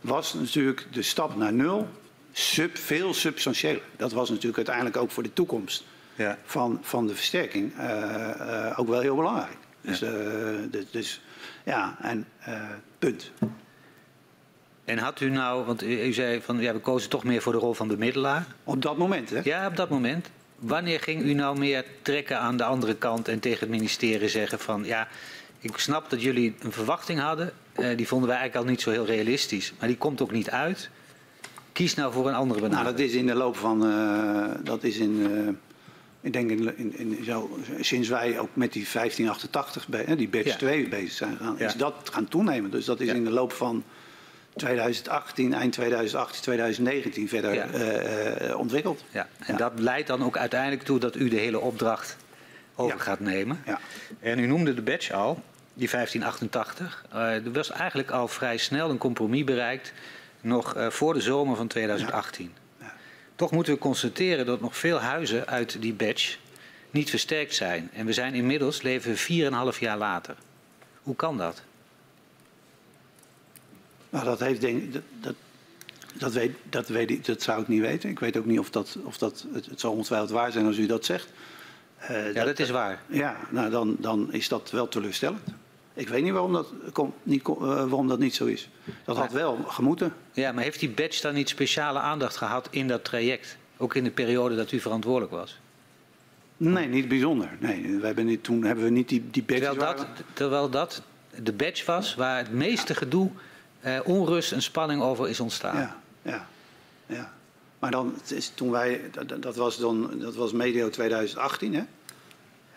[0.00, 1.88] was natuurlijk de stap naar nul
[2.32, 3.82] sub, veel substantiëler.
[3.96, 6.38] Dat was natuurlijk uiteindelijk ook voor de toekomst ja.
[6.44, 9.56] van, van de versterking uh, uh, ook wel heel belangrijk.
[9.80, 9.98] Dus,
[10.70, 11.20] dus, dus
[11.64, 12.26] ja, en
[12.98, 13.30] punt.
[14.88, 17.52] En had u nou, want u, u, zei van ja, we kozen toch meer voor
[17.52, 18.46] de rol van bemiddelaar.
[18.64, 19.40] Op dat moment, hè?
[19.44, 20.30] Ja, op dat moment.
[20.58, 24.58] Wanneer ging u nou meer trekken aan de andere kant en tegen het ministerie zeggen
[24.58, 25.08] van ja,
[25.58, 28.90] ik snap dat jullie een verwachting hadden, uh, die vonden wij eigenlijk al niet zo
[28.90, 30.90] heel realistisch, maar die komt ook niet uit.
[31.72, 32.84] Kies nou voor een andere benadering.
[32.84, 35.48] Nou, dat is in de loop van, uh, dat is in, uh,
[36.20, 40.46] ik denk in, in, in, zo, sinds wij ook met die 1588, bij, die batch
[40.46, 40.56] ja.
[40.56, 41.66] 2 bezig zijn gegaan, ja.
[41.66, 42.70] is dat gaan toenemen.
[42.70, 43.14] Dus dat is ja.
[43.14, 43.84] in de loop van
[44.58, 47.66] 2018, eind 2018, 2019 verder ja.
[48.48, 49.04] uh, ontwikkeld.
[49.10, 49.28] Ja.
[49.38, 49.58] En ja.
[49.58, 52.16] dat leidt dan ook uiteindelijk toe dat u de hele opdracht
[52.74, 53.02] over ja.
[53.02, 53.62] gaat nemen.
[53.66, 53.80] Ja.
[54.20, 55.42] En u noemde de badge al,
[55.74, 57.04] die 1588.
[57.14, 59.92] Uh, er was eigenlijk al vrij snel een compromis bereikt,
[60.40, 62.52] nog voor de zomer van 2018.
[63.34, 66.36] Toch moeten we constateren dat nog veel huizen uit die badge
[66.90, 67.90] niet versterkt zijn.
[67.92, 70.34] En we zijn inmiddels, leven we 4,5 jaar later.
[71.02, 71.62] Hoe kan dat?
[74.10, 75.34] Nou, dat heeft denk dat, dat,
[76.14, 78.10] dat, weet, dat, weet ik, dat zou ik niet weten.
[78.10, 80.78] Ik weet ook niet of dat, of dat het, het zal ongetwijfeld waar zijn als
[80.78, 81.28] u dat zegt.
[82.02, 83.02] Uh, ja, dat, dat, is waar.
[83.06, 85.40] Ja, nou dan, dan is dat wel teleurstellend.
[85.94, 88.68] Ik weet niet waarom dat, kon, niet, uh, waarom dat niet zo is.
[89.04, 90.12] Dat had wel gemoeten.
[90.32, 93.56] Ja, maar heeft die badge dan niet speciale aandacht gehad in dat traject?
[93.76, 95.58] Ook in de periode dat u verantwoordelijk was?
[96.56, 97.48] Nee, niet bijzonder.
[97.58, 99.64] Nee, we hebben niet, toen hebben we niet die, die badge.
[99.64, 101.02] Terwijl dat, terwijl dat
[101.42, 103.30] de badge was waar het meeste gedoe,
[103.80, 105.76] eh, onrust en spanning over is ontstaan.
[105.76, 106.46] Ja, ja,
[107.06, 107.32] ja.
[107.78, 111.82] Maar dan, is toen wij, dat, dat was dan, dat was medio 2018, hè?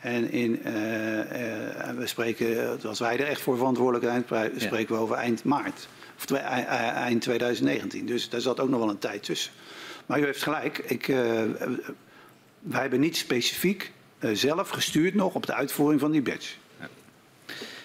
[0.02, 5.02] En in, uh, uh, we spreken, als wij er echt voor verantwoordelijk zijn, spreken we
[5.02, 5.88] over eind maart.
[6.18, 8.06] Of eind 2019.
[8.06, 9.52] Dus daar zat ook nog wel een tijd tussen.
[10.06, 10.78] Maar u heeft gelijk.
[10.78, 11.18] Ik, uh,
[12.60, 13.92] wij hebben niet specifiek
[14.34, 16.54] zelf gestuurd nog op de uitvoering van die badge.
[16.80, 16.88] Ja.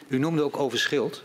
[0.09, 1.23] U noemde ook Overschild.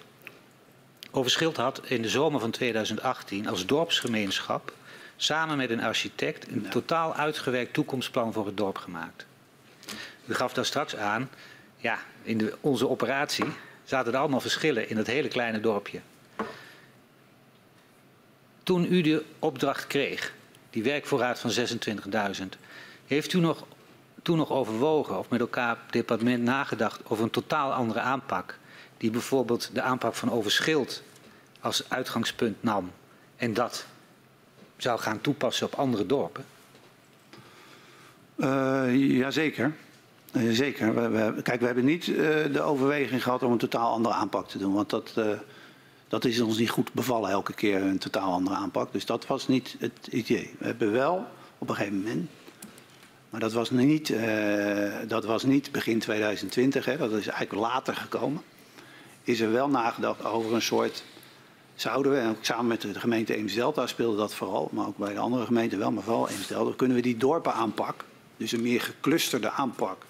[1.12, 4.74] Overschild had in de zomer van 2018 als dorpsgemeenschap
[5.16, 9.26] samen met een architect een totaal uitgewerkt toekomstplan voor het dorp gemaakt.
[10.26, 11.30] U gaf daar straks aan,
[11.78, 13.46] ja, in de, onze operatie
[13.84, 16.00] zaten er allemaal verschillen in het hele kleine dorpje.
[18.64, 20.34] Toen u de opdracht kreeg,
[20.70, 21.52] die werkvoorraad van
[22.42, 22.46] 26.000,
[23.08, 23.66] heeft u nog,
[24.22, 28.60] toen nog overwogen of met elkaar op departement nagedacht over een totaal andere aanpak?
[29.02, 31.04] Die bijvoorbeeld de aanpak van overschild
[31.60, 32.92] als uitgangspunt nam
[33.36, 33.86] en dat
[34.78, 36.46] zou gaan toepassen op andere dorpen?
[38.36, 39.74] Uh, jazeker.
[40.32, 41.12] Uh, zeker.
[41.12, 42.18] We, kijk, we hebben niet uh,
[42.54, 44.74] de overweging gehad om een totaal andere aanpak te doen.
[44.74, 45.14] Want dat,
[46.08, 48.92] dat is ons niet goed bevallen elke keer, een totaal andere aanpak.
[48.92, 50.56] Dus dat was niet het idee.
[50.58, 51.26] We hebben wel
[51.58, 52.30] op een gegeven moment,
[53.30, 54.14] maar dat was niet,
[55.08, 58.42] dat was niet begin 2020, hè, dat is eigenlijk later gekomen,
[59.24, 61.04] is er wel nagedacht over een soort
[61.76, 65.14] zouden we, en ook samen met de gemeente Eemsdelta speelde dat vooral, maar ook bij
[65.14, 68.04] de andere gemeenten wel, maar vooral Eemsdelta, kunnen we die dorpen aanpak,
[68.38, 70.06] dus een meer geclusterde aanpak,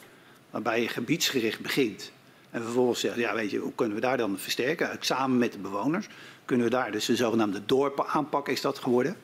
[0.50, 2.12] waarbij je gebiedsgericht begint.
[2.50, 4.98] En vervolgens zegt, ja weet je, hoe kunnen we daar dan versterken?
[5.00, 6.08] Samen met de bewoners
[6.46, 9.18] kunnen we daar, dus de zogenaamde dorpenaanpak is dat geworden.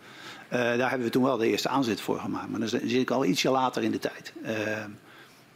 [0.53, 3.11] Uh, daar hebben we toen wel de eerste aanzet voor gemaakt, maar dan zit ik
[3.11, 4.33] al ietsje later in de tijd.
[4.43, 4.77] Uh,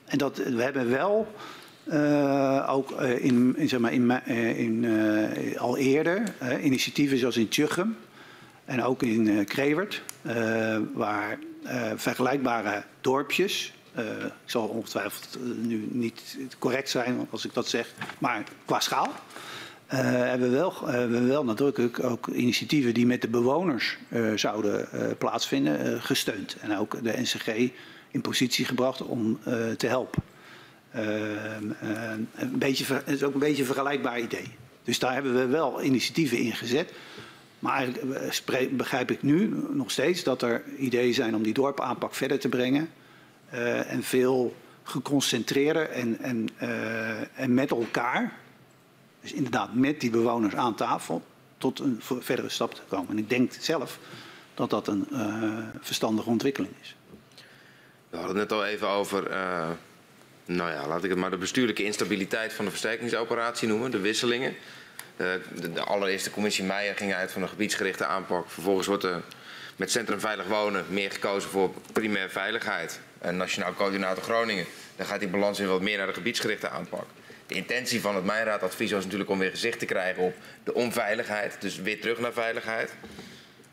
[0.06, 1.36] en dat, we hebben wel
[1.84, 4.86] uh, ook uh, in, in, zeg maar in, uh, in
[5.58, 6.24] al eerder
[6.62, 7.98] initiatieven zoals in Tjuchem
[8.66, 10.02] en ook in Krewert,
[10.94, 11.40] waar
[11.96, 18.80] vergelijkbare dorpjes, ik zal ongetwijfeld nu niet correct zijn als ik dat zeg, maar qua
[18.80, 19.12] schaal,
[19.86, 20.74] hebben we wel,
[21.28, 23.98] wel nadrukkelijk ook initiatieven die met de bewoners
[24.36, 24.88] zouden
[25.18, 26.56] plaatsvinden, gesteund.
[26.62, 27.48] En ook de NCG
[28.12, 29.40] in positie gebracht om
[29.78, 30.24] te helpen.
[30.92, 34.52] Ehm, ehm, een beetje, het is ook een beetje een vergelijkbaar idee.
[34.84, 36.94] Dus daar hebben we wel initiatieven in gezet.
[37.60, 42.14] Maar eigenlijk eh, begrijp ik nu nog steeds dat er ideeën zijn om die dorpaanpak
[42.16, 42.90] verder te brengen.
[43.54, 48.34] Uh, en veel geconcentreerder en, en, uh, en met elkaar,
[49.22, 51.24] dus inderdaad met die bewoners aan tafel,
[51.58, 53.10] tot een verdere stap te komen.
[53.10, 54.00] En ik denk zelf
[54.54, 55.08] dat dat een
[55.82, 56.96] verstandige ontwikkeling is.
[58.10, 59.32] We hadden het net al even over
[60.46, 64.56] nou ja, laat ik het maar de bestuurlijke instabiliteit van de versterkingsoperatie noemen, de wisselingen.
[65.18, 68.50] De, de, de allereerste commissie Meijer ging uit van een gebiedsgerichte aanpak.
[68.50, 69.22] Vervolgens wordt er
[69.76, 73.00] met Centrum Veilig Wonen meer gekozen voor primair veiligheid.
[73.20, 77.06] En Nationaal Coördinator Groningen, dan gaat die balans weer wat meer naar de gebiedsgerichte aanpak.
[77.48, 81.56] De intentie van het Mijnraadadvies was natuurlijk om weer gezicht te krijgen op de onveiligheid.
[81.60, 82.94] Dus weer terug naar veiligheid.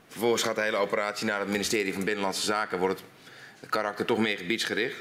[0.09, 2.79] Vervolgens gaat de hele operatie naar het ministerie van Binnenlandse Zaken.
[2.79, 3.03] Wordt
[3.61, 4.97] het karakter toch meer gebiedsgericht.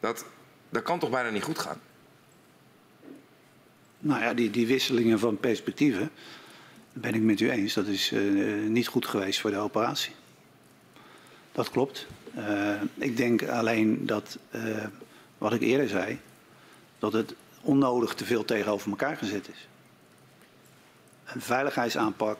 [0.00, 0.24] Dat,
[0.68, 1.80] dat kan toch bijna niet goed gaan?
[3.98, 6.10] Nou ja, die, die wisselingen van perspectieven,
[6.92, 7.74] ben ik met u eens.
[7.74, 10.12] Dat is uh, niet goed geweest voor de operatie.
[11.52, 12.06] Dat klopt.
[12.38, 14.84] Uh, ik denk alleen dat, uh,
[15.38, 16.18] wat ik eerder zei,
[16.98, 19.68] dat het onnodig te veel tegenover elkaar gezet is.
[21.24, 22.38] Een veiligheidsaanpak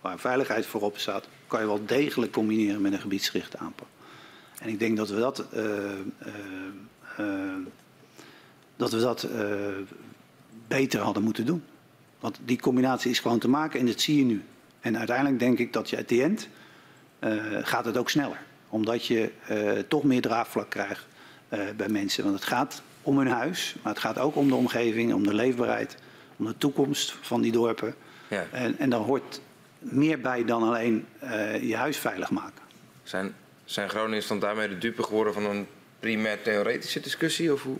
[0.00, 3.88] waar veiligheid voorop staat, kan je wel degelijk combineren met een gebiedsgerichte aanpak.
[4.60, 5.44] En ik denk dat we dat,
[8.76, 9.28] dat, we dat
[10.68, 11.62] beter hadden moeten doen.
[12.20, 14.42] Want die combinatie is gewoon te maken en dat zie je nu.
[14.80, 16.48] En uiteindelijk denk ik dat je at the end
[17.62, 18.38] gaat het ook sneller.
[18.68, 19.30] Omdat je
[19.88, 21.06] toch meer draagvlak krijgt
[21.76, 22.24] bij mensen.
[22.24, 25.34] Want het gaat om hun huis, maar het gaat ook om de omgeving, om de
[25.34, 25.96] leefbaarheid,
[26.36, 27.94] om de toekomst van die dorpen.
[28.28, 28.46] Ja.
[28.52, 29.40] En, en daar hoort
[29.78, 31.06] meer bij dan alleen
[31.60, 32.62] je huis veilig maken.
[33.02, 33.34] Zijn
[33.66, 35.66] zijn Groningers dan daarmee de dupe geworden van een
[36.06, 37.52] primair theoretische discussie?
[37.52, 37.76] Of hoe?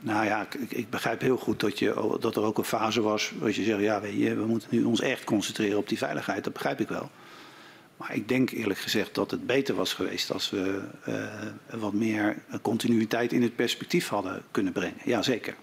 [0.00, 3.32] Nou ja, ik, ik, begrijp heel goed dat, je, dat er ook een fase was
[3.38, 6.44] waar je zegt, ja, weet je, we moeten nu ons echt concentreren op die veiligheid.
[6.44, 7.10] Dat begrijp ik wel.
[7.96, 12.36] Maar ik denk eerlijk gezegd dat het beter was geweest als we uh, wat meer
[12.62, 15.00] continuïteit in het perspectief hadden kunnen brengen.
[15.04, 15.54] Jazeker.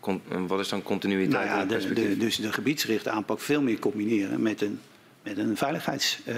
[0.00, 2.08] Con wat is dan continuïteit nou ja, in het perspectief?
[2.08, 4.80] De, dus de gebiedsgerichte aanpak veel meer combineren met een,
[5.22, 6.20] met een veiligheids...
[6.26, 6.34] Uh,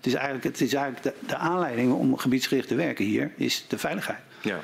[0.00, 3.64] het is eigenlijk, het is eigenlijk de, de aanleiding om gebiedsgericht te werken hier, is
[3.68, 4.18] de veiligheid.
[4.40, 4.60] Ja.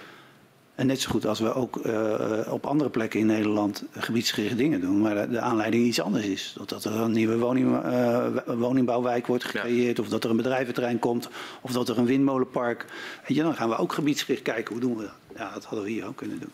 [0.75, 4.81] En net zo goed als we ook uh, op andere plekken in Nederland gebiedsgericht dingen
[4.81, 6.55] doen, maar de, de aanleiding iets anders is.
[6.57, 10.03] Dat, dat er een nieuwe woning, uh, woningbouwwijk wordt gecreëerd, ja.
[10.03, 11.29] of dat er een bedrijventerrein komt,
[11.61, 12.85] of dat er een windmolenpark.
[13.27, 15.37] Weet je, dan gaan we ook gebiedsgericht kijken, hoe doen we dat?
[15.37, 16.53] Ja, dat hadden we hier ook kunnen doen.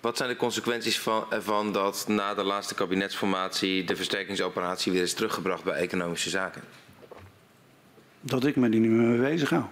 [0.00, 5.14] Wat zijn de consequenties van, ervan dat na de laatste kabinetsformatie de versterkingsoperatie weer is
[5.14, 6.62] teruggebracht bij economische zaken?
[8.26, 9.64] Dat ik me die nu mee bezig hou.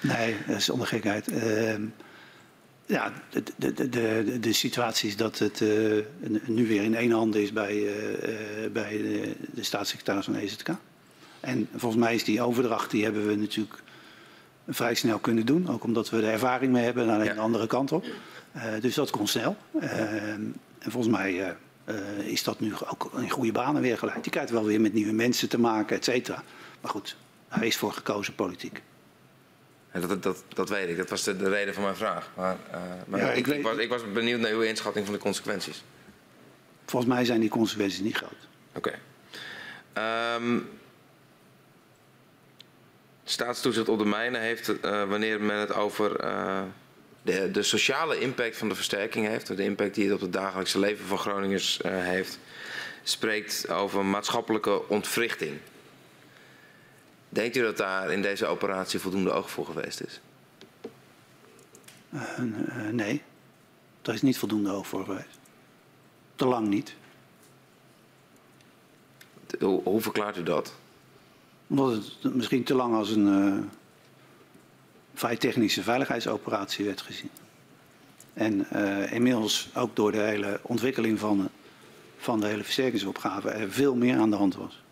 [0.00, 1.30] Nee, dat is onder gekheid.
[1.30, 1.74] Uh,
[2.86, 6.02] ja, de, de, de, de, situatie is dat het uh,
[6.46, 10.68] nu weer in één hand is bij, uh, bij de, de staatssecretaris van EZK.
[11.40, 13.82] En volgens mij is die overdracht, die hebben we natuurlijk
[14.68, 15.68] vrij snel kunnen doen.
[15.68, 17.34] Ook omdat we de ervaring mee hebben naar ja.
[17.34, 18.04] de andere kant op.
[18.80, 19.56] Dus dat kon snel.
[19.80, 21.56] en volgens mij
[22.22, 24.24] is dat nu ook in goede banen weer geleid.
[24.24, 26.42] Je krijgt wel weer met nieuwe mensen te maken, et cetera.
[26.80, 27.16] Maar goed,
[27.50, 28.82] hij is voor gekozen politiek.
[29.92, 32.30] Ja, dat, dat, dat weet ik, dat was de, de reden van mijn vraag.
[32.36, 33.58] Maar, uh, maar ja, ik, ik, weet...
[33.58, 35.82] ik, was, ik, was, benieuwd naar uw inschatting van de consequenties.
[36.86, 38.48] Volgens mij zijn die consequenties niet groot.
[38.74, 38.98] Oké.
[39.92, 40.36] Okay.
[40.36, 40.68] Um,
[43.24, 46.62] staatstoezicht op de mijnen heeft, uh, wanneer men het over uh,
[47.22, 50.78] de, de, sociale impact van de versterking heeft, de impact die het op het dagelijkse
[50.78, 52.38] leven van Groningers heeft,
[53.02, 55.58] spreekt over maatschappelijke ontwrichting.
[57.32, 60.20] Denkt u dat daar in deze operatie voldoende oog voor geweest is?
[62.14, 63.22] Uh, uh, nee,
[64.02, 65.38] daar is niet voldoende oog voor geweest.
[66.34, 66.94] Te lang niet.
[69.58, 70.74] Hoe, hoe verklaart u dat?
[71.66, 71.92] Omdat
[72.22, 73.58] het misschien te lang als een uh,
[75.14, 77.30] vrij technische veiligheidsoperatie werd gezien.
[78.32, 78.70] En
[79.10, 81.48] inmiddels ook door de hele ontwikkeling van,
[82.16, 84.82] van de hele versterkingsopgave er veel meer aan de hand was.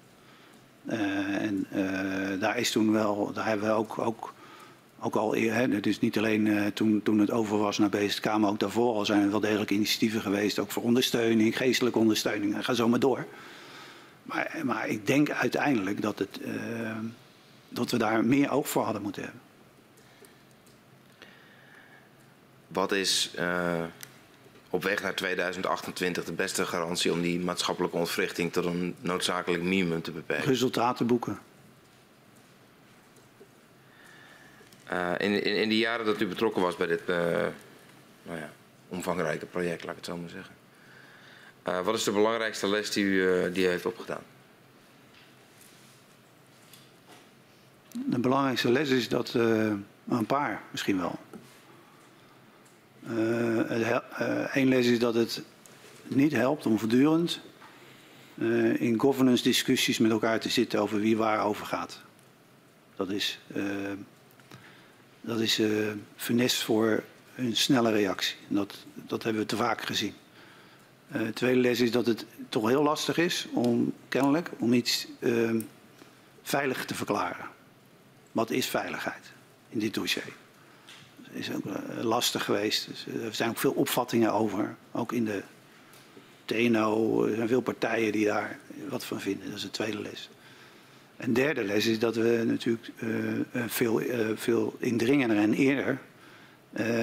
[0.92, 4.34] Uh, en uh, daar is toen wel, daar hebben we ook, ook,
[5.00, 8.24] ook al eerder, het is niet alleen uh, toen, toen het over was naar BSK,
[8.24, 12.64] maar ook daarvoor al zijn er wel degelijk initiatieven geweest, ook voor ondersteuning, geestelijke ondersteuning,
[12.64, 13.26] ga zo maar door.
[14.22, 16.40] Maar, maar ik denk uiteindelijk dat, het,
[17.68, 19.40] dat we daar meer oog voor hadden moeten hebben.
[22.68, 23.30] Wat is
[24.70, 30.02] op weg naar 2028 de beste garantie om die maatschappelijke ontwrichting tot een noodzakelijk minimum
[30.02, 30.48] te beperken?
[30.48, 31.38] Resultaten boeken.
[34.92, 37.16] Uh, in, in, in de jaren dat u betrokken was bij dit uh,
[38.22, 38.50] nou ja,
[38.88, 40.54] omvangrijke project, laat ik het zo maar zeggen.
[41.68, 44.22] Uh, wat is de belangrijkste les die u, die u heeft opgedaan?
[47.92, 49.34] De belangrijkste les is dat,
[50.08, 51.18] een paar misschien wel.
[54.52, 55.42] Eén les is dat het
[56.02, 57.40] niet helpt om voortdurend
[58.34, 62.00] uh, in governance discussies met elkaar te zitten over wie waar over gaat.
[62.96, 63.64] Dat is, uh,
[65.20, 67.04] dat is uh, funest voor
[67.36, 68.36] een snelle reactie.
[68.48, 70.14] Dat, dat hebben we te vaak gezien.
[71.12, 75.06] De tweede les is dat het toch heel lastig is om kennelijk om iets
[76.42, 77.46] veilig te verklaren.
[78.32, 79.32] Wat is veiligheid
[79.68, 80.32] in dit dossier?
[81.32, 82.86] Is ook uh, lastig geweest.
[82.88, 84.74] Dus, uh, er zijn ook veel opvattingen over.
[84.92, 85.42] Ook in de
[86.44, 88.58] TNO er zijn veel partijen die daar
[88.88, 89.46] wat van vinden.
[89.46, 90.30] Dat is de tweede les.
[91.16, 94.02] Een derde les is dat we natuurlijk uh, veel,
[94.34, 95.98] veel indringender en eerder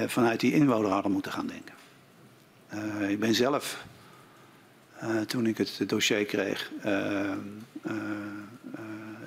[0.07, 3.09] vanuit die inwoner hadden moeten gaan denken.
[3.09, 3.85] ik ben zelf,
[5.27, 6.71] toen ik het dossier kreeg,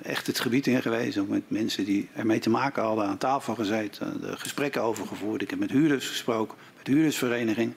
[0.09, 1.17] echt het gebied in geweest.
[1.17, 5.41] Ook met mensen die ermee te maken hadden, aan tafel gezeten, de gesprekken over gevoerd.
[5.41, 7.73] Ik heb met huurders gesproken, met de huurdersvereniging.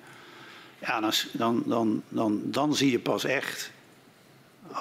[0.81, 3.73] Ja, dan, dan, dan, dan, zie je pas echt.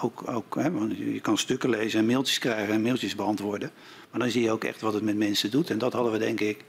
[0.01, 3.71] Ook, ook, hè, want je kan stukken lezen en mailtjes krijgen en mailtjes beantwoorden.
[4.11, 5.69] Maar dan zie je ook echt wat het met mensen doet.
[5.69, 6.63] En dat hadden we denk ik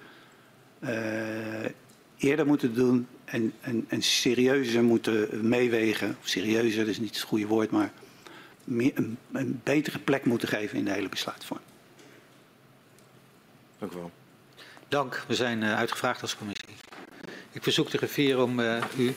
[0.81, 0.91] uh,
[2.17, 6.17] eerder moeten doen en, en, en serieuzer moeten meewegen.
[6.23, 7.93] Serieuzer, is niet het goede woord, maar
[8.65, 11.69] meer, een, een, betere plek moeten geven in de hele besluitvorming.
[13.79, 14.11] Dank u wel.
[14.89, 15.25] Dank.
[15.29, 16.75] We zijn uh, uitgevraagd als commissie.
[17.53, 19.15] Ik verzoek de griffier om uh, u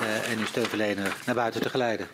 [0.00, 2.08] uh, en uw steunverlener naar buiten te geleiden.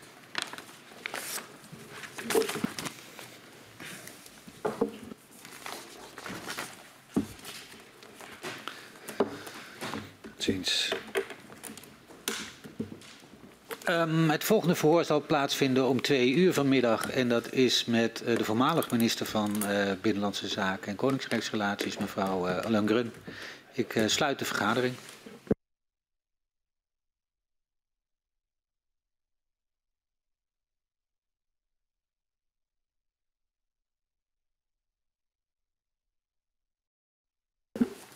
[10.37, 10.86] Ziens.
[13.89, 17.09] Um, het volgende verhoor zal plaatsvinden om twee uur vanmiddag.
[17.09, 22.47] En dat is met uh, de voormalig minister van uh, Binnenlandse Zaken en Koningsrijksrelaties, mevrouw
[22.47, 23.13] uh, Alain Grun.
[23.73, 24.95] Ik sluit de vergadering.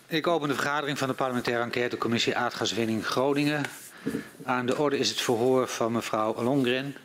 [0.08, 3.66] Ik open de vergadering van de parlementaire enquêtecommissie Aardgaswinning Groningen.
[4.43, 6.95] Aan de orde is het verhoor van mevrouw Longren.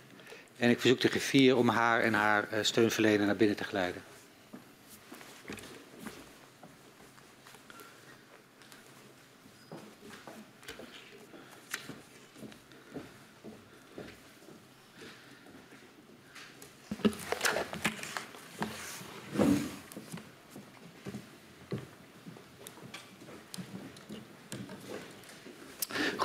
[0.56, 4.02] En ik verzoek de griffier om haar en haar eh, steunverlener naar binnen te geleiden.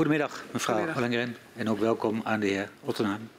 [0.02, 1.38] Goedemiddag, mevrouw Ollengren.
[1.56, 3.30] En ook welkom aan de heer Ottenheim.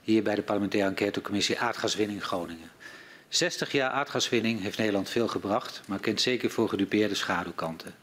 [0.00, 2.70] Hier bij de parlementaire enquêtecommissie Aardgaswinning Groningen.
[3.28, 7.94] 60 jaar aardgaswinning heeft Nederland veel gebracht, maar kent zeker voor gedupeerde schaduwkanten.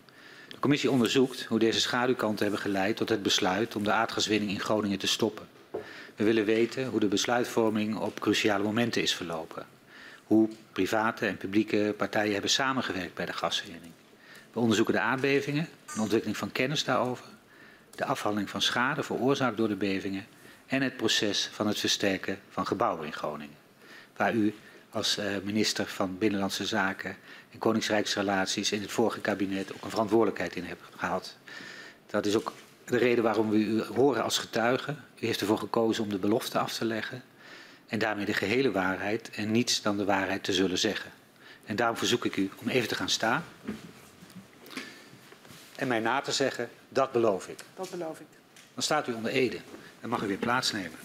[0.50, 4.60] De commissie onderzoekt hoe deze schaduwkanten hebben geleid tot het besluit om de aardgaswinning in
[4.60, 5.48] Groningen te stoppen.
[6.16, 9.66] We willen weten hoe de besluitvorming op cruciale momenten is verlopen.
[10.24, 13.94] Hoe private en publieke partijen hebben samengewerkt bij de gaswinning.
[14.54, 17.34] We onderzoeken de aardbevingen, de ontwikkeling van kennis daarover
[17.96, 20.26] de afhandeling van schade veroorzaakt door de bevingen
[20.66, 23.56] en het proces van het versterken van gebouwen in Groningen.
[24.16, 24.56] Waar u
[24.90, 27.18] als uh, minister van Binnenlandse Zaken
[27.52, 31.38] en Koningsrijksrelaties in het vorige kabinet ook een verantwoordelijkheid in hebt gehad.
[32.08, 32.54] Dat is ook
[32.86, 34.96] de reden waarom we u horen als getuige.
[35.20, 37.24] U heeft ervoor gekozen om de belofte af te leggen
[37.88, 41.12] en daarmee de gehele waarheid en niets dan de waarheid te zullen zeggen.
[41.66, 43.44] En daarom verzoek ik u om even te gaan staan
[45.76, 47.60] en mij na te zeggen, dat beloof ik.
[47.76, 48.28] Dat beloof ik.
[48.74, 49.60] Dan staat u onder Ede.
[50.02, 51.00] Dan mag u weer plaatsnemen.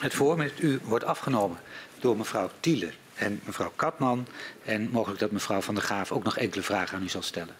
[0.00, 1.58] Het voor met u wordt afgenomen
[1.98, 4.26] door mevrouw Tiele en mevrouw Katman.
[4.64, 7.54] En mogelijk dat mevrouw Van der Graaf ook nog enkele vragen aan u zal stellen.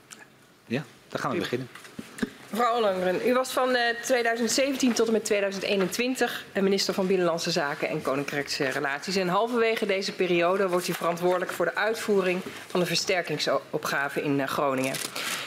[0.66, 1.68] Ja, dan gaan we beginnen.
[2.54, 7.88] Mevrouw Ollongren, u was van 2017 eh, tot en met 2021 minister van Binnenlandse Zaken
[7.88, 9.16] en Koninkrijksrelaties.
[9.16, 14.46] En halverwege deze periode wordt u verantwoordelijk voor de uitvoering van de versterkingsopgave in eh,
[14.46, 14.94] Groningen.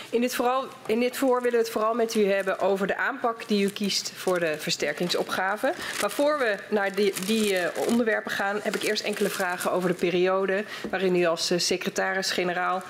[0.10, 2.98] In dit, vooral, in dit voor willen we het vooral met u hebben over de
[2.98, 5.74] aanpak die u kiest voor de versterkingsopgave.
[6.02, 9.90] Maar voor we naar die, die uh, onderwerpen gaan, heb ik eerst enkele vragen over
[9.90, 12.84] de periode waarin u als secretaris-generaal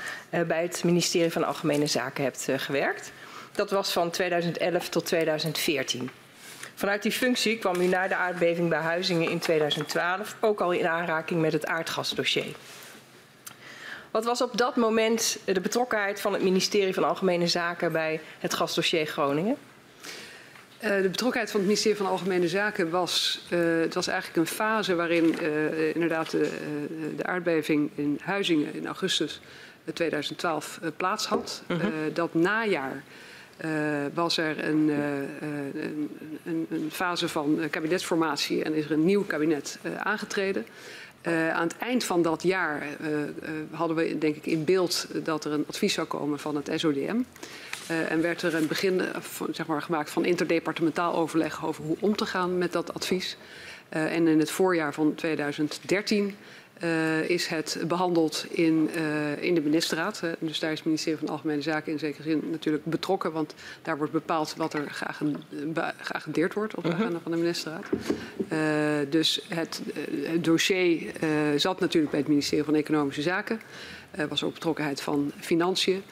[0.48, 3.12] bij het ministerie van Algemene Zaken hebt gewerkt.
[3.58, 6.10] Dat was van 2011 tot 2014.
[6.76, 10.88] Vanuit die functie kwam u na de aardbeving bij Huizingen in 2012 ook al in
[10.88, 12.56] aanraking met het aardgasdossier.
[14.12, 18.54] Wat was op dat moment de betrokkenheid van het ministerie van Algemene Zaken bij het
[18.54, 19.56] gasdossier Groningen?
[20.84, 24.56] Uh, de betrokkenheid van het ministerie van Algemene Zaken was, uh, het was eigenlijk een
[24.56, 26.50] fase waarin uh, inderdaad de,
[27.16, 29.42] de, aardbeving in Huizingen in augustus
[29.94, 31.64] 2012 plaats had.
[31.68, 31.78] -huh.
[31.78, 31.88] Mhm.
[32.14, 33.04] dat najaar
[34.14, 34.90] was er een,
[35.42, 36.10] een,
[36.46, 40.66] een, een, fase van kabinetsformatie en is er een nieuw kabinet aangetreden.
[41.54, 42.84] Aan het eind van dat jaar
[43.72, 47.22] hadden we denk ik in beeld dat er een advies zou komen van het SODM.
[47.88, 49.02] en werd er een begin
[49.52, 53.38] zeg maar, gemaakt van interdepartementaal overleg over hoe om te gaan met dat advies.
[53.90, 56.36] en in het voorjaar van 2013
[56.84, 60.22] uh, is het behandeld in, uh, in de ministerraad.
[60.24, 63.32] Uh, dus daar is het ministerie van Algemene Zaken in zekere zin natuurlijk betrokken.
[63.32, 64.84] Want daar wordt bepaald wat er
[65.98, 67.02] geagendeerd wordt op de mhm.
[67.02, 67.86] agenda van de ministerraad.
[69.10, 69.82] dus het,
[70.24, 71.12] het dossier
[71.56, 73.62] zat natuurlijk bij het ministerie van Economische Zaken.
[74.12, 76.04] Er was ook betrokkenheid van Financiën.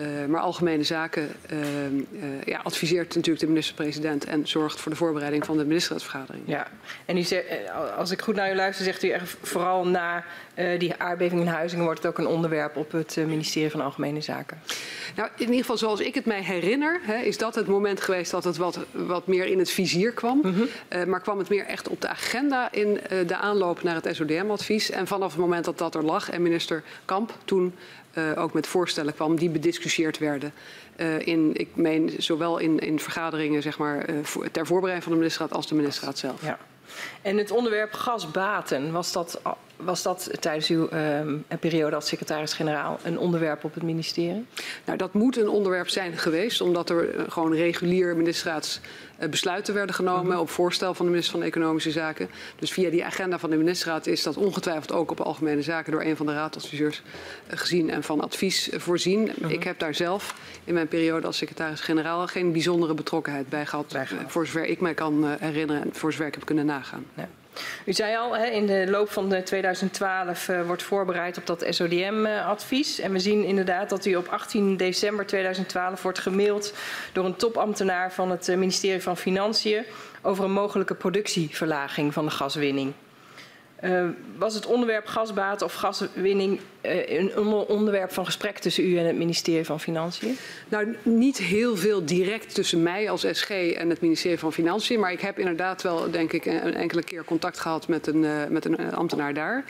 [0.00, 4.96] Uh, maar Algemene Zaken uh, uh, ja, adviseert natuurlijk de minister-president en zorgt voor de
[4.96, 6.42] voorbereiding van de ministerraadsvergadering.
[6.46, 6.66] Ja,
[7.04, 7.44] en u zegt,
[7.96, 10.24] als ik goed naar u luister, zegt u echt vooral na
[10.78, 14.60] die aardbeving in Huizingen wordt het ook een onderwerp op het ministerie van Algemene Zaken.
[15.16, 18.30] Nou, in ieder geval zoals ik het mij herinner, hè, is dat het moment geweest
[18.30, 20.40] dat het wat, wat meer in het vizier kwam.
[20.42, 21.08] Mhm.
[21.08, 24.90] maar kwam het meer echt op de agenda in de aanloop naar het SODM-advies.
[24.90, 27.74] En vanaf het moment dat dat er lag en minister Kamp toen
[28.14, 30.52] uh, ook met voorstellen kwam die bediscussieerd werden.
[30.96, 35.18] Uh, in, ik meen, zowel in, in vergaderingen zeg maar, voor, ter voorbereiding van de
[35.18, 36.42] ministerraad als de ministerraad zelf.
[36.44, 36.58] Ja.
[37.22, 39.40] En het onderwerp gasbaten, was dat
[39.84, 41.20] was dat tijdens uw uh,
[41.60, 44.46] periode als secretaris-generaal een onderwerp op het ministerie?
[44.84, 50.24] Nou, dat moet een onderwerp zijn geweest, omdat er uh, gewoon regulier ministerraadsbesluiten werden genomen
[50.24, 50.40] mm -hmm.
[50.40, 52.30] op voorstel van de minister van Economische Zaken.
[52.58, 56.02] Dus via die agenda van de ministerraad is dat ongetwijfeld ook op algemene zaken door
[56.02, 57.02] een van de raadadviseurs
[57.50, 59.20] uh, gezien en van advies voorzien.
[59.20, 59.50] Mm -hmm.
[59.50, 60.34] Ik heb daar zelf
[60.64, 64.30] in mijn periode als secretaris-generaal geen bijzondere betrokkenheid bij gehad, bij gehad.
[64.30, 67.04] voor zover ik mij kan herinneren en voor zover ik heb kunnen nagaan.
[67.14, 67.28] Ja.
[67.84, 72.98] U zei al, in de loop van de 2012 uh, wordt voorbereid op dat SODM-advies.
[73.00, 76.74] En we zien inderdaad dat u op 18 december 2012 wordt gemaild
[77.12, 79.84] door een topambtenaar van het ministerie van Financiën
[80.22, 82.92] over een mogelijke productieverlaging van de gaswinning.
[83.84, 89.06] Uh, was het onderwerp gasbaten of gaswinning uh, een onderwerp van gesprek tussen u en
[89.06, 90.36] het ministerie van Financiën?
[90.68, 95.00] Nou, niet heel veel direct tussen mij als SG en het ministerie van Financiën.
[95.00, 98.46] Maar ik heb inderdaad wel, denk ik, een enkele keer contact gehad met een, uh,
[98.48, 99.64] met een ambtenaar daar.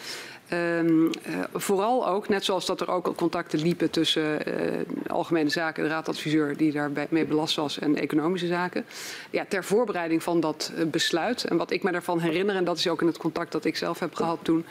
[0.52, 1.10] Um, uh,
[1.52, 5.88] vooral ook, net zoals dat er ook al contacten liepen tussen uh, algemene zaken, de
[5.88, 8.84] raadadviseur die daarmee belast was en economische zaken.
[9.30, 11.44] Ja, ter voorbereiding van dat uh, besluit.
[11.44, 13.76] En wat ik me daarvan herinner, en dat is ook in het contact dat ik
[13.76, 14.64] zelf heb gehad toen,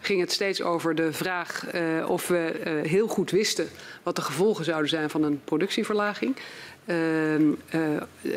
[0.00, 1.66] ging het steeds over de vraag
[2.06, 3.68] of we heel goed wisten
[4.02, 6.36] wat de gevolgen zouden zijn van een productieverlaging.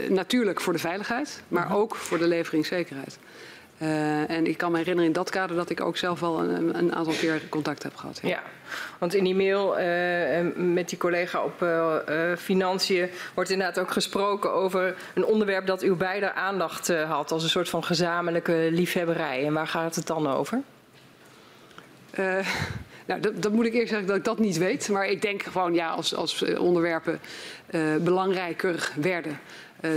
[0.09, 3.17] natuurlijk voor de veiligheid, maar ook voor de leveringszekerheid.
[3.81, 6.77] Uh, en ik kan me herinneren in dat kader dat ik ook zelf wel een,
[6.77, 8.19] een aantal keer contact heb gehad.
[8.21, 8.41] Ja, ja
[8.97, 11.95] want in die mail uh, met die collega op uh,
[12.37, 17.49] Financiën wordt inderdaad ook gesproken over een onderwerp dat uw beide aandacht had als een
[17.49, 19.45] soort van gezamenlijke liefhebberij.
[19.45, 20.61] En waar gaat het dan over?
[23.05, 24.89] Nou, dat, dat, moet ik eerst zeggen dat ik dat niet weet.
[24.89, 27.19] Maar ik denk gewoon, ja, als, als onderwerpen
[27.99, 29.37] belangrijker werden, uh,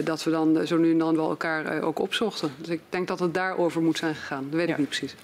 [0.04, 2.52] dat we dan zo nu en dan wel elkaar uh, ook opzochten.
[2.56, 4.46] Dus ik denk dat het daarover moet zijn gegaan.
[4.50, 4.72] Dat weet ja.
[4.72, 5.14] ik niet precies.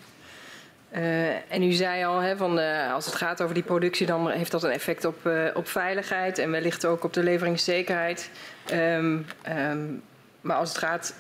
[0.93, 2.59] Uh, en u zei al, hè, van,
[2.93, 6.51] als het gaat over die productie, dan heeft dat een effect op, op veiligheid en
[6.51, 8.31] wellicht ook op de leveringszekerheid.
[8.73, 10.03] Um, um,
[10.41, 11.15] maar als het gaat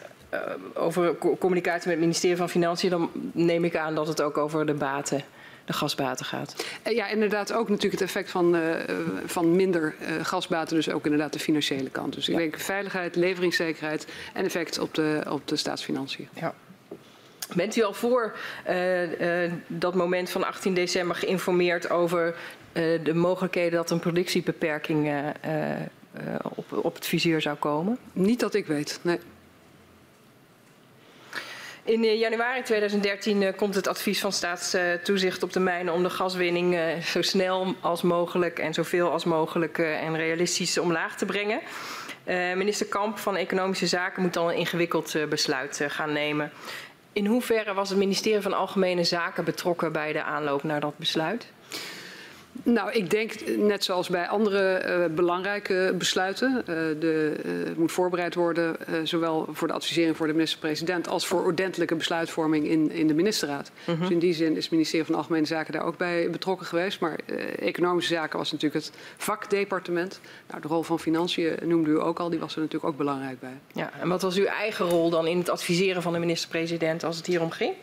[0.74, 4.66] over communicatie met het ministerie van Financiën, dan neem ik aan dat het ook over
[4.66, 5.24] de baten
[5.66, 6.66] de gasbaten gaat.
[6.84, 8.74] Ja, inderdaad ook natuurlijk het effect van, uh,
[9.26, 12.14] van minder uh, gasbaten, dus ook inderdaad de financiële kant.
[12.14, 12.40] Dus ik ja.
[12.40, 16.28] denk veiligheid, leveringszekerheid en effect op de, op de staatsfinanciën.
[16.34, 16.54] Ja.
[17.54, 18.36] Bent u al voor
[18.68, 22.34] uh, uh, dat moment van 18 december geïnformeerd over
[22.72, 25.12] uh, de mogelijkheden dat een productiebeperking
[26.42, 27.98] op, op het vizier zou komen?
[28.12, 29.18] Niet dat ik weet, nee.
[31.86, 36.74] In januari 2013 uh, komt het advies van staatstoezicht op de mijnen om de gaswinning
[36.74, 41.60] uh, zo snel als mogelijk en zoveel als mogelijk en realistisch omlaag te brengen.
[42.56, 46.52] minister Kamp van Economische Zaken moet dan een ingewikkeld besluit gaan nemen.
[47.12, 51.46] In hoeverre was het ministerie van Algemene Zaken betrokken bij de aanloop naar dat besluit?
[52.66, 56.56] Nou, ik denk net zoals bij andere uh, belangrijke besluiten.
[56.56, 56.64] Uh,
[57.00, 61.94] de, uh, moet voorbereid worden, zowel voor de advisering voor de minister-president als voor ordentelijke
[61.94, 63.70] besluitvorming in, in de ministerraad.
[63.84, 64.00] -hmm.
[64.00, 67.00] Dus in die zin is het ministerie van Algemene Zaken daar ook bij betrokken geweest.
[67.00, 67.18] Maar
[67.58, 70.20] economische zaken was natuurlijk het vakdepartement.
[70.48, 73.40] Nou, de rol van financiën noemde u ook al, die was er natuurlijk ook belangrijk
[73.40, 73.58] bij.
[73.72, 77.16] Ja, en wat was uw eigen rol dan in het adviseren van de minister-president als
[77.16, 77.74] het hier om ging?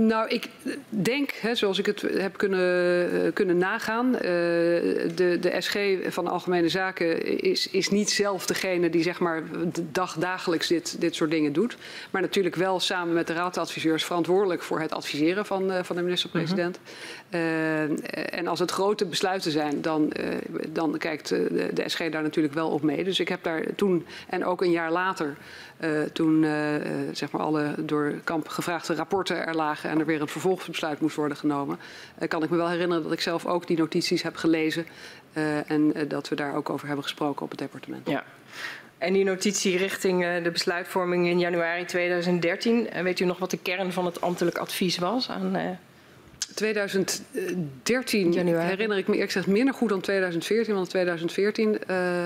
[0.00, 0.48] Nou, ik
[0.88, 5.76] denk, hè, zoals ik het heb kunnen, uh, kunnen nagaan, uh, de, de SG
[6.08, 9.42] van Algemene Zaken is, is niet zelf degene die zeg maar
[9.92, 11.76] dag, dagelijks dit, dit soort dingen doet.
[12.10, 16.02] Maar natuurlijk wel samen met de raadadviseurs verantwoordelijk voor het adviseren van, uh, van de
[16.02, 16.78] minister-president.
[17.30, 17.96] -hmm.
[18.12, 20.12] en als het grote besluiten zijn, dan,
[20.68, 23.04] dan kijkt de, de SG daar natuurlijk wel op mee.
[23.04, 25.36] Dus ik heb daar toen en ook een jaar later
[25.80, 26.52] uh, toen uh,
[27.12, 31.16] zeg maar alle door Kamp gevraagde rapporten er lagen en er weer een vervolgbesluit moest
[31.16, 31.78] worden genomen,
[32.22, 34.86] uh, kan ik me wel herinneren dat ik zelf ook die notities heb gelezen
[35.66, 38.08] en dat we daar ook over hebben gesproken op het departement.
[38.08, 38.24] Ja.
[38.98, 43.92] En die notitie richting de besluitvorming in januari 2013, weet u nog wat de kern
[43.92, 45.78] van het ambtelijk advies was aan
[46.58, 48.68] 2013 Januari.
[48.68, 50.74] herinner ik me eerlijk gezegd minder goed dan 2014.
[50.74, 52.24] Want in 2014 uh,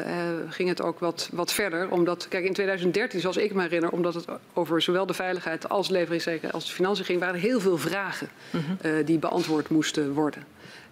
[0.49, 1.91] ging het ook wat, wat verder.
[1.91, 5.89] Omdat, kijk, in 2013, zoals ik me herinner, omdat het over zowel de veiligheid als
[5.89, 8.99] leveringszekerheid als de financiën ging, waren er heel veel vragen uh -huh.
[8.99, 10.44] uh, die beantwoord moesten worden.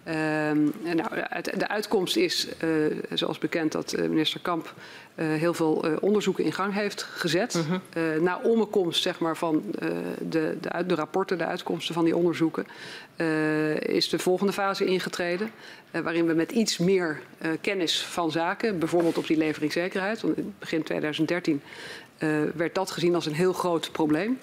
[0.07, 0.13] Uh,
[0.93, 1.09] nou,
[1.57, 4.73] de uitkomst is, uh, zoals bekend, dat minister Kamp
[5.15, 7.55] heel veel onderzoeken in gang heeft gezet.
[7.55, 8.21] Uh -huh.
[8.21, 9.63] na omkomst zeg maar, van
[10.19, 12.65] de, de, de, rapporten, de uitkomsten van die onderzoeken,
[13.79, 15.51] is de volgende fase ingetreden.
[15.91, 17.21] waarin we met iets meer
[17.61, 21.61] kennis van zaken, bijvoorbeeld op die leveringszekerheid, want in begin 2013
[22.55, 24.39] werd dat gezien als een heel groot probleem.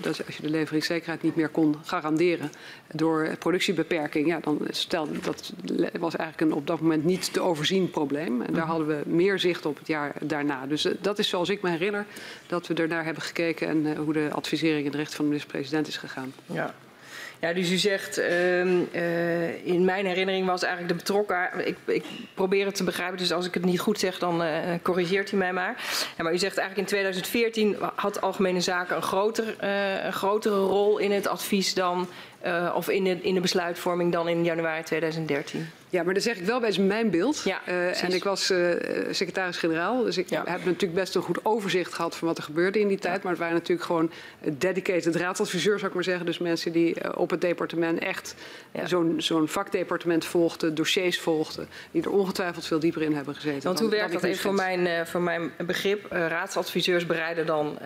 [0.00, 2.50] Dat als je de leveringszekerheid niet meer kon garanderen
[2.92, 5.52] door productiebeperking, ja, dan stelde dat
[5.98, 8.42] was eigenlijk een op dat moment niet te overzien probleem.
[8.42, 10.66] En daar hadden we meer zicht op het jaar daarna.
[10.66, 12.06] Dus dat is zoals ik me herinner
[12.46, 15.88] dat we ernaar hebben gekeken en hoe de advisering in de recht van de minister-president
[15.88, 16.32] is gegaan.
[16.46, 16.74] Ja.
[17.38, 21.66] Ja, dus u zegt, uh, uh, in mijn herinnering was eigenlijk de betrokken...
[21.66, 24.48] Ik, ik, probeer het te begrijpen, dus als ik het niet goed zeg, dan uh,
[24.82, 25.74] corrigeert u mij maar.
[26.16, 29.64] Maar u zegt eigenlijk in 2014 had Algemene Zaken een, groter,
[30.04, 32.08] een grotere rol in het advies dan...
[32.74, 35.66] of in de, in de besluitvorming dan in januari 2013.
[35.92, 37.42] Ja, maar dan zeg ik wel bij mijn beeld.
[37.44, 38.74] Ja, uh, en ik was uh,
[39.10, 40.42] secretaris-generaal, dus ik ja.
[40.46, 43.14] heb natuurlijk best een goed overzicht gehad van wat er gebeurde in die tijd.
[43.14, 43.20] Ja.
[43.22, 44.10] Maar het waren natuurlijk gewoon
[44.58, 46.26] dedicated raadsadviseurs, zou ik maar zeggen.
[46.26, 48.34] Dus mensen die op het departement echt
[48.84, 51.68] zo'n zo'n vakdepartement volgden, dossiers volgden.
[51.90, 53.62] Die er ongetwijfeld veel dieper in hebben gezeten.
[53.62, 56.06] Want hoe werkt dat even voor mijn, voor mijn begrip?
[56.10, 57.78] raadsadviseurs bereiden dan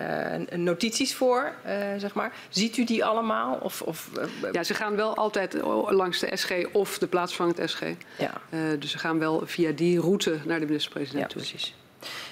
[0.55, 1.51] notities voor,
[1.97, 2.33] zeg maar.
[2.49, 3.57] Ziet u die allemaal?
[3.61, 4.09] Of, of
[4.51, 7.81] ja, ze gaan wel altijd langs de SG of de plaatsvangend SG.
[8.17, 8.41] Ja.
[8.49, 11.41] Uh, dus ze gaan wel via die route naar de minister-president ja, toe.
[11.41, 11.75] Precies.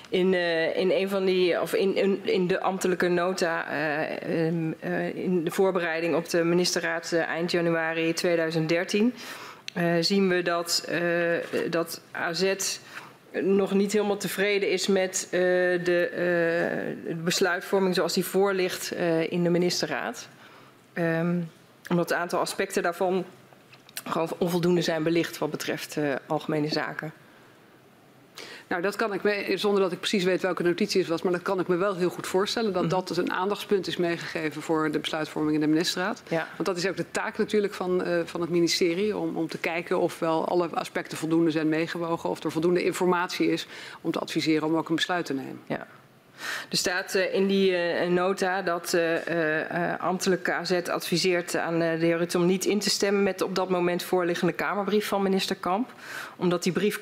[0.10, 5.44] In, uh, in een van die, of in, in, in de ambtelijke nota, uh, in
[5.44, 9.14] de voorbereiding op de ministerraad eind januari 2013,
[10.00, 10.90] zien we dat,
[11.70, 12.54] dat AZ
[13.32, 18.92] nog niet helemaal tevreden is met de, besluitvorming zoals die voor ligt
[19.30, 20.28] in de ministerraad.
[20.94, 21.50] Um,
[21.90, 23.26] omdat een aantal aspecten daarvan
[24.04, 27.14] gewoon onvoldoende zijn belicht wat betreft uh, algemene zaken.
[28.68, 31.32] Nou, dat kan ik me, zonder dat ik precies weet welke notitie het was, maar
[31.32, 32.74] dat kan ik me wel heel goed voorstellen.
[32.74, 32.90] Dat -hmm.
[32.90, 36.24] dat dus een aandachtspunt is meegegeven voor de besluitvorming in de ministerraad.
[36.30, 36.48] Ja.
[36.56, 39.58] Want dat is ook de taak natuurlijk van, uh, van het ministerie, om, om te
[39.58, 43.68] kijken of wel alle aspecten voldoende zijn meegewogen, of er voldoende informatie is
[44.02, 45.60] om te adviseren om ook een besluit te nemen.
[45.66, 45.88] Ja.
[46.70, 52.18] Er staat uh, in die uh, nota dat uh, ambtelijke AZ adviseert aan de heer
[52.18, 55.56] Rutte om niet in te stemmen met de op dat moment voorliggende Kamerbrief van minister
[55.56, 55.94] Kamp.
[56.36, 57.00] Omdat die brief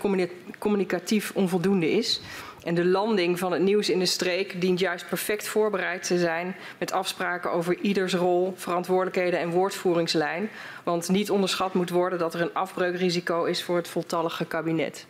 [0.60, 2.22] communicatief onvoldoende is.
[2.64, 6.56] En de landing van het nieuws in de streek dient juist perfect voorbereid te zijn
[6.78, 10.50] met afspraken over ieders rol, verantwoordelijkheden en woordvoeringslijn.
[10.84, 15.06] Want niet onderschat moet worden dat er een afbreukrisico is voor het voltallige kabinet.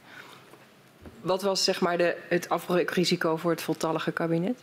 [1.23, 4.59] Wat was zeg maar de, het afbreukrisico voor het voltallige kabinet?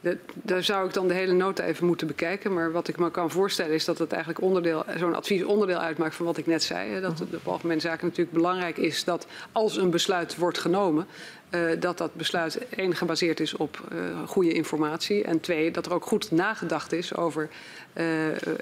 [0.00, 2.54] De, daar zou ik dan de hele nota even moeten bekijken.
[2.54, 6.14] Maar wat ik me kan voorstellen is dat het eigenlijk onderdeel, zo'n advies onderdeel uitmaakt
[6.14, 7.00] van wat ik net zei.
[7.00, 11.06] Dat het op algemene zaken natuurlijk belangrijk is dat als een besluit wordt genomen,
[11.50, 15.24] uh, dat dat besluit één gebaseerd is op uh, goede informatie.
[15.24, 17.48] En twee, dat er ook goed nagedacht is over
[17.94, 18.04] uh,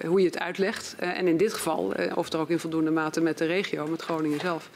[0.07, 0.95] hoe je het uitlegt.
[0.99, 4.41] en in dit geval, of er ook in voldoende mate met de regio, met Groningen
[4.41, 4.71] zelf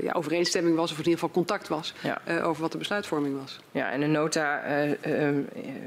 [0.00, 2.20] ja, overeenstemming was, of in ieder geval contact was, ja.
[2.28, 3.60] uh, over wat de besluitvorming was.
[3.70, 4.62] Ja, en de nota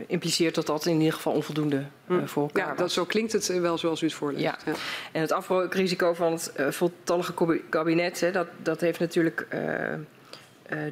[0.07, 2.25] impliceert dat dat in ieder geval onvoldoende hm.
[2.25, 4.43] voor elkaar ja, dat, zo klinkt het wel zoals u het voorleest.
[4.43, 4.57] Ja.
[4.65, 4.73] ja.
[5.11, 9.48] En het afbreukrisico van het voltallige kabinet, hè, dat, dat heeft natuurlijk...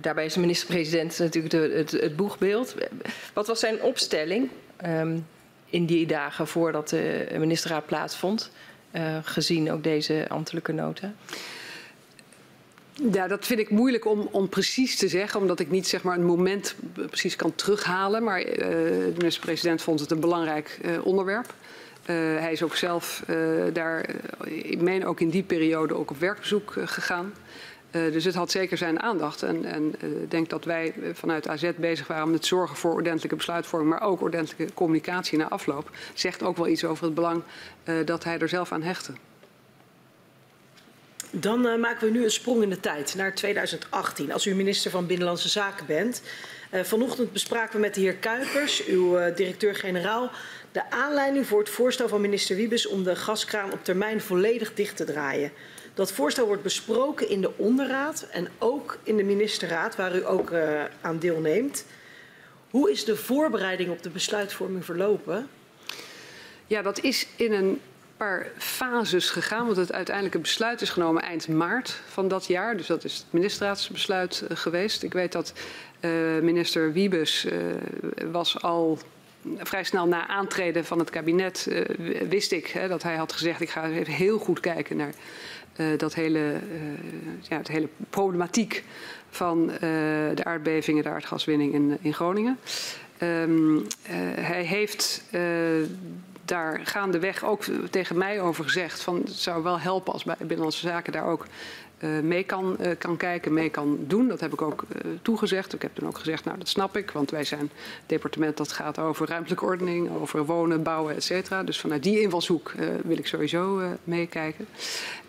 [0.02, 2.76] daarbij is de minister-president natuurlijk de, het, het, boegbeeld.
[3.34, 4.50] Wat was zijn opstelling
[4.86, 5.28] um,
[5.66, 8.52] in die dagen voordat de ministerraad plaatsvond,
[9.24, 11.14] gezien ook deze ambtelijke nota?
[13.12, 16.18] Ja, dat vind ik moeilijk om, om precies te zeggen, omdat ik niet zeg maar,
[16.18, 18.24] een moment precies kan terughalen.
[18.24, 21.46] Maar uh, de minister-president vond het een belangrijk uh, onderwerp.
[21.46, 23.24] Uh, hij is ook zelf
[23.74, 24.10] daar,
[24.46, 27.34] ik meen ook in die periode, ook op werkbezoek gegaan.
[27.92, 29.44] dus het had zeker zijn aandacht.
[29.44, 29.96] En ik en,
[30.28, 34.74] denk dat wij vanuit AZ bezig waren met zorgen voor ordentelijke besluitvorming, maar ook ordentelijke
[34.74, 35.90] communicatie na afloop.
[36.14, 37.44] Zegt ook wel iets over het belang
[38.06, 39.14] dat hij er zelf aan hechtte.
[41.32, 44.32] Dan uh, maken we nu een sprong in de tijd naar 2018.
[44.32, 46.22] Als u minister van Binnenlandse Zaken bent.
[46.74, 50.32] Uh, vanochtend bespraken we met de heer Kuipers, uw uh, directeur-generaal,
[50.72, 54.98] de aanleiding voor het voorstel van minister Wiebes om de gaskraan op termijn volledig dicht
[54.98, 55.52] te draaien.
[55.94, 60.54] Dat voorstel wordt besproken in de onderraad en ook in de ministerraad, waar u ook
[61.02, 61.86] aan deelneemt.
[62.70, 65.50] Hoe is de voorbereiding op de besluitvorming verlopen?
[66.68, 67.82] Ja, dat is in een
[68.20, 69.66] paar fases gegaan.
[69.66, 72.78] Want het uiteindelijke besluit is genomen eind maart van dat jaar.
[72.78, 75.04] Dus dat is het ministerraadsbesluit uh, geweest.
[75.04, 75.54] Ik weet dat
[76.02, 77.54] uh, minister Wiebes uh,
[78.32, 79.00] was al
[79.58, 81.68] vrij snel na aantreden van het kabinet
[82.30, 85.14] wist ik hè, dat hij had gezegd ik ga even heel goed kijken naar
[85.98, 86.54] dat hele,
[87.42, 88.84] ja, het hele problematiek
[89.30, 89.68] van
[90.36, 92.60] de aardbevingen, de aardgaswinning in, in Groningen.
[93.22, 93.88] Um,
[94.40, 95.24] hij heeft
[96.50, 100.88] daar gaandeweg ook tegen mij over gezegd van het zou wel helpen als bij Binnenlandse
[100.88, 101.46] Zaken daar ook
[102.00, 104.28] uh, mee kan, uh, kan kijken, mee kan doen.
[104.28, 105.74] Dat heb ik ook uh, toegezegd.
[105.74, 107.72] Ik heb toen ook gezegd, nou dat snap ik, want wij zijn het
[108.06, 111.64] departement dat gaat over ruimtelijke ordening, over wonen, bouwen, et cetera.
[111.64, 114.68] Dus vanuit die invalshoek wil ik sowieso meekijken.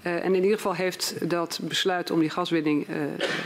[0.03, 2.87] en in ieder geval heeft dat besluit om die gaswinning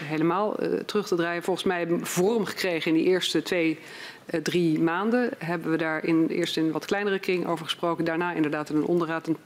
[0.05, 3.79] helemaal terug te draaien volgens mij vorm gekregen in die eerste twee
[4.43, 8.05] drie maanden hebben we daar in, eerst in een wat kleinere kring over gesproken.
[8.05, 9.37] Daarna inderdaad in een onderraad en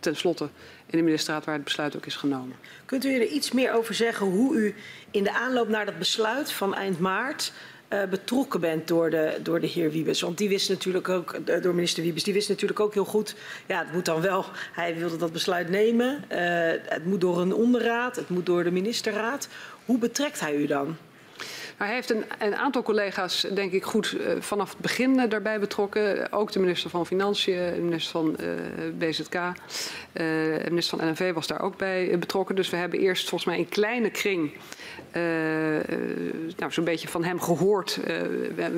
[0.00, 0.48] tenslotte
[0.86, 2.56] in de ministerraad waar het besluit ook is genomen.
[2.84, 4.74] Kunt u er iets meer over zeggen hoe u
[5.10, 7.52] in de aanloop naar dat besluit van eind maart
[7.88, 10.20] uh, betrokken bent door de, door de heer Wiebes.
[10.20, 13.34] Want die wist natuurlijk ook, uh, door minister Wiebes, die wist natuurlijk ook heel goed,
[13.66, 16.24] ja, het moet dan wel, hij wilde dat besluit nemen.
[16.28, 19.48] Het moet door een onderraad, het moet door de ministerraad.
[19.84, 20.96] Hoe betrekt hij u dan?
[21.76, 25.60] Hij heeft een, een, aantal collega's, denk ik, goed uh, vanaf het begin uh, daarbij
[25.60, 26.32] betrokken.
[26.32, 28.48] Ook de minister van Financiën, de minister van uh,
[28.98, 29.36] BZK,
[30.12, 32.54] de minister van NNV was daar ook bij betrokken.
[32.54, 34.52] Dus we hebben eerst volgens mij in kleine kring
[36.56, 37.98] nou, zo'n beetje van hem gehoord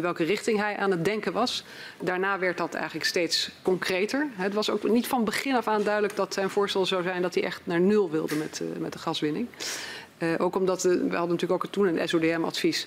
[0.01, 1.65] welke richting hij aan het denken was.
[2.01, 4.27] Daarna werd dat eigenlijk steeds concreter.
[4.35, 7.35] Het was ook niet van begin af aan duidelijk dat zijn voorstel zou zijn dat
[7.35, 9.49] hij echt naar nul wilde met, met de gaswinning.
[10.25, 12.87] Uh, ook omdat we, hadden natuurlijk ook toen een SODM-advies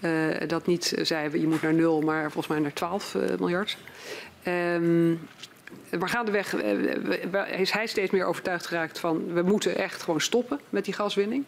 [0.00, 0.10] uh,
[0.46, 3.76] dat niet zei je moet naar nul, maar volgens mij naar 12 uh, eh, miljard.
[4.46, 5.20] Um,
[5.98, 6.54] maar gaandeweg
[7.58, 11.44] is hij steeds meer overtuigd geraakt van we moeten echt gewoon stoppen met die gaswinning.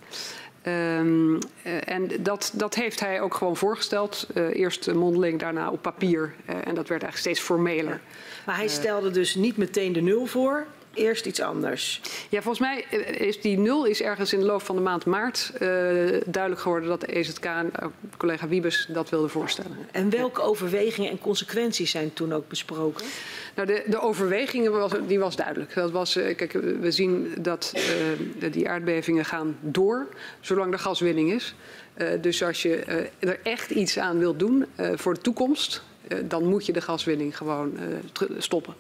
[0.67, 1.39] Um,
[1.85, 4.27] en dat, dat, heeft hij ook gewoon voorgesteld.
[4.35, 6.35] Uh, eerst mondeling, daarna op papier.
[6.49, 8.01] Uh, en dat werd eigenlijk steeds formeler.
[8.47, 12.01] Maar hij stelde dus niet meteen de nul voor eerst iets anders.
[12.29, 15.51] Ja, volgens mij is die nul is ergens in de loop van de maand maart
[15.55, 15.61] uh,
[16.27, 17.87] duidelijk geworden dat de EZK en uh,
[18.17, 19.77] collega Wiebes dat wilde voorstellen.
[19.91, 23.07] En welke overwegingen en consequenties zijn toen ook besproken?
[23.55, 25.75] Nou, de, de overwegingen was, die was duidelijk.
[25.75, 27.75] Dat was, uh, kijk, we zien dat
[28.51, 30.09] die aardbevingen gaan door
[30.41, 31.55] zolang er gaswinning is.
[32.21, 32.77] dus als je
[33.19, 35.83] er echt iets aan wilt doen voor de toekomst,
[36.25, 37.79] dan moet je de gaswinning gewoon
[38.39, 38.75] stoppen.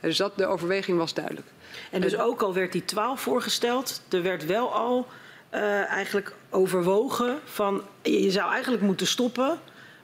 [0.00, 1.46] Dus dat, de overweging was duidelijk.
[1.90, 5.06] En dus ook al werd die 12 voorgesteld, er werd wel al
[5.54, 9.58] uh, eigenlijk overwogen van je zou eigenlijk moeten stoppen,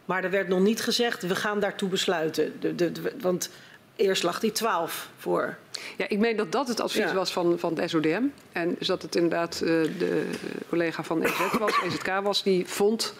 [0.05, 2.61] maar er werd nog niet gezegd we gaan daartoe besluiten.
[2.61, 3.51] De, de, de, want
[3.97, 5.57] eerst lag die 12 voor.
[5.97, 7.15] Ja, ik meen dat dat het advies ja.
[7.15, 8.23] was van, van het SODM.
[8.53, 9.69] En dus dat het inderdaad uh,
[9.99, 10.27] de
[10.69, 13.15] collega van EZ was, EZK was, die vond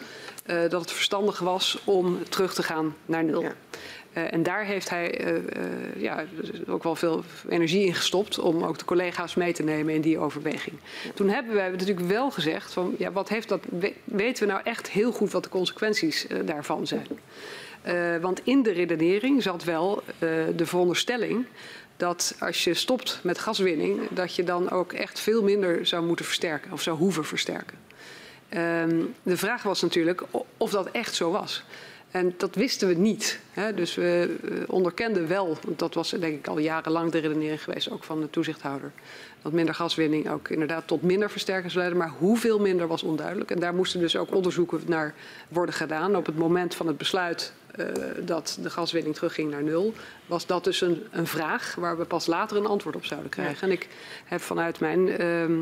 [0.45, 3.41] uh, dat het verstandig was om terug te gaan naar nul.
[3.41, 3.53] Ja.
[4.17, 5.41] Uh, en daar heeft hij uh, uh,
[5.97, 6.25] ja,
[6.67, 10.17] ook wel veel energie in gestopt om ook de collega's mee te nemen in die
[10.17, 10.75] overweging.
[11.13, 13.63] Toen hebben wij natuurlijk wel gezegd van ja, wat heeft dat,
[14.03, 17.07] weten we nou echt heel goed wat de consequenties daarvan zijn.
[18.21, 20.03] want in de redenering zat wel
[20.55, 21.45] de veronderstelling
[21.97, 26.25] dat als je stopt met gaswinning, dat je dan ook echt veel minder zou moeten
[26.25, 27.77] versterken of zou hoeven versterken.
[28.49, 30.23] Ehm, de vraag was natuurlijk
[30.57, 31.63] of dat echt zo was.
[32.15, 33.39] En dat wisten we niet.
[33.51, 33.73] Hè.
[33.73, 34.35] Dus we
[34.67, 38.29] onderkenden wel, want dat was denk ik al jarenlang de redenering geweest, ook van de
[38.29, 38.91] toezichthouder.
[39.41, 41.95] Dat minder gaswinning ook inderdaad tot minder versterkers leidde.
[41.95, 43.51] Maar hoeveel minder was onduidelijk.
[43.51, 45.13] En daar moesten dus ook onderzoeken naar
[45.47, 46.15] worden gedaan.
[46.15, 47.85] Op het moment van het besluit uh,
[48.25, 49.93] dat de gaswinning terugging naar nul,
[50.25, 53.67] was dat dus een, een, vraag waar we pas later een antwoord op zouden krijgen.
[53.67, 53.73] Ja.
[53.73, 53.87] En ik
[54.25, 55.21] heb vanuit mijn.
[55.21, 55.61] Uh,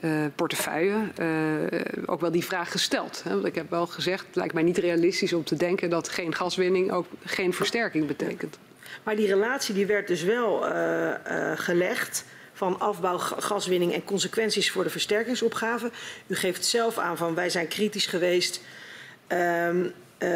[0.00, 3.22] uh, portefeuille uh, ook wel die vraag gesteld.
[3.24, 3.30] Hè?
[3.30, 6.34] Want ik heb wel gezegd, het lijkt mij niet realistisch om te denken dat geen
[6.34, 8.58] gaswinning ook geen versterking betekent.
[9.02, 11.14] Maar die relatie die werd dus wel uh,
[11.54, 15.90] gelegd van afbouw, gaswinning en consequenties voor de versterkingsopgave.
[16.26, 18.60] U geeft zelf aan van wij zijn kritisch geweest
[19.28, 19.92] um,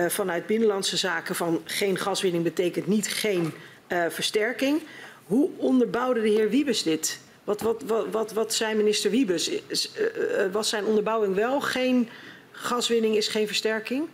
[0.08, 3.52] vanuit binnenlandse zaken van geen gaswinning betekent niet geen
[4.08, 4.82] versterking.
[5.24, 7.20] Hoe onderbouwde de heer Wiebes dit?
[7.44, 9.50] Wat, wat, wat, wat, wat zei minister Wiebes?
[10.52, 12.08] Was zijn onderbouwing wel geen
[12.50, 14.08] gaswinning is geen versterking?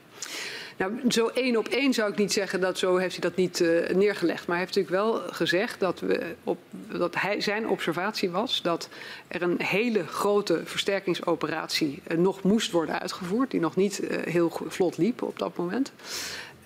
[0.79, 3.61] Nou, zo één op één zou ik niet zeggen dat zo heeft hij dat niet
[3.61, 4.47] uh, neergelegd.
[4.47, 8.89] Maar hij heeft natuurlijk wel gezegd dat, we op, dat hij, zijn observatie was dat
[9.29, 13.51] er een hele grote versterkingsoperatie nog moest worden uitgevoerd.
[13.51, 15.93] Die nog niet uh, heel vlot liep op dat moment.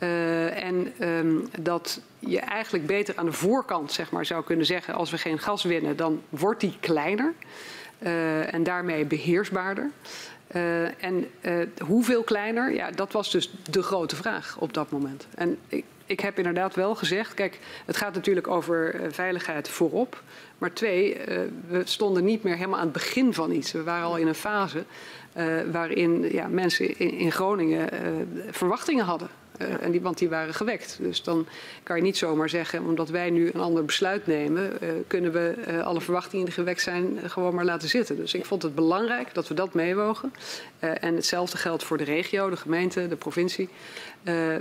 [0.03, 4.95] Uh, en um, dat je eigenlijk beter aan de voorkant zeg maar, zou kunnen zeggen:
[4.95, 7.33] als we geen gas winnen, dan wordt die kleiner
[7.99, 9.91] uh, en daarmee beheersbaarder.
[10.55, 11.31] Uh, en
[11.87, 12.75] hoeveel kleiner?
[12.75, 15.27] Ja, dat was dus de grote vraag op dat moment.
[15.35, 20.23] En ik, ik heb inderdaad wel gezegd: kijk, het gaat natuurlijk over veiligheid voorop.
[20.59, 21.17] Maar twee,
[21.69, 23.73] we stonden niet meer helemaal aan het begin van iets.
[23.73, 24.85] We waren al in een fase
[25.71, 27.89] waarin ja, mensen in, in Groningen
[28.51, 29.29] verwachtingen hadden.
[29.81, 30.99] En die, want die waren gewekt.
[31.01, 31.47] Dus dan
[31.83, 34.71] kan je niet zomaar zeggen, omdat wij nu een ander besluit nemen,
[35.07, 38.17] kunnen we alle verwachtingen die gewekt zijn gewoon maar laten zitten.
[38.17, 40.33] Dus ik vond het belangrijk dat we dat meewogen.
[40.83, 43.69] en hetzelfde geldt voor de regio, de gemeente, de provincie.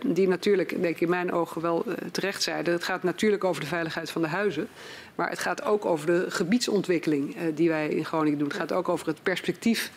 [0.06, 2.74] Die natuurlijk, denk ik in mijn ogen wel terecht zeiden.
[2.74, 4.68] Het gaat natuurlijk over de veiligheid van de huizen.
[5.16, 8.48] Maar het gaat ook over de gebiedsontwikkeling die wij in Groningen doen.
[8.48, 9.92] Het gaat ook over het perspectief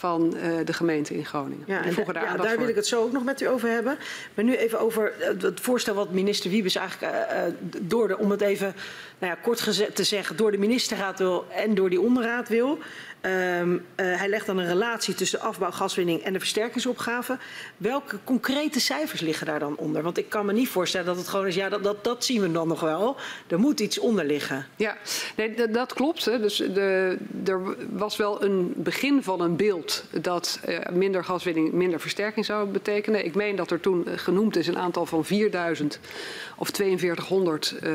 [0.00, 0.30] van
[0.64, 1.64] de gemeente in Groningen.
[1.66, 3.98] Ja, en daar, ja, daar wil ik het zo ook nog met u over hebben.
[4.34, 7.12] Maar nu even over het voorstel wat minister Wiebes eigenlijk
[7.80, 8.74] door de, om het even
[9.18, 12.78] nou ja, kort te zeggen, door de ministerraad wil en door die onderraad wil.
[13.22, 17.38] Um, uh, hij legt dan een relatie tussen afbouw, gaswinning en de versterkingsopgave.
[17.76, 20.02] Welke concrete cijfers liggen daar dan onder?
[20.02, 22.40] Want ik kan me niet voorstellen dat het gewoon is, ja, dat, dat, dat zien
[22.40, 23.16] we dan nog wel.
[23.46, 24.66] Er moet iets onder liggen.
[24.76, 24.96] Ja,
[25.36, 26.24] nee, dat klopt.
[26.24, 26.40] Hè.
[26.40, 32.00] Dus de, er was wel een begin van een beeld dat uh, minder gaswinning minder
[32.00, 33.24] versterking zou betekenen.
[33.24, 36.00] Ik meen dat er toen genoemd is een aantal van 4000
[36.56, 37.90] of 4200 uh,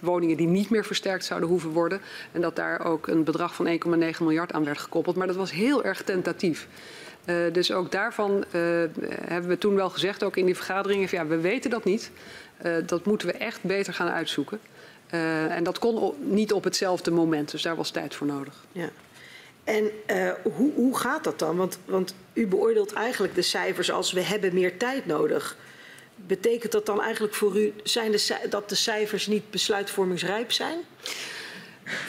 [0.00, 2.00] woningen die niet meer versterkt zouden hoeven worden.
[2.32, 5.16] En dat daar ook een bedrag van 1,9 miljard aan werd gekoppeld.
[5.16, 6.68] Maar dat was heel erg tentatief.
[7.26, 8.60] Uh, dus ook daarvan uh,
[9.20, 12.10] hebben we toen wel gezegd, ook in die vergaderingen, van, ja, we weten dat niet.
[12.64, 14.60] Uh, dat moeten we echt beter gaan uitzoeken.
[15.48, 18.64] en dat kon niet op hetzelfde moment, dus daar was tijd voor nodig.
[18.72, 18.88] Ja.
[19.64, 19.90] En
[20.42, 21.56] hoe, hoe gaat dat dan?
[21.56, 25.56] Want, want u beoordeelt eigenlijk de cijfers als we hebben meer tijd nodig.
[26.16, 30.78] Betekent dat dan eigenlijk voor u zijn de, dat de cijfers niet besluitvormingsrijp zijn?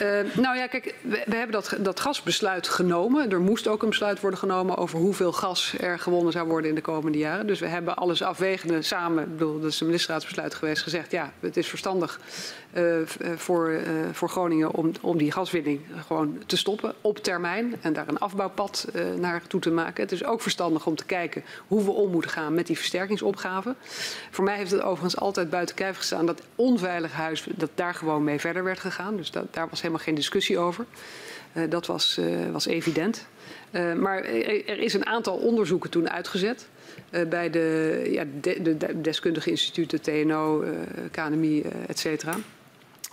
[0.02, 3.30] Uh, nou ja, kijk, we, hebben dat, dat gasbesluit genomen.
[3.30, 6.74] Er moest ook een besluit worden genomen over hoeveel gas er gewonnen zou worden in
[6.74, 7.46] de komende jaren.
[7.46, 11.56] Dus we hebben alles afwegende samen, bedoel, dat is een ministerraadsbesluit geweest, gezegd ja, het
[11.56, 12.20] is verstandig
[13.36, 13.80] voor, uh,
[14.12, 18.88] voor Groningen om, om die gaswinning gewoon te stoppen op termijn en daar een afbouwpad
[19.18, 20.02] naar toe te maken.
[20.02, 23.74] Het is ook verstandig om te kijken hoe we om moeten gaan met die versterkingsopgave.
[24.30, 28.24] Voor mij heeft het overigens altijd buiten kijf gestaan dat onveilig huis, dat daar gewoon
[28.24, 29.16] mee verder werd gegaan.
[29.16, 30.84] Dus dat, daar was helemaal geen discussie over.
[31.68, 32.20] Dat was,
[32.52, 33.26] was evident.
[33.96, 36.68] Maar er is een aantal onderzoeken toen uitgezet.
[37.28, 40.64] bij de, ja, de, deskundige instituten, TNO,
[41.10, 42.36] KNMI, et cetera.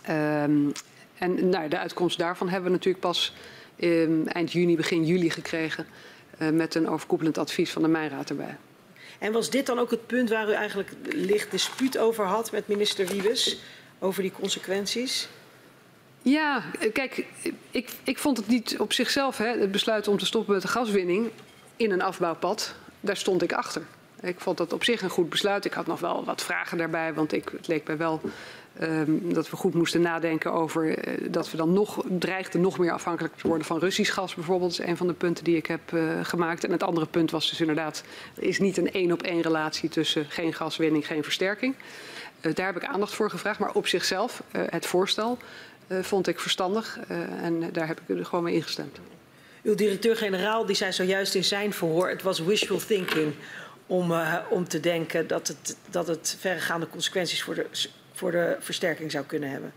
[0.09, 0.72] Um,
[1.17, 3.33] en nou, de uitkomst daarvan hebben we natuurlijk pas
[3.80, 5.85] um, eind juni, begin juli gekregen.
[6.38, 8.57] met een overkoepelend advies van de Mijnraad erbij.
[9.19, 12.67] En was dit dan ook het punt waar u eigenlijk licht dispuut over had met
[12.67, 13.57] minister Wiebes?
[13.99, 15.27] Over die consequenties?
[16.22, 17.25] Ja, kijk,
[17.72, 20.67] ik, ik vond het niet op zichzelf, hè, het besluit om te stoppen met de
[20.67, 21.30] gaswinning
[21.75, 23.82] in een afbouwpad, daar stond ik achter.
[24.22, 25.65] Ik vond dat op zich een goed besluit.
[25.65, 28.22] Ik had nog wel wat vragen daarbij, want ik, het leek mij wel
[28.81, 32.91] um, dat we goed moesten nadenken over uh, dat we dan nog dreigden nog meer
[32.91, 34.71] afhankelijk te worden van Russisch gas bijvoorbeeld.
[34.71, 36.63] Is een van de punten die ik heb uh, gemaakt.
[36.63, 38.03] En het andere punt was dus inderdaad,
[38.35, 41.75] er is niet een één op één relatie tussen geen gaswinning, geen versterking.
[42.41, 45.37] Uh, daar heb ik aandacht voor gevraagd, maar op zichzelf, het voorstel
[46.01, 46.99] vond ik verstandig
[47.41, 48.99] en daar heb ik er gewoon mee ingestemd.
[49.63, 53.33] Uw directeur-generaal die zei zojuist in zijn verhoor, het was wishful thinking
[53.87, 54.13] om,
[54.49, 57.65] om te denken dat het, dat het verregaande consequenties voor de,
[58.14, 59.74] voor de versterking zou kunnen hebben.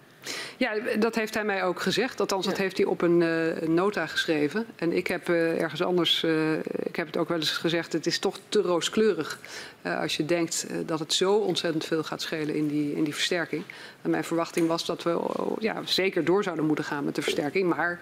[0.56, 2.20] Ja, dat heeft hij mij ook gezegd.
[2.20, 2.50] Althans, ja.
[2.50, 4.66] dat heeft hij op een uh, nota geschreven.
[4.76, 8.06] En ik heb uh, ergens anders, uh, ik heb het ook wel eens gezegd, het
[8.06, 9.38] is toch te rooskleurig.
[9.82, 13.62] als je denkt dat het zo ontzettend veel gaat schelen in die, in die versterking.
[14.02, 15.20] En mijn verwachting was dat we
[15.58, 17.68] ja, zeker door zouden moeten gaan met de versterking.
[17.68, 18.00] Maar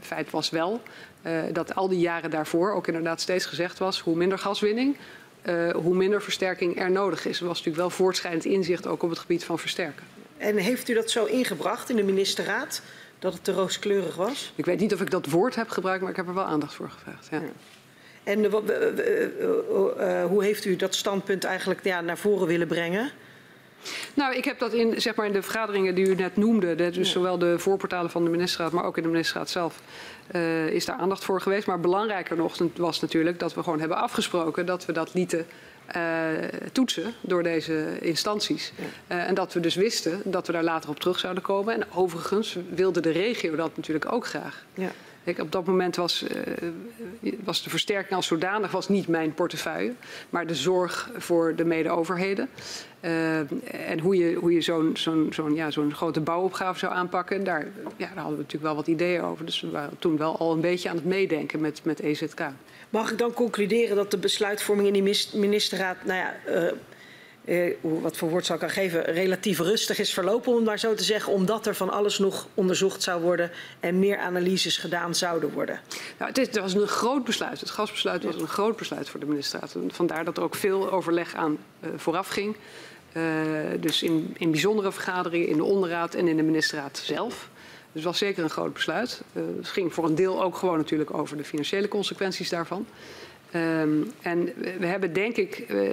[0.00, 0.82] feit was wel
[1.52, 4.96] dat al die jaren daarvoor ook inderdaad steeds gezegd was, hoe minder gaswinning,
[5.48, 7.40] uh, hoe minder versterking er nodig is.
[7.40, 10.06] Er was natuurlijk wel voortschrijdend inzicht ook op het gebied van versterken.
[10.36, 12.82] En heeft u dat zo ingebracht in de ministerraad?
[13.18, 14.52] Dat het te rooskleurig was?
[14.54, 16.74] Ik weet niet of ik dat woord heb gebruikt, maar ik heb er wel aandacht
[16.74, 17.28] voor gevraagd.
[17.30, 17.40] Ja.
[17.40, 17.52] ja.
[18.22, 23.10] En uh, uh, hoe heeft u dat standpunt eigenlijk ja, naar voren willen brengen?
[24.14, 26.96] Nou, ik heb dat in, zeg maar, in de vergaderingen die u net noemde, dus
[26.96, 27.04] ja.
[27.04, 29.80] zowel de voorportalen van de ministerraad, maar ook in de ministerraad zelf,
[30.34, 31.66] uh, is daar aandacht voor geweest.
[31.66, 35.46] Maar belangrijker nog was natuurlijk dat we gewoon hebben afgesproken dat we dat lieten
[35.96, 36.02] uh,
[36.72, 38.72] toetsen door deze instanties.
[38.76, 39.16] Ja.
[39.16, 41.74] Uh, en dat we dus wisten dat we daar later op terug zouden komen.
[41.74, 44.64] En overigens wilde de regio dat natuurlijk ook graag.
[44.74, 44.90] Ja.
[45.38, 46.24] Op dat moment was,
[47.22, 49.92] uh, was de versterking als zodanig was niet mijn portefeuille,
[50.30, 52.48] maar de zorg voor de mede-overheden.
[53.00, 53.38] Uh,
[53.90, 57.66] en hoe je, hoe je zo'n ja, grote bouwopgave zou aanpakken, daar,
[57.96, 59.44] ja, daar hadden we natuurlijk wel wat ideeën over.
[59.44, 62.40] Dus we waren toen wel al een beetje aan het meedenken met, met EZK.
[62.90, 66.72] Mag ik dan concluderen dat de besluitvorming in die ministerraad nou ja, uh,
[67.50, 70.94] eh, wat voor woord zou ik aan geven, relatief rustig is verlopen, om maar zo
[70.94, 75.52] te zeggen, omdat er van alles nog onderzocht zou worden en meer analyses gedaan zouden
[75.52, 75.80] worden?
[76.18, 77.60] Nou, het, is, het was een groot besluit.
[77.60, 79.76] Het gasbesluit was een groot besluit voor de ministerraad.
[79.88, 82.56] Vandaar dat er ook veel overleg aan uh, vooraf ging.
[83.12, 83.22] Uh,
[83.80, 87.48] dus in, in bijzondere vergaderingen, in de onderraad en in de ministerraad zelf.
[87.92, 89.22] Dus het was zeker een groot besluit.
[89.32, 92.86] Uh, het ging voor een deel ook gewoon natuurlijk over de financiële consequenties daarvan.
[93.54, 95.88] Um, en we hebben denk ik uh,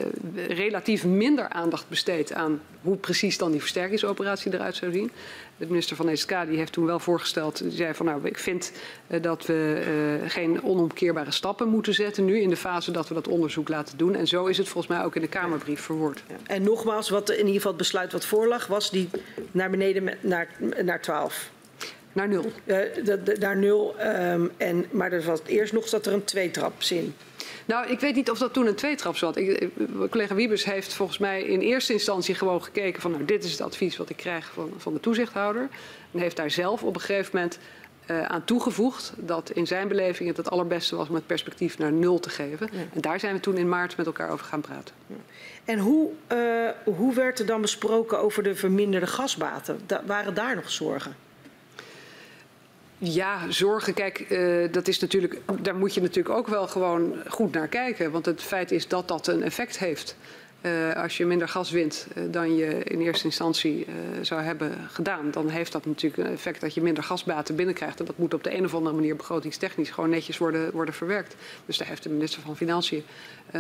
[0.48, 5.11] relatief minder aandacht besteed aan hoe precies dan die versterkingsoperatie eruit zou zien.
[5.58, 8.72] De minister van ESK die heeft toen wel voorgesteld, die zei van nou ik vind
[9.08, 9.84] uh, dat we
[10.22, 13.98] uh, geen onomkeerbare stappen moeten zetten nu in de fase dat we dat onderzoek laten
[13.98, 14.16] doen.
[14.16, 16.24] En zo is het volgens mij ook in de Kamerbrief verwoord.
[16.27, 16.36] Ja.
[16.45, 19.10] En nogmaals, wat in ieder geval het besluit wat voorlag was die
[19.52, 20.48] naar beneden met, naar,
[20.84, 21.50] naar 12.
[22.14, 22.52] Naar nul.
[23.40, 23.95] Naar nul.
[24.00, 27.14] Um, en, maar er was eerst nog zat er een tweetrapzin.
[27.68, 29.36] Nou, ik weet niet of dat toen een tweetrap zat.
[29.36, 29.70] Ik,
[30.10, 33.12] collega Wiebes heeft volgens mij in eerste instantie gewoon gekeken van...
[33.12, 35.70] nou, dit is het advies wat ik krijg van, van de toezichthouder.
[36.12, 37.60] En heeft daar zelf op een gegeven moment
[38.12, 39.14] uh, aan toegevoegd...
[39.16, 42.70] dat in zijn beleving het het allerbeste was om het perspectief naar nul te geven.
[42.72, 42.80] Ja.
[42.94, 44.96] En daar zijn we toen in maart met elkaar over gaan praten.
[45.08, 45.16] Ja.
[45.66, 49.80] En hoe, uh, hoe werd er dan besproken over de verminderde gasbaten?
[49.86, 51.16] Da waren daar nog zorgen?
[53.00, 53.93] Ja, zorgen.
[53.93, 58.11] Kijk, uh, dat is natuurlijk, daar moet je natuurlijk ook wel gewoon goed naar kijken.
[58.11, 60.16] Want het feit is dat dat een effect heeft.
[60.61, 63.88] Uh, als je minder gas wint uh, dan je in eerste instantie
[64.22, 68.00] zou hebben gedaan, dan heeft dat natuurlijk een effect dat je minder gasbaten binnenkrijgt.
[68.00, 71.35] En dat moet op de een of andere manier begrotingstechnisch gewoon netjes worden, worden verwerkt.
[71.66, 73.03] Dus daar heeft de minister van Financiën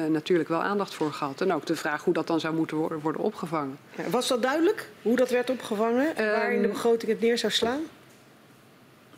[0.09, 1.41] natuurlijk wel aandacht voor gehad.
[1.41, 3.77] En ook de vraag hoe dat dan zou moeten worden, worden opgevangen.
[4.09, 6.15] Was dat duidelijk, hoe dat werd opgevangen?
[6.15, 7.81] waar in de begroting het neer zou slaan?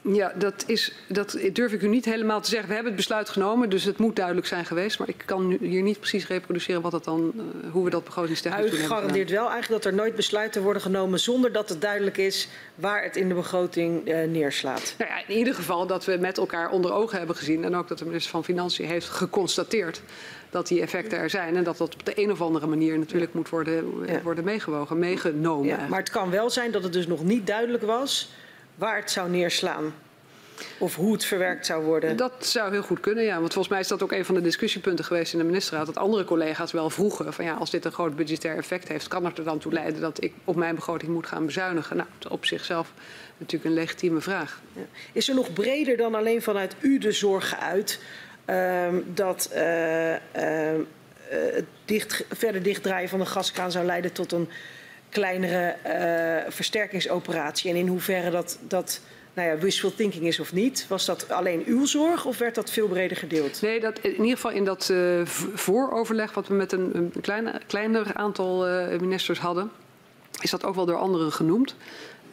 [0.02, 2.68] Ja, dat, is, dat durf ik u niet helemaal te zeggen.
[2.68, 5.00] We hebben het besluit genomen, dus het moet duidelijk zijn geweest.
[5.00, 8.04] Maar ik kan nu hier niet precies reproduceren wat dat dan, uh, hoe we dat
[8.04, 8.80] begrotingstechnisch doen.
[8.80, 12.48] U garandeert wel eigenlijk dat er nooit besluiten worden genomen zonder dat het duidelijk is
[12.76, 14.96] waar het in de begroting uh, neerslaat.
[14.98, 17.88] Nou ja, in ieder geval dat we met elkaar onder ogen hebben gezien en ook
[17.88, 20.02] dat de minister van Financiën heeft geconstateerd
[20.50, 23.34] dat die effecten er zijn en dat dat op de een of andere manier natuurlijk
[23.34, 24.22] moet worden, ja.
[24.22, 25.68] worden meegewogen, meegenomen.
[25.68, 28.30] Ja, maar het kan wel zijn dat het dus nog niet duidelijk was
[28.80, 29.94] waar het zou neerslaan.
[30.78, 32.18] Of hoe het verwerkt zou worden.
[32.18, 33.40] Dat zou heel goed kunnen, ja.
[33.40, 35.86] Want volgens mij is dat ook een van de discussiepunten geweest in de ministerraad.
[35.86, 39.26] Dat andere collega's wel vroegen van ja, als dit een groot budgetair effect heeft, kan
[39.26, 41.98] het er dan toe leiden dat ik op mijn begroting moet gaan bezuinigen?
[41.98, 42.94] Nou, op zichzelf
[43.38, 44.62] natuurlijk een legitieme vraag.
[44.74, 44.82] Ja.
[45.12, 48.00] Is er nog breder dan alleen vanuit u de zorg geuit
[48.46, 50.18] um, dat uh, uh,
[51.30, 54.50] het dicht, verder dichtdraaien van de gaskraan zou leiden tot een
[55.10, 57.70] kleinere uh, versterkingsoperatie?
[57.70, 58.60] En in hoeverre dat.
[58.68, 59.02] dat
[59.34, 60.86] nou ja, wishful thinking is of niet.
[60.88, 63.62] Was dat alleen uw zorg of werd dat veel breder gedeeld?
[63.62, 67.62] Nee, dat, in ieder geval in dat uh, vooroverleg wat we met een, een kleine,
[67.68, 69.72] kleiner aantal uh, ministers hadden,
[70.42, 71.76] is dat ook wel door anderen genoemd.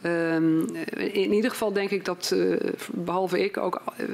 [0.03, 2.55] Um, in ieder geval denk ik dat, uh,
[2.91, 4.07] behalve ik, ook uh,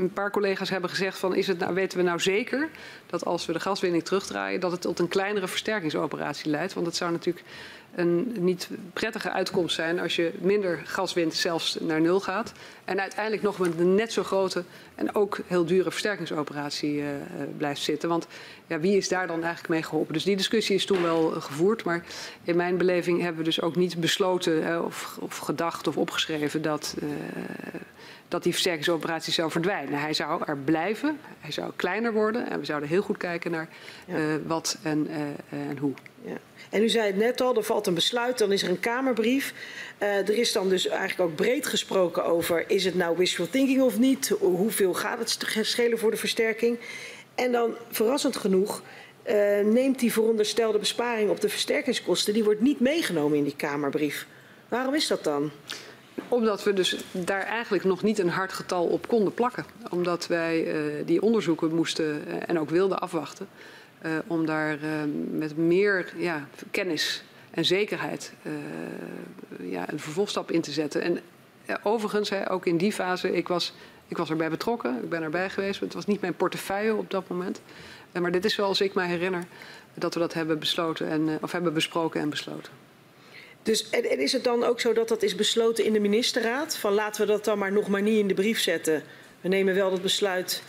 [0.00, 2.68] een paar collega's hebben gezegd van is het nou, weten we nou zeker
[3.06, 6.74] dat als we de gaswinning terugdraaien, dat het tot een kleinere versterkingsoperatie leidt.
[6.74, 7.44] Want het zou natuurlijk
[7.94, 12.52] een niet prettige uitkomst zijn als je minder gas wint, zelfs naar nul gaat.
[12.84, 17.06] En uiteindelijk nog met een net zo grote en ook heel dure versterkingsoperatie uh,
[17.56, 18.08] blijft zitten.
[18.08, 18.26] Want
[18.66, 20.12] ja, wie is daar dan eigenlijk mee geholpen?
[20.12, 21.84] Dus die discussie is toen wel gevoerd.
[21.84, 22.04] Maar
[22.42, 26.62] in mijn beleving hebben we dus ook niet besloten uh, of, of, gedacht of opgeschreven
[26.62, 27.08] dat, uh,
[28.28, 30.00] dat die versterkingsoperatie zou verdwijnen.
[30.00, 33.68] Hij zou er blijven, hij zou kleiner worden en we zouden heel goed kijken naar
[34.06, 34.38] ja.
[34.46, 35.08] wat en,
[35.48, 35.92] en hoe.
[36.24, 36.36] Ja.
[36.70, 39.54] En u zei het net al, er valt een besluit, dan is er een Kamerbrief.
[40.02, 43.82] Uh, er is dan dus eigenlijk ook breed gesproken over, is het nou wishful thinking
[43.82, 44.28] of niet?
[44.40, 46.78] Hoeveel gaat het schelen voor de versterking?
[47.34, 48.82] En dan, verrassend genoeg,
[49.28, 54.26] uh, neemt die veronderstelde besparing op de versterkingskosten, die wordt niet meegenomen in die Kamerbrief.
[54.68, 55.50] Waarom is dat dan?
[56.28, 59.64] Omdat we dus daar eigenlijk nog niet een hard getal op konden plakken.
[59.90, 63.48] Omdat wij uh, die onderzoeken moesten en ook wilden afwachten.
[64.06, 64.90] Uh, om daar uh,
[65.30, 68.52] met meer ja, kennis en zekerheid uh,
[69.70, 71.02] ja, een vervolgstap in te zetten.
[71.02, 71.20] En
[71.82, 73.72] overigens, hè, ook in die fase, ik was,
[74.08, 75.80] ik was erbij betrokken, ik ben erbij geweest.
[75.80, 77.60] Het was niet mijn portefeuille op dat moment.
[78.12, 79.44] maar dit is zoals ik me herinner
[79.94, 82.72] dat we dat hebben besloten en, of hebben besproken en besloten.
[83.62, 86.76] Dus en, en is het dan ook zo dat dat is besloten in de ministerraad?
[86.76, 89.02] Van laten we dat dan maar nog maar niet in de brief zetten.
[89.40, 90.62] We nemen wel dat besluit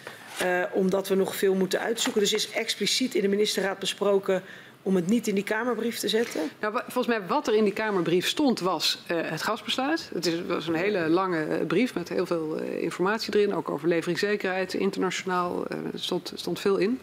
[0.43, 2.21] uh, omdat we nog veel moeten uitzoeken.
[2.21, 4.43] Dus is expliciet in de ministerraad besproken
[4.81, 6.41] om het niet in die Kamerbrief te zetten?
[6.59, 10.09] Nou, volgens mij wat er in die Kamerbrief stond was uh, het gasbesluit.
[10.13, 13.87] Het is, was een hele lange uh, brief met heel veel informatie erin, ook over
[13.87, 15.67] leveringszekerheid, internationaal.
[15.67, 16.99] er stond, stond veel in.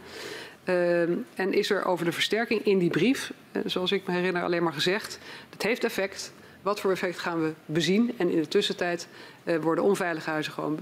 [0.65, 3.33] Ehm, en is er over de versterking in die brief,
[3.65, 5.19] zoals ik me herinner, alleen maar gezegd:
[5.51, 6.33] dat heeft effect.
[6.63, 8.15] Wat voor effect gaan we bezien?
[8.17, 9.09] En in de tussentijd
[9.61, 10.79] worden onveilige huizen gewoon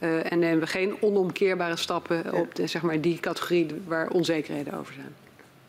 [0.00, 0.32] uh, versterkt.
[0.32, 2.30] en nemen we geen onomkeerbare stappen ja.
[2.30, 5.14] op de, zeg maar, die categorie waar onzekerheden over zijn.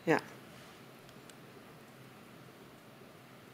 [0.02, 0.20] Ja.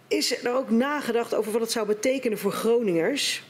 [0.09, 3.43] Is er ook nagedacht over wat het zou betekenen voor Groningers?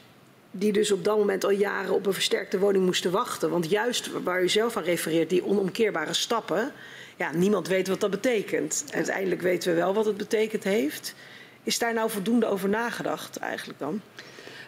[0.50, 3.50] Die dus op dat moment al jaren op een versterkte woning moesten wachten.
[3.50, 6.72] Want juist waar u zelf aan refereert, die onomkeerbare stappen.
[7.16, 8.84] Ja, niemand weet wat dat betekent.
[8.94, 11.14] Uiteindelijk weten we wel wat het betekend heeft.
[11.62, 14.00] Is daar nou voldoende over nagedacht eigenlijk dan?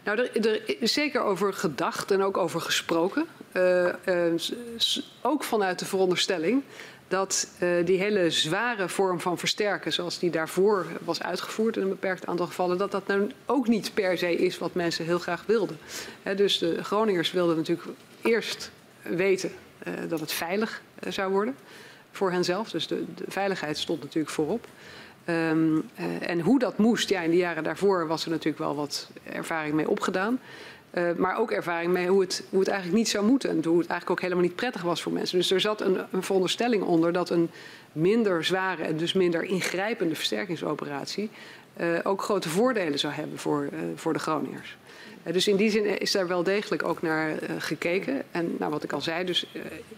[0.04, 3.26] Nou, er, er, is zeker over gedacht en ook over gesproken.
[3.52, 4.34] Uh, uh,
[5.20, 6.62] ook vanuit de veronderstelling
[7.08, 11.88] dat uh, die hele zware vorm van versterken, zoals die daarvoor was uitgevoerd in een
[11.88, 15.44] beperkt aantal gevallen, dat dat nou ook niet per se is wat mensen heel graag
[15.46, 15.78] wilden.
[16.36, 17.88] Dus de Groningers wilden natuurlijk
[18.22, 18.70] eerst
[19.02, 19.50] weten
[20.08, 21.56] dat het veilig zou worden
[22.12, 22.70] voor henzelf.
[22.70, 24.66] Dus de, veiligheid stond natuurlijk voorop.
[25.28, 25.90] Um,
[26.20, 29.74] en hoe dat moest, ja, in de jaren daarvoor was er natuurlijk wel wat ervaring
[29.74, 30.40] mee opgedaan.
[30.94, 33.50] Uh, maar ook ervaring mee hoe het, hoe het eigenlijk niet zou moeten.
[33.50, 35.38] En hoe het eigenlijk ook helemaal niet prettig was voor mensen.
[35.38, 37.50] Dus er zat een, een veronderstelling onder dat een
[37.92, 41.30] minder zware en dus minder ingrijpende versterkingsoperatie
[41.80, 44.76] uh, ook grote voordelen zou hebben voor, uh, voor de Groningers.
[45.24, 48.22] Dus in die zin is daar wel degelijk ook naar gekeken.
[48.30, 49.46] En nou, wat ik al zei, dus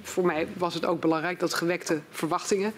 [0.02, 2.72] voor mij was het ook belangrijk dat gewekte verwachtingen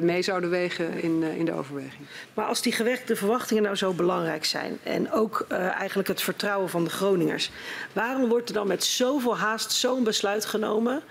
[0.00, 2.06] mee zouden wegen in, in de overweging.
[2.34, 6.84] Maar als die gewekte verwachtingen nou zo belangrijk zijn en ook eigenlijk het vertrouwen van
[6.84, 7.50] de Groningers,
[7.92, 11.02] waarom wordt er dan met zoveel haast zo'n besluit genomen,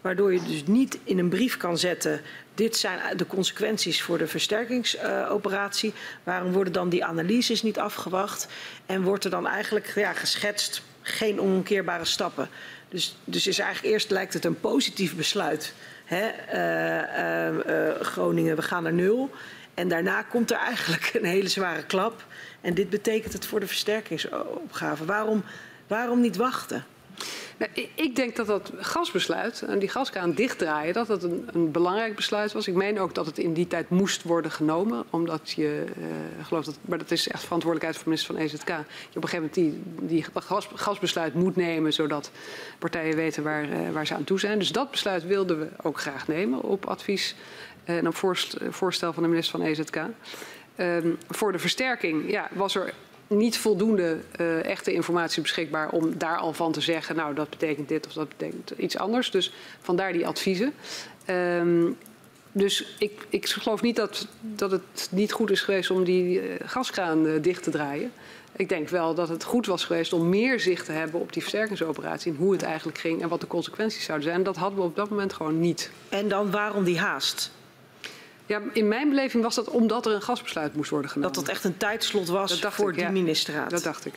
[0.00, 2.20] waardoor je dus niet in een brief kan zetten,
[2.58, 8.48] dit zijn de consequenties voor de versterkingsoperatie, waarom worden dan die analyses niet afgewacht
[8.86, 12.48] en wordt er dan eigenlijk ja, geschetst geen onomkeerbare stappen?
[12.88, 15.74] Dus, dus is eigenlijk eerst lijkt het een positief besluit.
[16.04, 19.30] Hè, uh, uh, Groningen, we gaan naar nul.
[19.74, 22.24] En daarna komt er eigenlijk een hele zware klap.
[22.60, 25.04] En dit betekent het voor de versterkingsopgave.
[25.04, 25.44] Waarom,
[25.86, 26.84] waarom niet wachten?
[27.58, 32.16] Nou, ik denk dat dat gasbesluit en die gaskraan dichtdraaien, dat dat een, een, belangrijk
[32.16, 32.68] besluit was.
[32.68, 36.64] Ik meen ook dat het in die tijd moest worden genomen, omdat je, uh, geloof
[36.64, 38.68] dat, maar dat is echt verantwoordelijkheid van minister van EZK.
[38.68, 42.30] Je op een gegeven moment die, die gas, gasbesluit moet nemen, zodat
[42.78, 44.58] partijen weten waar, uh, waar ze aan toe zijn.
[44.58, 47.34] Dus dat besluit wilden we ook graag nemen op advies
[47.84, 48.14] en op
[48.70, 49.96] voorstel van de minister van EZK.
[50.76, 52.94] Um, voor de versterking ja, was er
[53.28, 57.88] niet voldoende uh, echte informatie beschikbaar om daar al van te zeggen, nou dat betekent
[57.88, 59.30] dit of dat betekent iets anders.
[59.30, 60.72] Dus vandaar die adviezen.
[61.30, 61.96] Um,
[62.52, 66.54] dus ik, ik geloof niet dat, dat het niet goed is geweest om die uh,
[66.64, 68.12] gaskraan uh, dicht te draaien.
[68.56, 71.42] Ik denk wel dat het goed was geweest om meer zicht te hebben op die
[71.42, 72.32] versterkingsoperatie.
[72.32, 74.42] En hoe het eigenlijk ging en wat de consequenties zouden zijn.
[74.42, 75.90] Dat hadden we op dat moment gewoon niet.
[76.08, 77.50] En dan waarom die haast?
[78.48, 81.34] Ja, in mijn beleving was dat omdat er een gasbesluit moest worden genomen.
[81.34, 83.10] Dat dat echt een tijdslot was voor ik, die ja.
[83.10, 83.70] ministerraad.
[83.70, 84.14] Dat dacht ik.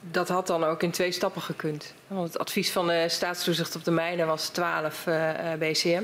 [0.00, 1.94] Dat had dan ook in twee stappen gekund.
[2.06, 6.02] Want het advies van de staatstoezicht op de mijnen was 12 uh, BCM.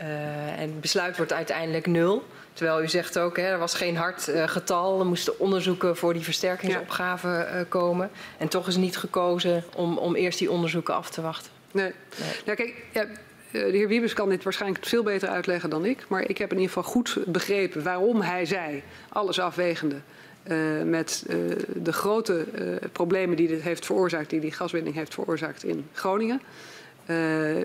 [0.00, 2.24] Uh, en het besluit wordt uiteindelijk nul.
[2.52, 5.00] Terwijl u zegt ook, hè, er was geen hard uh, getal.
[5.00, 7.58] Er moesten onderzoeken voor die versterkingsopgave ja.
[7.58, 8.10] uh, komen.
[8.38, 11.50] En toch is niet gekozen om, om eerst die onderzoeken af te wachten.
[11.70, 11.92] Nee.
[12.18, 12.30] nee.
[12.44, 13.06] Nou, kijk, ja,
[13.52, 16.04] de heer Wiebes kan dit waarschijnlijk veel beter uitleggen dan ik.
[16.08, 19.96] Maar ik heb in ieder geval goed begrepen waarom hij zei, alles afwegende,
[20.44, 21.36] uh, met uh,
[21.82, 22.46] de grote
[22.92, 26.40] problemen die dit heeft veroorzaakt, die die gaswinning heeft veroorzaakt in Groningen.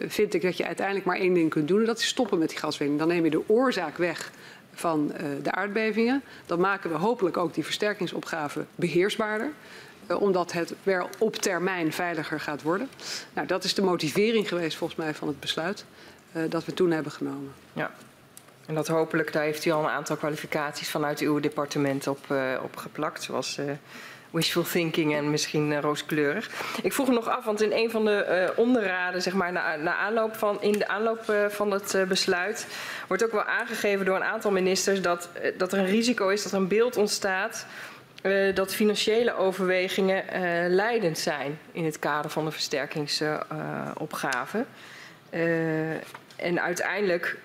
[0.07, 2.49] vind ik dat je uiteindelijk maar één ding kunt doen en dat is stoppen met
[2.49, 2.99] die gaswinning.
[2.99, 4.31] Dan neem je de oorzaak weg
[4.73, 5.11] van
[5.43, 6.21] de aardbevingen.
[6.45, 9.51] Dan maken we hopelijk ook die versterkingsopgave beheersbaarder
[10.07, 12.89] omdat het wel op termijn veiliger gaat worden.
[13.33, 15.85] Nou, dat is de motivering geweest volgens mij van het besluit
[16.33, 17.53] uh, dat we toen hebben genomen.
[17.73, 17.91] Ja.
[18.65, 22.53] En dat hopelijk, daar heeft u al een aantal kwalificaties vanuit uw departement op, uh,
[22.63, 23.59] op geplakt, zoals
[24.29, 26.49] wishful thinking en misschien rooskleurig.
[26.81, 29.95] Ik vroeg me nog af, want in een van de onderraden, zeg maar, na, na
[29.95, 32.67] aanloop van, in de aanloop van het besluit,
[33.07, 36.51] wordt ook wel aangegeven door een aantal ministers dat, dat er een risico is dat
[36.51, 37.65] er een beeld ontstaat
[38.23, 40.31] uh, dat financiële overwegingen uh,
[40.67, 44.65] leidend zijn in het kader van de versterkingsopgave.
[45.31, 45.91] Uh,
[46.35, 47.37] en uiteindelijk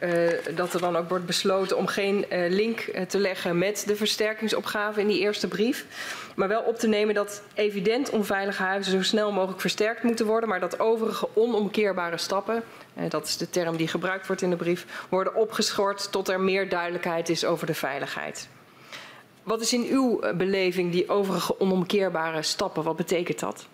[0.55, 5.07] dat er dan ook wordt besloten om geen link te leggen met de versterkingsopgave in
[5.07, 5.87] die eerste brief.
[6.35, 10.49] Maar wel op te nemen dat evident onveilige huizen zo snel mogelijk versterkt moeten worden.
[10.49, 12.63] Maar dat overige onomkeerbare stappen,
[13.09, 16.69] dat is de term die gebruikt wordt in de brief, worden opgeschort tot er meer
[16.69, 18.49] duidelijkheid is over de veiligheid.
[19.43, 22.83] Wat is in uw beleving die overige onomkeerbare stappen?
[22.83, 23.67] Wat betekent dat?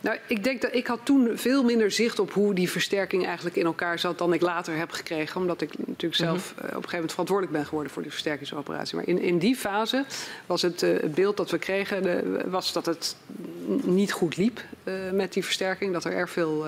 [0.00, 3.56] Nou, ik denk dat ik had toen veel minder zicht op hoe die versterking eigenlijk
[3.56, 5.40] in elkaar zat dan ik later heb gekregen.
[5.40, 8.96] Omdat ik natuurlijk zelf uh, op een gegeven moment verantwoordelijk ben geworden voor die versterkingsoperatie.
[8.96, 10.04] Maar in, in die fase
[10.46, 13.16] was het, uh, het beeld dat we kregen, de, was dat het
[13.82, 15.92] niet goed liep uh, met die versterking.
[15.92, 16.66] Dat er erg veel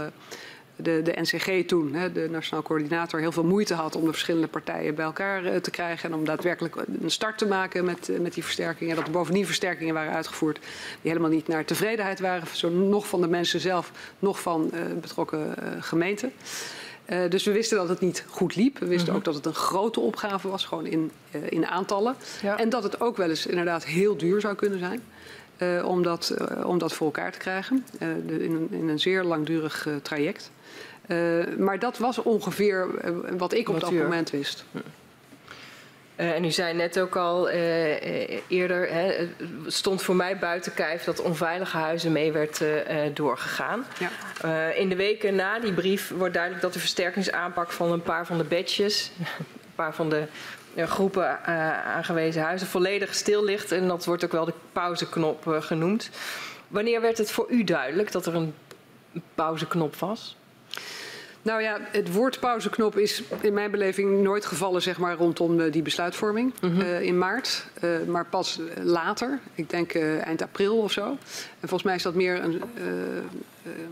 [0.77, 4.47] de, de NCG toen, hè, de Nationaal Coördinator, heel veel moeite had om de verschillende
[4.47, 6.11] partijen bij elkaar uh, te krijgen.
[6.11, 8.97] En om daadwerkelijk een start te maken met, uh, met die versterkingen.
[8.97, 10.59] Dat er bovendien versterkingen waren uitgevoerd
[11.01, 12.47] die helemaal niet naar tevredenheid waren.
[12.53, 16.33] Zo nog van de mensen zelf, nog van uh, betrokken gemeenten.
[17.07, 18.79] Uh, dus we wisten dat het niet goed liep.
[18.79, 19.17] We wisten -hmm.
[19.17, 22.17] ook dat het een grote opgave was, gewoon in, uh, in aantallen.
[22.43, 22.59] Ja.
[22.59, 25.03] En dat het ook wel eens inderdaad heel duur zou kunnen zijn.
[25.85, 26.35] Om, dat,
[26.65, 27.85] om dat voor elkaar te krijgen.
[27.99, 30.51] De, in, een, in, een, zeer langdurig traject.
[31.07, 34.65] Uh, maar dat was ongeveer uh, wat ik op dat moment wist.
[36.17, 37.49] Uh, en u zei net ook al
[38.49, 39.31] eerder, hè, het
[39.67, 42.65] stond voor mij buiten kijf dat onveilige huizen mee werd
[43.15, 43.87] doorgegaan.
[43.99, 44.69] Ja.
[44.71, 48.39] in de weken na die brief wordt duidelijk dat de versterkingsaanpak van een paar van
[48.39, 50.27] de badges, een paar van de
[50.77, 51.45] groepen
[51.85, 53.73] aangewezen huizen, volledig stil ligt.
[53.73, 56.11] En dat wordt ook wel de pauzeknop genoemd.
[56.69, 58.55] Wanneer werd het voor u duidelijk dat er een
[59.35, 60.37] pauzeknop was?
[61.43, 65.73] Nou ja, het woord pauzeknop is in mijn beleving nooit gevallen zeg maar, rondom uh,
[65.73, 66.81] die besluitvorming mm -hmm.
[66.81, 67.67] uh, in maart.
[67.85, 71.07] Uh, maar pas later, ik denk eind april of zo.
[71.61, 72.63] En volgens mij is dat meer een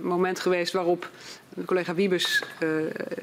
[0.01, 1.11] moment geweest waarop
[1.65, 2.43] collega Wiebes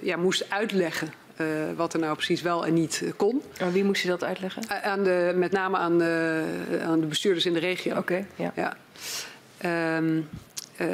[0.02, 3.42] ja, moest uitleggen uh, wat er nou precies wel en niet kon.
[3.62, 4.64] Aan wie moest je dat uitleggen?
[4.84, 6.44] Aan de, met name aan de,
[6.86, 7.92] aan de bestuurders in de regio.
[7.92, 8.54] Oké, okay, ja.
[8.56, 9.98] ja.
[9.98, 10.30] Um,
[10.82, 10.88] uh,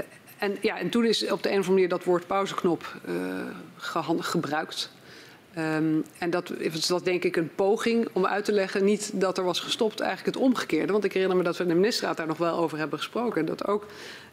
[0.43, 4.09] en, ja, en toen is op de een of andere manier dat woord pauzeknop uh,
[4.19, 4.91] gebruikt.
[5.57, 9.37] Um, en dat is dat denk ik een poging om uit te leggen, niet dat
[9.37, 10.91] er was gestopt, eigenlijk het omgekeerde.
[10.91, 13.45] Want ik herinner me dat we in de ministerraad daar nog wel over hebben gesproken.
[13.45, 13.85] Dat ook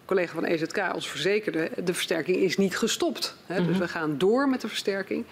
[0.05, 3.35] collega van EZK ons verzekerde, de versterking is niet gestopt.
[3.47, 3.55] Hè.
[3.55, 3.69] Mm -hmm.
[3.69, 5.25] Dus we gaan door met de versterking.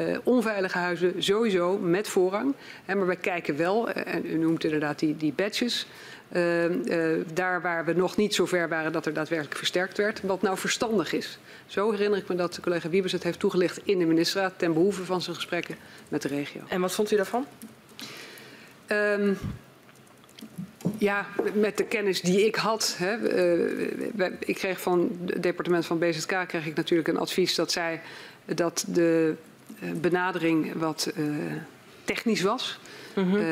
[0.00, 2.54] Uh, onveilige huizen sowieso met voorrang.
[2.84, 5.86] Hè, maar wij kijken wel, en u noemt inderdaad die, die badges.
[6.36, 10.20] Uh, uh, daar waar we nog niet zo ver waren dat er daadwerkelijk versterkt werd,
[10.22, 11.38] wat nou verstandig is.
[11.66, 15.04] Zo herinner ik me dat collega Wiebes het heeft toegelicht in de ministerraad ten behoeve
[15.04, 15.76] van zijn gesprekken
[16.08, 16.60] met de regio.
[16.68, 17.46] En wat vond u daarvan?
[18.88, 19.38] Um,
[20.98, 22.94] ja, met de kennis die ik had.
[22.98, 23.16] Hè,
[24.16, 28.00] uh, ik kreeg van het departement van BZK kreeg ik natuurlijk een advies dat zei
[28.44, 29.34] dat de
[30.00, 31.12] benadering wat
[32.04, 32.78] technisch was.
[33.14, 33.34] -hmm.
[33.34, 33.42] uh,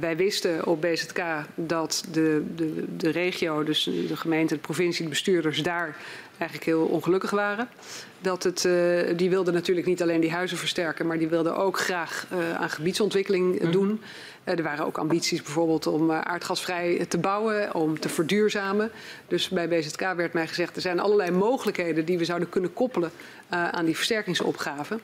[0.00, 1.22] wij wisten op BZK
[1.54, 5.96] dat de, de, de regio, dus de gemeente, de provincie, de bestuurders daar
[6.38, 7.68] eigenlijk heel ongelukkig waren.
[8.20, 11.78] Dat het, uh, die wilden natuurlijk niet alleen die huizen versterken, maar die wilden ook
[11.78, 13.70] graag uh, aan gebiedsontwikkeling -hmm.
[13.70, 14.00] doen.
[14.44, 18.90] er waren ook ambities bijvoorbeeld om aardgasvrij te bouwen, om te verduurzamen.
[19.28, 23.10] Dus bij BZK werd mij gezegd, er zijn allerlei mogelijkheden die we zouden kunnen koppelen
[23.48, 24.98] aan die versterkingsopgave.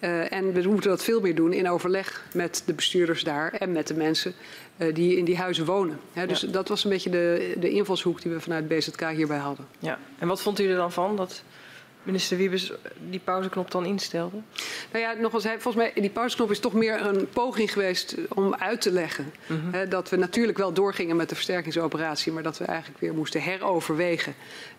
[0.00, 3.72] Uh, en we moeten dat veel meer doen in overleg met de bestuurders daar en
[3.72, 4.34] met de mensen
[4.76, 5.98] uh, die in die huizen wonen.
[6.12, 6.48] He, dus ja.
[6.48, 9.66] dat was een beetje de, de invalshoek die we vanuit BZK hierbij hadden.
[9.78, 9.98] Ja.
[10.18, 11.42] En wat vond u er dan van dat
[12.08, 12.72] minister Wiebes
[13.10, 14.36] die pauzeknop dan instelde?
[14.92, 18.80] Nou ja, nogmaals, volgens mij, die pauzeknop is toch meer een poging geweest om uit
[18.80, 19.32] te leggen.
[19.46, 19.72] Mm -hmm.
[19.72, 23.42] hè, dat we natuurlijk wel doorgingen met de versterkingsoperatie, maar dat we eigenlijk weer moesten
[23.42, 24.34] heroverwegen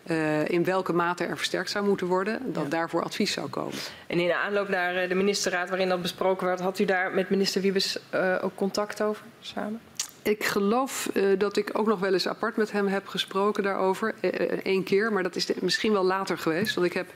[0.06, 2.52] uh, in welke mate er versterkt zou moeten worden.
[2.52, 2.68] Dat ja.
[2.68, 3.74] daarvoor advies zou komen.
[4.06, 7.30] En in de aanloop naar de ministerraad waarin dat besproken werd, had u daar met
[7.30, 9.80] minister Wiebes uh, ook contact over samen?
[10.22, 14.14] Ik geloof uh, dat ik ook nog wel eens apart met hem heb gesproken daarover.
[14.62, 16.74] Eén uh, keer, maar dat is de, misschien wel later geweest.
[16.74, 17.06] Want ik, heb,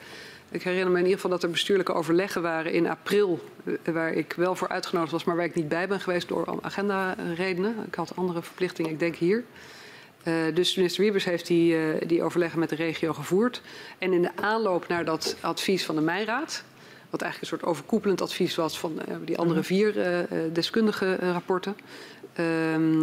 [0.50, 3.44] ik herinner me in ieder geval dat er bestuurlijke overleggen waren in april.
[3.64, 6.58] Uh, waar ik wel voor uitgenodigd was, maar waar ik niet bij ben geweest door
[6.62, 7.74] agenda-redenen.
[7.86, 9.44] Ik had andere verplichtingen, ik denk hier.
[10.54, 11.76] Dus minister Wiebers heeft die,
[12.06, 13.62] die overleggen met de regio gevoerd.
[13.98, 16.64] En in de aanloop naar dat advies van de Mijnraad,
[17.10, 19.94] wat eigenlijk een soort overkoepelend advies was van die andere vier
[20.52, 21.76] deskundige rapporten,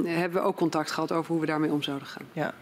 [0.05, 2.25] hebben we ook contact gehad over hoe we daarmee om zouden gaan.
[2.33, 2.53] Ja.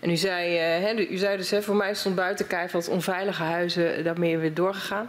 [0.00, 3.42] En u zei, hè, u zei dus, hè, voor mij stond buiten kijf dat onveilige
[3.42, 5.08] huizen daarmee weer doorgegaan.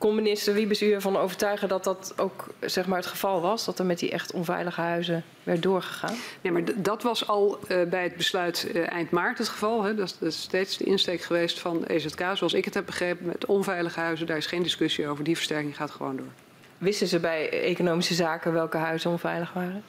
[0.00, 3.64] Kon minister Wiebes u ervan overtuigen dat dat ook zeg maar, het geval was?
[3.64, 6.14] Dat er met die echt onveilige huizen werd doorgegaan?
[6.40, 9.82] Nee, maar dat was al uh, bij het besluit uh, eind maart het geval.
[9.82, 9.94] Hè.
[9.94, 12.20] Dat, is, dat, is, steeds de insteek geweest van EZK.
[12.34, 15.24] Zoals ik het heb begrepen, met onveilige huizen, daar is geen discussie over.
[15.24, 16.32] Die versterking gaat gewoon door.
[16.78, 19.82] Wisten ze bij economische zaken welke huizen onveilig waren?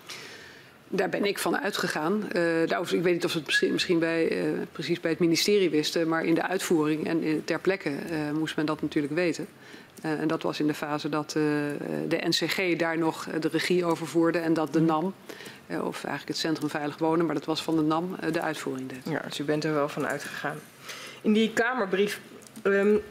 [0.94, 2.24] Daar ben ik van uitgegaan.
[2.66, 5.70] Daar, ik weet niet of ze het misschien, misschien bij, uh, precies bij het ministerie
[5.70, 9.48] wisten, maar in de uitvoering en ter plekke uh, moest men dat natuurlijk weten.
[10.02, 14.40] en dat was in de fase dat de NCG daar nog de regie over voerde
[14.40, 15.14] en dat de NAM,
[15.68, 19.14] of eigenlijk het Centrum Veilig Wonen, maar dat was van de NAM, de uitvoering deed.
[19.14, 20.58] Ja, dus u bent er wel van uitgegaan.
[21.22, 22.20] In die Kamerbrief,
[22.64, 23.02] um,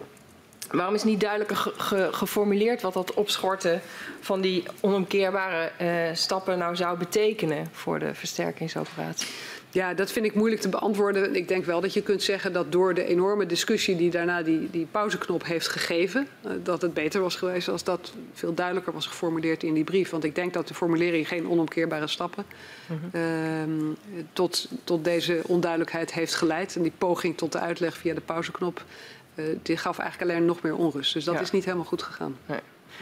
[0.71, 3.81] waarom is niet duidelijk ge ge geformuleerd wat dat opschorten
[4.21, 9.27] van die onomkeerbare uh, stappen nou zou betekenen voor de versterkingsoperatie?
[9.73, 11.35] Ja, dat vind ik moeilijk te beantwoorden.
[11.35, 14.71] Ik denk wel dat je kunt zeggen dat door de enorme discussie die daarna die,
[14.71, 19.07] die pauzeknop heeft gegeven, uh, dat het beter was geweest als dat veel duidelijker was
[19.07, 20.11] geformuleerd in die brief.
[20.11, 22.45] Want ik denk dat de formulering geen onomkeerbare stappen
[22.87, 23.21] mm -hmm.
[23.21, 26.77] uh, tot, tot deze onduidelijkheid heeft geleid.
[26.77, 28.85] En die poging tot de uitleg via de pauzeknop,
[29.63, 31.13] die gaf eigenlijk alleen nog meer onrust.
[31.13, 31.41] Dus dat ja.
[31.41, 32.37] is niet helemaal goed gegaan.
[32.47, 32.61] Nee.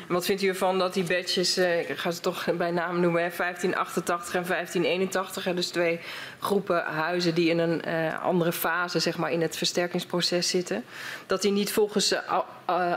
[0.09, 3.23] Wat vindt u ervan dat die badges, eh, ik ga ze toch bij naam noemen,
[3.23, 6.01] hè, 1588 en 1581, hè, dus twee
[6.39, 10.85] groepen huizen die in een uh, andere fase zeg maar, in het versterkingsproces zitten,
[11.27, 12.21] dat die niet volgens uh,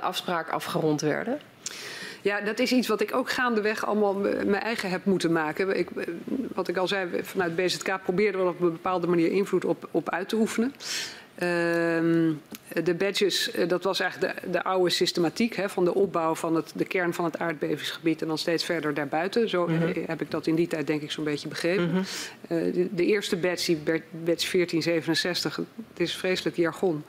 [0.01, 1.39] afspraak afgerond werden?
[2.21, 5.77] Ja, dat is iets wat ik ook gaandeweg allemaal mijn eigen heb moeten maken.
[5.77, 5.89] Ik,
[6.53, 10.09] wat ik al zei, vanuit BZK probeerden we op een bepaalde manier invloed op, op
[10.09, 10.73] uit te oefenen.
[11.43, 11.47] Uh,
[12.83, 16.71] de badges, dat was eigenlijk de, de oude systematiek hè, van de opbouw van het,
[16.75, 19.49] de kern van het aardbevingsgebied en dan steeds verder daarbuiten.
[19.49, 19.93] Zo mm -hmm.
[20.05, 21.85] heb ik dat in die tijd denk ik zo'n beetje begrepen.
[21.85, 22.03] Mm -hmm.
[22.57, 27.03] uh, de, de, eerste badge, die badge 1467, het is vreselijk jargon.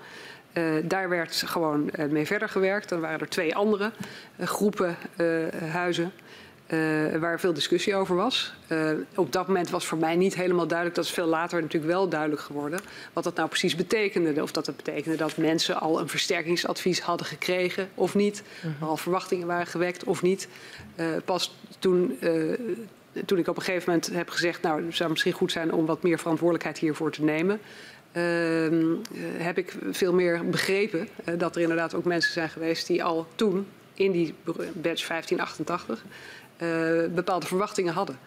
[0.54, 2.88] Uh, daar werd gewoon mee verder gewerkt.
[2.88, 3.92] Dan waren er twee andere
[4.38, 4.96] groepen
[5.70, 6.12] huizen.
[6.72, 8.52] Uh, waar veel discussie over was.
[8.68, 11.92] Uh, op dat moment was voor mij niet helemaal duidelijk, dat is veel later natuurlijk
[11.92, 12.80] wel duidelijk geworden,
[13.12, 14.42] wat dat nou precies betekende.
[14.42, 18.88] Of dat het betekende dat mensen al een versterkingsadvies hadden gekregen of niet, -huh.
[18.88, 20.48] al verwachtingen waren gewekt of niet.
[20.96, 22.18] Uh, pas toen,
[23.24, 25.86] toen ik op een gegeven moment heb gezegd, nou het zou misschien goed zijn om
[25.86, 27.60] wat meer verantwoordelijkheid hiervoor te nemen.
[29.36, 33.66] heb ik veel meer begrepen dat er inderdaad ook mensen zijn geweest die al toen
[33.94, 34.34] in die
[34.72, 36.41] badge 1588 uh,
[37.14, 38.18] bepaalde verwachtingen hadden.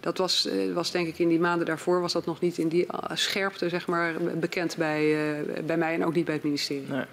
[0.00, 2.68] Dat was, uh, was denk ik in die maanden daarvoor was dat nog niet in
[2.68, 6.88] die scherpte zeg maar, bekend bij, uh, bij mij en ook niet bij het ministerie.
[6.88, 7.04] Nee.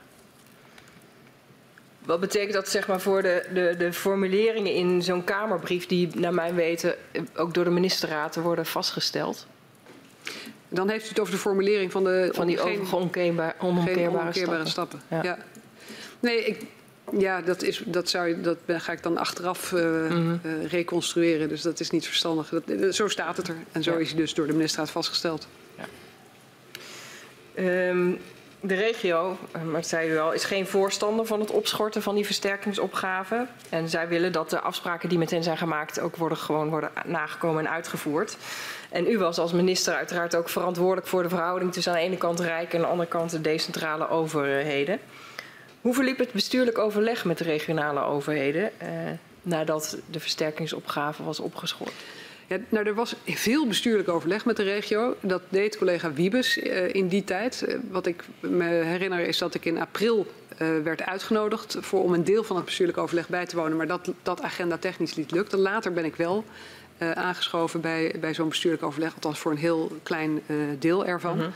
[2.05, 6.33] Wat betekent dat zeg maar, voor de, de, de formuleringen in zo'n Kamerbrief die naar
[6.33, 6.95] mijn weten
[7.35, 9.47] ook door de ministerraad worden vastgesteld?
[10.69, 14.67] Dan heeft u het over de formulering van de van die geen, onomkeerbare, onomkeerbare stappen.
[14.67, 15.01] stappen.
[15.07, 15.23] Ja.
[15.23, 15.37] ja.
[16.19, 16.61] Nee, ik,
[17.17, 20.39] ja, dat, is, dat, zou, dat ga ik dan achteraf uh, mm -hmm.
[20.43, 21.49] uh, reconstrueren.
[21.49, 22.49] Dus dat is niet verstandig.
[22.49, 23.55] Dat, zo staat het er.
[23.71, 23.97] En zo ja.
[23.97, 25.47] is hij dus door de ministerraad vastgesteld.
[25.77, 25.85] Ja.
[27.89, 28.19] Um,
[28.63, 32.15] de regio, eh, maar dat zei u al, is geen voorstander van het opschorten van
[32.15, 33.45] die versterkingsopgave.
[33.69, 36.91] En zij willen dat de afspraken die met hen zijn gemaakt ook worden, gewoon worden
[37.05, 38.37] nagekomen en uitgevoerd.
[38.89, 42.17] En u was als minister uiteraard ook verantwoordelijk voor de verhouding tussen aan de ene
[42.17, 44.99] kant Rijk en aan de andere kant de decentrale overheden.
[45.81, 48.87] Hoe verliep het bestuurlijk overleg met de regionale overheden eh,
[49.41, 51.93] nadat de versterkingsopgave was opgeschort?
[52.47, 55.15] Ja, nou, er was veel bestuurlijk overleg met de regio.
[55.19, 57.65] Dat deed collega Wiebes uh, in die tijd.
[57.67, 60.27] Uh, wat ik me herinner is dat ik in april
[60.61, 63.77] uh, werd uitgenodigd voor, om een deel van het bestuurlijk overleg bij te wonen.
[63.77, 65.57] Maar dat, dat agenda technisch niet lukte.
[65.57, 66.45] Later ben ik wel
[67.13, 69.13] aangeschoven bij, bij zo'n bestuurlijk overleg.
[69.13, 70.41] Althans voor een heel klein
[70.79, 71.39] deel ervan.
[71.39, 71.51] -hmm.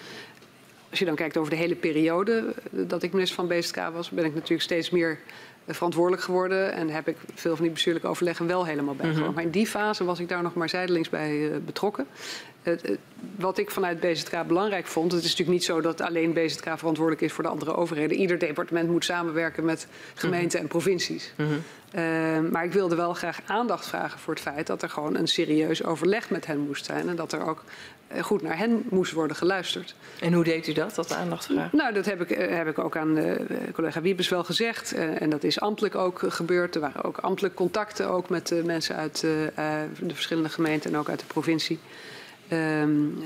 [0.96, 4.26] Als je dan kijkt over de hele periode dat ik minister van BSK was, ben
[4.26, 5.20] ik natuurlijk steeds meer
[5.68, 9.20] verantwoordelijk geworden en heb ik veel van die bestuurlijke overleggen wel helemaal bijgewoond.
[9.20, 9.34] Mm -hmm.
[9.34, 12.08] Maar in die fase was ik daar nog maar zijdelings bij uh, betrokken.
[13.36, 17.22] Wat ik vanuit BZK belangrijk vond, het is natuurlijk niet zo dat alleen BZK verantwoordelijk
[17.22, 18.18] is voor de andere overheden.
[18.18, 21.34] Ieder departement moet samenwerken met gemeenten en provincies.
[21.38, 21.64] Mm -hmm.
[22.02, 25.28] uh, maar ik wilde wel graag aandacht vragen voor het feit dat er gewoon een
[25.28, 27.64] serieus overleg met hen moest zijn en dat er ook
[28.22, 29.96] goed naar hen moest worden geluisterd.
[30.20, 31.78] En hoe deed u dat, dat aandacht vragen?
[31.78, 33.36] Nou, dat heb ik, heb ik ook aan uh,
[33.74, 34.96] collega Wiebes wel gezegd.
[34.96, 36.76] Uh, en dat is ambtelijk ook gebeurd.
[36.76, 39.52] Er waren ook ambtelijk contacten ook met mensen uit de
[40.08, 41.80] verschillende gemeenten en ook uit de provincie.
[42.52, 43.24] Um,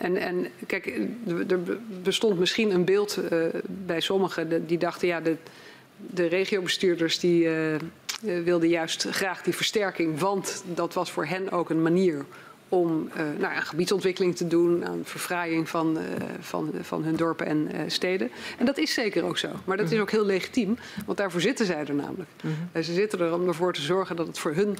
[0.00, 1.00] en, en kijk,
[1.48, 1.60] er
[2.02, 3.20] bestond misschien een beeld
[3.66, 5.36] bij sommigen die dachten, ja, de,
[5.96, 7.48] de regiobestuurders die
[8.44, 12.24] wilden juist graag die versterking, want dat was voor hen ook een manier
[12.74, 16.02] om uh, nou, aan gebiedsontwikkeling te doen, aan verfraaiing van, uh,
[16.40, 18.30] van, van hun dorpen en uh, steden.
[18.58, 19.48] En dat is zeker ook zo.
[19.64, 22.30] Maar dat is ook heel legitiem, want daarvoor zitten zij er namelijk.
[22.40, 22.82] -hmm.
[22.82, 24.78] Ze zitten er om ervoor te zorgen dat het voor hun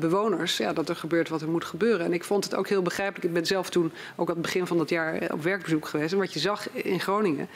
[0.00, 2.06] bewoners, ja, dat er gebeurt wat er moet gebeuren.
[2.06, 3.24] En ik vond het ook heel begrijpelijk.
[3.24, 6.12] Ik ben zelf toen ook aan het begin van dat jaar op werkbezoek geweest.
[6.12, 7.48] En wat je zag in Groningen,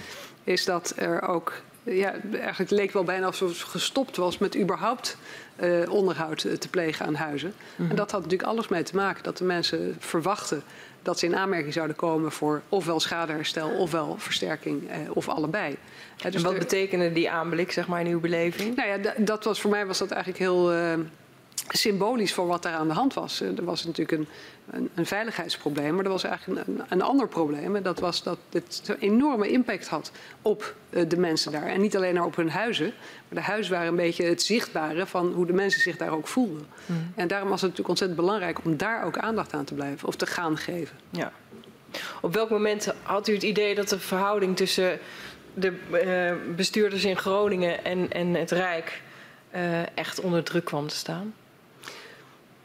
[0.47, 1.52] is dat er ook
[1.83, 5.16] ja, eigenlijk leek wel bijna alsof het gestopt was met überhaupt
[5.60, 7.49] uh, onderhoud te plegen aan huizen.
[7.57, 7.91] Mm -hmm.
[7.91, 10.62] En dat had natuurlijk alles mee te maken dat de mensen verwachten
[11.02, 15.76] dat ze in aanmerking zouden komen voor ofwel schadeherstel ofwel versterking eh, of allebei.
[16.16, 18.76] Ja, dus en wat er, betekende die aanblik zeg maar in uw beleving?
[18.76, 20.75] Nou ja, dat was voor mij was dat eigenlijk heel.
[20.75, 20.92] Uh,
[21.68, 23.41] symbolisch voor wat daar aan de hand was.
[23.41, 24.28] Er was natuurlijk een,
[24.70, 27.76] een, een veiligheidsprobleem, maar er was eigenlijk een, een, ander probleem.
[27.76, 30.12] En dat was dat het een enorme impact had
[30.43, 31.67] op de mensen daar.
[31.67, 32.93] En niet alleen maar op hun huizen,
[33.28, 36.26] maar de huizen waren een beetje het zichtbare van hoe de mensen zich daar ook
[36.26, 36.67] voelden.
[36.86, 37.12] Mm.
[37.15, 40.17] En daarom was het natuurlijk ontzettend belangrijk om daar ook aandacht aan te blijven of
[40.17, 40.97] te gaan geven.
[41.10, 41.33] Ja.
[42.20, 44.99] Op welk moment had u het idee dat de verhouding tussen
[45.55, 49.02] de uh, bestuurders in Groningen en, en het Rijk
[49.55, 51.35] uh, echt onder druk kwam te staan?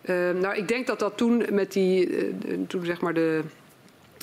[0.02, 2.10] Uh, nou, ik denk dat dat toen met die,
[2.68, 3.42] toen zeg maar de,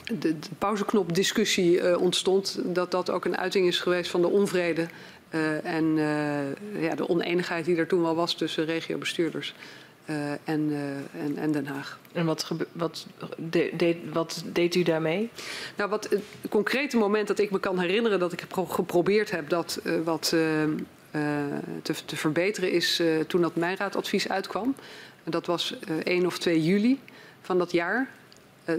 [0.05, 4.87] de, de pauzeknopdiscussie ontstond, dat dat ook een uiting is geweest van de onvrede
[5.63, 5.97] en
[6.79, 9.55] ja, de oneenigheid die er toen wel was tussen regiobestuurders.
[10.11, 11.99] Uh, en, uh, en, en, Den Haag.
[12.13, 15.31] En wat, wat, de, de, wat, deed u daarmee?
[15.77, 19.81] Nou, wat, het concrete moment dat ik me kan herinneren dat ik geprobeerd heb dat
[19.85, 20.29] uh, wat
[21.83, 24.75] te, te, verbeteren is toen dat mijnraadadvies uitkwam.
[25.31, 27.01] Dat was 1 of 2 juli
[27.41, 28.09] van dat jaar.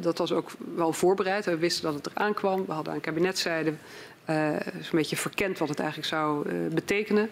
[0.01, 1.45] dat was ook wel voorbereid.
[1.45, 2.65] We wisten dat het eraan kwam.
[2.65, 3.73] We hadden aan kabinetzijde
[4.25, 4.61] een
[4.91, 7.29] beetje verkend wat het eigenlijk zou betekenen.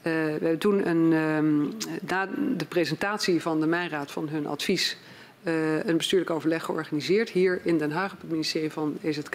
[0.00, 1.72] Uh, we hebben toen een, um,
[2.06, 4.96] na de presentatie van de Mijnraad van hun advies
[5.42, 9.34] uh, een bestuurlijk overleg georganiseerd hier in Den Haag op het ministerie van EZK.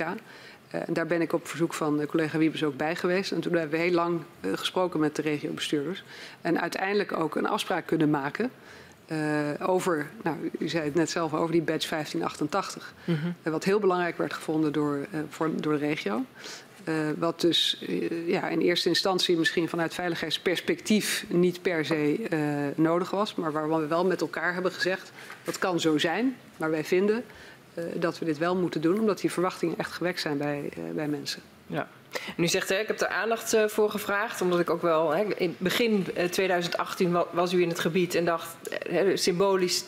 [0.70, 3.32] En daar ben ik op verzoek van collega Wiebes ook bij geweest.
[3.32, 4.22] En toen hebben we heel lang
[4.54, 6.04] gesproken met de regiobestuurders.
[6.42, 8.52] En uiteindelijk ook een afspraak kunnen maken
[9.62, 12.94] over, nou, u zei het net zelf, over die badge 1588.
[13.04, 13.52] Mm -hmm.
[13.52, 16.26] wat heel belangrijk werd gevonden door, voor, door de regio.
[17.18, 17.84] Wat dus
[18.26, 23.36] ja, in eerste instantie misschien vanuit veiligheidsperspectief niet per se nodig was.
[23.36, 25.12] Maar waar we wel met elkaar hebben gezegd,
[25.44, 26.36] dat kan zo zijn.
[26.58, 27.24] Maar wij vinden
[27.94, 31.42] dat we dit wel moeten doen, omdat die verwachtingen echt gewekt zijn bij, bij mensen.
[31.68, 31.88] Ja.
[32.38, 35.12] En u zegt, hè, ik heb er aandacht voor gevraagd, omdat ik ook wel...
[35.12, 38.56] Hè, in begin 2018 was u in het gebied en dacht,
[38.90, 39.86] hè, symbolisch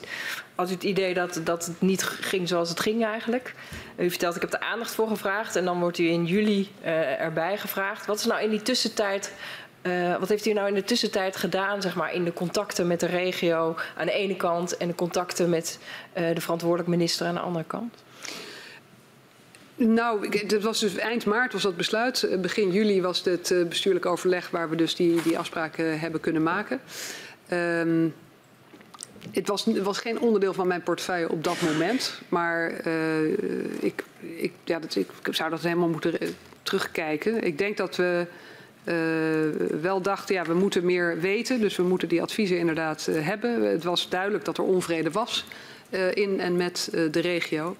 [0.55, 3.53] had u het idee dat, dat het niet ging zoals het ging eigenlijk.
[3.97, 6.71] U vertelt, ik heb er aandacht voor gevraagd en dan wordt u in juli
[7.19, 8.05] erbij gevraagd.
[8.05, 9.31] Wat is nou in die tussentijd
[9.81, 12.99] uh, wat heeft u nou in de tussentijd gedaan, zeg maar, in de contacten met
[12.99, 15.79] de regio aan de ene kant en de contacten met
[16.13, 18.03] de verantwoordelijk minister aan de andere kant?
[19.79, 22.27] Nou, het was dus eind maart was dat besluit.
[22.41, 26.81] Begin juli was het bestuurlijk overleg waar we dus die, die afspraken hebben kunnen maken.
[27.51, 28.13] Um,
[29.31, 32.21] het was, was, geen onderdeel van mijn portefeuille op dat moment.
[32.29, 32.71] Maar
[33.79, 36.13] ik, ik, ja, dat, ik, zou dat helemaal moeten
[36.61, 37.43] terugkijken.
[37.43, 38.27] Ik denk dat we
[39.81, 41.59] wel dachten, ja, we moeten meer weten.
[41.59, 43.61] Dus we moeten die adviezen inderdaad hebben.
[43.61, 45.45] Het was duidelijk dat er onvrede was
[46.13, 47.75] in en met de regio.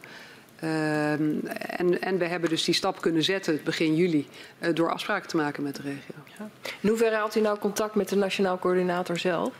[0.60, 4.27] En, en, we hebben dus die stap kunnen zetten begin juli
[4.74, 6.16] door afspraken te maken met de regio.
[6.38, 6.50] Ja.
[6.80, 9.53] In hoeverre had u nou contact met de Nationaal Coördinator zelf?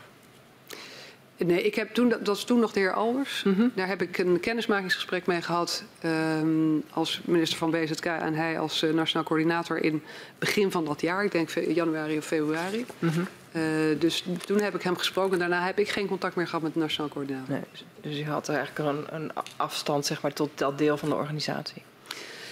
[1.46, 3.42] Nee, ik heb toen, dat was toen nog de heer Albers.
[3.44, 3.72] Mm -hmm.
[3.74, 8.82] Daar heb ik een kennismakingsgesprek mee gehad um, als minister van BZK en hij als
[8.82, 10.02] uh, nationaal coördinator in
[10.38, 11.24] begin van dat jaar.
[11.24, 12.86] Ik denk januari of februari.
[12.98, 13.26] Mm -hmm.
[13.52, 13.62] Uh,
[14.00, 15.38] dus toen heb ik hem gesproken.
[15.38, 17.54] Daarna heb ik geen contact meer gehad met de nationaal coördinator.
[17.54, 17.62] Nee,
[18.00, 21.14] dus u had er eigenlijk een, een afstand zeg maar, tot dat deel van de
[21.14, 21.82] organisatie?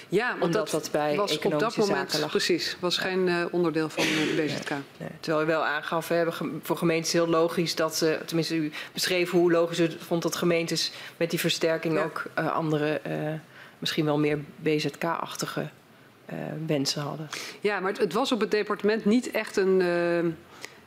[0.09, 2.31] Ja, want Omdat dat, dat bij was op dat moment lag.
[2.31, 2.77] precies.
[2.81, 4.71] was geen uh, onderdeel van de BZK.
[4.71, 5.09] Nee, nee.
[5.21, 9.53] Terwijl u wel aangaf, hè, voor gemeentes heel logisch dat ze, tenminste u beschreef hoe
[9.53, 12.05] logisch u vond dat gemeentes met die versterking ja.
[12.05, 13.13] ook uh, andere, uh,
[13.79, 15.69] misschien wel meer BZK-achtige
[16.67, 17.29] wensen hadden.
[17.61, 19.83] Ja, maar het, het, was op het departement niet echt een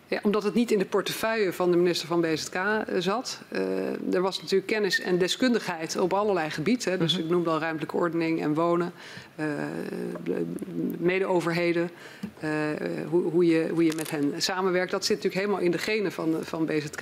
[0.10, 3.42] ja, omdat het niet in de portefeuille van de minister van BZK uh, zat.
[3.52, 6.92] Uh, er was natuurlijk kennis en deskundigheid op allerlei gebieden.
[6.92, 6.98] Hè.
[6.98, 7.24] Dus -hmm.
[7.24, 8.94] ik noemde al ruimtelijke ordening en wonen,
[9.36, 9.46] uh,
[10.98, 11.90] mede-overheden,
[13.10, 14.92] hoe, hoe, je, hoe je met hen samenwerkt.
[14.92, 17.02] Dat zit natuurlijk helemaal in de genen van, van BZK.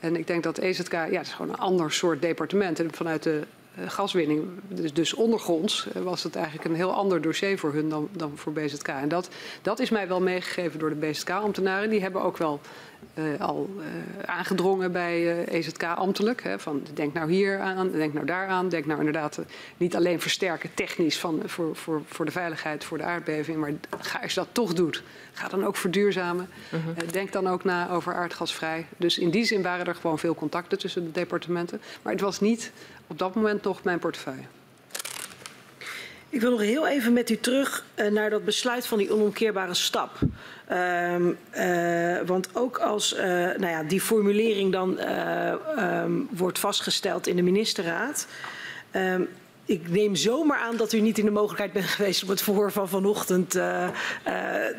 [0.00, 2.80] En ik denk dat EZK, ja, het is gewoon een ander soort departement.
[2.80, 3.42] En vanuit de
[3.86, 8.08] gaswinning, dus, dus ondergronds, uh, was het eigenlijk een heel ander dossier voor hun dan,
[8.12, 8.88] dan voor BZK.
[8.88, 9.28] En dat,
[9.62, 11.90] dat is mij wel meegegeven door de BZK-ambtenaren.
[11.90, 12.60] Die hebben ook wel
[13.14, 13.70] uh, al
[14.24, 16.42] aangedrongen bij EZK ambtelijk.
[16.42, 18.68] Hè, van denk nou hier aan, denk nou daar aan.
[18.68, 19.38] Denk nou inderdaad
[19.76, 23.58] niet alleen versterken technisch van, voor, voor, voor de veiligheid, voor de aardbeving.
[23.58, 25.02] Maar ga, als je dat toch doet,
[25.32, 26.48] ga dan ook verduurzamen.
[26.70, 27.08] Uh -huh.
[27.10, 28.86] denk dan ook na over aardgasvrij.
[28.96, 31.80] Dus in die zin waren er gewoon veel contacten tussen de departementen.
[32.02, 32.72] Maar het was niet
[33.12, 34.42] op dat moment nog mijn portefeuille.
[36.28, 39.74] Ik wil nog heel even met u terug uh, naar dat besluit van die onomkeerbare
[39.74, 40.10] stap.
[40.70, 41.16] Uh,
[42.26, 44.98] want ook als uh, nou ja, die formulering dan
[45.78, 48.26] um, wordt vastgesteld in de ministerraad.
[48.92, 49.28] Um,
[49.64, 52.72] ik neem zomaar aan dat u niet in de mogelijkheid bent geweest om het verhoor
[52.72, 53.58] van vanochtend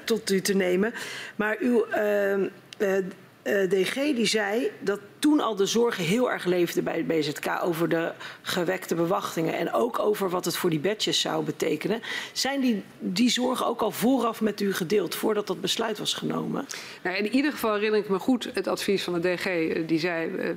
[0.05, 0.93] tot u te nemen.
[1.35, 2.97] Maar uw uh,
[3.43, 7.89] DG die zei dat toen al de zorgen heel erg leefden bij het BZK over
[7.89, 12.01] de gewekte bewachtingen en ook over wat het voor die badges zou betekenen.
[12.31, 16.65] Zijn die, die zorgen ook al vooraf met u gedeeld, voordat dat besluit was genomen?
[17.03, 19.47] Nou, in ieder geval herinner ik me goed het advies van de DG.
[19.85, 20.49] Die zei uh,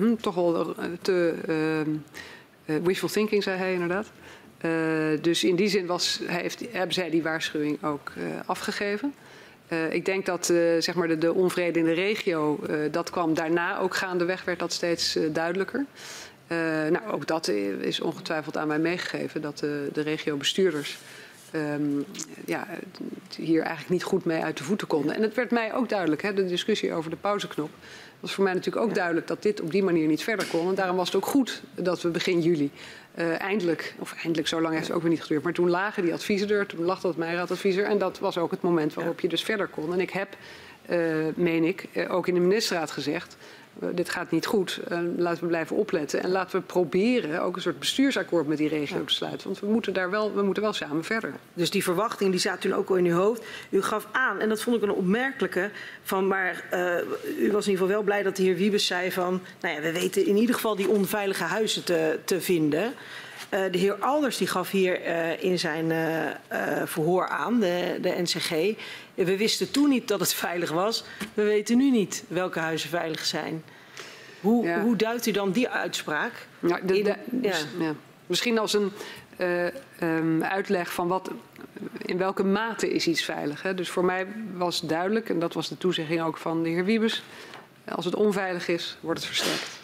[0.00, 1.34] uh, toch wel te
[2.64, 4.10] wishful thinking, zei hij inderdaad.
[5.22, 8.12] dus in die zin was, heeft, hebben zij die waarschuwing ook
[8.46, 9.14] afgegeven.
[9.72, 13.10] Uh, ik denk dat uh, zeg maar de, de, onvrede in de regio, uh, dat
[13.10, 15.84] kwam daarna ook gaandeweg, werd dat steeds duidelijker.
[16.90, 17.48] nou, ook dat
[17.80, 20.98] is ongetwijfeld aan mij meegegeven, dat de, de regiobestuurders
[21.54, 22.04] um,
[22.46, 22.66] ja,
[23.36, 25.14] hier eigenlijk niet goed mee uit de voeten konden.
[25.14, 27.70] En het werd mij ook duidelijk, hè, de discussie over de pauzeknop.
[28.20, 30.68] Was voor mij natuurlijk ook duidelijk dat dit op die manier niet verder kon.
[30.68, 32.70] En daarom was het ook goed dat we begin juli
[33.14, 35.42] uh, eindelijk, of eindelijk, zo lang heeft het ook weer niet geduurd.
[35.42, 37.84] Maar toen lagen die adviezen er, toen lag dat mijraadadviezer.
[37.84, 39.92] En dat was ook het moment waarop je dus verder kon.
[39.92, 40.36] En ik heb,
[40.90, 43.36] uh, meen ik, uh, ook in de ministerraad gezegd
[43.78, 44.80] dit gaat niet goed.
[44.90, 46.22] Uh, laten we blijven opletten.
[46.22, 49.04] En laten we proberen ook een soort bestuursakkoord met die regio ja.
[49.04, 49.46] te sluiten.
[49.46, 51.34] Want we moeten daar wel, we moeten wel samen verder.
[51.54, 53.44] Dus die verwachting die zat toen ook al in uw hoofd.
[53.70, 55.70] U gaf aan, en dat vond ik een opmerkelijke,
[56.02, 56.96] van maar uh,
[57.46, 59.80] u was in ieder geval wel blij dat de heer Wiebes zei van, nou ja,
[59.80, 62.92] we weten in ieder geval die onveilige huizen te, te vinden.
[63.54, 65.92] Uh, de heer Alders die gaf hier uh, in zijn
[66.84, 68.76] verhoor aan, de, de NCG.
[69.24, 71.04] We wisten toen niet dat het veilig was.
[71.34, 73.64] We weten nu niet welke huizen veilig zijn.
[74.40, 74.80] Hoe, ja.
[74.80, 76.46] hoe duidt u dan die uitspraak?
[76.58, 77.56] Ja, de, de, in, ja.
[77.78, 77.94] ja.
[78.26, 78.92] Misschien als een
[80.00, 81.30] um, uitleg van wat,
[81.98, 83.62] in welke mate is iets veilig.
[83.62, 83.74] Hè?
[83.74, 84.26] Dus voor mij
[84.56, 87.22] was duidelijk, en dat was de toezegging ook van de heer Wiebes...
[87.84, 89.80] als het onveilig is, wordt het versterkt.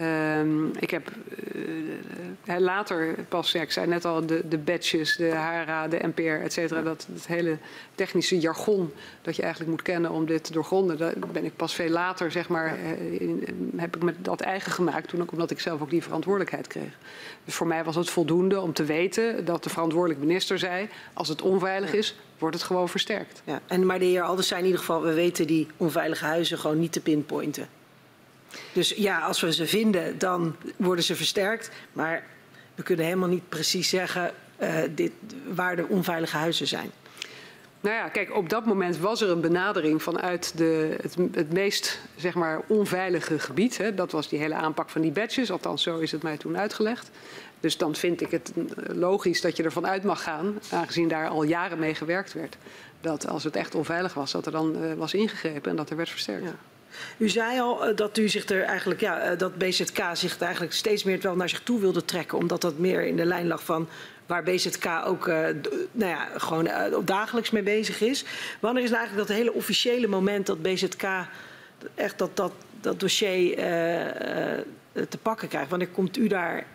[0.00, 1.10] Um, ik heb
[2.44, 6.20] uh, later pas, ja, ik zei net al, de, de badges, de HRA, de NPR,
[6.20, 6.82] et cetera.
[6.82, 7.56] Dat, dat hele
[7.94, 8.92] technische jargon
[9.22, 10.98] dat je eigenlijk moet kennen om dit te doorgronden.
[10.98, 14.72] Daar ben ik pas veel later, zeg maar, uh, in, heb ik me dat eigen
[14.72, 15.08] gemaakt.
[15.08, 16.98] Toen ook omdat ik zelf ook die verantwoordelijkheid kreeg.
[17.44, 20.88] Dus voor mij was het voldoende om te weten dat de verantwoordelijk minister zei...
[21.12, 23.42] als het onveilig is, wordt het gewoon versterkt.
[23.44, 26.58] Ja, en, maar de heer Alders zei in ieder geval, we weten die onveilige huizen
[26.58, 27.68] gewoon niet te pinpointen.
[28.72, 31.70] Dus ja, als we ze vinden, dan worden ze versterkt.
[31.92, 32.24] Maar
[32.74, 35.12] we kunnen helemaal niet precies zeggen uh, dit,
[35.48, 36.90] waar de onveilige huizen zijn.
[37.80, 42.00] Nou ja, kijk, op dat moment was er een benadering vanuit de, het, het meest
[42.16, 43.78] zeg maar, onveilige gebied.
[43.78, 43.94] Hè.
[43.94, 47.10] Dat was die hele aanpak van die badges, althans zo is het mij toen uitgelegd.
[47.60, 51.42] Dus dan vind ik het logisch dat je ervan uit mag gaan, aangezien daar al
[51.42, 52.56] jaren mee gewerkt werd,
[53.00, 55.96] dat als het echt onveilig was, dat er dan uh, was ingegrepen en dat er
[55.96, 56.44] werd versterkt.
[56.44, 56.54] Ja.
[57.16, 60.72] U zei al uh, dat u zich er eigenlijk, ja, uh, dat BZK zich eigenlijk
[60.72, 63.64] steeds meer wel naar zich toe wilde trekken, omdat dat meer in de lijn lag
[63.64, 63.88] van
[64.26, 65.34] waar BZK ook uh,
[65.92, 66.68] nou ja, gewoon
[67.04, 68.24] dagelijks mee bezig is.
[68.60, 71.02] Wanneer is nou eigenlijk dat hele officiële moment dat BZK
[71.94, 73.56] echt dat, dat, dat dossier
[74.92, 75.70] te pakken krijgt?
[75.70, 76.66] Wanneer komt u daar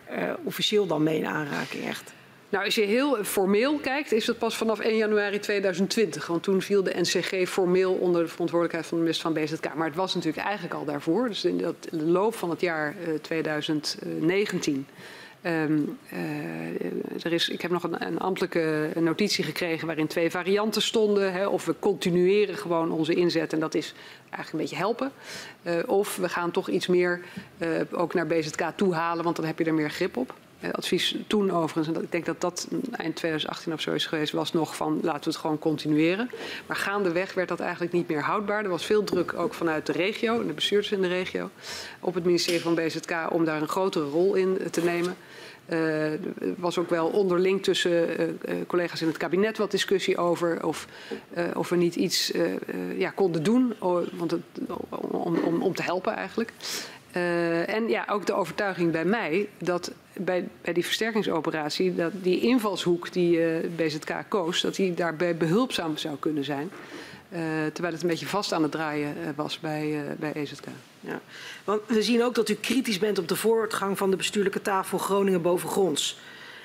[0.44, 2.12] officieel dan mee in aanraking echt?
[2.50, 6.26] Nou, als je heel formeel kijkt, is het pas vanaf 1 januari 2020.
[6.26, 9.74] Want toen viel de NCG formeel onder de verantwoordelijkheid van de minister van BZK.
[9.74, 11.28] Maar het was natuurlijk eigenlijk al daarvoor.
[11.28, 14.86] Dus in de loop van het jaar uh, 2019.
[15.46, 20.82] Um, uh, er is, ik heb nog een, een ambtelijke notitie gekregen waarin twee varianten
[20.82, 21.32] stonden.
[21.32, 23.94] Hè, of we continueren gewoon onze inzet en dat is
[24.30, 25.12] eigenlijk een beetje helpen.
[25.62, 27.20] Uh, of we gaan toch iets meer
[27.90, 30.34] ook naar BZK toe halen, want dan heb je er meer grip op.
[30.60, 34.32] Het advies toen overigens, en ik denk dat dat eind 2018 of zo is geweest,
[34.32, 36.30] was nog van laten we het gewoon continueren.
[36.66, 38.64] Maar gaandeweg werd dat eigenlijk niet meer houdbaar.
[38.64, 41.50] Er was veel druk ook vanuit de regio en de bestuurders in de regio
[42.00, 45.16] op het ministerie van BZK om daar een grotere rol in te nemen.
[45.68, 46.18] Uh, er
[46.56, 48.08] was ook wel onderling tussen
[48.66, 50.86] collega's in het kabinet wat discussie over of,
[51.54, 52.32] of we niet iets
[52.96, 56.52] ja, konden doen om, om, om te helpen eigenlijk.
[57.16, 62.40] Uh, en ja, ook de overtuiging bij mij dat bij, bij die versterkingsoperatie, dat die
[62.40, 66.70] invalshoek die uh, BZK koos, dat die daarbij behulpzaam zou kunnen zijn.
[67.32, 67.38] Uh,
[67.72, 70.64] terwijl het een beetje vast aan het draaien was bij, bij EZK.
[71.00, 71.20] Ja.
[71.64, 74.98] Want we zien ook dat u kritisch bent op de voortgang van de bestuurlijke tafel
[74.98, 76.18] Groningen bovengronds.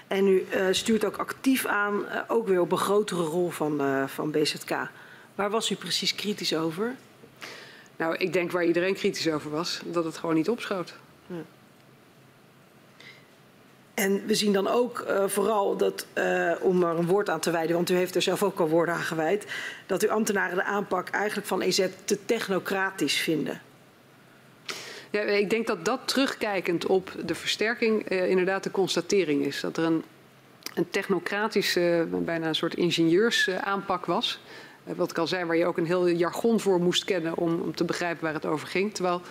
[0.07, 4.71] En u stuurt ook actief aan, ook weer op een grotere rol van, van BZK.
[5.35, 6.95] Waar was u precies kritisch over?
[7.97, 10.93] Nou, ik denk waar iedereen kritisch over was, dat het gewoon niet opschoot.
[11.27, 11.43] Ja.
[13.93, 17.51] En we zien dan ook uh, vooral dat, uh, om er een woord aan te
[17.51, 19.45] wijden, want u heeft er zelf ook al woorden aan gewijd,
[19.85, 23.61] dat uw ambtenaren de aanpak eigenlijk van EZ te technocratisch vinden.
[25.09, 29.59] Ja, ik denk dat dat terugkijkend op de versterking uh, inderdaad de constatering is.
[29.59, 30.03] Dat er een,
[30.73, 34.39] een technocratische, bijna een soort ingenieursaanpak was.
[34.95, 37.75] Wat ik al zei, waar je ook een heel jargon voor moest kennen om, om
[37.75, 38.93] te begrijpen waar het over ging.
[38.93, 39.21] Terwijl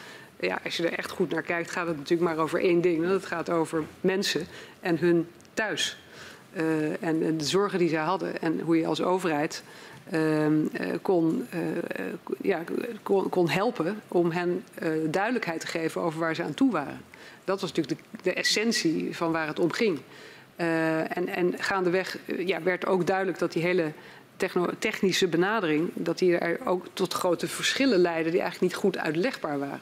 [0.41, 3.09] ja, als je er echt goed naar kijkt, gaat het natuurlijk maar over één ding.
[3.09, 4.47] Het gaat over mensen
[4.81, 5.99] en hun thuis.
[6.57, 9.63] Uh, en, de zorgen die zij hadden en hoe je als overheid
[10.13, 10.47] uh,
[11.03, 11.61] kon, uh,
[12.41, 12.61] ja,
[13.03, 14.65] kon, kon, helpen om hen
[15.11, 17.01] duidelijkheid te geven over waar ze aan toe waren.
[17.45, 20.01] Dat was natuurlijk de, de essentie van waar het om ging.
[20.57, 23.93] en, en gaandeweg ja, werd ook duidelijk dat die hele
[24.79, 29.59] technische benadering, dat die er ook tot grote verschillen leidde die eigenlijk niet goed uitlegbaar
[29.59, 29.81] waren.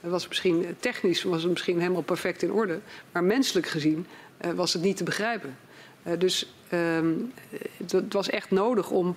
[0.00, 2.78] Het was misschien technisch was het misschien helemaal perfect in orde,
[3.12, 4.06] maar menselijk gezien
[4.54, 5.56] was het niet te begrijpen.
[6.06, 7.32] Uh, dus um,
[7.86, 9.16] het was echt nodig om.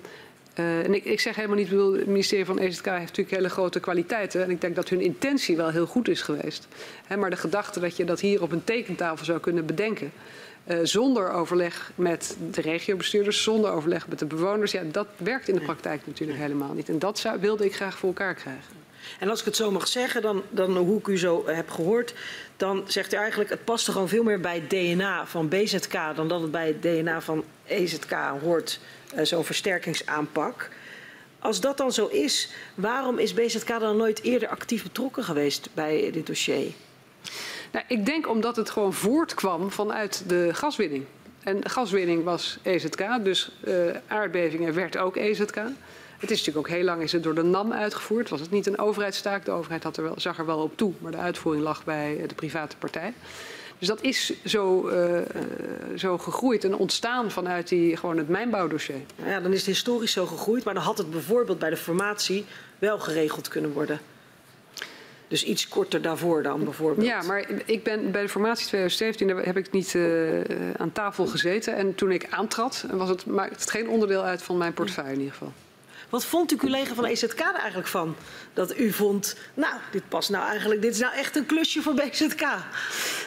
[0.53, 3.79] En ik, ik, zeg helemaal niet, bedoel, het ministerie van EZK heeft natuurlijk hele grote
[3.79, 4.43] kwaliteiten.
[4.43, 6.67] En ik denk dat hun intentie wel heel goed is geweest.
[7.05, 10.11] He, maar de gedachte dat je dat hier op een tekentafel zou kunnen bedenken.
[10.67, 14.71] Uh, zonder overleg met de regiobestuurders, zonder overleg met de bewoners.
[14.71, 16.89] Ja, dat werkt in de praktijk natuurlijk helemaal niet.
[16.89, 18.85] En dat zou, wilde ik graag voor elkaar krijgen.
[19.19, 22.13] En als ik het zo mag zeggen, dan, dan hoe ik u zo heb gehoord,
[22.57, 25.93] dan zegt u eigenlijk het past er gewoon veel meer bij het DNA van BZK
[26.15, 28.79] dan dat het bij het DNA van EZK hoort,
[29.15, 30.69] uh, zo'n versterkingsaanpak.
[31.39, 36.09] Als dat dan zo is, waarom is BZK dan nooit eerder actief betrokken geweest bij
[36.11, 36.71] dit dossier?
[37.75, 41.05] Nou, ik denk omdat het gewoon voortkwam vanuit de gaswinning.
[41.43, 43.73] En gaswinning was EZK, dus uh,
[44.07, 45.55] aardbevingen werd ook EZK.
[46.17, 48.29] Het is natuurlijk ook heel lang is het door de NAM uitgevoerd.
[48.29, 49.45] Was het niet een overheidstaak?
[49.45, 52.23] De overheid had er wel, zag er wel op toe, maar de uitvoering lag bij
[52.27, 53.13] de private partij.
[53.79, 55.19] Dus dat is zo, uh,
[55.95, 59.01] zo gegroeid en ontstaan vanuit die, gewoon het mijnbouwdossier.
[59.25, 62.45] Ja, dan is het historisch zo gegroeid, maar dan had het bijvoorbeeld bij de formatie
[62.79, 63.99] wel geregeld kunnen worden.
[65.27, 67.07] Dus iets korter daarvoor dan bijvoorbeeld.
[67.07, 70.41] Ja, maar ik ben bij de formatie 2017 daar heb ik niet uh,
[70.77, 71.75] aan tafel gezeten.
[71.75, 75.19] En toen ik aantrad, was het, maakte het geen onderdeel uit van mijn portefeuille in
[75.19, 75.53] ieder geval.
[76.09, 78.15] Wat vond uw collega van EZK er eigenlijk van?
[78.53, 81.93] Dat u vond, nou, dit past nou eigenlijk, dit is nou echt een klusje voor
[81.93, 82.45] BZK.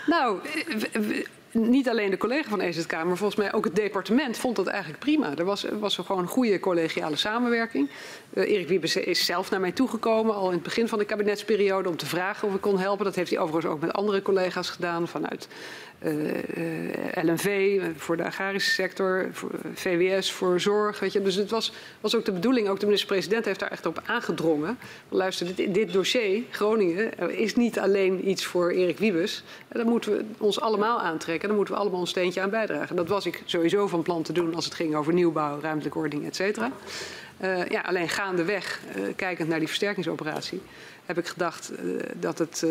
[0.07, 0.41] Nou,
[1.59, 5.01] niet alleen de collega van EZK, maar volgens mij ook het departement vond dat eigenlijk
[5.01, 5.37] prima.
[5.37, 7.91] Er was, was gewoon een goede collegiale samenwerking.
[8.33, 11.89] Uh, Erik Wiebes is zelf naar mij toegekomen, al in het begin van de kabinetsperiode,
[11.89, 13.05] om te vragen of ik kon helpen.
[13.05, 15.49] Dat heeft hij overigens ook met andere collega's gedaan vanuit
[17.15, 21.01] LNV voor de agrarische sector, voor VWS voor zorg.
[21.01, 21.23] Weet je.
[21.23, 24.79] Dus het was, was ook de bedoeling, ook de minister-president heeft daar echt op aangedrongen.
[25.09, 29.45] Luister, dit, dit dossier, Groningen, is niet alleen iets voor Erik Wiebes.
[29.69, 31.49] Dat moeten we ons allemaal aantrekken.
[31.49, 32.97] Daar moeten we allemaal een steentje aan bijdragen.
[32.97, 36.27] Dat was ik sowieso van plan te doen als het ging over nieuwbouw, ruimtelijke ordening,
[36.27, 36.73] et cetera.
[37.41, 40.61] Uh, ja, alleen gaandeweg, uh, kijkend naar die versterkingsoperatie,
[41.09, 42.67] heb ik gedacht uh, dat, het,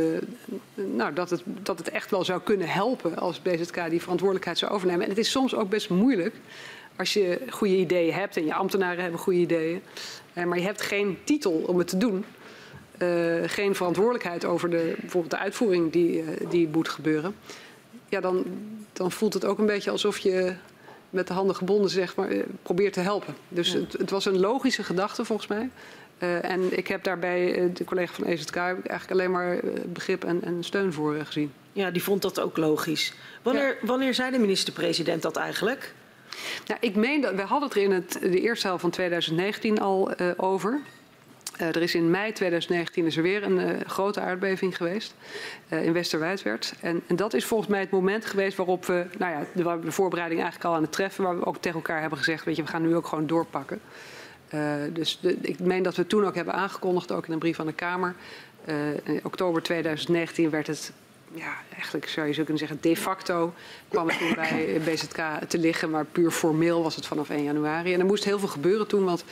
[0.74, 4.72] nou, dat, het, dat het echt wel zou kunnen helpen als BZK die verantwoordelijkheid zou
[4.72, 5.04] overnemen.
[5.04, 6.36] En het is soms ook best moeilijk
[6.96, 9.82] als je goede ideeën hebt en je ambtenaren hebben goede ideeën,
[10.34, 12.26] maar je hebt geen titel om het te doen.
[13.46, 17.36] geen verantwoordelijkheid over de, bijvoorbeeld de uitvoering die, die moet gebeuren.
[18.10, 18.46] Ja, dan,
[18.94, 20.56] dan voelt het ook een beetje alsof je
[21.10, 23.36] met de handen gebonden zeg maar, eh, probeert te helpen.
[23.48, 23.80] Dus ja.
[23.80, 25.70] het, het, was een logische gedachte volgens mij.
[26.20, 30.24] Uh, en ik heb daarbij uh, de collega van EZK eigenlijk alleen maar uh, begrip
[30.24, 31.54] en, en, steun voor gezien.
[31.74, 33.14] Ja, die vond dat ook logisch.
[33.42, 33.88] Wanneer, ja.
[33.88, 35.94] wanneer zei de minister-president dat eigenlijk?
[36.66, 39.80] Nou, ik meen dat we hadden het er in het, de eerste helft van 2019
[39.80, 40.80] al over.
[41.62, 45.16] Uh, er is in mei 2019 is er weer een uh, grote aardbeving geweest
[45.70, 46.74] uh, in Westerwijdwerd.
[46.82, 49.92] En, en, dat is volgens mij het moment geweest waarop we, nou ja, de, de,
[49.92, 52.64] voorbereiding eigenlijk al aan het treffen, waar we ook tegen elkaar hebben gezegd, weet je,
[52.64, 53.82] we gaan nu ook gewoon doorpakken.
[54.94, 57.66] Dus de, ik meen dat we toen ook hebben aangekondigd, ook in een brief aan
[57.66, 58.16] de Kamer.
[59.04, 60.92] in oktober 2019 werd het
[61.34, 63.54] ja, eigenlijk zou je zo kunnen zeggen, de facto
[63.88, 67.94] kwam het toen bij BZK te liggen, maar puur formeel was het vanaf 1 januari.
[67.94, 69.24] En er moest heel veel gebeuren toen, want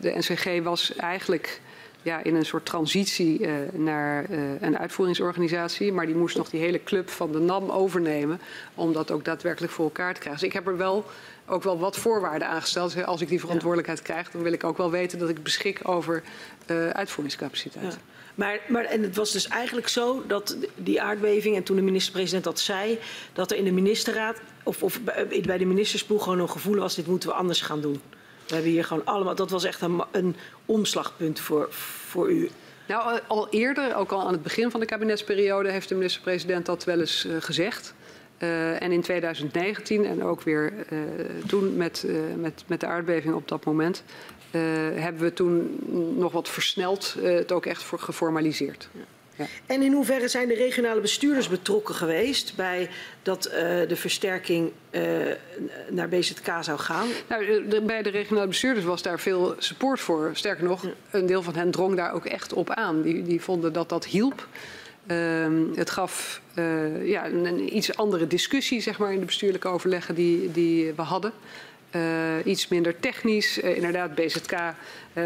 [0.00, 1.60] de NCG was eigenlijk
[2.02, 4.26] ja, in een soort transitie uh, naar
[4.60, 5.92] een uitvoeringsorganisatie.
[5.92, 8.40] Maar die moest nog die hele club van de NAM overnemen
[8.74, 10.40] om dat ook daadwerkelijk voor elkaar te krijgen.
[10.40, 11.04] Dus ik heb er wel
[11.52, 12.94] ook wel wat voorwaarden aangesteld.
[12.94, 14.04] Dus als ik die verantwoordelijkheid ja.
[14.04, 16.22] krijg, dan wil ik ook wel weten dat ik beschik over
[16.66, 17.92] uh, uitvoeringscapaciteit.
[17.92, 17.98] Ja.
[18.34, 22.44] Maar, maar en het was dus eigenlijk zo dat die aardbeving, en toen de minister-president
[22.44, 22.98] dat zei,
[23.32, 25.00] dat er in de ministerraad of, of
[25.42, 28.00] bij de ministersploeg gewoon een gevoel was: dit moeten we anders gaan doen.
[28.46, 32.50] We hebben hier gewoon allemaal, dat was echt een, een omslagpunt voor, voor u.
[32.88, 36.84] Nou, al eerder, ook al aan het begin van de kabinetsperiode, heeft de minister-president dat
[36.84, 37.94] wel eens uh, gezegd.
[38.42, 40.98] Uh, en in 2019 en ook weer uh,
[41.46, 42.06] toen met,
[42.36, 44.02] met, met de aardbeving op dat moment,
[44.94, 45.78] hebben we toen
[46.16, 48.88] nog wat versneld het ook echt voor geformaliseerd.
[48.92, 49.00] Ja.
[49.36, 49.46] Ja.
[49.66, 52.88] En in hoeverre zijn de regionale bestuurders betrokken geweest bij
[53.22, 53.54] dat uh,
[53.88, 55.02] de versterking uh,
[55.90, 57.08] naar BZK zou gaan?
[57.28, 60.30] Nou, de, bij de regionale bestuurders was daar veel support voor.
[60.32, 63.02] Sterker nog, een deel van hen drong daar ook echt op aan.
[63.02, 64.46] Die, die vonden dat dat hielp.
[65.12, 69.68] Uh, het gaf uh, ja, een, een, iets andere discussie zeg maar, in de bestuurlijke
[69.68, 71.32] overleggen die, die we hadden.
[71.96, 72.02] Uh,
[72.44, 73.62] iets minder technisch.
[73.62, 74.56] Uh, inderdaad, BZK,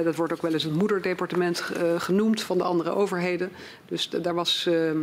[0.05, 1.65] dat wordt ook wel eens het moederdepartement
[1.99, 3.51] genoemd van de andere overheden.
[3.89, 4.99] Dus daar was, ehm,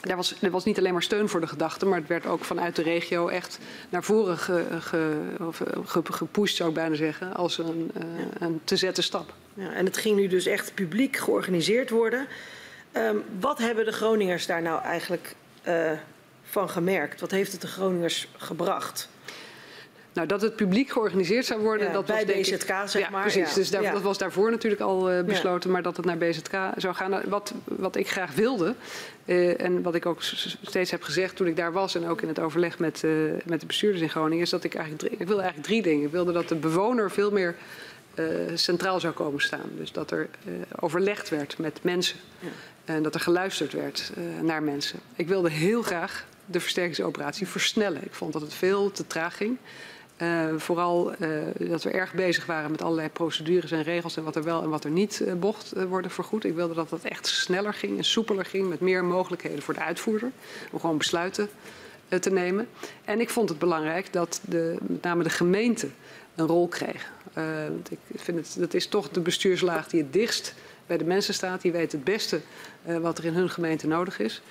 [0.00, 2.44] daar, was, er was niet alleen maar steun voor de gedachte, maar het werd ook
[2.44, 7.34] vanuit de regio echt naar voren ge, ge, of, ge, gepusht, zou ik bijna zeggen,
[7.34, 7.90] als een,
[8.38, 9.32] een te zetten stap.
[9.54, 12.26] Ja, en het ging nu dus echt publiek georganiseerd worden.
[12.92, 15.34] Um, wat hebben de Groningers daar nou eigenlijk
[16.42, 17.20] van gemerkt?
[17.20, 19.08] Wat heeft het de Groningers gebracht?
[20.16, 23.02] Nou, dat het publiek georganiseerd zou worden, ja, dat bij was denk BZK, ik, zeg
[23.02, 23.22] ja, maar.
[23.22, 23.54] Precies, ja.
[23.54, 26.94] dus daar, dat was daarvoor natuurlijk al uh, besloten, maar dat het naar BZK zou
[26.94, 27.10] gaan.
[27.10, 28.74] Nou, Wat, wat ik graag wilde,
[29.24, 30.22] uh, en wat ik ook
[30.62, 33.60] steeds heb gezegd toen ik daar was en ook in het overleg met, uh, met
[33.60, 36.04] de bestuurders in Groningen, is dat ik eigenlijk, drie, ik wilde eigenlijk drie dingen.
[36.04, 37.54] Ik wilde dat de bewoner veel meer
[38.54, 39.70] centraal zou komen staan.
[39.78, 40.28] Dus dat er
[40.78, 42.48] overlegd werd met mensen ja.
[42.86, 44.98] En dat er geluisterd werd naar mensen.
[45.16, 48.04] Ik wilde heel graag de versterkingsoperatie versnellen.
[48.04, 49.58] Ik vond dat het veel te traag ging.
[50.22, 54.36] Uh, vooral uh, dat we erg bezig waren met allerlei procedures en regels en wat
[54.36, 56.44] er wel en wat er niet uh, mocht worden vergoed.
[56.44, 59.80] Ik wilde dat dat echt sneller ging en soepeler ging met meer mogelijkheden voor de
[59.80, 60.30] uitvoerder
[60.72, 61.48] om gewoon besluiten
[62.20, 62.68] te nemen.
[63.04, 65.88] En ik vond het belangrijk dat de, met name de gemeente
[66.34, 67.10] een rol kreeg.
[67.88, 70.54] ik vind het, dat is toch de bestuurslaag die het dichtst
[70.86, 71.62] bij de mensen staat.
[71.62, 72.40] Die weet het beste
[72.82, 74.42] wat er in hun gemeente nodig is.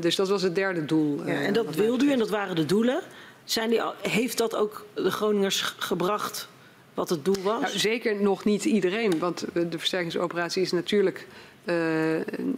[0.00, 1.26] dus dat was het derde doel.
[1.26, 3.00] Ja, en dat wilde u en dat waren de doelen.
[3.44, 6.48] Zijn die, heeft dat ook de Groningers gebracht
[6.94, 7.60] wat het doel was?
[7.60, 11.26] Nou, zeker nog niet iedereen, want de versterkingsoperatie is natuurlijk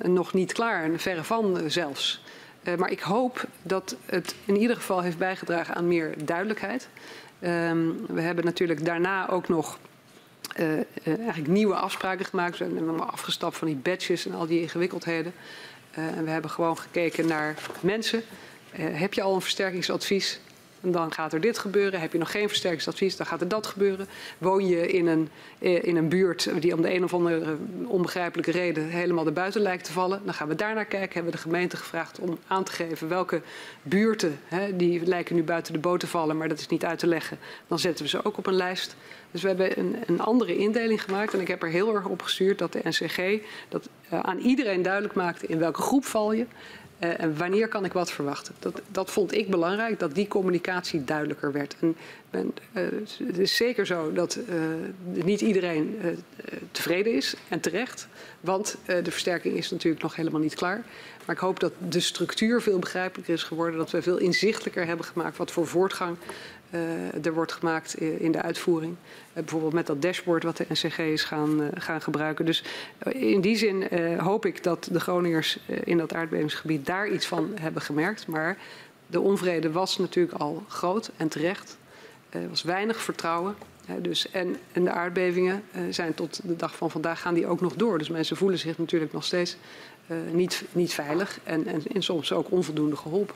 [0.03, 2.23] nog niet klaar en verre van zelfs.
[2.79, 6.89] Maar ik hoop dat het in ieder geval heeft bijgedragen aan meer duidelijkheid.
[7.41, 9.79] Um, we hebben natuurlijk daarna ook nog
[10.61, 12.59] uh, eigenlijk nieuwe afspraken gemaakt.
[12.59, 15.33] We hebben afgestapt van die badges en al die ingewikkeldheden.
[15.91, 18.23] en we hebben gewoon gekeken naar mensen.
[18.77, 20.41] heb je al een versterkingsadvies?
[20.81, 22.01] Dan gaat er dit gebeuren.
[22.01, 24.09] Heb je nog geen versterkingsadvies, dan gaat er dat gebeuren.
[24.39, 25.29] Woon je in een,
[25.59, 29.93] in een buurt die om de een of andere onbegrijpelijke reden helemaal erbuiten lijkt te
[29.93, 31.13] vallen, dan gaan we daar naar kijken.
[31.13, 33.41] Hebben we de gemeente gevraagd om aan te geven welke
[33.83, 36.99] buurten, hè, die lijken nu buiten de boot te vallen, maar dat is niet uit
[36.99, 37.39] te leggen.
[37.67, 38.97] Dan zetten we ze ook op een lijst.
[39.37, 42.23] Dus we hebben een, een andere indeling gemaakt en ik heb er heel erg op
[42.23, 46.47] gestuurd dat de NCG dat uh, aan iedereen duidelijk maakte in welke groep val je.
[47.01, 48.55] Uh, en wanneer kan ik wat verwachten?
[48.59, 51.77] Dat, dat vond ik belangrijk, dat die communicatie duidelijker werd.
[51.81, 51.97] En
[52.31, 52.83] uh,
[53.27, 54.39] het is zeker zo dat
[55.13, 56.01] niet iedereen
[56.71, 58.09] tevreden is en terecht.
[58.41, 60.85] Want de versterking is natuurlijk nog helemaal niet klaar.
[61.27, 63.79] Maar ik hoop dat de structuur veel begrijpelijker is geworden.
[63.79, 66.17] Dat we veel inzichtelijker hebben gemaakt wat voor voortgang
[67.23, 68.97] er wordt gemaakt in de uitvoering.
[69.33, 72.45] bijvoorbeeld met dat dashboard wat de NCG is gaan, gaan gebruiken.
[72.45, 72.65] Dus
[73.09, 73.85] in die zin
[74.19, 78.27] hoop ik dat de Groningers in dat aardbevingsgebied daar iets van hebben gemerkt.
[78.27, 78.57] Maar
[79.07, 81.77] de onvrede was natuurlijk al groot en terecht.
[82.31, 83.55] Er was weinig vertrouwen.
[84.01, 87.75] Dus, en, en de aardbevingen zijn tot de dag van vandaag gaan die ook nog
[87.75, 87.99] door.
[87.99, 89.57] Dus mensen voelen zich natuurlijk nog steeds
[90.31, 93.35] niet, niet veilig en, en, en soms ook onvoldoende geholpen.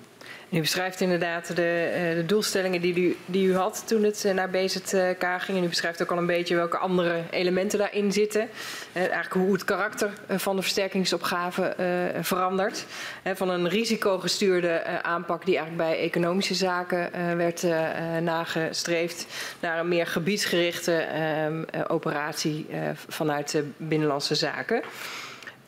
[0.51, 5.25] U beschrijft inderdaad de, de doelstellingen die u, die u had toen het naar BZK
[5.39, 5.59] ging.
[5.59, 8.49] En u beschrijft ook al een beetje welke andere elementen daarin zitten.
[8.93, 11.75] Eigenlijk hoe het karakter van de versterkingsopgave
[12.21, 12.87] verandert.
[13.35, 17.67] Van een risicogestuurde aanpak die eigenlijk bij economische zaken werd
[18.23, 19.27] nagestreefd.
[19.61, 21.07] Naar een meer gebiedsgerichte
[21.89, 22.67] operatie
[23.09, 24.83] vanuit binnenlandse zaken.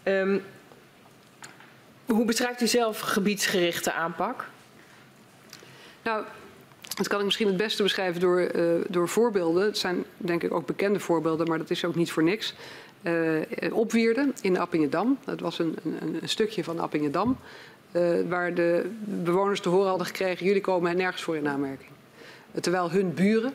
[0.04, 0.42] Um,
[2.06, 4.44] hoe beschrijft u zelf gebiedsgerichte aanpak?
[6.02, 6.24] Nou,
[6.96, 9.64] dat kan ik misschien het beste beschrijven door, uh, door voorbeelden.
[9.64, 12.54] Het zijn denk ik ook bekende voorbeelden, maar dat is ook niet voor niks.
[13.02, 13.40] Uh,
[13.72, 15.18] opwierden in Appingedam.
[15.24, 17.38] Dat was een, een, een stukje van Appingedam.
[17.92, 21.90] Uh, waar de bewoners te horen hadden gekregen: jullie komen nergens voor in aanmerking.
[22.60, 23.52] terwijl hun buren,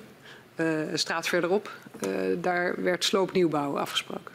[0.56, 1.72] een straat verderop,
[2.42, 4.34] daar werd sloopnieuwbouw afgesproken.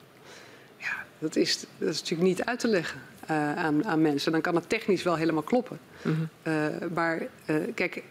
[0.76, 3.00] Ja, dat is, dat is natuurlijk niet uit te leggen.
[3.31, 4.33] Uh, aan, aan, mensen.
[4.33, 5.78] Dan kan het technisch wel helemaal kloppen.
[6.02, 6.52] Mm -hmm.
[6.52, 8.02] uh, maar uh, kijk,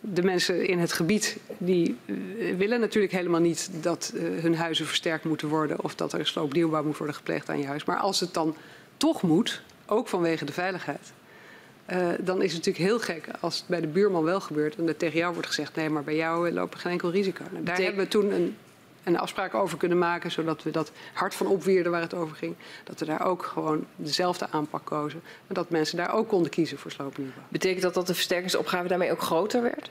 [0.00, 1.96] de mensen in het gebied die
[2.56, 6.96] willen natuurlijk helemaal niet dat hun huizen versterkt moeten worden of dat er sloopnieuwbouw moet
[6.96, 7.84] worden gepleegd aan je huis.
[7.84, 8.56] Maar als het dan
[8.96, 11.12] toch moet, ook vanwege de veiligheid,
[12.20, 14.96] dan is het natuurlijk heel gek als het bij de buurman wel gebeurt en er
[14.96, 17.44] tegen jou wordt gezegd: nee, maar bij jou lopen geen enkel risico.
[17.52, 18.56] Nou, daar hebben we toen een
[19.14, 22.54] en afspraken over kunnen maken, zodat we dat hart van opweerden waar het over ging,
[22.84, 25.22] dat we daar ook gewoon dezelfde aanpak kozen.
[25.46, 27.42] En dat mensen daar ook konden kiezen voor sloopnieuwbouw.
[27.48, 29.90] Betekent dat dat de versterkingsopgave daarmee ook groter werd?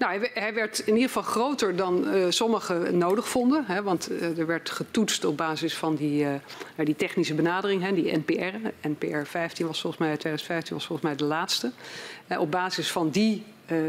[0.00, 3.64] Nou, hij, werd in ieder geval groter dan uh, sommigen nodig vonden.
[3.66, 6.30] Hè, want uh, er werd getoetst op basis van die, uh,
[6.76, 8.88] die technische benadering, hè, die NPR.
[8.88, 11.72] NPR 15 was volgens mij, 2015 was volgens mij de laatste.
[12.38, 13.44] op basis van die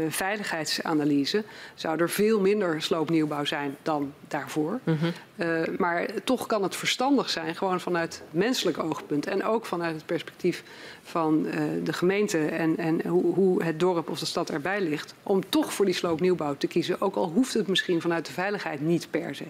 [0.08, 1.44] veiligheidsanalyse
[1.74, 4.80] zou er veel minder sloopnieuwbouw zijn dan daarvoor.
[4.84, 5.12] Mm -hmm.
[5.36, 10.06] uh, maar toch kan het verstandig zijn, gewoon vanuit menselijk oogpunt en ook vanuit het
[10.06, 10.62] perspectief
[11.02, 11.54] van uh,
[11.84, 15.72] de gemeente en, en hoe, hoe, het dorp of de stad erbij ligt, om toch
[15.72, 17.00] voor die sloopnieuwbouw te kiezen.
[17.00, 19.44] Ook al hoeft het misschien vanuit de veiligheid niet per se.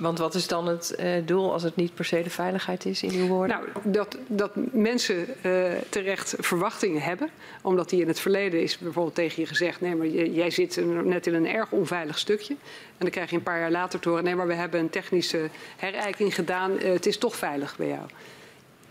[0.00, 3.02] Want wat is dan het uh, doel als het niet per se de veiligheid is
[3.02, 3.56] in uw woorden?
[3.56, 7.30] Nou, dat, dat mensen uh, terecht verwachtingen hebben.
[7.62, 9.80] Omdat die in het verleden is bijvoorbeeld tegen je gezegd...
[9.80, 12.54] nee, maar jij zit net in een erg onveilig stukje.
[12.54, 14.24] En dan krijg je een paar jaar later te horen...
[14.24, 16.72] nee, maar we hebben een technische herijking gedaan.
[16.72, 18.06] Uh, het is toch veilig bij jou.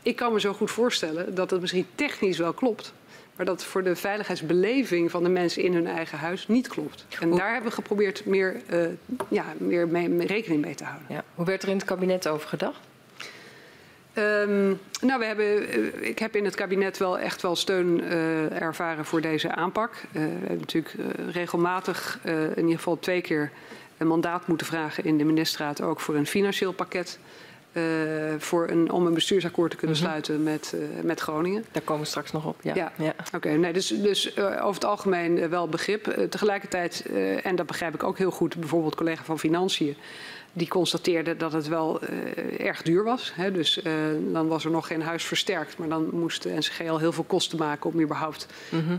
[0.01, 2.93] Ik kan me zo goed voorstellen dat het misschien technisch wel klopt...
[3.37, 7.05] Maar dat voor de veiligheidsbeleving van de mensen in hun eigen huis niet klopt.
[7.19, 8.85] En daar hebben we geprobeerd meer, uh,
[9.27, 11.07] ja, meer mee, mee rekening mee te houden.
[11.09, 11.23] Ja.
[11.35, 12.79] Hoe werd er in het kabinet over gedacht?
[14.13, 18.61] Um, nou, we hebben, uh, ik heb in het kabinet wel echt wel steun uh,
[18.61, 19.93] ervaren voor deze aanpak.
[20.11, 20.95] We hebben natuurlijk
[21.31, 23.51] regelmatig, in ieder geval twee keer,
[23.97, 27.19] een mandaat moeten vragen in de ministerraad ook voor een financieel pakket.
[27.77, 27.83] Uh,
[28.37, 30.11] voor een, om een bestuursakkoord te kunnen mm -hmm.
[30.11, 31.65] sluiten met, uh, met Groningen.
[31.71, 32.55] Daar komen we straks nog op.
[32.61, 32.75] Ja.
[32.75, 32.91] ja.
[32.97, 33.13] ja.
[33.25, 36.27] Oké, okay, nee, dus, dus uh, over het algemeen wel begrip.
[36.29, 37.05] tegelijkertijd,
[37.43, 39.95] en dat begrijp ik ook heel goed, bijvoorbeeld collega van Financiën.
[40.53, 41.99] Die constateerde dat het wel
[42.57, 43.31] erg duur was.
[43.35, 43.51] Hè?
[43.51, 43.81] Dus
[44.31, 45.77] dan was er nog geen huis versterkt.
[45.77, 48.97] Maar dan moest de NCG al heel veel kosten maken om überhaupt mm -hmm.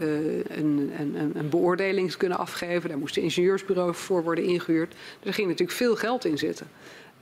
[0.48, 2.88] een, een, een beoordeling te kunnen afgeven.
[2.88, 4.90] Daar moesten ingenieursbureaus voor worden ingehuurd.
[4.90, 6.66] Dus er ging natuurlijk veel geld in zitten.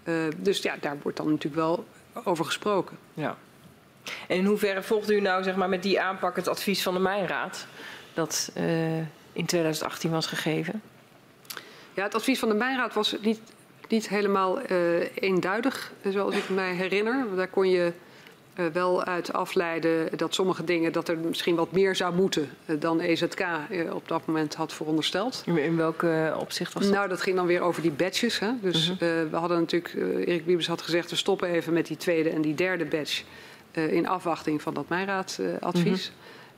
[0.09, 1.85] Uh, dus ja, daar wordt dan natuurlijk wel
[2.25, 2.99] over gesproken.
[3.15, 3.36] Ja.
[4.28, 7.01] En in hoeverre volgt u nou zeg maar, met die aanpak het advies van de
[7.01, 7.67] Mijnraad
[8.15, 8.99] dat uh,
[9.33, 10.83] in 2018 was gegeven?
[11.94, 13.41] Ja, het advies van de Mijnraad was niet,
[13.89, 17.36] niet helemaal uh, eenduidig, zoals ik mij herinner.
[17.36, 17.93] Daar kon je
[18.57, 22.81] uh, wel uit afleiden dat sommige dingen dat er misschien wat meer zou moeten uh,
[22.81, 25.43] dan EZK uh, op dat moment had verondersteld.
[25.47, 26.93] In welke opzicht was dat?
[26.93, 28.39] Nou, dat ging dan weer over die badges.
[28.39, 28.51] Hè?
[28.60, 28.99] Dus -huh.
[29.31, 29.94] we hadden natuurlijk,
[30.28, 33.23] Erik Wiebes had gezegd, we stoppen even met die tweede en die derde badge
[33.73, 36.12] in afwachting van dat Mijnraadadvies.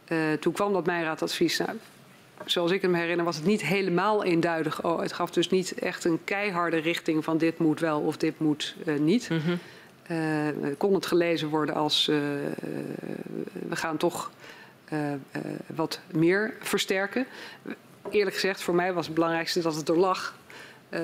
[0.09, 0.33] Uh -huh.
[0.33, 1.59] toen kwam dat Mijnraadadvies.
[1.59, 1.71] Nou,
[2.45, 4.85] zoals ik me herinner was het niet helemaal eenduidig.
[4.85, 8.39] Oh, het gaf dus niet echt een keiharde richting van dit moet wel of dit
[8.39, 9.29] moet niet.
[9.29, 9.39] -huh.
[10.11, 12.17] Uh, kon het gelezen worden als uh,
[13.69, 14.31] we gaan toch
[14.93, 14.99] uh,
[15.67, 17.27] wat meer versterken.
[18.11, 20.37] Eerlijk gezegd, voor mij was het belangrijkste dat het er lag.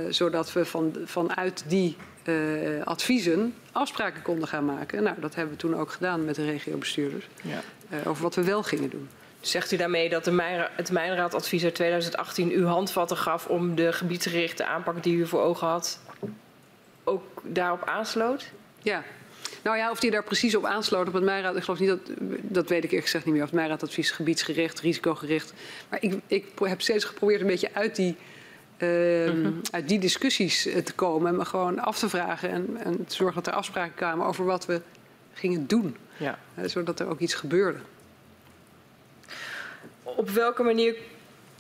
[0.09, 1.97] zodat we van, vanuit die
[2.85, 5.03] adviezen afspraken konden gaan maken.
[5.03, 7.29] Nou, dat hebben we toen ook gedaan met de regiobestuurders.
[7.43, 7.61] Ja.
[8.05, 9.09] over wat we wel gingen doen.
[9.41, 13.93] Zegt u daarmee dat de Mijnra het Mijnraadadvies uit 2018 u handvatten gaf om de
[13.93, 16.01] gebiedsgerichte aanpak die u voor ogen had
[17.05, 18.51] ook daarop aansloot?
[18.85, 19.05] Ja.
[19.63, 22.01] Nou ja, of die daar precies op aansloot op het Mijnraad, ik geloof niet dat,
[22.43, 23.43] dat weet ik eerlijk gezegd niet meer.
[23.43, 25.53] Of het Mijnraadadvies gebiedsgericht, risicogericht.
[25.89, 28.17] Maar ik, ik heb steeds geprobeerd een beetje uit die,
[28.79, 29.53] uh, uh -huh.
[29.71, 31.29] uit die discussies te komen.
[31.29, 34.45] En me gewoon af te vragen en, en te zorgen dat er afspraken kwamen over
[34.45, 34.81] wat we
[35.33, 35.97] gingen doen.
[36.17, 36.39] Ja.
[36.59, 37.79] Uh, zodat er ook iets gebeurde.
[40.03, 40.97] Op welke manier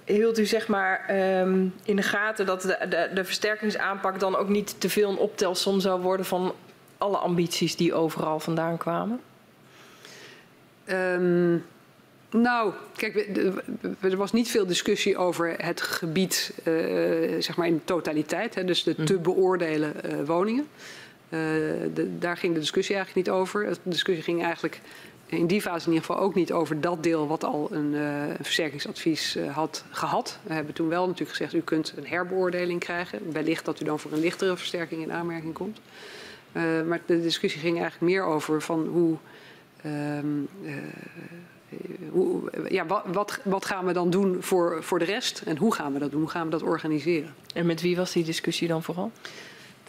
[0.04, 4.48] hield u zeg maar um, in de gaten dat de, de, de versterkingsaanpak dan ook
[4.48, 6.54] niet te veel een optelsom zou worden van
[7.04, 9.20] alle ambities die overal vandaan kwamen?
[10.90, 11.64] Um,
[12.30, 13.30] nou, kijk,
[14.00, 16.74] er was niet veel discussie over het gebied, uh,
[17.40, 20.66] zeg maar in totaliteit, hè, dus de te beoordelen uh, woningen.
[21.28, 21.40] Uh,
[21.94, 23.64] de, daar ging de discussie eigenlijk niet over.
[23.64, 24.80] De discussie ging eigenlijk
[25.26, 28.28] in die fase in ieder geval ook niet over dat deel wat al een, uh,
[28.28, 30.38] een versterkingsadvies uh, had gehad.
[30.42, 33.32] We hebben toen wel natuurlijk gezegd, u kunt een herbeoordeling krijgen.
[33.32, 35.80] Wellicht dat u dan voor een lichtere versterking in aanmerking komt.
[36.56, 39.16] Uh, maar de discussie ging eigenlijk meer over van hoe...
[39.86, 40.48] Um,
[42.10, 45.74] hoe ja, wat, wat, wat, gaan we dan doen voor, voor de rest en hoe
[45.74, 46.20] gaan we dat doen?
[46.20, 47.34] Hoe gaan we dat organiseren?
[47.54, 49.12] En met wie was die discussie dan vooral?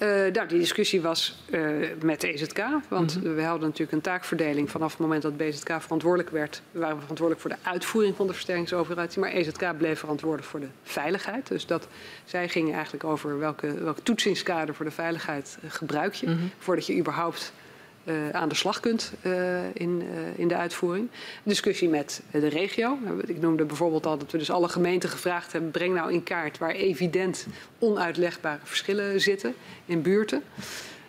[0.01, 2.59] Uh, nou, die discussie was uh, met de EZK.
[2.87, 3.35] Want mm -hmm.
[3.35, 6.61] we hadden natuurlijk een taakverdeling vanaf het moment dat BZK verantwoordelijk werd.
[6.71, 9.19] waren we verantwoordelijk voor de uitvoering van de versterkingsoperatie.
[9.19, 11.47] Maar EZK bleef verantwoordelijk voor de veiligheid.
[11.47, 11.87] Dus dat,
[12.25, 16.27] zij gingen eigenlijk over welke, welke toetsingskader voor de veiligheid uh, gebruik je.
[16.27, 16.51] Mm -hmm.
[16.57, 17.53] Voordat je überhaupt
[18.05, 21.09] uh, aan de slag kunt uh, in, uh, in de uitvoering.
[21.43, 22.97] Discussie met de regio.
[23.25, 26.57] Ik noemde bijvoorbeeld al dat we dus alle gemeenten gevraagd hebben: breng nou in kaart
[26.57, 27.47] waar evident
[27.79, 30.43] onuitlegbare verschillen zitten in buurten.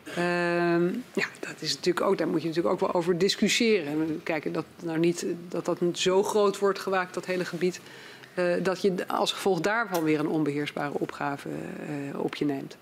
[0.04, 4.20] Ehm, ja, dat is natuurlijk ook, daar moet je natuurlijk ook wel over discussiëren.
[4.22, 7.80] Kijken dat nou niet dat dat zo groot wordt gewaakt, dat hele gebied.
[8.62, 11.48] dat je als gevolg daarvan weer een onbeheersbare opgave
[12.14, 12.76] op je neemt.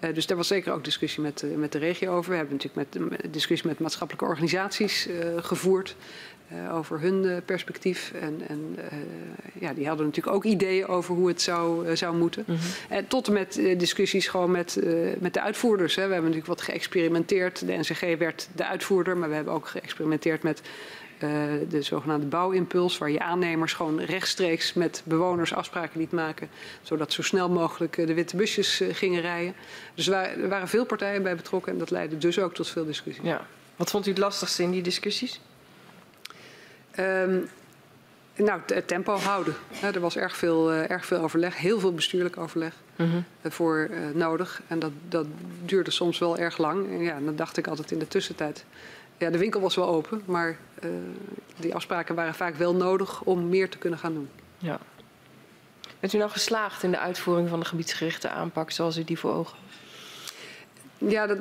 [0.00, 2.30] Uh, dus daar was zeker ook discussie met, uh, met de regio over.
[2.30, 5.96] We hebben natuurlijk met, discussie met maatschappelijke organisaties uh, gevoerd
[6.72, 8.12] over hun perspectief.
[8.20, 8.78] En, en
[9.60, 12.44] ja, die hadden natuurlijk ook ideeën over hoe het zou, zou moeten.
[12.46, 12.56] Mm
[12.88, 13.08] -hmm.
[13.08, 14.80] tot en met discussies gewoon met,
[15.18, 15.94] met de uitvoerders.
[15.94, 16.06] Hè.
[16.06, 17.66] We hebben natuurlijk wat geëxperimenteerd.
[17.66, 20.62] De NCG werd de uitvoerder, maar we hebben ook geëxperimenteerd met
[21.18, 21.30] uh,
[21.68, 26.48] de zogenaamde bouwimpuls, waar je aannemers gewoon rechtstreeks met bewoners afspraken liet maken,
[26.82, 29.54] zodat zo snel mogelijk uh, de witte busjes uh, gingen rijden.
[29.94, 33.24] Dus er waren veel partijen bij betrokken en dat leidde dus ook tot veel discussies.
[33.24, 33.46] Ja.
[33.76, 35.40] Wat vond u het lastigste in die discussies?
[36.98, 37.48] Um,
[38.34, 39.54] nou, het tempo houden.
[39.82, 43.24] er was erg veel, erg veel overleg, heel veel bestuurlijk overleg mm -hmm.
[43.50, 44.62] voor nodig.
[44.66, 45.26] En dat, dat
[45.64, 46.90] duurde soms wel erg lang.
[46.90, 48.64] En ja, dan dacht ik altijd in de tussentijd
[49.18, 50.56] ja, de winkel was wel open, maar
[51.56, 54.28] die afspraken waren vaak wel nodig om meer te kunnen gaan doen.
[54.58, 54.78] Ja.
[56.00, 59.32] Bent u nou geslaagd in de uitvoering van de gebiedsgerichte aanpak zoals u die voor
[59.32, 59.56] ogen
[60.98, 61.38] ja, dat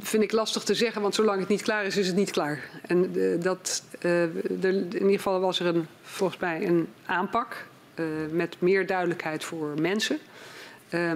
[0.00, 2.70] vind ik lastig te zeggen, want zolang het niet klaar is, is het niet klaar.
[2.86, 8.06] En uh, dat, uh, in ieder geval was er een, volgens mij een aanpak uh,
[8.30, 10.18] met meer duidelijkheid voor mensen.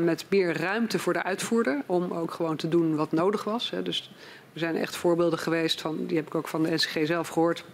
[0.01, 3.71] met meer ruimte voor de uitvoerder om ook gewoon te doen wat nodig was.
[3.71, 3.83] Hè.
[3.83, 4.11] Dus
[4.53, 7.65] er zijn echt voorbeelden geweest, van, die heb ik ook van de NCG zelf gehoord,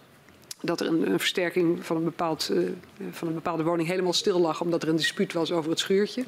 [0.61, 2.71] dat er een, een versterking van een, bepaald, uh,
[3.11, 6.25] van een bepaalde woning helemaal stil lag omdat er een dispuut was over het schuurtje.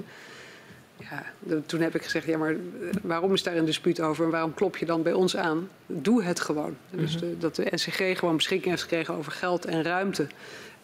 [0.96, 2.56] Ja, de, toen heb ik gezegd, ja, maar eh,
[3.02, 5.68] waarom is daar een dispuut over en waarom klop je dan bij ons aan?
[5.86, 6.70] Doe het gewoon.
[6.70, 7.00] Mm -hmm.
[7.00, 10.26] Dus de, dat de NCG gewoon beschikking heeft gekregen over geld en ruimte.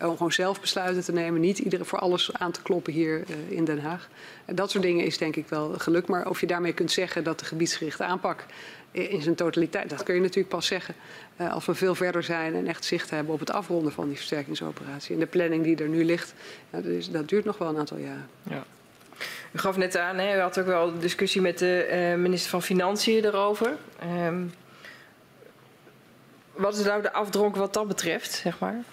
[0.01, 3.57] Om gewoon zelf besluiten te nemen, niet iedereen voor alles aan te kloppen hier uh,
[3.57, 4.09] in Den Haag.
[4.45, 6.09] En dat soort dingen is denk ik wel gelukt.
[6.09, 8.47] Maar of je daarmee kunt zeggen dat de gebiedsgerichte aanpak
[8.97, 9.91] in zijn totaliteit.
[9.91, 10.95] Dat kun je natuurlijk pas zeggen
[11.41, 14.17] uh, als we veel verder zijn en echt zicht hebben op het afronden van die
[14.17, 15.15] versterkingsoperatie.
[15.15, 16.35] En de planning die er nu ligt,
[16.71, 18.29] ja, dat, is, dat, duurt nog wel een aantal jaren.
[18.43, 18.65] Ja.
[19.53, 22.51] U gaf net aan, hè, u had ook wel een discussie met de uh, minister
[22.51, 23.77] van Financiën erover.
[24.27, 24.53] Um,
[26.53, 28.85] wat is nou de afdronk wat dat betreft, zeg maar?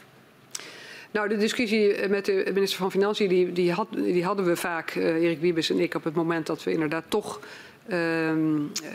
[1.11, 4.95] Nou, de discussie met de minister van Financiën, die, die, had, die hadden we vaak,
[4.95, 7.40] uh, Erik Wiebes en ik, op het moment dat we inderdaad toch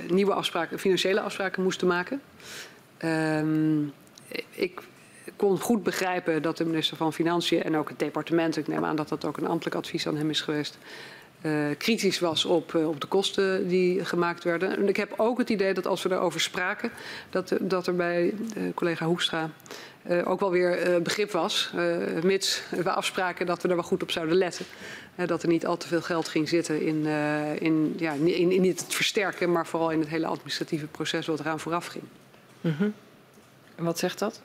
[0.08, 2.20] nieuwe afspraken, financiële afspraken moesten maken.
[3.04, 3.92] Um,
[4.50, 4.80] ik
[5.36, 8.96] kon goed begrijpen dat de minister van Financiën en ook het departement, ik neem aan
[8.96, 10.78] dat dat ook een ambtelijk advies aan hem is geweest,
[11.42, 14.76] uh, kritisch was op, uh, op de kosten die gemaakt werden.
[14.76, 16.90] En ik heb ook het idee dat als we daarover spraken,
[17.30, 19.50] dat, dat er bij uh, collega Hoekstra
[20.24, 21.72] ook wel weer begrip was,
[22.22, 24.64] mits we afspraken dat we er wel goed op zouden letten
[25.26, 28.60] dat er niet al te veel geld ging zitten in, uh, in, ja, in, in,
[28.60, 32.04] niet het versterken, maar vooral in het hele administratieve proces wat eraan vooraf ging.
[32.60, 32.94] Mm -hmm.
[33.74, 34.40] En wat zegt dat?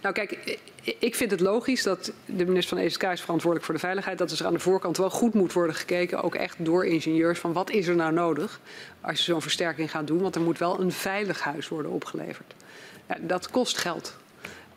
[0.00, 0.58] Nou kijk,
[0.98, 4.18] ik vind het logisch dat de minister van ESK is verantwoordelijk voor de veiligheid.
[4.18, 7.52] Dat er aan de voorkant wel goed moet worden gekeken, ook echt door ingenieurs, van
[7.52, 8.60] wat is er nou nodig
[9.00, 10.20] als je zo'n versterking gaat doen.
[10.20, 12.54] Want er moet wel een veilig huis worden opgeleverd.
[13.08, 14.16] Ja, dat kost geld.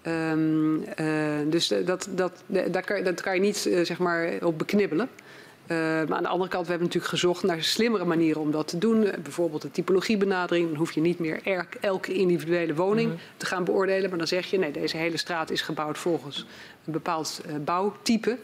[0.07, 1.05] Um, uh,
[1.45, 5.09] dus dat, dat, dat, kan, dat kan je niet uh, zeg maar op beknibbelen.
[5.67, 8.67] Uh, maar aan de andere kant, we hebben natuurlijk gezocht naar slimmere manieren om dat
[8.67, 9.03] te doen.
[9.03, 10.67] Uh, bijvoorbeeld de typologiebenadering.
[10.67, 13.37] Dan hoef je niet meer er, elke individuele woning mm -hmm.
[13.37, 14.09] te gaan beoordelen.
[14.09, 16.45] Maar dan zeg je, nee, deze hele straat is gebouwd volgens
[16.85, 18.37] een bepaald uh, bouwtype.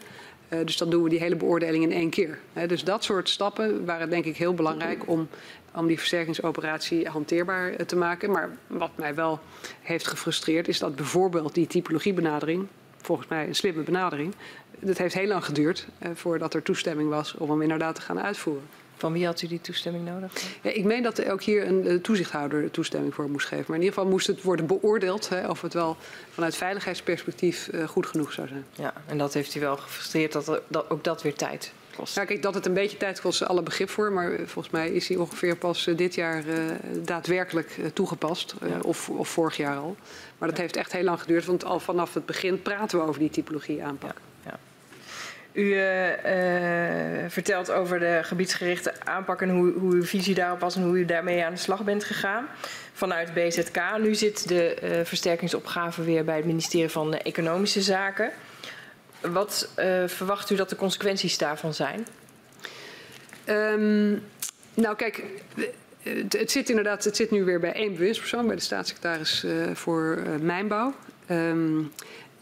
[0.64, 2.38] dus dan doen we die hele beoordeling in één keer.
[2.66, 5.28] dus dat soort stappen waren denk ik heel belangrijk om,
[5.74, 8.30] om die versterkingsoperatie hanteerbaar te maken.
[8.30, 9.40] Maar wat mij wel
[9.80, 12.66] heeft gefrustreerd is dat bijvoorbeeld die typologiebenadering
[13.02, 14.34] volgens mij een slimme benadering.
[14.86, 18.20] Het heeft heel lang geduurd uh, voordat er toestemming was om hem inderdaad te gaan
[18.20, 18.68] uitvoeren.
[18.96, 20.32] Van wie had u die toestemming nodig?
[20.62, 23.64] Ja, ik meen dat er ook hier een, een toezichthouder toestemming voor moest geven.
[23.66, 25.96] Maar in ieder geval moest het worden beoordeeld hè, of het wel
[26.30, 28.64] vanuit veiligheidsperspectief uh, goed genoeg zou zijn.
[28.74, 32.14] Ja, en dat heeft u wel gefrustreerd dat, er, dat ook dat weer tijd kost.
[32.14, 34.12] Ja, kijk, dat het een beetje tijd kost, alle begrip voor.
[34.12, 36.54] Maar volgens mij is hij ongeveer pas dit jaar uh,
[37.04, 38.54] daadwerkelijk uh, toegepast.
[38.60, 38.78] Ja.
[38.82, 39.96] Of, of, vorig jaar al.
[40.38, 40.62] Maar dat ja.
[40.62, 43.84] heeft echt heel lang geduurd, want al vanaf het begin praten we over die typologie
[43.84, 44.14] aanpak.
[44.14, 44.31] Ja.
[45.52, 45.76] U
[47.28, 51.04] vertelt over de gebiedsgerichte aanpak en hoe, hoe, uw visie daarop was en hoe u
[51.04, 52.46] daarmee aan de slag bent gegaan
[52.92, 53.80] vanuit BZK.
[54.00, 58.30] Nu zit de versterkingsopgave weer bij het ministerie van Economische Zaken.
[59.20, 59.68] Wat
[60.06, 62.06] verwacht u dat de consequenties daarvan zijn?
[63.46, 64.22] Um,
[64.74, 65.22] nou, kijk,
[66.28, 70.94] het, zit inderdaad, het zit nu weer bij één bewindspersoon, bij de staatssecretaris voor mijnbouw.
[71.30, 71.92] Um,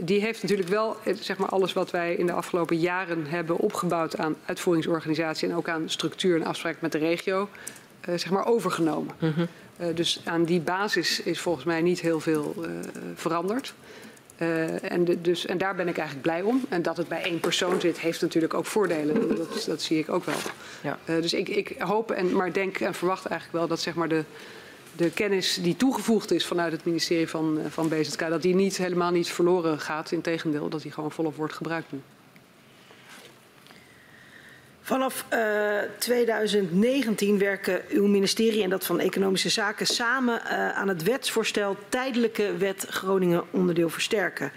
[0.01, 4.17] die heeft natuurlijk wel zeg maar, alles wat wij in de afgelopen jaren hebben opgebouwd
[4.17, 7.49] aan uitvoeringsorganisatie en ook aan structuur en afspraak met de regio,
[8.09, 9.15] uh, zeg maar overgenomen.
[9.19, 9.95] Mm -hmm.
[9.95, 12.55] dus aan die basis is volgens mij niet heel veel
[13.15, 13.75] veranderd.
[14.83, 16.65] En, de, dus, en daar ben ik eigenlijk blij om.
[16.69, 19.37] En dat het bij één persoon zit, heeft natuurlijk ook voordelen.
[19.37, 20.35] Dat, dat zie ik ook wel.
[20.83, 20.99] Ja.
[21.05, 24.25] Dus ik, ik, hoop, en, maar denk en verwacht eigenlijk wel dat zeg maar, de,
[24.97, 28.77] de kennis die toegevoegd is vanuit het ministerie van, eh, van BZK, dat die niet,
[28.77, 30.13] helemaal niet verloren gaat.
[30.13, 32.01] Integendeel, dat die gewoon volop wordt gebruikt nu.
[34.91, 41.03] Vanaf uh, 2019 werken uw ministerie en dat van Economische Zaken samen uh, aan het
[41.03, 44.53] wetsvoorstel Tijdelijke Wet Groningen onderdeel versterken.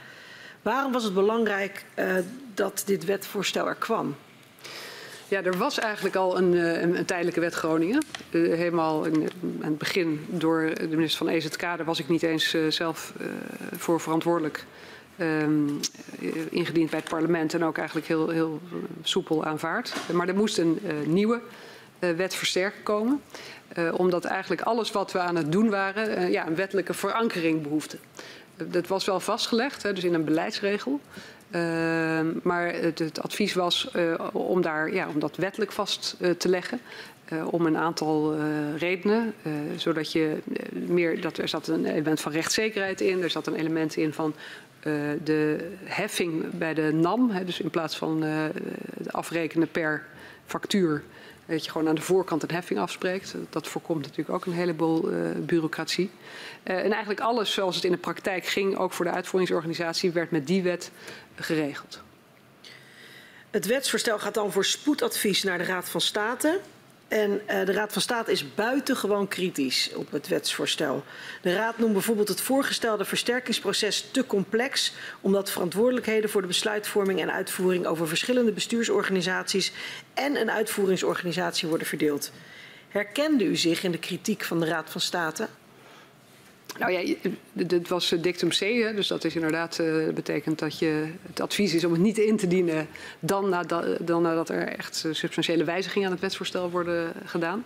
[0.62, 2.14] Waarom was het belangrijk uh,
[2.54, 4.16] dat dit wetvoorstel er kwam?
[5.34, 8.04] Ja, er was eigenlijk al een, een, een tijdelijke wet Groningen.
[8.32, 9.30] Uh, helemaal in,
[9.62, 13.14] aan het begin door de minister van EZK, daar was ik niet eens uh, zelf
[13.78, 14.66] voor verantwoordelijk.
[15.20, 15.80] Um,
[16.50, 18.62] ingediend bij het parlement en ook eigenlijk heel, heel
[19.04, 19.94] soepel aanvaard.
[20.12, 21.42] Maar er moest een nieuwe
[22.00, 23.22] wet versterken komen.
[23.92, 27.98] Omdat eigenlijk alles wat we aan het doen waren ja, een wettelijke verankering behoefde.
[28.58, 31.00] dat was wel vastgelegd, hè, dus in een beleidsregel.
[32.44, 33.92] Maar het, advies was
[34.34, 36.80] om, daar, ja, om dat wettelijk vast te leggen.
[37.34, 38.44] Uh, om een aantal uh,
[38.78, 39.34] redenen.
[39.76, 40.38] Zodat je
[40.72, 44.34] meer, dat er zat een element van rechtszekerheid in, er zat een element in van
[45.24, 48.24] de heffing bij de NAM, hè, dus in plaats van
[49.08, 50.04] afrekenen per
[50.46, 51.04] factuur,
[51.46, 53.36] dat je gewoon aan de voorkant een heffing afspreekt.
[53.50, 56.10] Dat voorkomt natuurlijk ook een heleboel bureaucratie.
[56.64, 60.48] en eigenlijk alles zoals het in de praktijk ging, ook voor de uitvoeringsorganisatie, werd met
[60.48, 60.92] die wet
[61.36, 62.02] geregeld.
[63.52, 66.60] Het wetsvoorstel gaat dan voor spoedadvies naar de Raad van State.
[67.08, 71.04] En uh, de Raad van State is buitengewoon kritisch op het wetsvoorstel.
[71.42, 77.32] De Raad noemt bijvoorbeeld het voorgestelde versterkingsproces te complex, omdat verantwoordelijkheden voor de besluitvorming en
[77.32, 79.72] uitvoering over verschillende bestuursorganisaties
[80.14, 82.32] en een uitvoeringsorganisatie worden verdeeld.
[82.90, 85.48] Herkende u zich in de kritiek van de Raad van State?
[86.80, 87.16] Nou ja,
[87.54, 91.74] dit was dictum C, hè, dus dat is inderdaad uh, betekent dat je het advies
[91.74, 92.88] is om het niet in te dienen
[93.20, 97.66] dan, nadat, dan nadat er echt substantiële wijzigingen aan het wetsvoorstel worden gedaan.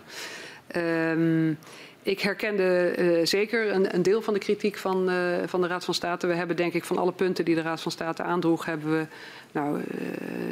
[0.76, 1.58] Um,
[2.08, 5.84] ik herkende uh, zeker een, een, deel van de kritiek van, uh, van de Raad
[5.84, 6.26] van State.
[6.26, 9.06] We hebben denk ik van alle punten die de Raad van State aandroeg, hebben we
[9.52, 9.84] nou, uh,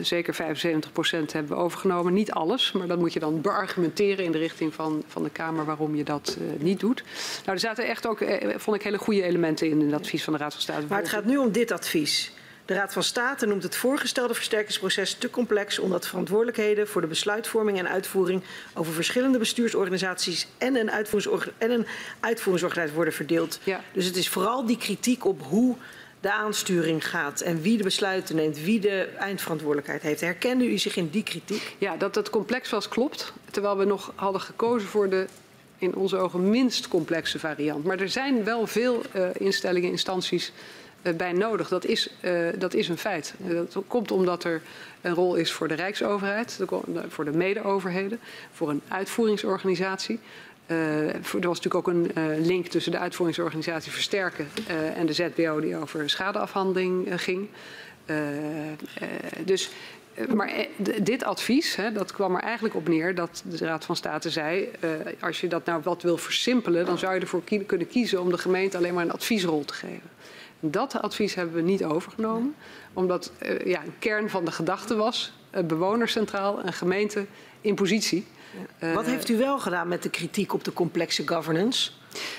[0.01, 2.13] zeker 75 procent hebben we overgenomen.
[2.13, 5.65] Niet alles, maar dat moet je dan beargumenteren in de richting van, van de Kamer
[5.65, 7.03] waarom je dat niet doet.
[7.45, 8.25] Nou, er zaten echt ook,
[8.57, 10.87] vond ik, hele goede elementen in in het advies van de Raad van State.
[10.89, 12.33] Maar het gaat nu om dit advies.
[12.67, 17.79] De Raad van State noemt het voorgestelde versterkingsproces te complex omdat verantwoordelijkheden voor de besluitvorming
[17.79, 18.43] en uitvoering
[18.75, 20.91] over verschillende bestuursorganisaties en een,
[21.59, 21.87] en een
[22.21, 23.59] uitvoeringsorganisatie worden verdeeld.
[23.65, 23.81] Ja.
[23.93, 25.77] Dus het is vooral die kritiek op hoe
[26.21, 30.21] de aansturing gaat en wie de besluiten neemt, wie de eindverantwoordelijkheid heeft.
[30.21, 31.77] Herkende u zich in die kritiek?
[31.79, 33.33] Ja, dat het complex was klopt.
[33.51, 35.27] Terwijl we nog hadden gekozen voor de
[35.79, 37.85] in onze ogen minst complexe variant.
[37.85, 40.53] Maar er zijn wel veel uh, instellingen, instanties
[41.17, 41.69] bij nodig.
[41.69, 43.35] Dat is, uh, dat is een feit.
[43.39, 44.63] dat komt omdat er
[45.01, 46.61] een rol is voor de Rijksoverheid,
[47.09, 48.21] voor de mede-overheden,
[48.53, 50.19] voor een uitvoeringsorganisatie.
[50.67, 55.13] Uh, er was natuurlijk ook een uh, link tussen de uitvoeringsorganisatie Versterken uh, en de
[55.13, 57.49] ZBO die over schadeafhandeling ging.
[59.45, 59.71] dus,
[60.35, 60.67] maar
[61.03, 64.71] dit advies, hè, dat kwam er eigenlijk op neer dat de Raad van State zei,
[65.21, 68.39] als je dat nou wat wil versimpelen, dan zou je ervoor kunnen kiezen om de
[68.39, 70.16] gemeente alleen maar een adviesrol te geven.
[70.61, 72.55] Dat advies hebben we niet overgenomen,
[72.93, 77.27] omdat uh, ja, een kern van de gedachte was: uh, bewoners centraal en gemeente
[77.61, 78.27] in positie.
[78.81, 78.93] Ja.
[78.93, 81.91] Wat heeft u wel gedaan met de kritiek op de complexe governance?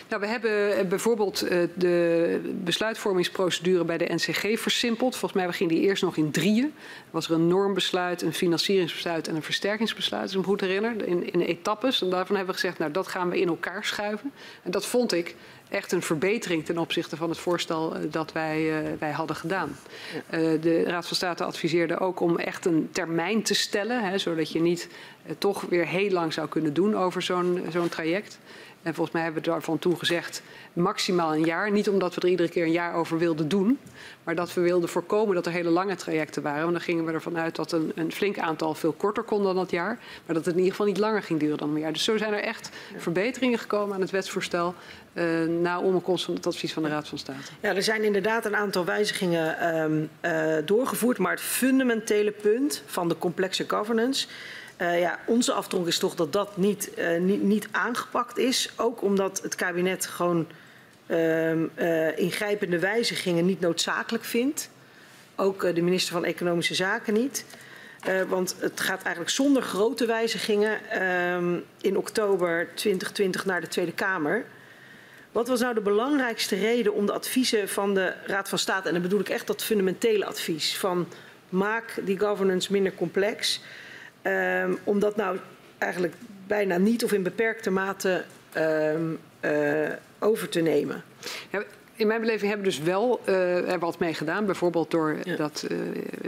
[0.10, 1.40] Nou, we hebben bijvoorbeeld
[1.76, 5.16] de besluitvormingsprocedure bij de NCG versimpeld.
[5.16, 6.74] Volgens mij ging die eerst nog in drieën.
[7.12, 11.34] Was er een normbesluit, een financieringsbesluit en een versterkingsbesluit, als ik me goed herinner, in,
[11.34, 12.02] in etappes.
[12.02, 14.32] En daarvan hebben we gezegd, nou dat gaan we in elkaar schuiven.
[14.64, 15.36] En dat vond ik
[15.70, 19.78] echt een verbetering ten opzichte van het voorstel dat wij, uh, wij hadden gedaan.
[20.16, 24.52] Uh, de Raad van State adviseerde ook om echt een termijn te stellen, hè, zodat
[24.52, 24.88] je niet
[25.38, 28.40] toch weer heel lang zou kunnen doen over zo'n zo'n traject.
[28.82, 30.42] En volgens mij hebben we daarvan toen gezegd
[30.74, 31.72] maximaal een jaar.
[31.72, 33.80] Niet omdat we er iedere keer een jaar over wilden doen.
[34.24, 36.62] Maar dat we wilden voorkomen dat er hele lange trajecten waren.
[36.62, 39.56] Want dan gingen we ervan uit dat een, een flink aantal veel korter kon dan
[39.56, 40.00] dat jaar.
[40.26, 41.94] Maar dat het in ieder geval niet langer ging duren dan een jaar.
[41.94, 44.76] Dus zo zijn er echt verbeteringen gekomen aan het wetsvoorstel.
[45.14, 47.52] Uh, na onderkomst van het advies van de Raad van State.
[47.60, 51.18] Ja, er zijn inderdaad een aantal wijzigingen um, uh, doorgevoerd.
[51.18, 54.28] Maar het fundamentele punt van de complexe governance
[54.82, 58.70] Uh, ja, onze afdronk is toch dat dat niet, uh, niet, niet, aangepakt is.
[58.76, 60.48] Ook omdat het kabinet gewoon
[61.08, 64.70] uh, ingrijpende wijzigingen niet noodzakelijk vindt.
[65.36, 67.46] Ook de minister van Economische Zaken niet.
[68.28, 70.80] want het gaat eigenlijk zonder grote wijzigingen
[71.82, 74.46] in oktober 2020 naar de Tweede Kamer.
[75.32, 78.94] Wat was nou de belangrijkste reden om de adviezen van de Raad van State, en
[78.94, 81.08] dan bedoel ik echt dat fundamentele advies van
[81.50, 83.62] maak die governance minder complex,
[84.28, 85.38] um, om dat nou
[85.78, 86.14] eigenlijk
[86.48, 88.24] bijna niet of in beperkte mate
[88.58, 89.90] um, uh,
[90.20, 91.04] over te nemen?
[91.50, 91.64] Ja,
[91.96, 94.46] in mijn beleving hebben we dus wel uh, er wat mee gedaan.
[94.46, 95.36] Bijvoorbeeld door ja.
[95.36, 95.78] dat, uh,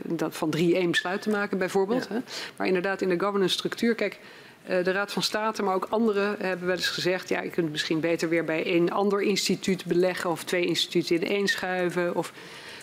[0.03, 2.08] dat van 3-1 besluit te maken, bijvoorbeeld.
[2.10, 2.16] Ja.
[2.16, 2.22] Hè.
[2.56, 3.95] Maar inderdaad, in de governance structuur.
[3.95, 4.19] Kijk,
[4.66, 7.30] de Raad van State, maar ook anderen hebben wel eens gezegd...
[7.30, 10.30] ja, je kunt misschien beter weer bij één ander instituut beleggen...
[10.30, 12.16] of twee instituten in één schuiven.
[12.16, 12.34] Of...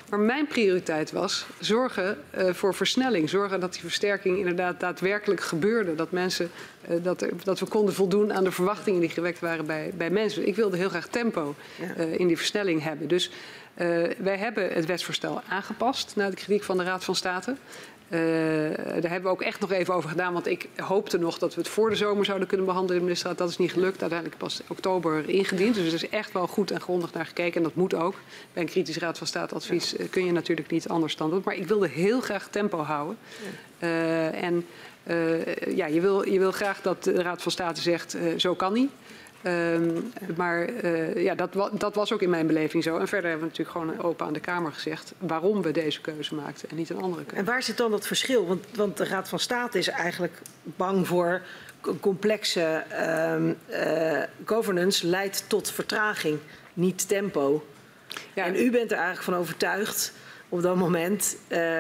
[0.09, 3.29] Maar mijn prioriteit was zorgen uh, voor versnelling.
[3.29, 5.95] Zorgen dat die versterking inderdaad daadwerkelijk gebeurde.
[5.95, 6.51] Dat, mensen,
[6.89, 10.11] uh, dat, er, dat, we konden voldoen aan de verwachtingen die gewekt waren bij, bij
[10.11, 10.47] mensen.
[10.47, 11.55] Ik wilde heel graag tempo
[11.99, 13.09] uh, in die versnelling hebben.
[13.09, 13.31] Dus
[14.19, 17.57] wij hebben het wetsvoorstel aangepast na de kritiek van de Raad van State.
[18.11, 18.21] Uh,
[18.77, 20.33] daar hebben we ook echt nog even over gedaan.
[20.33, 23.07] Want ik hoopte nog dat we het voor de zomer zouden kunnen behandelen in de
[23.07, 23.39] ministerraad.
[23.39, 24.01] Dat is niet gelukt.
[24.01, 25.75] Uiteindelijk pas oktober ingediend.
[25.75, 27.57] Dus er is echt wel goed en grondig naar gekeken.
[27.57, 28.15] En dat moet ook.
[28.53, 30.05] Bij een kritisch raad van state advies ja.
[30.11, 31.43] kun je natuurlijk niet anders dan doen.
[31.45, 33.17] Maar ik wilde heel graag tempo houden.
[33.79, 33.89] Ja.
[33.89, 34.67] Uh, en
[35.07, 38.73] uh, ja, je, wil, je wil graag dat de raad van state zegt, zo kan
[38.73, 38.91] niet.
[39.47, 42.97] Um, maar uh, ja, dat, dat, was ook in mijn beleving zo.
[42.99, 46.35] En verder hebben we natuurlijk gewoon open aan de Kamer gezegd waarom we deze keuze
[46.35, 47.37] maakten en niet een andere keuze.
[47.37, 48.47] En waar zit dan dat verschil?
[48.47, 51.43] Want, want de Raad van State is eigenlijk bang voor
[52.01, 52.85] complexe
[53.33, 56.39] um, uh, governance leidt tot vertraging,
[56.75, 57.67] niet tempo.
[58.35, 60.13] Ja, en u bent er eigenlijk van overtuigd
[60.49, 61.79] op dat moment, uh,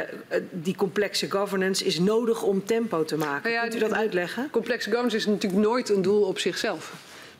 [0.50, 3.42] die complexe governance is nodig om tempo te maken.
[3.42, 4.48] Nou ja, Kunt u dat uitleggen?
[4.50, 6.92] Complexe governance is natuurlijk nooit een doel op zichzelf.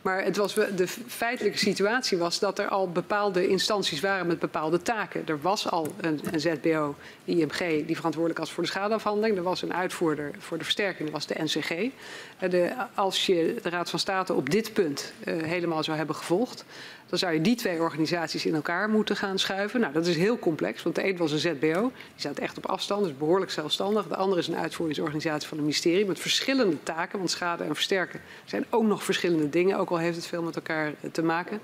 [0.07, 4.83] Maar het was, de feitelijke situatie was dat er al bepaalde instanties waren met bepaalde
[4.83, 5.23] taken.
[5.27, 6.95] Er was al een, een ZBO,
[7.25, 9.37] IMG, die verantwoordelijk was voor de schadeafhandeling.
[9.37, 11.71] Er was een uitvoerder voor de versterking, dat was de NCG.
[11.71, 16.17] Eh, de, als je de Raad van State op dit punt uh, helemaal zou hebben
[16.17, 16.65] gevolgd,
[17.07, 19.81] dan zou je die twee organisaties in elkaar moeten gaan schuiven.
[19.81, 22.67] Nou, dat is heel complex, want de een was een ZBO, die staat echt op
[22.67, 24.09] afstand, dus behoorlijk zelfstandig.
[24.09, 28.21] De andere is een uitvoeringsorganisatie van het ministerie met verschillende taken, want schade en versterken
[28.45, 31.61] zijn ook nog verschillende dingen, ook al heeft het veel met elkaar te maken.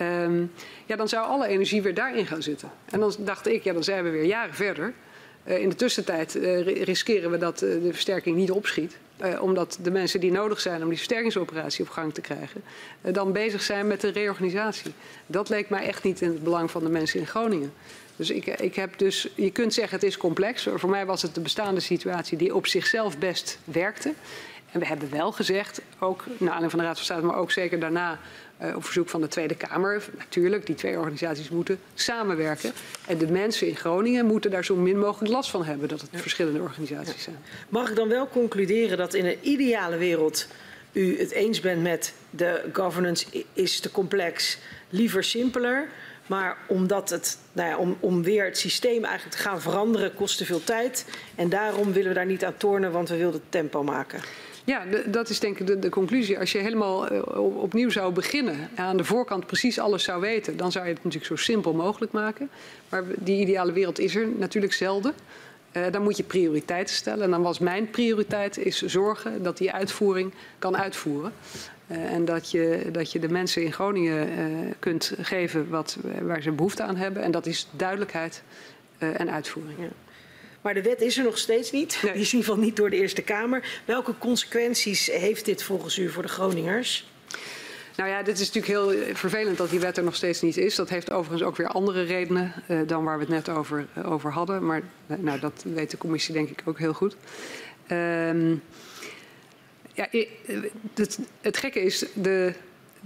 [0.00, 0.52] Um,
[0.86, 2.70] ja, dan zou alle energie weer daarin gaan zitten.
[2.90, 4.92] En dan dacht ik, ja, dan zijn we weer jaren verder.
[5.44, 8.98] Uh, in de tussentijd uh, riskeren we dat de versterking niet opschiet.
[9.22, 12.62] Uh, omdat de mensen die nodig zijn om die versterkingsoperatie op gang te krijgen,
[13.02, 14.92] uh, dan bezig zijn met de reorganisatie.
[15.26, 17.72] Dat leek mij echt niet in het belang van de mensen in Groningen.
[18.16, 20.68] Dus ik, ik heb dus, je kunt zeggen het is complex.
[20.74, 24.14] Voor mij was het de bestaande situatie die op zichzelf best werkte.
[24.72, 27.50] En we hebben wel gezegd, ook naar aanleiding van de Raad van State, maar ook
[27.50, 28.18] zeker daarna
[28.74, 32.72] op verzoek van de Tweede Kamer, natuurlijk, die twee organisaties moeten samenwerken.
[33.06, 36.10] En de mensen in Groningen moeten daar zo min mogelijk last van hebben dat het
[36.12, 36.18] ja.
[36.18, 37.36] verschillende organisaties zijn.
[37.68, 40.46] Mag ik dan wel concluderen dat in een ideale wereld
[40.92, 45.88] u het eens bent met de governance is te complex, liever simpeler.
[46.26, 50.38] Maar omdat het, nou ja, om, om weer het systeem eigenlijk te gaan veranderen, kost
[50.38, 51.04] te veel tijd.
[51.34, 54.20] En daarom willen we daar niet aan tornen, want we willen het tempo maken.
[54.66, 56.38] Ja, dat is denk ik de, conclusie.
[56.38, 60.56] Als je helemaal uh, opnieuw zou beginnen en aan de voorkant precies alles zou weten,
[60.56, 62.50] dan zou je het natuurlijk zo simpel mogelijk maken.
[62.88, 65.14] Maar die ideale wereld is er natuurlijk zelden.
[65.72, 67.24] Uh, dan moet je prioriteiten stellen.
[67.24, 71.32] En dan was mijn prioriteit is zorgen dat die uitvoering kan uitvoeren.
[71.86, 74.28] Uh, en dat je, dat je de mensen in Groningen
[74.78, 77.22] kunt geven wat, waar ze behoefte aan hebben.
[77.22, 78.42] En dat is duidelijkheid
[78.98, 79.78] en uitvoering.
[79.78, 80.05] Ja.
[80.66, 81.98] Maar de wet is er nog steeds niet.
[82.02, 82.12] Nee.
[82.12, 83.82] Die is in ieder geval niet door de Eerste Kamer.
[83.84, 87.10] Welke consequenties heeft dit volgens u voor de Groningers?
[87.96, 90.74] Nou ja, dit is natuurlijk heel vervelend dat die wet er nog steeds niet is.
[90.74, 94.12] Dat heeft overigens ook weer andere redenen uh, dan waar we het net over, uh,
[94.12, 94.66] over hadden.
[94.66, 97.16] Maar nou, dat weet de commissie denk ik ook heel goed.
[97.92, 98.62] Um,
[99.92, 100.08] ja,
[100.94, 102.52] het, het gekke is, de,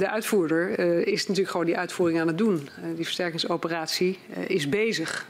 [0.01, 2.55] de uitvoerder uh, is natuurlijk gewoon die uitvoering aan het doen.
[2.55, 5.27] Uh, die versterkingsoperatie uh, is bezig,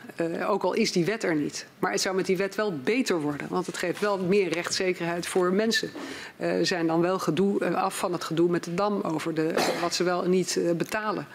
[0.46, 1.66] ook al is die wet er niet.
[1.78, 5.26] Maar het zou met die wet wel beter worden, want het geeft wel meer rechtszekerheid
[5.26, 5.90] voor mensen.
[6.36, 9.94] We zijn dan wel gedoe, af van het gedoe met de dam over de, wat
[9.94, 11.26] ze wel niet betalen.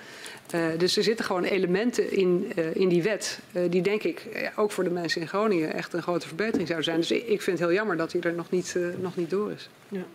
[0.77, 3.39] dus er zitten gewoon elementen in, in die wet
[3.69, 6.99] die denk ik ook voor de mensen in Groningen echt een grote verbetering zouden zijn.
[6.99, 9.51] Dus ik, ik vind het heel jammer dat hij er nog niet, nog niet door
[9.51, 9.69] is.
[9.89, 10.05] Ja.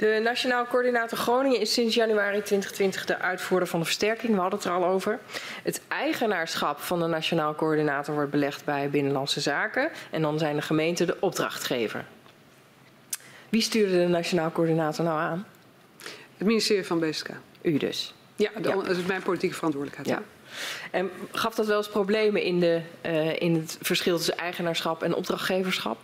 [0.00, 4.34] De Nationaal Coördinator Groningen is sinds januari 2020 de uitvoerder van de versterking.
[4.34, 5.18] We hadden het er al over.
[5.62, 9.90] Het eigenaarschap van de Nationaal Coördinator wordt belegd bij Binnenlandse Zaken.
[10.10, 12.04] En dan zijn de gemeenten de opdrachtgever.
[13.48, 15.46] Wie stuurde de Nationaal Coördinator nou aan?
[16.36, 17.28] Het ministerie van BSK.
[17.62, 18.14] U dus.
[18.36, 18.74] Ja, de- Ja.
[18.74, 20.18] dat is mijn politieke verantwoordelijkheid.
[20.18, 20.22] Ja.
[20.90, 25.14] En gaf dat wel eens problemen in, de, uh, in het verschil tussen eigenaarschap en
[25.14, 25.98] opdrachtgeverschap?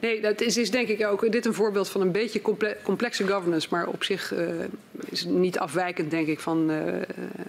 [0.00, 3.26] Nee, dat is, is, denk ik ook dit een voorbeeld van een beetje comple complexe
[3.26, 4.48] governance, maar op zich uh,
[5.10, 7.02] is niet afwijkend, denk ik, van, uh,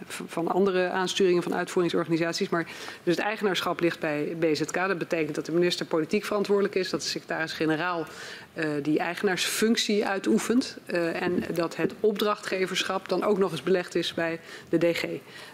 [0.07, 2.49] van andere aansturingen van uitvoeringsorganisaties.
[2.49, 2.67] Maar
[3.03, 4.73] dus het eigenaarschap ligt bij BZK.
[4.73, 8.05] Dat betekent dat de minister politiek verantwoordelijk is, dat de secretaris-generaal
[8.53, 10.77] uh, die eigenaarsfunctie uitoefent
[11.13, 15.05] en dat het opdrachtgeverschap dan ook nog eens belegd is bij de DG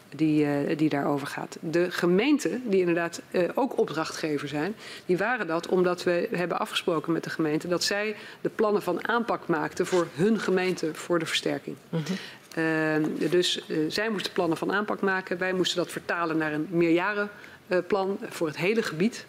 [0.10, 1.58] die, uh, die daarover gaat.
[1.60, 4.76] De gemeenten, die inderdaad uh, ook opdrachtgever zijn,
[5.06, 9.08] die waren dat omdat we hebben afgesproken met de gemeente dat zij de plannen van
[9.08, 11.76] aanpak maakten voor hun gemeente voor de versterking.
[11.90, 12.64] Mm -hmm.
[12.64, 15.38] uh, dus zij moesten plannen van aanpak maken.
[15.38, 19.26] Wij moesten dat vertalen naar een meerjarenplan voor het hele gebied.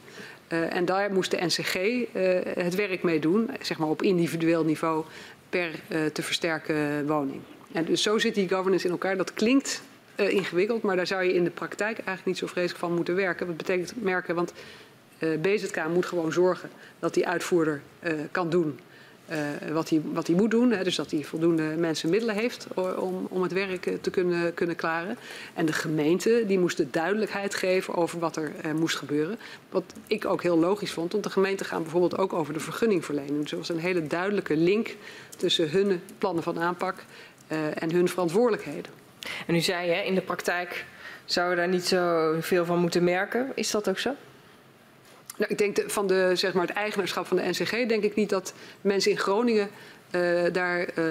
[0.49, 1.75] en daar moest de NCG
[2.55, 5.05] het werk mee doen, zeg maar op individueel niveau
[5.49, 5.71] per
[6.13, 7.41] te versterken woning.
[7.73, 9.17] En dus zo zit die governance in elkaar.
[9.17, 9.83] Dat klinkt
[10.17, 13.15] uh, ingewikkeld, maar daar zou je in de praktijk eigenlijk niet zo vreselijk van moeten
[13.15, 13.47] werken.
[13.47, 14.53] Dat betekent merken, want
[15.19, 18.79] uh, BZK moet gewoon zorgen dat die uitvoerder uh, kan doen
[19.73, 20.71] wat hij wat moet doen.
[20.71, 22.67] Hè, dus dat hij voldoende mensen middelen heeft
[22.99, 25.17] om, om het werk te kunnen, kunnen klaren.
[25.55, 29.39] En de gemeente die moest de duidelijkheid geven over wat er moest gebeuren.
[29.71, 33.41] Wat ik ook heel logisch vond, want de gemeenten gaan bijvoorbeeld ook over de vergunningverlening.
[33.41, 34.97] Dus er was een hele duidelijke link
[35.37, 37.05] tussen hun plannen van aanpak
[37.79, 38.96] en hun verantwoordelijkheden.
[39.47, 40.85] En u zei, hè, in de praktijk
[41.25, 43.53] zou je daar niet zo veel van moeten merken.
[43.55, 44.15] Is dat ook zo?
[45.37, 48.15] Nou, ik denk de, van de, zeg maar, het eigenaarschap van de NCG denk ik
[48.15, 49.71] niet dat mensen in Groningen
[50.53, 51.05] daar uh,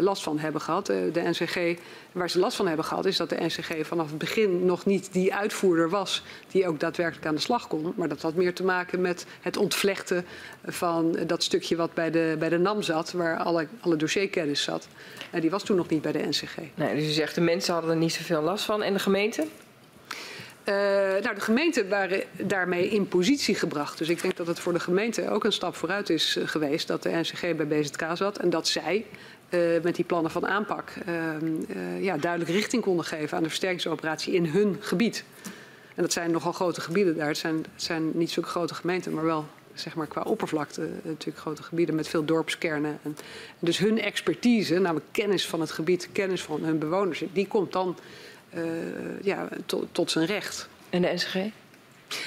[0.00, 0.86] last van hebben gehad.
[0.86, 1.78] De NCG,
[2.12, 5.12] waar ze last van hebben gehad, is dat de NCG vanaf het begin nog niet
[5.12, 7.92] die uitvoerder was die ook daadwerkelijk aan de slag kon.
[7.96, 10.26] Maar dat had meer te maken met het ontvlechten
[10.64, 14.88] van dat stukje wat bij de, bij de NAM zat, waar alle, alle dossierkennis zat.
[15.30, 16.56] En die was toen nog niet bij de NCG.
[16.74, 19.46] Nee, dus u zegt de mensen hadden er niet zoveel last van en de gemeente?
[20.68, 20.74] Uh,
[21.22, 23.98] nou, de gemeenten waren daarmee in positie gebracht.
[23.98, 26.86] Dus ik denk dat het voor de gemeente ook een stap vooruit is uh, geweest
[26.86, 29.06] dat de NCG bij BZK zat en dat zij
[29.50, 30.92] uh, met die plannen van aanpak
[32.00, 35.24] ja, duidelijk richting konden geven aan de versterkingsoperatie in hun gebied.
[35.94, 37.28] En dat zijn nogal grote gebieden daar.
[37.28, 41.62] Het zijn, zijn niet zulke grote gemeenten, maar wel zeg maar qua oppervlakte natuurlijk grote
[41.62, 42.98] gebieden met veel dorpskernen.
[43.02, 43.16] En
[43.58, 47.96] dus hun expertise, namelijk kennis van het gebied, kennis van hun bewoners, die komt dan
[49.22, 50.68] ja, tot, tot zijn recht.
[50.90, 51.34] En de SG?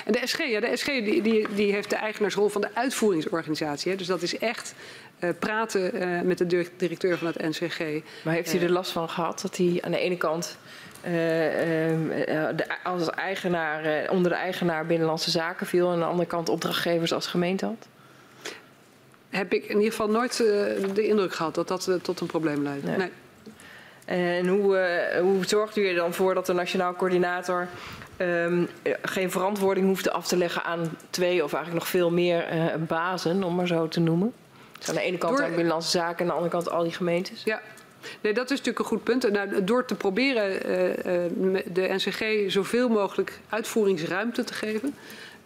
[0.05, 3.91] En de SG, ja, de SG die, die, die heeft de eigenaarsrol van de uitvoeringsorganisatie.
[3.91, 3.97] Hè.
[3.97, 4.73] Dus dat is echt
[5.19, 7.79] uh, praten uh, met de directeur van het NCG.
[8.23, 10.57] Maar heeft u er last van gehad dat hij aan de ene kant
[11.03, 16.49] uh, de, als eigenaar onder de eigenaar binnenlandse zaken viel en aan de andere kant
[16.49, 17.87] opdrachtgevers als gemeente had?
[19.29, 22.83] Heb ik in ieder geval nooit de indruk gehad dat dat tot een probleem leidt.
[22.83, 22.97] Nee.
[22.97, 23.11] nee.
[24.07, 27.67] En hoe, uh, hoe zorgt u er dan voor dat de Nationaal Coördinator
[28.17, 28.69] um,
[29.01, 33.43] geen verantwoording hoeft af te leggen aan twee of eigenlijk nog veel meer uh, bazen,
[33.43, 34.33] om maar zo te noemen?
[34.77, 35.47] Dus aan de ene kant Door...
[35.47, 37.43] Binnenlandse Zaken en aan de andere kant al die gemeentes.
[37.43, 37.61] Ja.
[38.21, 39.31] Nee, dat is natuurlijk een goed punt.
[39.31, 44.95] Nou, door te proberen uh, de NCG zoveel mogelijk uitvoeringsruimte te geven.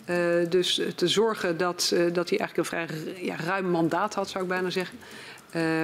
[0.05, 2.87] Uh, dus te zorgen dat, uh, dat hij eigenlijk een vrij
[3.25, 4.99] ja, ruim mandaat had, zou ik bijna zeggen.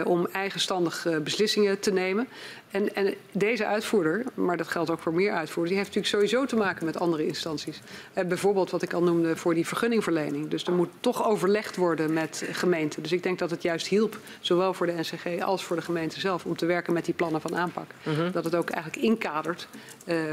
[0.04, 2.28] Om eigenstandig beslissingen te nemen.
[2.72, 6.46] En, en, deze uitvoerder, maar dat geldt ook voor meer uitvoerders, die heeft natuurlijk sowieso
[6.46, 7.82] te maken met andere instanties.
[8.18, 10.48] Uh, bijvoorbeeld wat ik al noemde voor die vergunningverlening.
[10.48, 13.02] Dus er moet toch overlegd worden met gemeenten.
[13.02, 16.20] Dus ik denk dat het juist hielp, zowel voor de NCG als voor de gemeente
[16.20, 17.92] zelf, om te werken met die plannen van aanpak.
[18.04, 18.34] -huh.
[18.34, 19.68] Dat het ook eigenlijk inkadert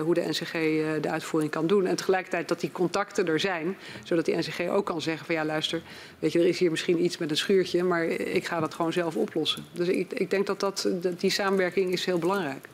[0.00, 0.52] hoe de NCG
[1.00, 1.86] de uitvoering kan doen.
[1.86, 5.44] En tegelijkertijd dat die contacten er zijn, zodat die NCG ook kan zeggen van ja
[5.44, 5.82] luister,
[6.18, 8.92] weet je, er is hier misschien iets met een schuurtje, maar ik ga dat gewoon
[8.92, 9.64] zelf oplossen.
[9.72, 12.68] Dus ik, ik denk dat, dat, dat die samenwerking is heel belangrijk.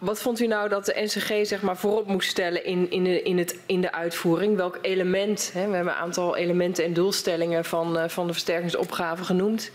[0.00, 3.22] Wat vond u nou dat de NCG zeg maar, voorop moest stellen in, in, de,
[3.22, 4.56] in, het, in de uitvoering?
[4.56, 5.50] Welk element?
[5.54, 5.68] Hè?
[5.68, 9.70] We hebben een aantal elementen en doelstellingen van, uh, van de versterkingsopgave genoemd.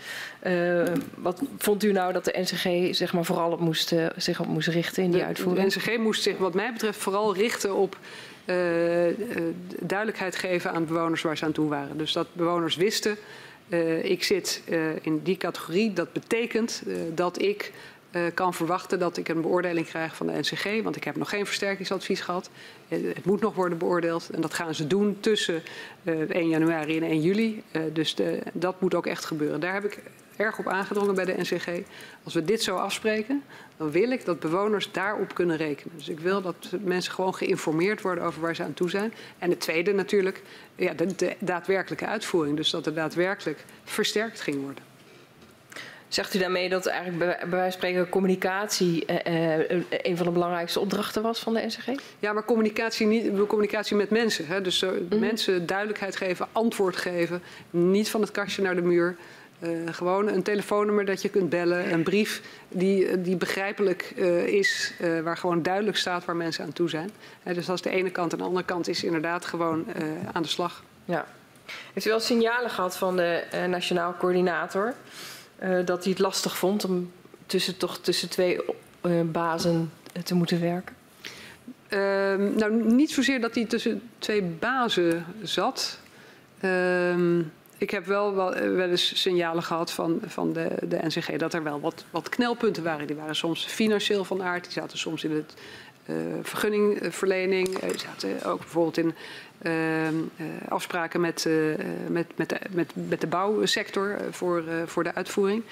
[0.46, 0.82] Uh,
[1.14, 4.46] wat vond u nou dat de NCG zeg maar, vooral op moest, uh, zich op
[4.46, 5.72] moest richten in die de, uitvoering?
[5.72, 7.96] De NCG moest zich wat mij betreft vooral richten op
[9.80, 11.98] duidelijkheid geven aan bewoners waar ze aan toe waren.
[11.98, 13.16] Dus dat bewoners wisten
[13.68, 15.92] Uh, ik zit uh, in die categorie.
[15.92, 17.72] Dat betekent uh, dat ik
[18.34, 20.82] kan verwachten dat ik een beoordeling krijg van de NCG.
[20.82, 22.50] Want ik heb nog geen versterkingsadvies gehad.
[22.88, 24.30] het moet nog worden beoordeeld.
[24.30, 25.62] En dat gaan ze doen tussen
[26.04, 27.62] 1 januari en 1 juli.
[27.92, 29.60] dus de, dat moet ook echt gebeuren.
[29.60, 29.98] Daar heb ik
[30.36, 31.68] erg op aangedrongen bij de NCG.
[32.22, 33.42] Als we dit zo afspreken,
[33.76, 35.96] dan wil ik dat bewoners daarop kunnen rekenen.
[35.96, 39.14] Dus ik wil dat mensen gewoon geïnformeerd worden over waar ze aan toe zijn.
[39.38, 40.42] En het tweede natuurlijk,
[40.74, 42.56] ja, de, de daadwerkelijke uitvoering.
[42.56, 44.84] Dus dat er daadwerkelijk versterkt ging worden.
[46.08, 50.32] Zegt u daarmee dat eigenlijk bij, wijze van spreken communicatie eh, eh, een van de
[50.32, 52.00] belangrijkste opdrachten was van de NCG?
[52.18, 54.46] Ja, maar communicatie, niet, communicatie met mensen.
[54.46, 54.60] Hè?
[54.60, 55.18] Dus uh, Mhm.
[55.18, 57.42] mensen duidelijkheid geven, antwoord geven.
[57.70, 59.16] Niet van het kastje naar de muur.
[59.60, 61.92] Uh, gewoon een telefoonnummer dat je kunt bellen.
[61.92, 66.72] Een brief die, die begrijpelijk uh, is, uh, waar gewoon duidelijk staat waar mensen aan
[66.72, 67.10] toe zijn.
[67.42, 68.32] Dus dat is de ene kant.
[68.32, 69.86] En de andere kant is inderdaad gewoon
[70.32, 70.82] aan de slag.
[71.04, 71.26] Ja.
[71.92, 74.94] Heeft u wel signalen gehad van de Nationaal Coördinator?
[75.84, 77.12] Dat hij het lastig vond om
[77.46, 78.60] tussen, toch tussen twee
[79.32, 79.92] bazen
[80.24, 80.94] te moeten werken?
[81.90, 81.98] Uh,
[82.56, 85.98] nou, niet zozeer dat hij tussen twee bazen zat.
[86.60, 87.42] Ehm,
[87.78, 91.62] ik heb wel, wel, wel eens signalen gehad van, van de, de NCG dat er
[91.62, 93.06] wel wat, wat knelpunten waren.
[93.06, 95.54] Die waren soms financieel van aard, die zaten soms in het
[96.06, 99.14] uh, vergunningverlening, die zaten ook bijvoorbeeld in
[99.62, 100.08] uh,
[100.68, 101.48] afspraken met,
[102.08, 105.62] met, met, de, met, met de bouwsector voor, voor de uitvoering.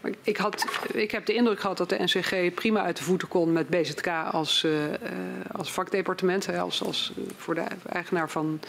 [0.00, 3.28] Maar ik, had, ik heb de indruk gehad dat de NCG prima uit de voeten
[3.28, 4.66] kon met BZK als,
[5.52, 8.60] als vakdepartement, als, als voor de eigenaar van,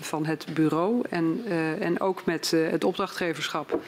[0.00, 1.02] van het bureau.
[1.10, 1.42] En,
[1.80, 3.78] en ook met het opdrachtgeverschap.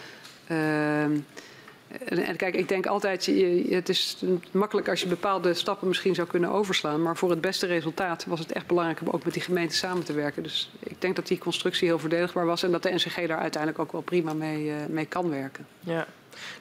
[2.04, 3.26] En kijk, ik denk altijd,
[3.68, 7.02] het is makkelijk als je bepaalde stappen misschien zou kunnen overslaan.
[7.02, 10.04] Maar voor het beste resultaat was het echt belangrijk om ook met die gemeente samen
[10.04, 10.42] te werken.
[10.42, 12.62] Dus ik denk dat die constructie heel verdedigbaar was.
[12.62, 15.66] En dat de NCG daar uiteindelijk ook wel prima mee, mee kan werken.
[15.80, 16.06] Ja.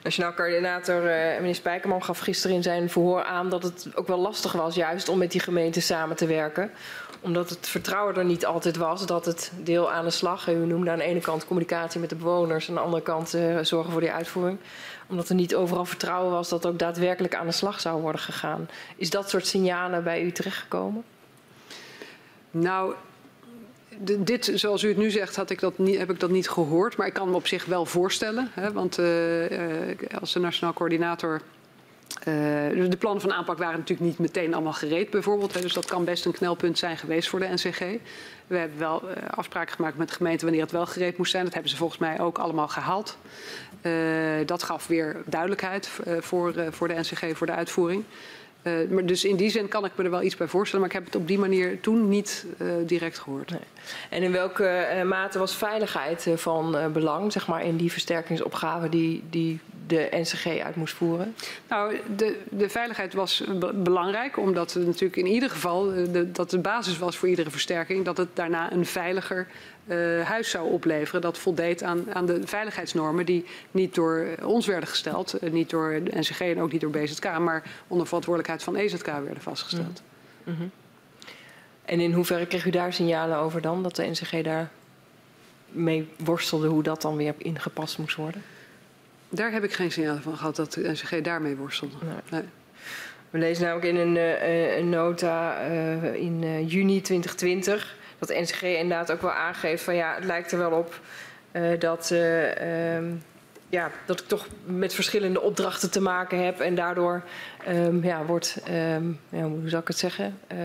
[0.02, 4.18] Nationaal coördinator uh, meneer Spijkerman gaf gisteren in zijn verhoor aan dat het ook wel
[4.18, 6.70] lastig was juist om met die gemeente samen te werken.
[7.22, 10.90] Omdat het vertrouwen er niet altijd was dat het deel aan de slag, u noemde
[10.90, 14.00] aan de ene kant communicatie met de bewoners, aan de andere kant uh, zorgen voor
[14.00, 14.58] die uitvoering
[15.12, 18.68] omdat er niet overal vertrouwen was dat ook daadwerkelijk aan de slag zou worden gegaan.
[18.96, 21.04] Is dat soort signalen bij u terechtgekomen?
[22.50, 22.94] Nou,
[24.18, 26.96] dit, zoals u het nu zegt, had ik dat niet, heb ik dat niet gehoord.
[26.96, 28.50] Maar ik kan me op zich wel voorstellen.
[28.54, 29.06] Hè, want uh,
[30.20, 31.40] als de nationaal coördinator.
[32.28, 35.54] Uh, de plannen van aanpak waren natuurlijk niet meteen allemaal gereed, bijvoorbeeld.
[35.54, 37.78] Hè, dus dat kan best een knelpunt zijn geweest voor de NCG.
[38.46, 41.44] We hebben wel afspraken gemaakt met de gemeente wanneer het wel gereed moest zijn.
[41.44, 43.16] Dat hebben ze volgens mij ook allemaal gehaald.
[43.82, 48.04] Uh, dat gaf weer duidelijkheid uh, voor, uh, voor de NCG, voor de uitvoering.
[48.90, 51.00] maar dus in die zin kan ik me er wel iets bij voorstellen, maar ik
[51.00, 52.46] heb het op die manier toen niet
[52.86, 53.52] direct gehoord.
[54.10, 59.60] En in welke mate was veiligheid van belang, zeg maar, in die versterkingsopgave die, die
[59.86, 61.34] de NCG uit moest voeren?
[61.68, 66.50] Nou, de, de veiligheid was be belangrijk, omdat het natuurlijk in ieder geval de, dat
[66.50, 69.46] de basis was voor iedere versterking, dat het daarna een veiliger
[69.86, 71.20] uh, huis zou opleveren.
[71.20, 76.00] Dat voldeed aan, aan de veiligheidsnormen die niet door ons werden gesteld, uh, niet door
[76.04, 80.02] de NCG en ook niet door BZK, maar onder verantwoordelijkheid van EZK werden vastgesteld.
[80.44, 80.70] Mm -hmm.
[81.84, 84.70] En in hoeverre kreeg u daar signalen over dan, dat de NCG daar
[85.68, 88.42] mee worstelde hoe dat dan weer ingepast moest worden?
[89.34, 91.94] Daar heb ik geen signalen van gehad dat de NCG daarmee worstelde.
[92.02, 92.14] Nee.
[92.30, 92.48] Nee.
[93.30, 95.58] We lezen namelijk in een, uh, een nota
[96.14, 100.58] in juni 2020 dat de NCG inderdaad ook wel aangeeft van ja, het lijkt er
[100.58, 101.00] wel op
[101.78, 103.22] dat, um,
[103.72, 107.22] ja, dat ik toch met verschillende opdrachten te maken heb en daardoor
[107.68, 110.58] um, ja, wordt, um, ja, hoe zou ik het zeggen, uh,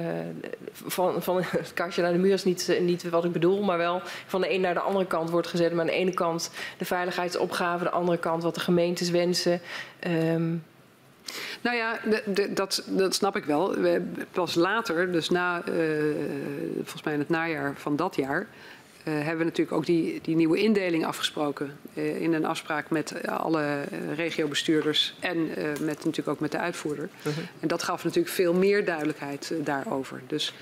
[0.72, 4.02] van, van het kastje naar de muur is niet, niet wat ik bedoel, maar wel
[4.26, 5.72] van de een naar de andere kant wordt gezet.
[5.72, 9.62] Maar aan de ene kant de veiligheidsopgave, de andere kant wat de gemeentes wensen.
[11.62, 13.76] Nou ja, de, dat, dat snap ik wel.
[13.76, 15.74] We, pas later, dus na, uh,
[16.76, 18.48] volgens mij in het najaar van dat jaar,
[19.12, 21.78] hebben we natuurlijk ook die, die nieuwe indeling afgesproken.
[21.94, 23.82] Uh, in een afspraak met alle
[24.16, 25.48] regiobestuurders en
[25.80, 27.10] met, natuurlijk ook met de uitvoerder.
[27.22, 27.34] -huh.
[27.60, 30.22] En dat gaf natuurlijk veel meer duidelijkheid daarover.
[30.28, 30.54] Dus,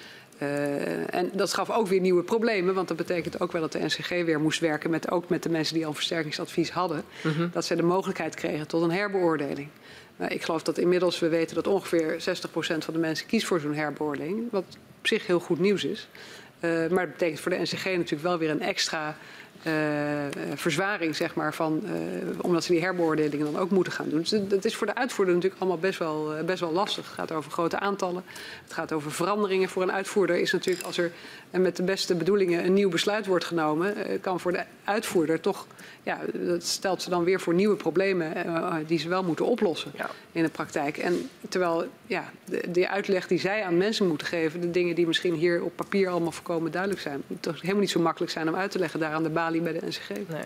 [1.09, 4.09] en dat gaf ook weer nieuwe problemen, want dat betekent ook wel dat de NCG
[4.09, 7.03] weer moest werken met, ook met de mensen die al versterkingsadvies hadden.
[7.21, 7.51] -huh.
[7.51, 9.67] Dat ze de mogelijkheid kregen tot een herbeoordeling.
[10.17, 12.21] Nou, ik geloof dat inmiddels we weten dat ongeveer 60%
[12.77, 14.43] van de mensen kiest voor zo'n herbeoordeling.
[14.51, 14.63] Wat
[14.99, 16.07] op zich heel goed nieuws is.
[16.65, 19.17] Uh, maar het betekent voor de NCG natuurlijk wel weer een extra
[19.67, 19.73] uh,
[20.55, 21.83] verzwaring, zeg maar, van,
[22.41, 24.19] omdat ze die herbeoordelingen dan ook moeten gaan doen.
[24.19, 27.05] Dus dat is voor de uitvoerder natuurlijk allemaal best wel, best wel lastig.
[27.05, 28.23] Het gaat over grote aantallen.
[28.63, 29.69] Het gaat over veranderingen.
[29.69, 31.11] Voor een uitvoerder is natuurlijk, als er
[31.51, 35.67] met de beste bedoelingen een nieuw besluit wordt genomen, kan voor de uitvoerder toch,
[36.05, 38.33] ja, dat stelt ze dan weer voor nieuwe problemen
[38.87, 40.09] die ze wel moeten oplossen ja.
[40.31, 40.97] in de praktijk.
[40.97, 45.07] En terwijl, ja, de, de uitleg die zij aan mensen moeten geven, de dingen die
[45.07, 48.55] misschien hier op papier allemaal voorkomen duidelijk zijn, toch helemaal niet zo makkelijk zijn om
[48.55, 50.09] uit te leggen daar aan de balie bij de NCG.
[50.09, 50.43] Nee.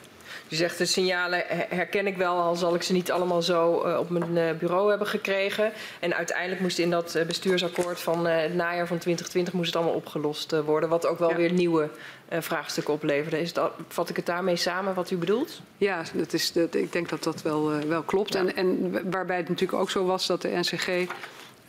[0.49, 3.99] U zegt de signalen herken ik wel, al zal ik ze niet allemaal zo uh,
[3.99, 5.71] op mijn uh, bureau hebben gekregen.
[5.99, 10.51] En uiteindelijk moest in dat bestuursakkoord van het najaar van 2020 moest het allemaal opgelost
[10.65, 10.89] worden.
[10.89, 11.35] Wat ook wel ja.
[11.35, 11.89] weer nieuwe
[12.29, 13.39] vraagstukken opleverde.
[13.39, 15.61] Is dat, vat ik het daarmee samen wat u bedoelt?
[15.77, 18.33] Ja, dat is, dat, ik denk dat dat wel, wel klopt.
[18.33, 18.39] Ja.
[18.39, 21.07] En, en waarbij het natuurlijk ook zo was dat de NCG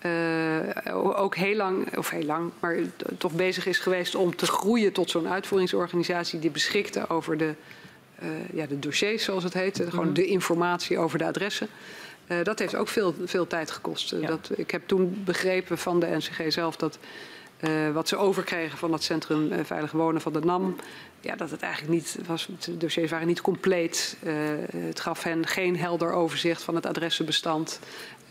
[0.06, 2.76] uh, ook heel lang, of heel lang, maar
[3.18, 7.54] toch bezig is geweest om te groeien tot zo'n uitvoeringsorganisatie die beschikte over de,
[8.22, 9.82] uh, ja, de dossiers, zoals het heet.
[9.88, 11.68] Gewoon de informatie over de adressen.
[12.28, 14.10] Uh, dat heeft ook veel, veel tijd gekost.
[14.10, 14.26] Ja.
[14.26, 16.98] Dat, ik heb toen begrepen van de NCG zelf dat
[17.92, 20.76] wat ze overkregen van het Centrum Veilig Wonen van de NAM,
[21.20, 22.48] ja, dat het eigenlijk niet was.
[22.58, 24.16] De dossiers waren niet compleet.
[24.76, 27.80] het gaf hen geen helder overzicht van het adressenbestand.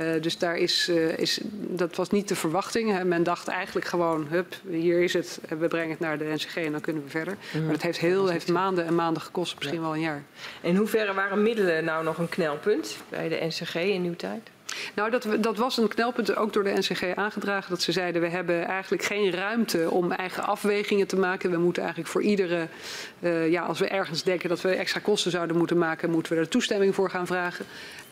[0.01, 2.91] Uh, dus daar is, is, dat was niet de verwachting.
[2.91, 3.05] Hè.
[3.05, 5.39] Men dacht eigenlijk gewoon, hup, hier is het.
[5.59, 7.37] We brengen het naar de NCG en dan kunnen we verder.
[7.53, 7.63] Mm.
[7.63, 9.83] Maar dat heeft, heel, heeft maanden en maanden gekost, misschien ja.
[9.83, 10.23] wel een jaar.
[10.61, 14.49] In hoeverre waren middelen nou nog een knelpunt bij de NCG in uw tijd?
[14.95, 17.69] Nou, dat, dat was een knelpunt ook door de NCG aangedragen.
[17.69, 21.51] Dat ze zeiden, we hebben eigenlijk geen ruimte om eigen afwegingen te maken.
[21.51, 22.67] We moeten eigenlijk voor iedere,
[23.19, 26.39] uh, ja, als we ergens denken dat we extra kosten zouden moeten maken, moeten we
[26.39, 27.65] er toestemming voor gaan vragen.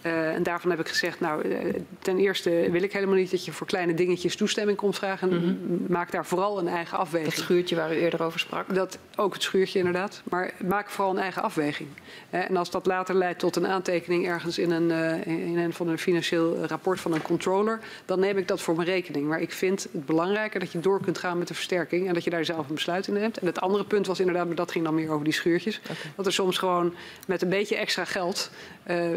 [0.08, 3.46] Uh, en daarvan heb ik gezegd, nou, uh, ten eerste wil ik helemaal niet dat
[3.46, 5.30] je voor kleine dingetjes toestemming komt vragen.
[5.30, 5.86] Mm -hmm.
[5.88, 7.34] Maak daar vooral een eigen afweging.
[7.34, 8.76] Het schuurtje waar u eerder over sprak?
[8.76, 10.22] Dat, ook het schuurtje inderdaad.
[10.24, 11.90] Maar maak vooral een eigen afweging.
[12.32, 14.92] Uh, en als dat later leidt tot een aantekening ergens in een,
[15.26, 18.88] in een van een financieel rapport van een controller, dan neem ik dat voor mijn
[18.88, 19.28] rekening.
[19.28, 22.24] Maar ik vind het belangrijker dat je door kunt gaan met de versterking en dat
[22.24, 23.38] je daar zelf een besluit in neemt.
[23.38, 25.80] En het andere punt was inderdaad, maar dat ging dan meer over die schuurtjes.
[25.84, 25.96] Okay.
[26.16, 26.94] Dat er soms gewoon
[27.28, 28.52] met een beetje extra geld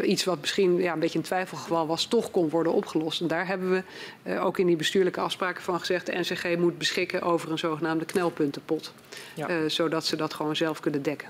[0.03, 3.21] iets wat misschien ja, een beetje een twijfelgeval was, toch kon worden opgelost.
[3.21, 3.83] En daar hebben we
[4.23, 6.05] uh, ook in die bestuurlijke afspraken van gezegd...
[6.05, 8.93] de NCG moet beschikken over een zogenaamde knelpuntenpot.
[9.33, 9.49] Ja.
[9.49, 11.29] Uh, zodat ze dat gewoon zelf kunnen dekken.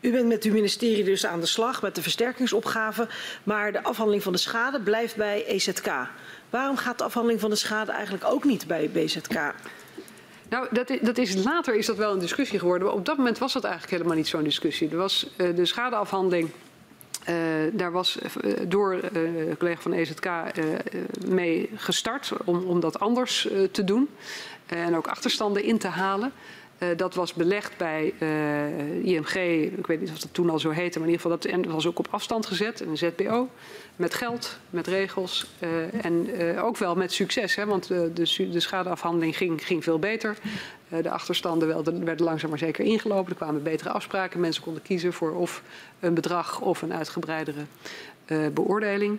[0.00, 3.08] U bent met uw ministerie dus aan de slag met de versterkingsopgave...
[3.42, 5.90] maar de afhandeling van de schade blijft bij EZK.
[6.50, 9.54] Waarom gaat de afhandeling van de schade eigenlijk ook niet bij BZK?
[10.48, 12.86] Nou, dat is, dat is, later is dat wel een discussie geworden.
[12.86, 14.90] Maar op dat moment was dat eigenlijk helemaal niet zo'n discussie.
[14.90, 16.50] Er was uh, de schadeafhandeling
[17.28, 17.34] uh,
[17.72, 20.30] daar was uh, door uh, de collega van EZK
[21.26, 24.08] mee gestart om, om dat anders te doen.
[24.66, 26.32] en ook achterstanden in te halen.
[26.96, 28.14] dat was belegd bij
[29.02, 29.34] IMG,
[29.76, 31.86] ik weet niet of dat toen al zo heette, maar in ieder geval dat was
[31.86, 33.48] ook op afstand gezet, een ZBO.
[33.96, 35.46] Met geld, met regels
[36.00, 36.28] en
[36.60, 38.10] ook wel met succes, hè, want de,
[38.50, 40.36] de schadeafhandeling ging, ging veel beter.
[40.88, 43.30] Uh, de achterstanden werden, werden langzaam maar zeker ingelopen.
[43.30, 44.40] Er kwamen betere afspraken.
[44.40, 45.62] Mensen konden kiezen voor of
[46.00, 47.64] een bedrag of een uitgebreidere
[48.52, 49.18] beoordeling.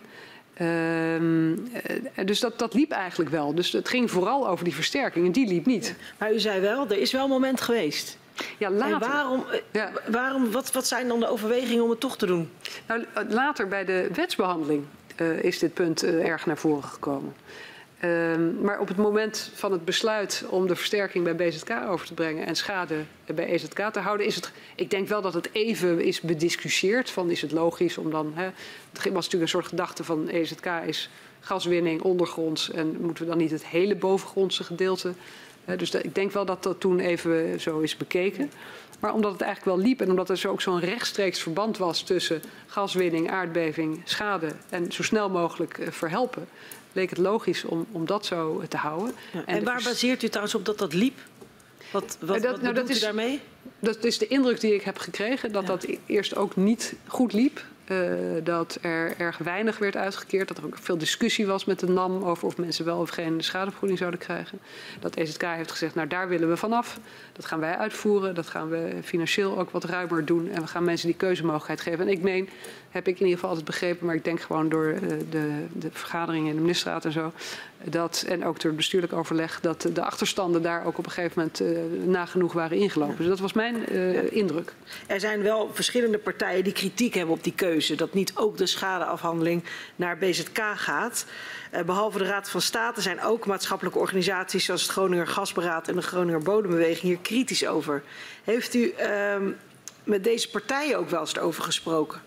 [0.62, 3.56] Uh, dus dat, dat liep eigenlijk wel.
[3.56, 5.96] Dus het ging vooral over die versterking en die liep niet.
[6.18, 8.18] Maar u zei wel, er is wel een moment geweest.
[8.58, 8.94] Ja, later.
[8.94, 9.92] En waarom, ja.
[10.08, 12.50] waarom, wat, wat zijn dan de overwegingen om het toch te doen?
[12.88, 14.86] Nou, later bij de wetsbehandeling
[15.22, 17.36] uh, is dit punt uh, erg naar voren gekomen.
[18.04, 22.14] Um, maar op het moment van het besluit om de versterking bij BZK over te
[22.14, 24.52] brengen en schade bij EZK te houden, is het.
[24.76, 27.10] Ik denk wel dat het even is bediscussieerd.
[27.10, 28.32] Van is het logisch om dan.
[28.36, 31.10] Hè, het was natuurlijk een soort gedachte van EZK is
[31.40, 35.14] gaswinning ondergronds en moeten we dan niet het hele bovengrondse gedeelte.
[35.76, 38.52] Dus ik denk wel dat dat toen even zo is bekeken.
[39.00, 42.02] Maar omdat het eigenlijk wel liep en omdat er zo ook zo'n rechtstreeks verband was
[42.02, 46.48] tussen gaswinning, aardbeving, schade en zo snel mogelijk uh, verhelpen,
[46.94, 49.14] leek het logisch om, om dat zo te houden.
[49.34, 51.20] Ja, en, en waar baseert u trouwens op dat dat liep?
[51.92, 53.40] Wat, wat, dat, wat nou, dat is, daarmee?
[53.80, 55.68] Dat is de indruk die ik heb gekregen, dat ja.
[55.68, 57.64] dat eerst ook niet goed liep.
[57.92, 58.08] Uh,
[58.44, 60.48] dat er erg weinig werd uitgekeerd.
[60.48, 63.44] Dat er ook veel discussie was met de NAM over of mensen wel of geen
[63.44, 64.60] schadevergoeding zouden krijgen.
[65.00, 67.00] Dat EZK heeft gezegd, nou daar willen we vanaf.
[67.34, 68.36] Dat gaan wij uitvoeren.
[68.36, 70.50] Dat gaan we financieel ook wat ruimer doen.
[70.50, 72.00] En we gaan mensen die keuzemogelijkheid geven.
[72.00, 72.50] En ik meen,
[72.90, 75.00] heb ik in ieder geval altijd begrepen, maar ik denk gewoon door uh,
[75.30, 77.32] de, de vergaderingen in de ministerraad en zo.
[77.84, 81.34] Dat, en ook door het bestuurlijk overleg, dat de achterstanden daar ook op een gegeven
[81.36, 83.18] moment uh, nagenoeg waren ingelopen.
[83.18, 84.22] Dus dat was mijn ja.
[84.22, 84.74] indruk.
[85.08, 87.96] Er zijn wel verschillende partijen die kritiek hebben op die keuze.
[87.96, 89.64] Dat niet ook de schadeafhandeling
[89.96, 91.26] naar BZK gaat.
[91.74, 95.96] Uh, behalve de Raad van State zijn ook maatschappelijke organisaties zoals het Groninger Gasberaad en
[95.96, 98.04] de Groninger Bodembeweging hier kritisch over.
[98.44, 99.36] Heeft u uh,
[100.04, 102.22] met deze partijen ook wel eens over gesproken?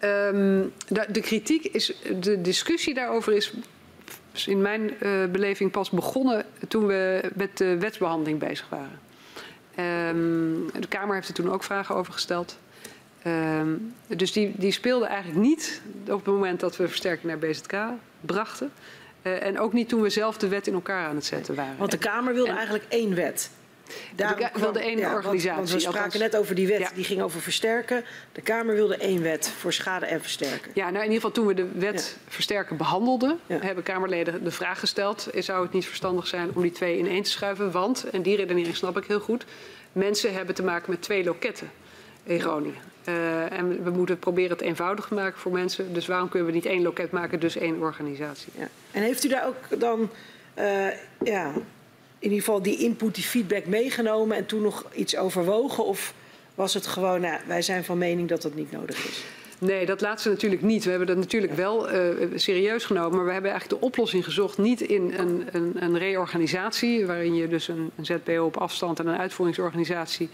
[0.00, 3.52] Um, de, de, kritiek is, de discussie daarover is
[4.46, 8.98] in mijn uh, beleving pas begonnen toen we met de wetsbehandeling bezig waren.
[10.08, 12.58] Um, de Kamer heeft er toen ook vragen over gesteld.
[13.26, 17.74] Um, dus die, die speelde eigenlijk niet op het moment dat we versterking naar BZK
[18.20, 18.72] brachten.
[19.22, 21.76] Uh, en ook niet toen we zelf de wet in elkaar aan het zetten waren.
[21.76, 23.50] Want de Kamer wilde en, eigenlijk één wet.
[24.14, 26.22] Daarom Ik wilde één ja, organisatie, Want we spraken althans.
[26.22, 26.90] net over die wet, Ja.
[26.94, 28.04] die ging over versterken.
[28.32, 30.70] De Kamer wilde één wet voor schade en versterken.
[30.74, 34.78] Ja, nou in ieder geval toen we de wet versterken behandelden, hebben Kamerleden de vraag
[34.78, 37.70] gesteld: zou het niet verstandig zijn om die twee in één te schuiven?
[37.70, 39.44] Want, en die redenering snap ik heel goed,
[39.92, 41.70] mensen hebben te maken met twee loketten
[42.22, 42.80] in Groningen.
[43.04, 45.92] Eh, en we moeten proberen het eenvoudig te maken voor mensen.
[45.92, 48.52] Dus waarom kunnen we niet één loket maken, dus één organisatie?
[48.58, 48.68] Ja.
[48.90, 50.10] En heeft u daar ook dan
[50.54, 50.86] eh,
[51.24, 51.52] ja,
[52.18, 55.84] in ieder geval die input, die feedback meegenomen en toen nog iets overwogen?
[55.84, 56.14] Of
[56.54, 59.24] was het gewoon, nou, wij zijn van mening dat dat niet nodig is?
[59.58, 60.84] Nee, dat laatste natuurlijk niet.
[60.84, 63.16] We hebben dat natuurlijk wel eh, serieus genomen.
[63.16, 67.06] Maar we hebben eigenlijk de oplossing gezocht niet in een, een, een reorganisatie...
[67.06, 70.28] waarin je dus een, een ZBO op afstand en een uitvoeringsorganisatie...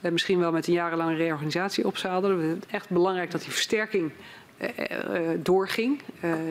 [0.00, 2.36] eh, misschien wel met een jarenlange reorganisatie opzadelen.
[2.36, 4.10] We vinden het echt belangrijk dat die versterking
[4.56, 4.98] eh,
[5.38, 6.00] doorging.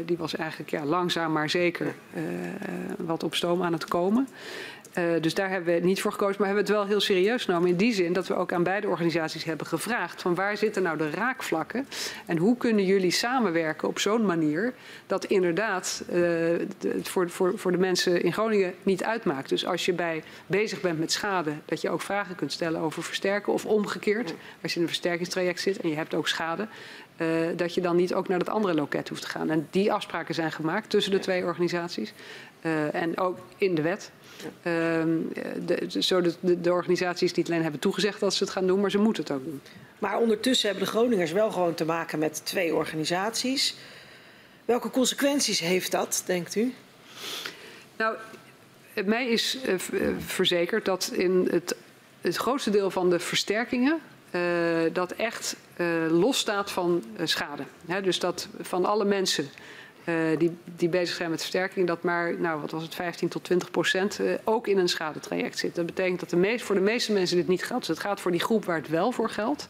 [0.05, 1.93] Die was eigenlijk ja, langzaam maar zeker
[2.97, 4.27] wat op stoom aan het komen.
[4.93, 7.43] Eh, dus daar hebben we niet voor gekozen, maar hebben we het wel heel serieus
[7.43, 7.69] genomen.
[7.69, 10.97] In die zin dat we ook aan beide organisaties hebben gevraagd: van waar zitten nou
[10.97, 11.87] de raakvlakken?
[12.25, 14.73] En hoe kunnen jullie samenwerken op zo'n manier
[15.07, 16.21] dat inderdaad eh,
[16.87, 19.49] het voor, voor, voor de mensen in Groningen niet uitmaakt?
[19.49, 23.03] Dus als je bij bezig bent met schade, dat je ook vragen kunt stellen over
[23.03, 23.53] versterken.
[23.53, 26.67] Of omgekeerd, als je in een versterkingstraject zit en je hebt ook schade.
[27.17, 29.49] eh, dat je dan niet ook naar dat andere loket hoeft te gaan.
[29.49, 32.13] En die afspraken zijn gemaakt tussen de twee organisaties.
[32.91, 34.11] en ook in de wet.
[34.61, 35.17] Ehm,
[35.65, 38.91] de, zodat de, de organisaties niet alleen hebben toegezegd dat ze het gaan doen, maar
[38.91, 39.61] ze moeten het ook doen.
[39.99, 43.75] Maar ondertussen hebben de Groningers wel gewoon te maken met twee organisaties.
[44.65, 46.73] Welke consequenties heeft dat, denkt u?
[47.97, 48.15] Nou,
[49.05, 49.79] mij is eh, eh,
[50.17, 51.75] verzekerd dat in het,
[52.21, 54.01] het grootste deel van de versterkingen
[54.33, 54.41] eh,
[54.93, 57.63] dat echt eh losstaat van eh, schade.
[58.03, 59.49] Dus dat van alle mensen
[60.03, 63.43] eh, die, die bezig zijn met versterking, dat maar, nou wat was het, 15 tot
[63.43, 65.75] 20 procent eh, ook in een schadetraject zit.
[65.75, 67.87] Dat betekent dat meest, voor de meeste mensen dit niet geldt.
[67.87, 69.69] Dus het gaat voor die groep waar het wel voor geldt.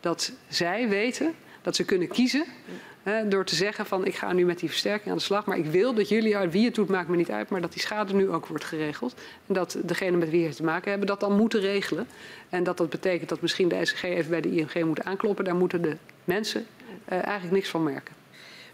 [0.00, 2.44] Dat zij weten dat ze kunnen kiezen
[3.28, 5.44] door te zeggen van ik ga nu met die versterking aan de slag.
[5.44, 7.48] Maar ik wil dat jullie, wie het doet maakt me niet uit.
[7.48, 9.14] Maar dat die schade nu ook wordt geregeld.
[9.46, 12.06] En dat degene met wie het te maken hebben dat dan moeten regelen.
[12.48, 15.44] En dat dat betekent dat misschien de SCG even bij de ING moet aankloppen.
[15.44, 16.66] Daar moeten de mensen
[17.04, 18.15] eh, eigenlijk niks van merken.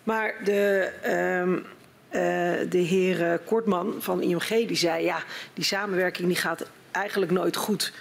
[0.03, 1.57] Maar de, ehm,
[2.09, 5.05] eh, de heer eh, Kortman van IMG die zei...
[5.05, 5.23] ja,
[5.55, 7.93] die samenwerking die gaat eigenlijk nooit goed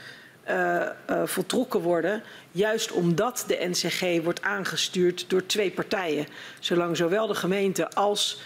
[0.44, 0.88] eh,
[1.26, 2.24] voltrokken worden...
[2.52, 6.28] juist omdat de NCG wordt aangestuurd door twee partijen.
[6.60, 8.42] Zolang zowel de gemeente als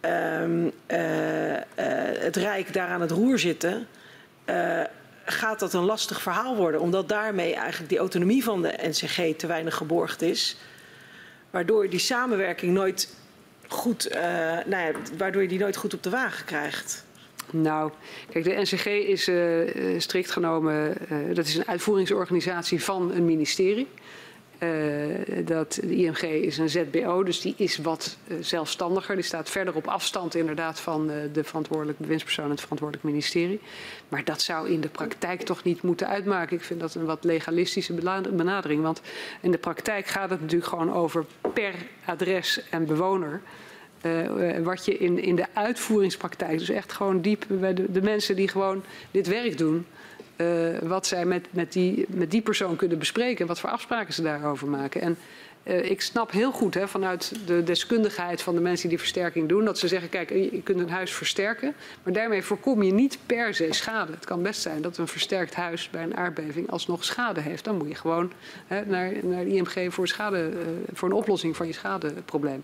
[0.00, 1.62] ehm, eh, eh,
[2.18, 3.86] het Rijk daar aan het roer zitten...
[5.24, 6.80] gaat dat een lastig verhaal worden.
[6.80, 10.56] Omdat daarmee eigenlijk die autonomie van de NCG te weinig geborgd is
[11.54, 13.14] waardoor je die samenwerking nooit
[13.68, 14.22] goed, eh,
[14.66, 17.04] nou ja, waardoor je die nooit goed op de wagen krijgt.
[17.50, 17.90] Nou,
[18.30, 20.96] kijk, de NCG is eh, eh, strikt genomen,
[21.34, 23.88] dat is een uitvoeringsorganisatie van een ministerie.
[24.58, 29.14] Eh, dat, de IMG is een ZBO, dus die is wat eh, zelfstandiger.
[29.14, 33.60] Die staat verder op afstand inderdaad van eh, de verantwoordelijke bewindspersoon en het verantwoordelijk ministerie.
[34.08, 36.56] Maar dat zou in de praktijk toch niet moeten uitmaken.
[36.56, 37.94] Ik vind dat een wat legalistische
[38.32, 38.82] benadering.
[38.82, 39.00] Want
[39.40, 41.24] in de praktijk gaat het natuurlijk gewoon over
[41.54, 41.74] per
[42.04, 43.40] adres en bewoner.
[44.62, 48.84] Wat je in, in de uitvoeringspraktijk, dus echt gewoon diep bij de mensen die gewoon
[49.10, 49.86] dit werk doen,
[50.36, 50.46] eh,
[50.82, 54.68] wat zij met, met, die, met die persoon kunnen bespreken, wat voor afspraken ze daarover
[54.68, 55.00] maken.
[55.00, 55.16] En
[55.64, 59.64] eh, ik snap heel goed hè, vanuit de deskundigheid van de mensen die versterking doen,
[59.64, 63.54] dat ze zeggen, kijk, je kunt een huis versterken, maar daarmee voorkom je niet per
[63.54, 64.12] se schade.
[64.12, 67.64] Het kan best zijn dat een versterkt huis bij een aardbeving alsnog schade heeft.
[67.64, 68.32] Dan moet je gewoon
[68.66, 72.62] hè, naar, naar de IMG voor, schade, eh, voor een oplossing van je schadeprobleem.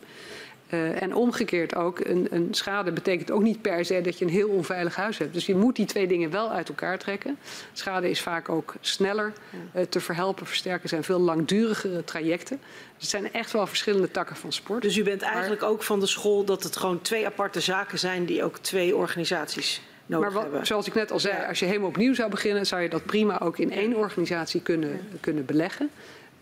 [0.70, 4.30] Uh, en omgekeerd ook, een, een, schade betekent ook niet per se dat je een
[4.30, 5.34] heel onveilig huis hebt.
[5.34, 7.38] Dus je moet die twee dingen wel uit elkaar trekken.
[7.72, 9.32] Schade is vaak ook sneller
[9.76, 10.46] uh, te verhelpen.
[10.46, 12.60] Versterken zijn veel langdurigere trajecten.
[12.94, 14.82] Dus het zijn echt wel verschillende takken van sport.
[14.82, 17.98] Dus u bent eigenlijk maar, ook van de school dat het gewoon twee aparte zaken
[17.98, 20.66] zijn die ook twee organisaties nodig maar wat, hebben.
[20.66, 23.40] zoals ik net al zei, als je helemaal opnieuw zou beginnen, zou je dat prima
[23.40, 25.90] ook in één organisatie kunnen, kunnen beleggen.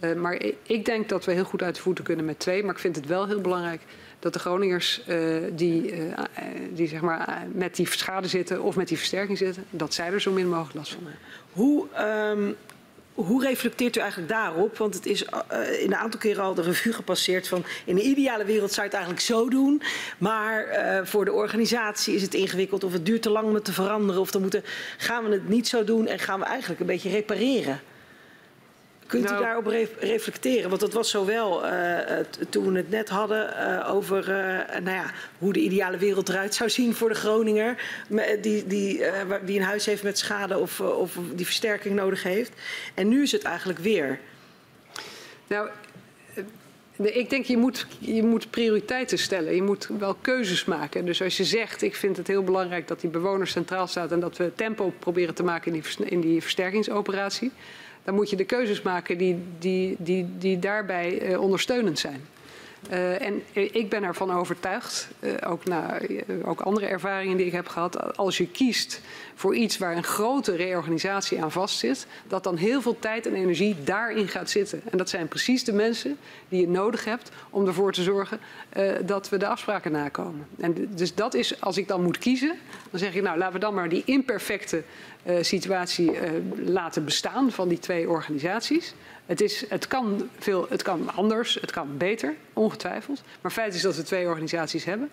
[0.00, 2.62] Uh, maar ik denk dat we heel goed uit de voeten kunnen met twee.
[2.62, 3.82] Maar ik vind het wel heel belangrijk
[4.19, 6.13] dat de Groningers uh, die, uh,
[6.73, 10.21] die zeg maar, met die schade zitten of met die versterking zitten, dat zij er
[10.21, 11.21] zo min mogelijk last van hebben.
[11.53, 11.87] Hoe,
[12.37, 12.57] um,
[13.15, 14.77] hoe reflecteert u eigenlijk daarop?
[14.77, 15.31] Want het is in
[15.87, 19.05] een aantal keren al de revue gepasseerd van in de ideale wereld zou je het
[19.05, 19.83] eigenlijk zo doen.
[20.19, 20.67] Maar
[21.07, 24.21] voor de organisatie is het ingewikkeld of het duurt te lang om het te veranderen.
[24.21, 24.65] Of dan moeten,
[24.99, 27.81] gaan we het niet zo doen en gaan we eigenlijk een beetje repareren.
[29.09, 30.69] Kunt Nou- u daarop re- reflecteren?
[30.69, 34.97] Want dat was zowel eh, t- toen we het net hadden eh, over eh, nou
[34.97, 37.83] ja, hoe de ideale wereld eruit zou zien voor de Groninger.
[38.41, 42.23] Die, die, eh, die een huis heeft met schade of, eh, of die versterking nodig
[42.23, 42.53] heeft.
[42.95, 44.19] En nu is het eigenlijk weer.
[45.47, 45.69] Nou,
[46.35, 49.55] eh, ik denk je moet, je moet prioriteiten stellen.
[49.55, 51.05] Je moet wel keuzes maken.
[51.05, 54.20] Dus als je zegt, ik vind het heel belangrijk dat die bewoner centraal staat en
[54.20, 57.53] dat we tempo proberen te maken in die, in die versterkingsoperatie,
[58.09, 62.20] dan moet je de keuzes maken die, die, die, die daarbij eh, ondersteunend zijn.
[62.89, 67.52] Eh, en ik ben ervan overtuigd, eh, ook na eh, ook andere ervaringen die ik
[67.52, 69.00] heb gehad, als je kiest
[69.34, 73.76] voor iets waar een grote reorganisatie aan vastzit, dat dan heel veel tijd en energie
[73.84, 74.82] daarin gaat zitten.
[74.90, 76.16] En dat zijn precies de mensen
[76.48, 78.40] die je nodig hebt om ervoor te zorgen
[79.05, 80.47] dat we de afspraken nakomen.
[80.58, 82.55] En dus dat is, als ik dan moet kiezen,
[82.90, 84.82] dan zeg ik nou laten we dan maar die imperfecte
[85.40, 86.12] situatie
[86.65, 88.94] laten bestaan van die twee organisaties.
[89.28, 93.23] Het, is, het, kan veel, het kan anders, het kan beter, ongetwijfeld.
[93.40, 95.10] Maar feit is dat we twee organisaties hebben.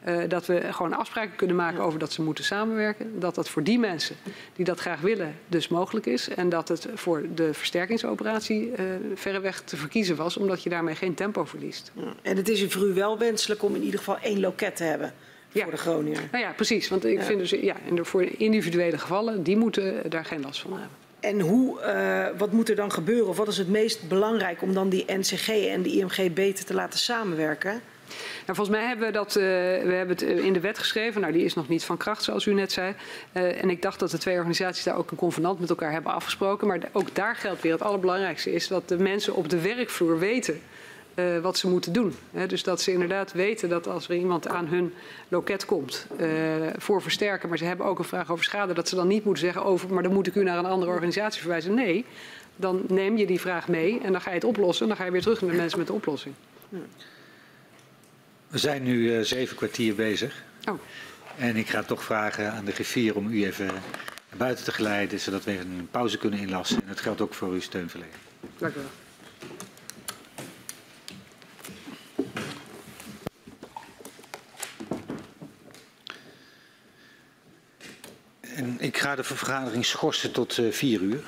[0.00, 3.20] Eh, dat we gewoon afspraken kunnen maken over dat ze moeten samenwerken.
[3.20, 4.16] Dat dat voor die mensen
[4.56, 6.28] die dat graag willen dus mogelijk is.
[6.28, 8.84] En dat het voor de versterkingsoperatie eh
[9.14, 10.36] verreweg te verkiezen was.
[10.36, 11.92] Omdat je daarmee geen tempo verliest.
[12.22, 15.14] En het is voor u wel wenselijk om in ieder geval één loket te hebben
[15.52, 15.62] Ja.
[15.62, 16.28] voor de Groninger.
[16.32, 16.88] Nou ja, precies.
[16.88, 17.24] Want ik Ja.
[17.24, 21.01] vind dus, ja, en voor individuele gevallen, die moeten daar geen last van hebben.
[21.22, 23.28] En hoe, eh, wat moet er dan gebeuren?
[23.28, 26.74] Of wat is het meest belangrijk om dan die NCG en de IMG beter te
[26.74, 27.82] laten samenwerken?
[28.46, 31.20] Nou, volgens mij hebben we dat eh, we hebben het eh, in de wet geschreven.
[31.20, 32.94] Nou, die is nog niet van kracht, zoals u net zei.
[33.32, 36.12] Eh, en ik dacht dat de twee organisaties daar ook een convenant met elkaar hebben
[36.12, 36.66] afgesproken.
[36.66, 40.60] Maar ook daar geldt weer het allerbelangrijkste is dat de mensen op de werkvloer weten
[41.14, 42.14] eh, wat ze moeten doen.
[42.46, 44.92] Dus dat ze inderdaad weten dat als er iemand aan hun
[45.28, 46.28] loket komt eh,
[46.76, 49.44] voor versterken, maar ze hebben ook een vraag over schade, dat ze dan niet moeten
[49.44, 51.74] zeggen over, maar dan moet ik u naar een andere organisatie verwijzen.
[51.74, 52.04] Nee,
[52.56, 55.04] dan neem je die vraag mee en dan ga je het oplossen en dan ga
[55.04, 56.34] je weer terug naar de mensen met de oplossing.
[58.48, 60.42] We zijn nu eh, zeven kwartier bezig.
[60.68, 60.78] Oh.
[61.38, 65.20] En ik ga toch vragen aan de griffier om u even naar buiten te geleiden,
[65.20, 66.80] zodat we even een pauze kunnen inlassen.
[66.80, 68.16] En dat geldt ook voor uw steunverlening.
[68.58, 69.01] Dank u wel.
[78.78, 81.22] Ik ga de vergadering schorsen tot eh, vier uur.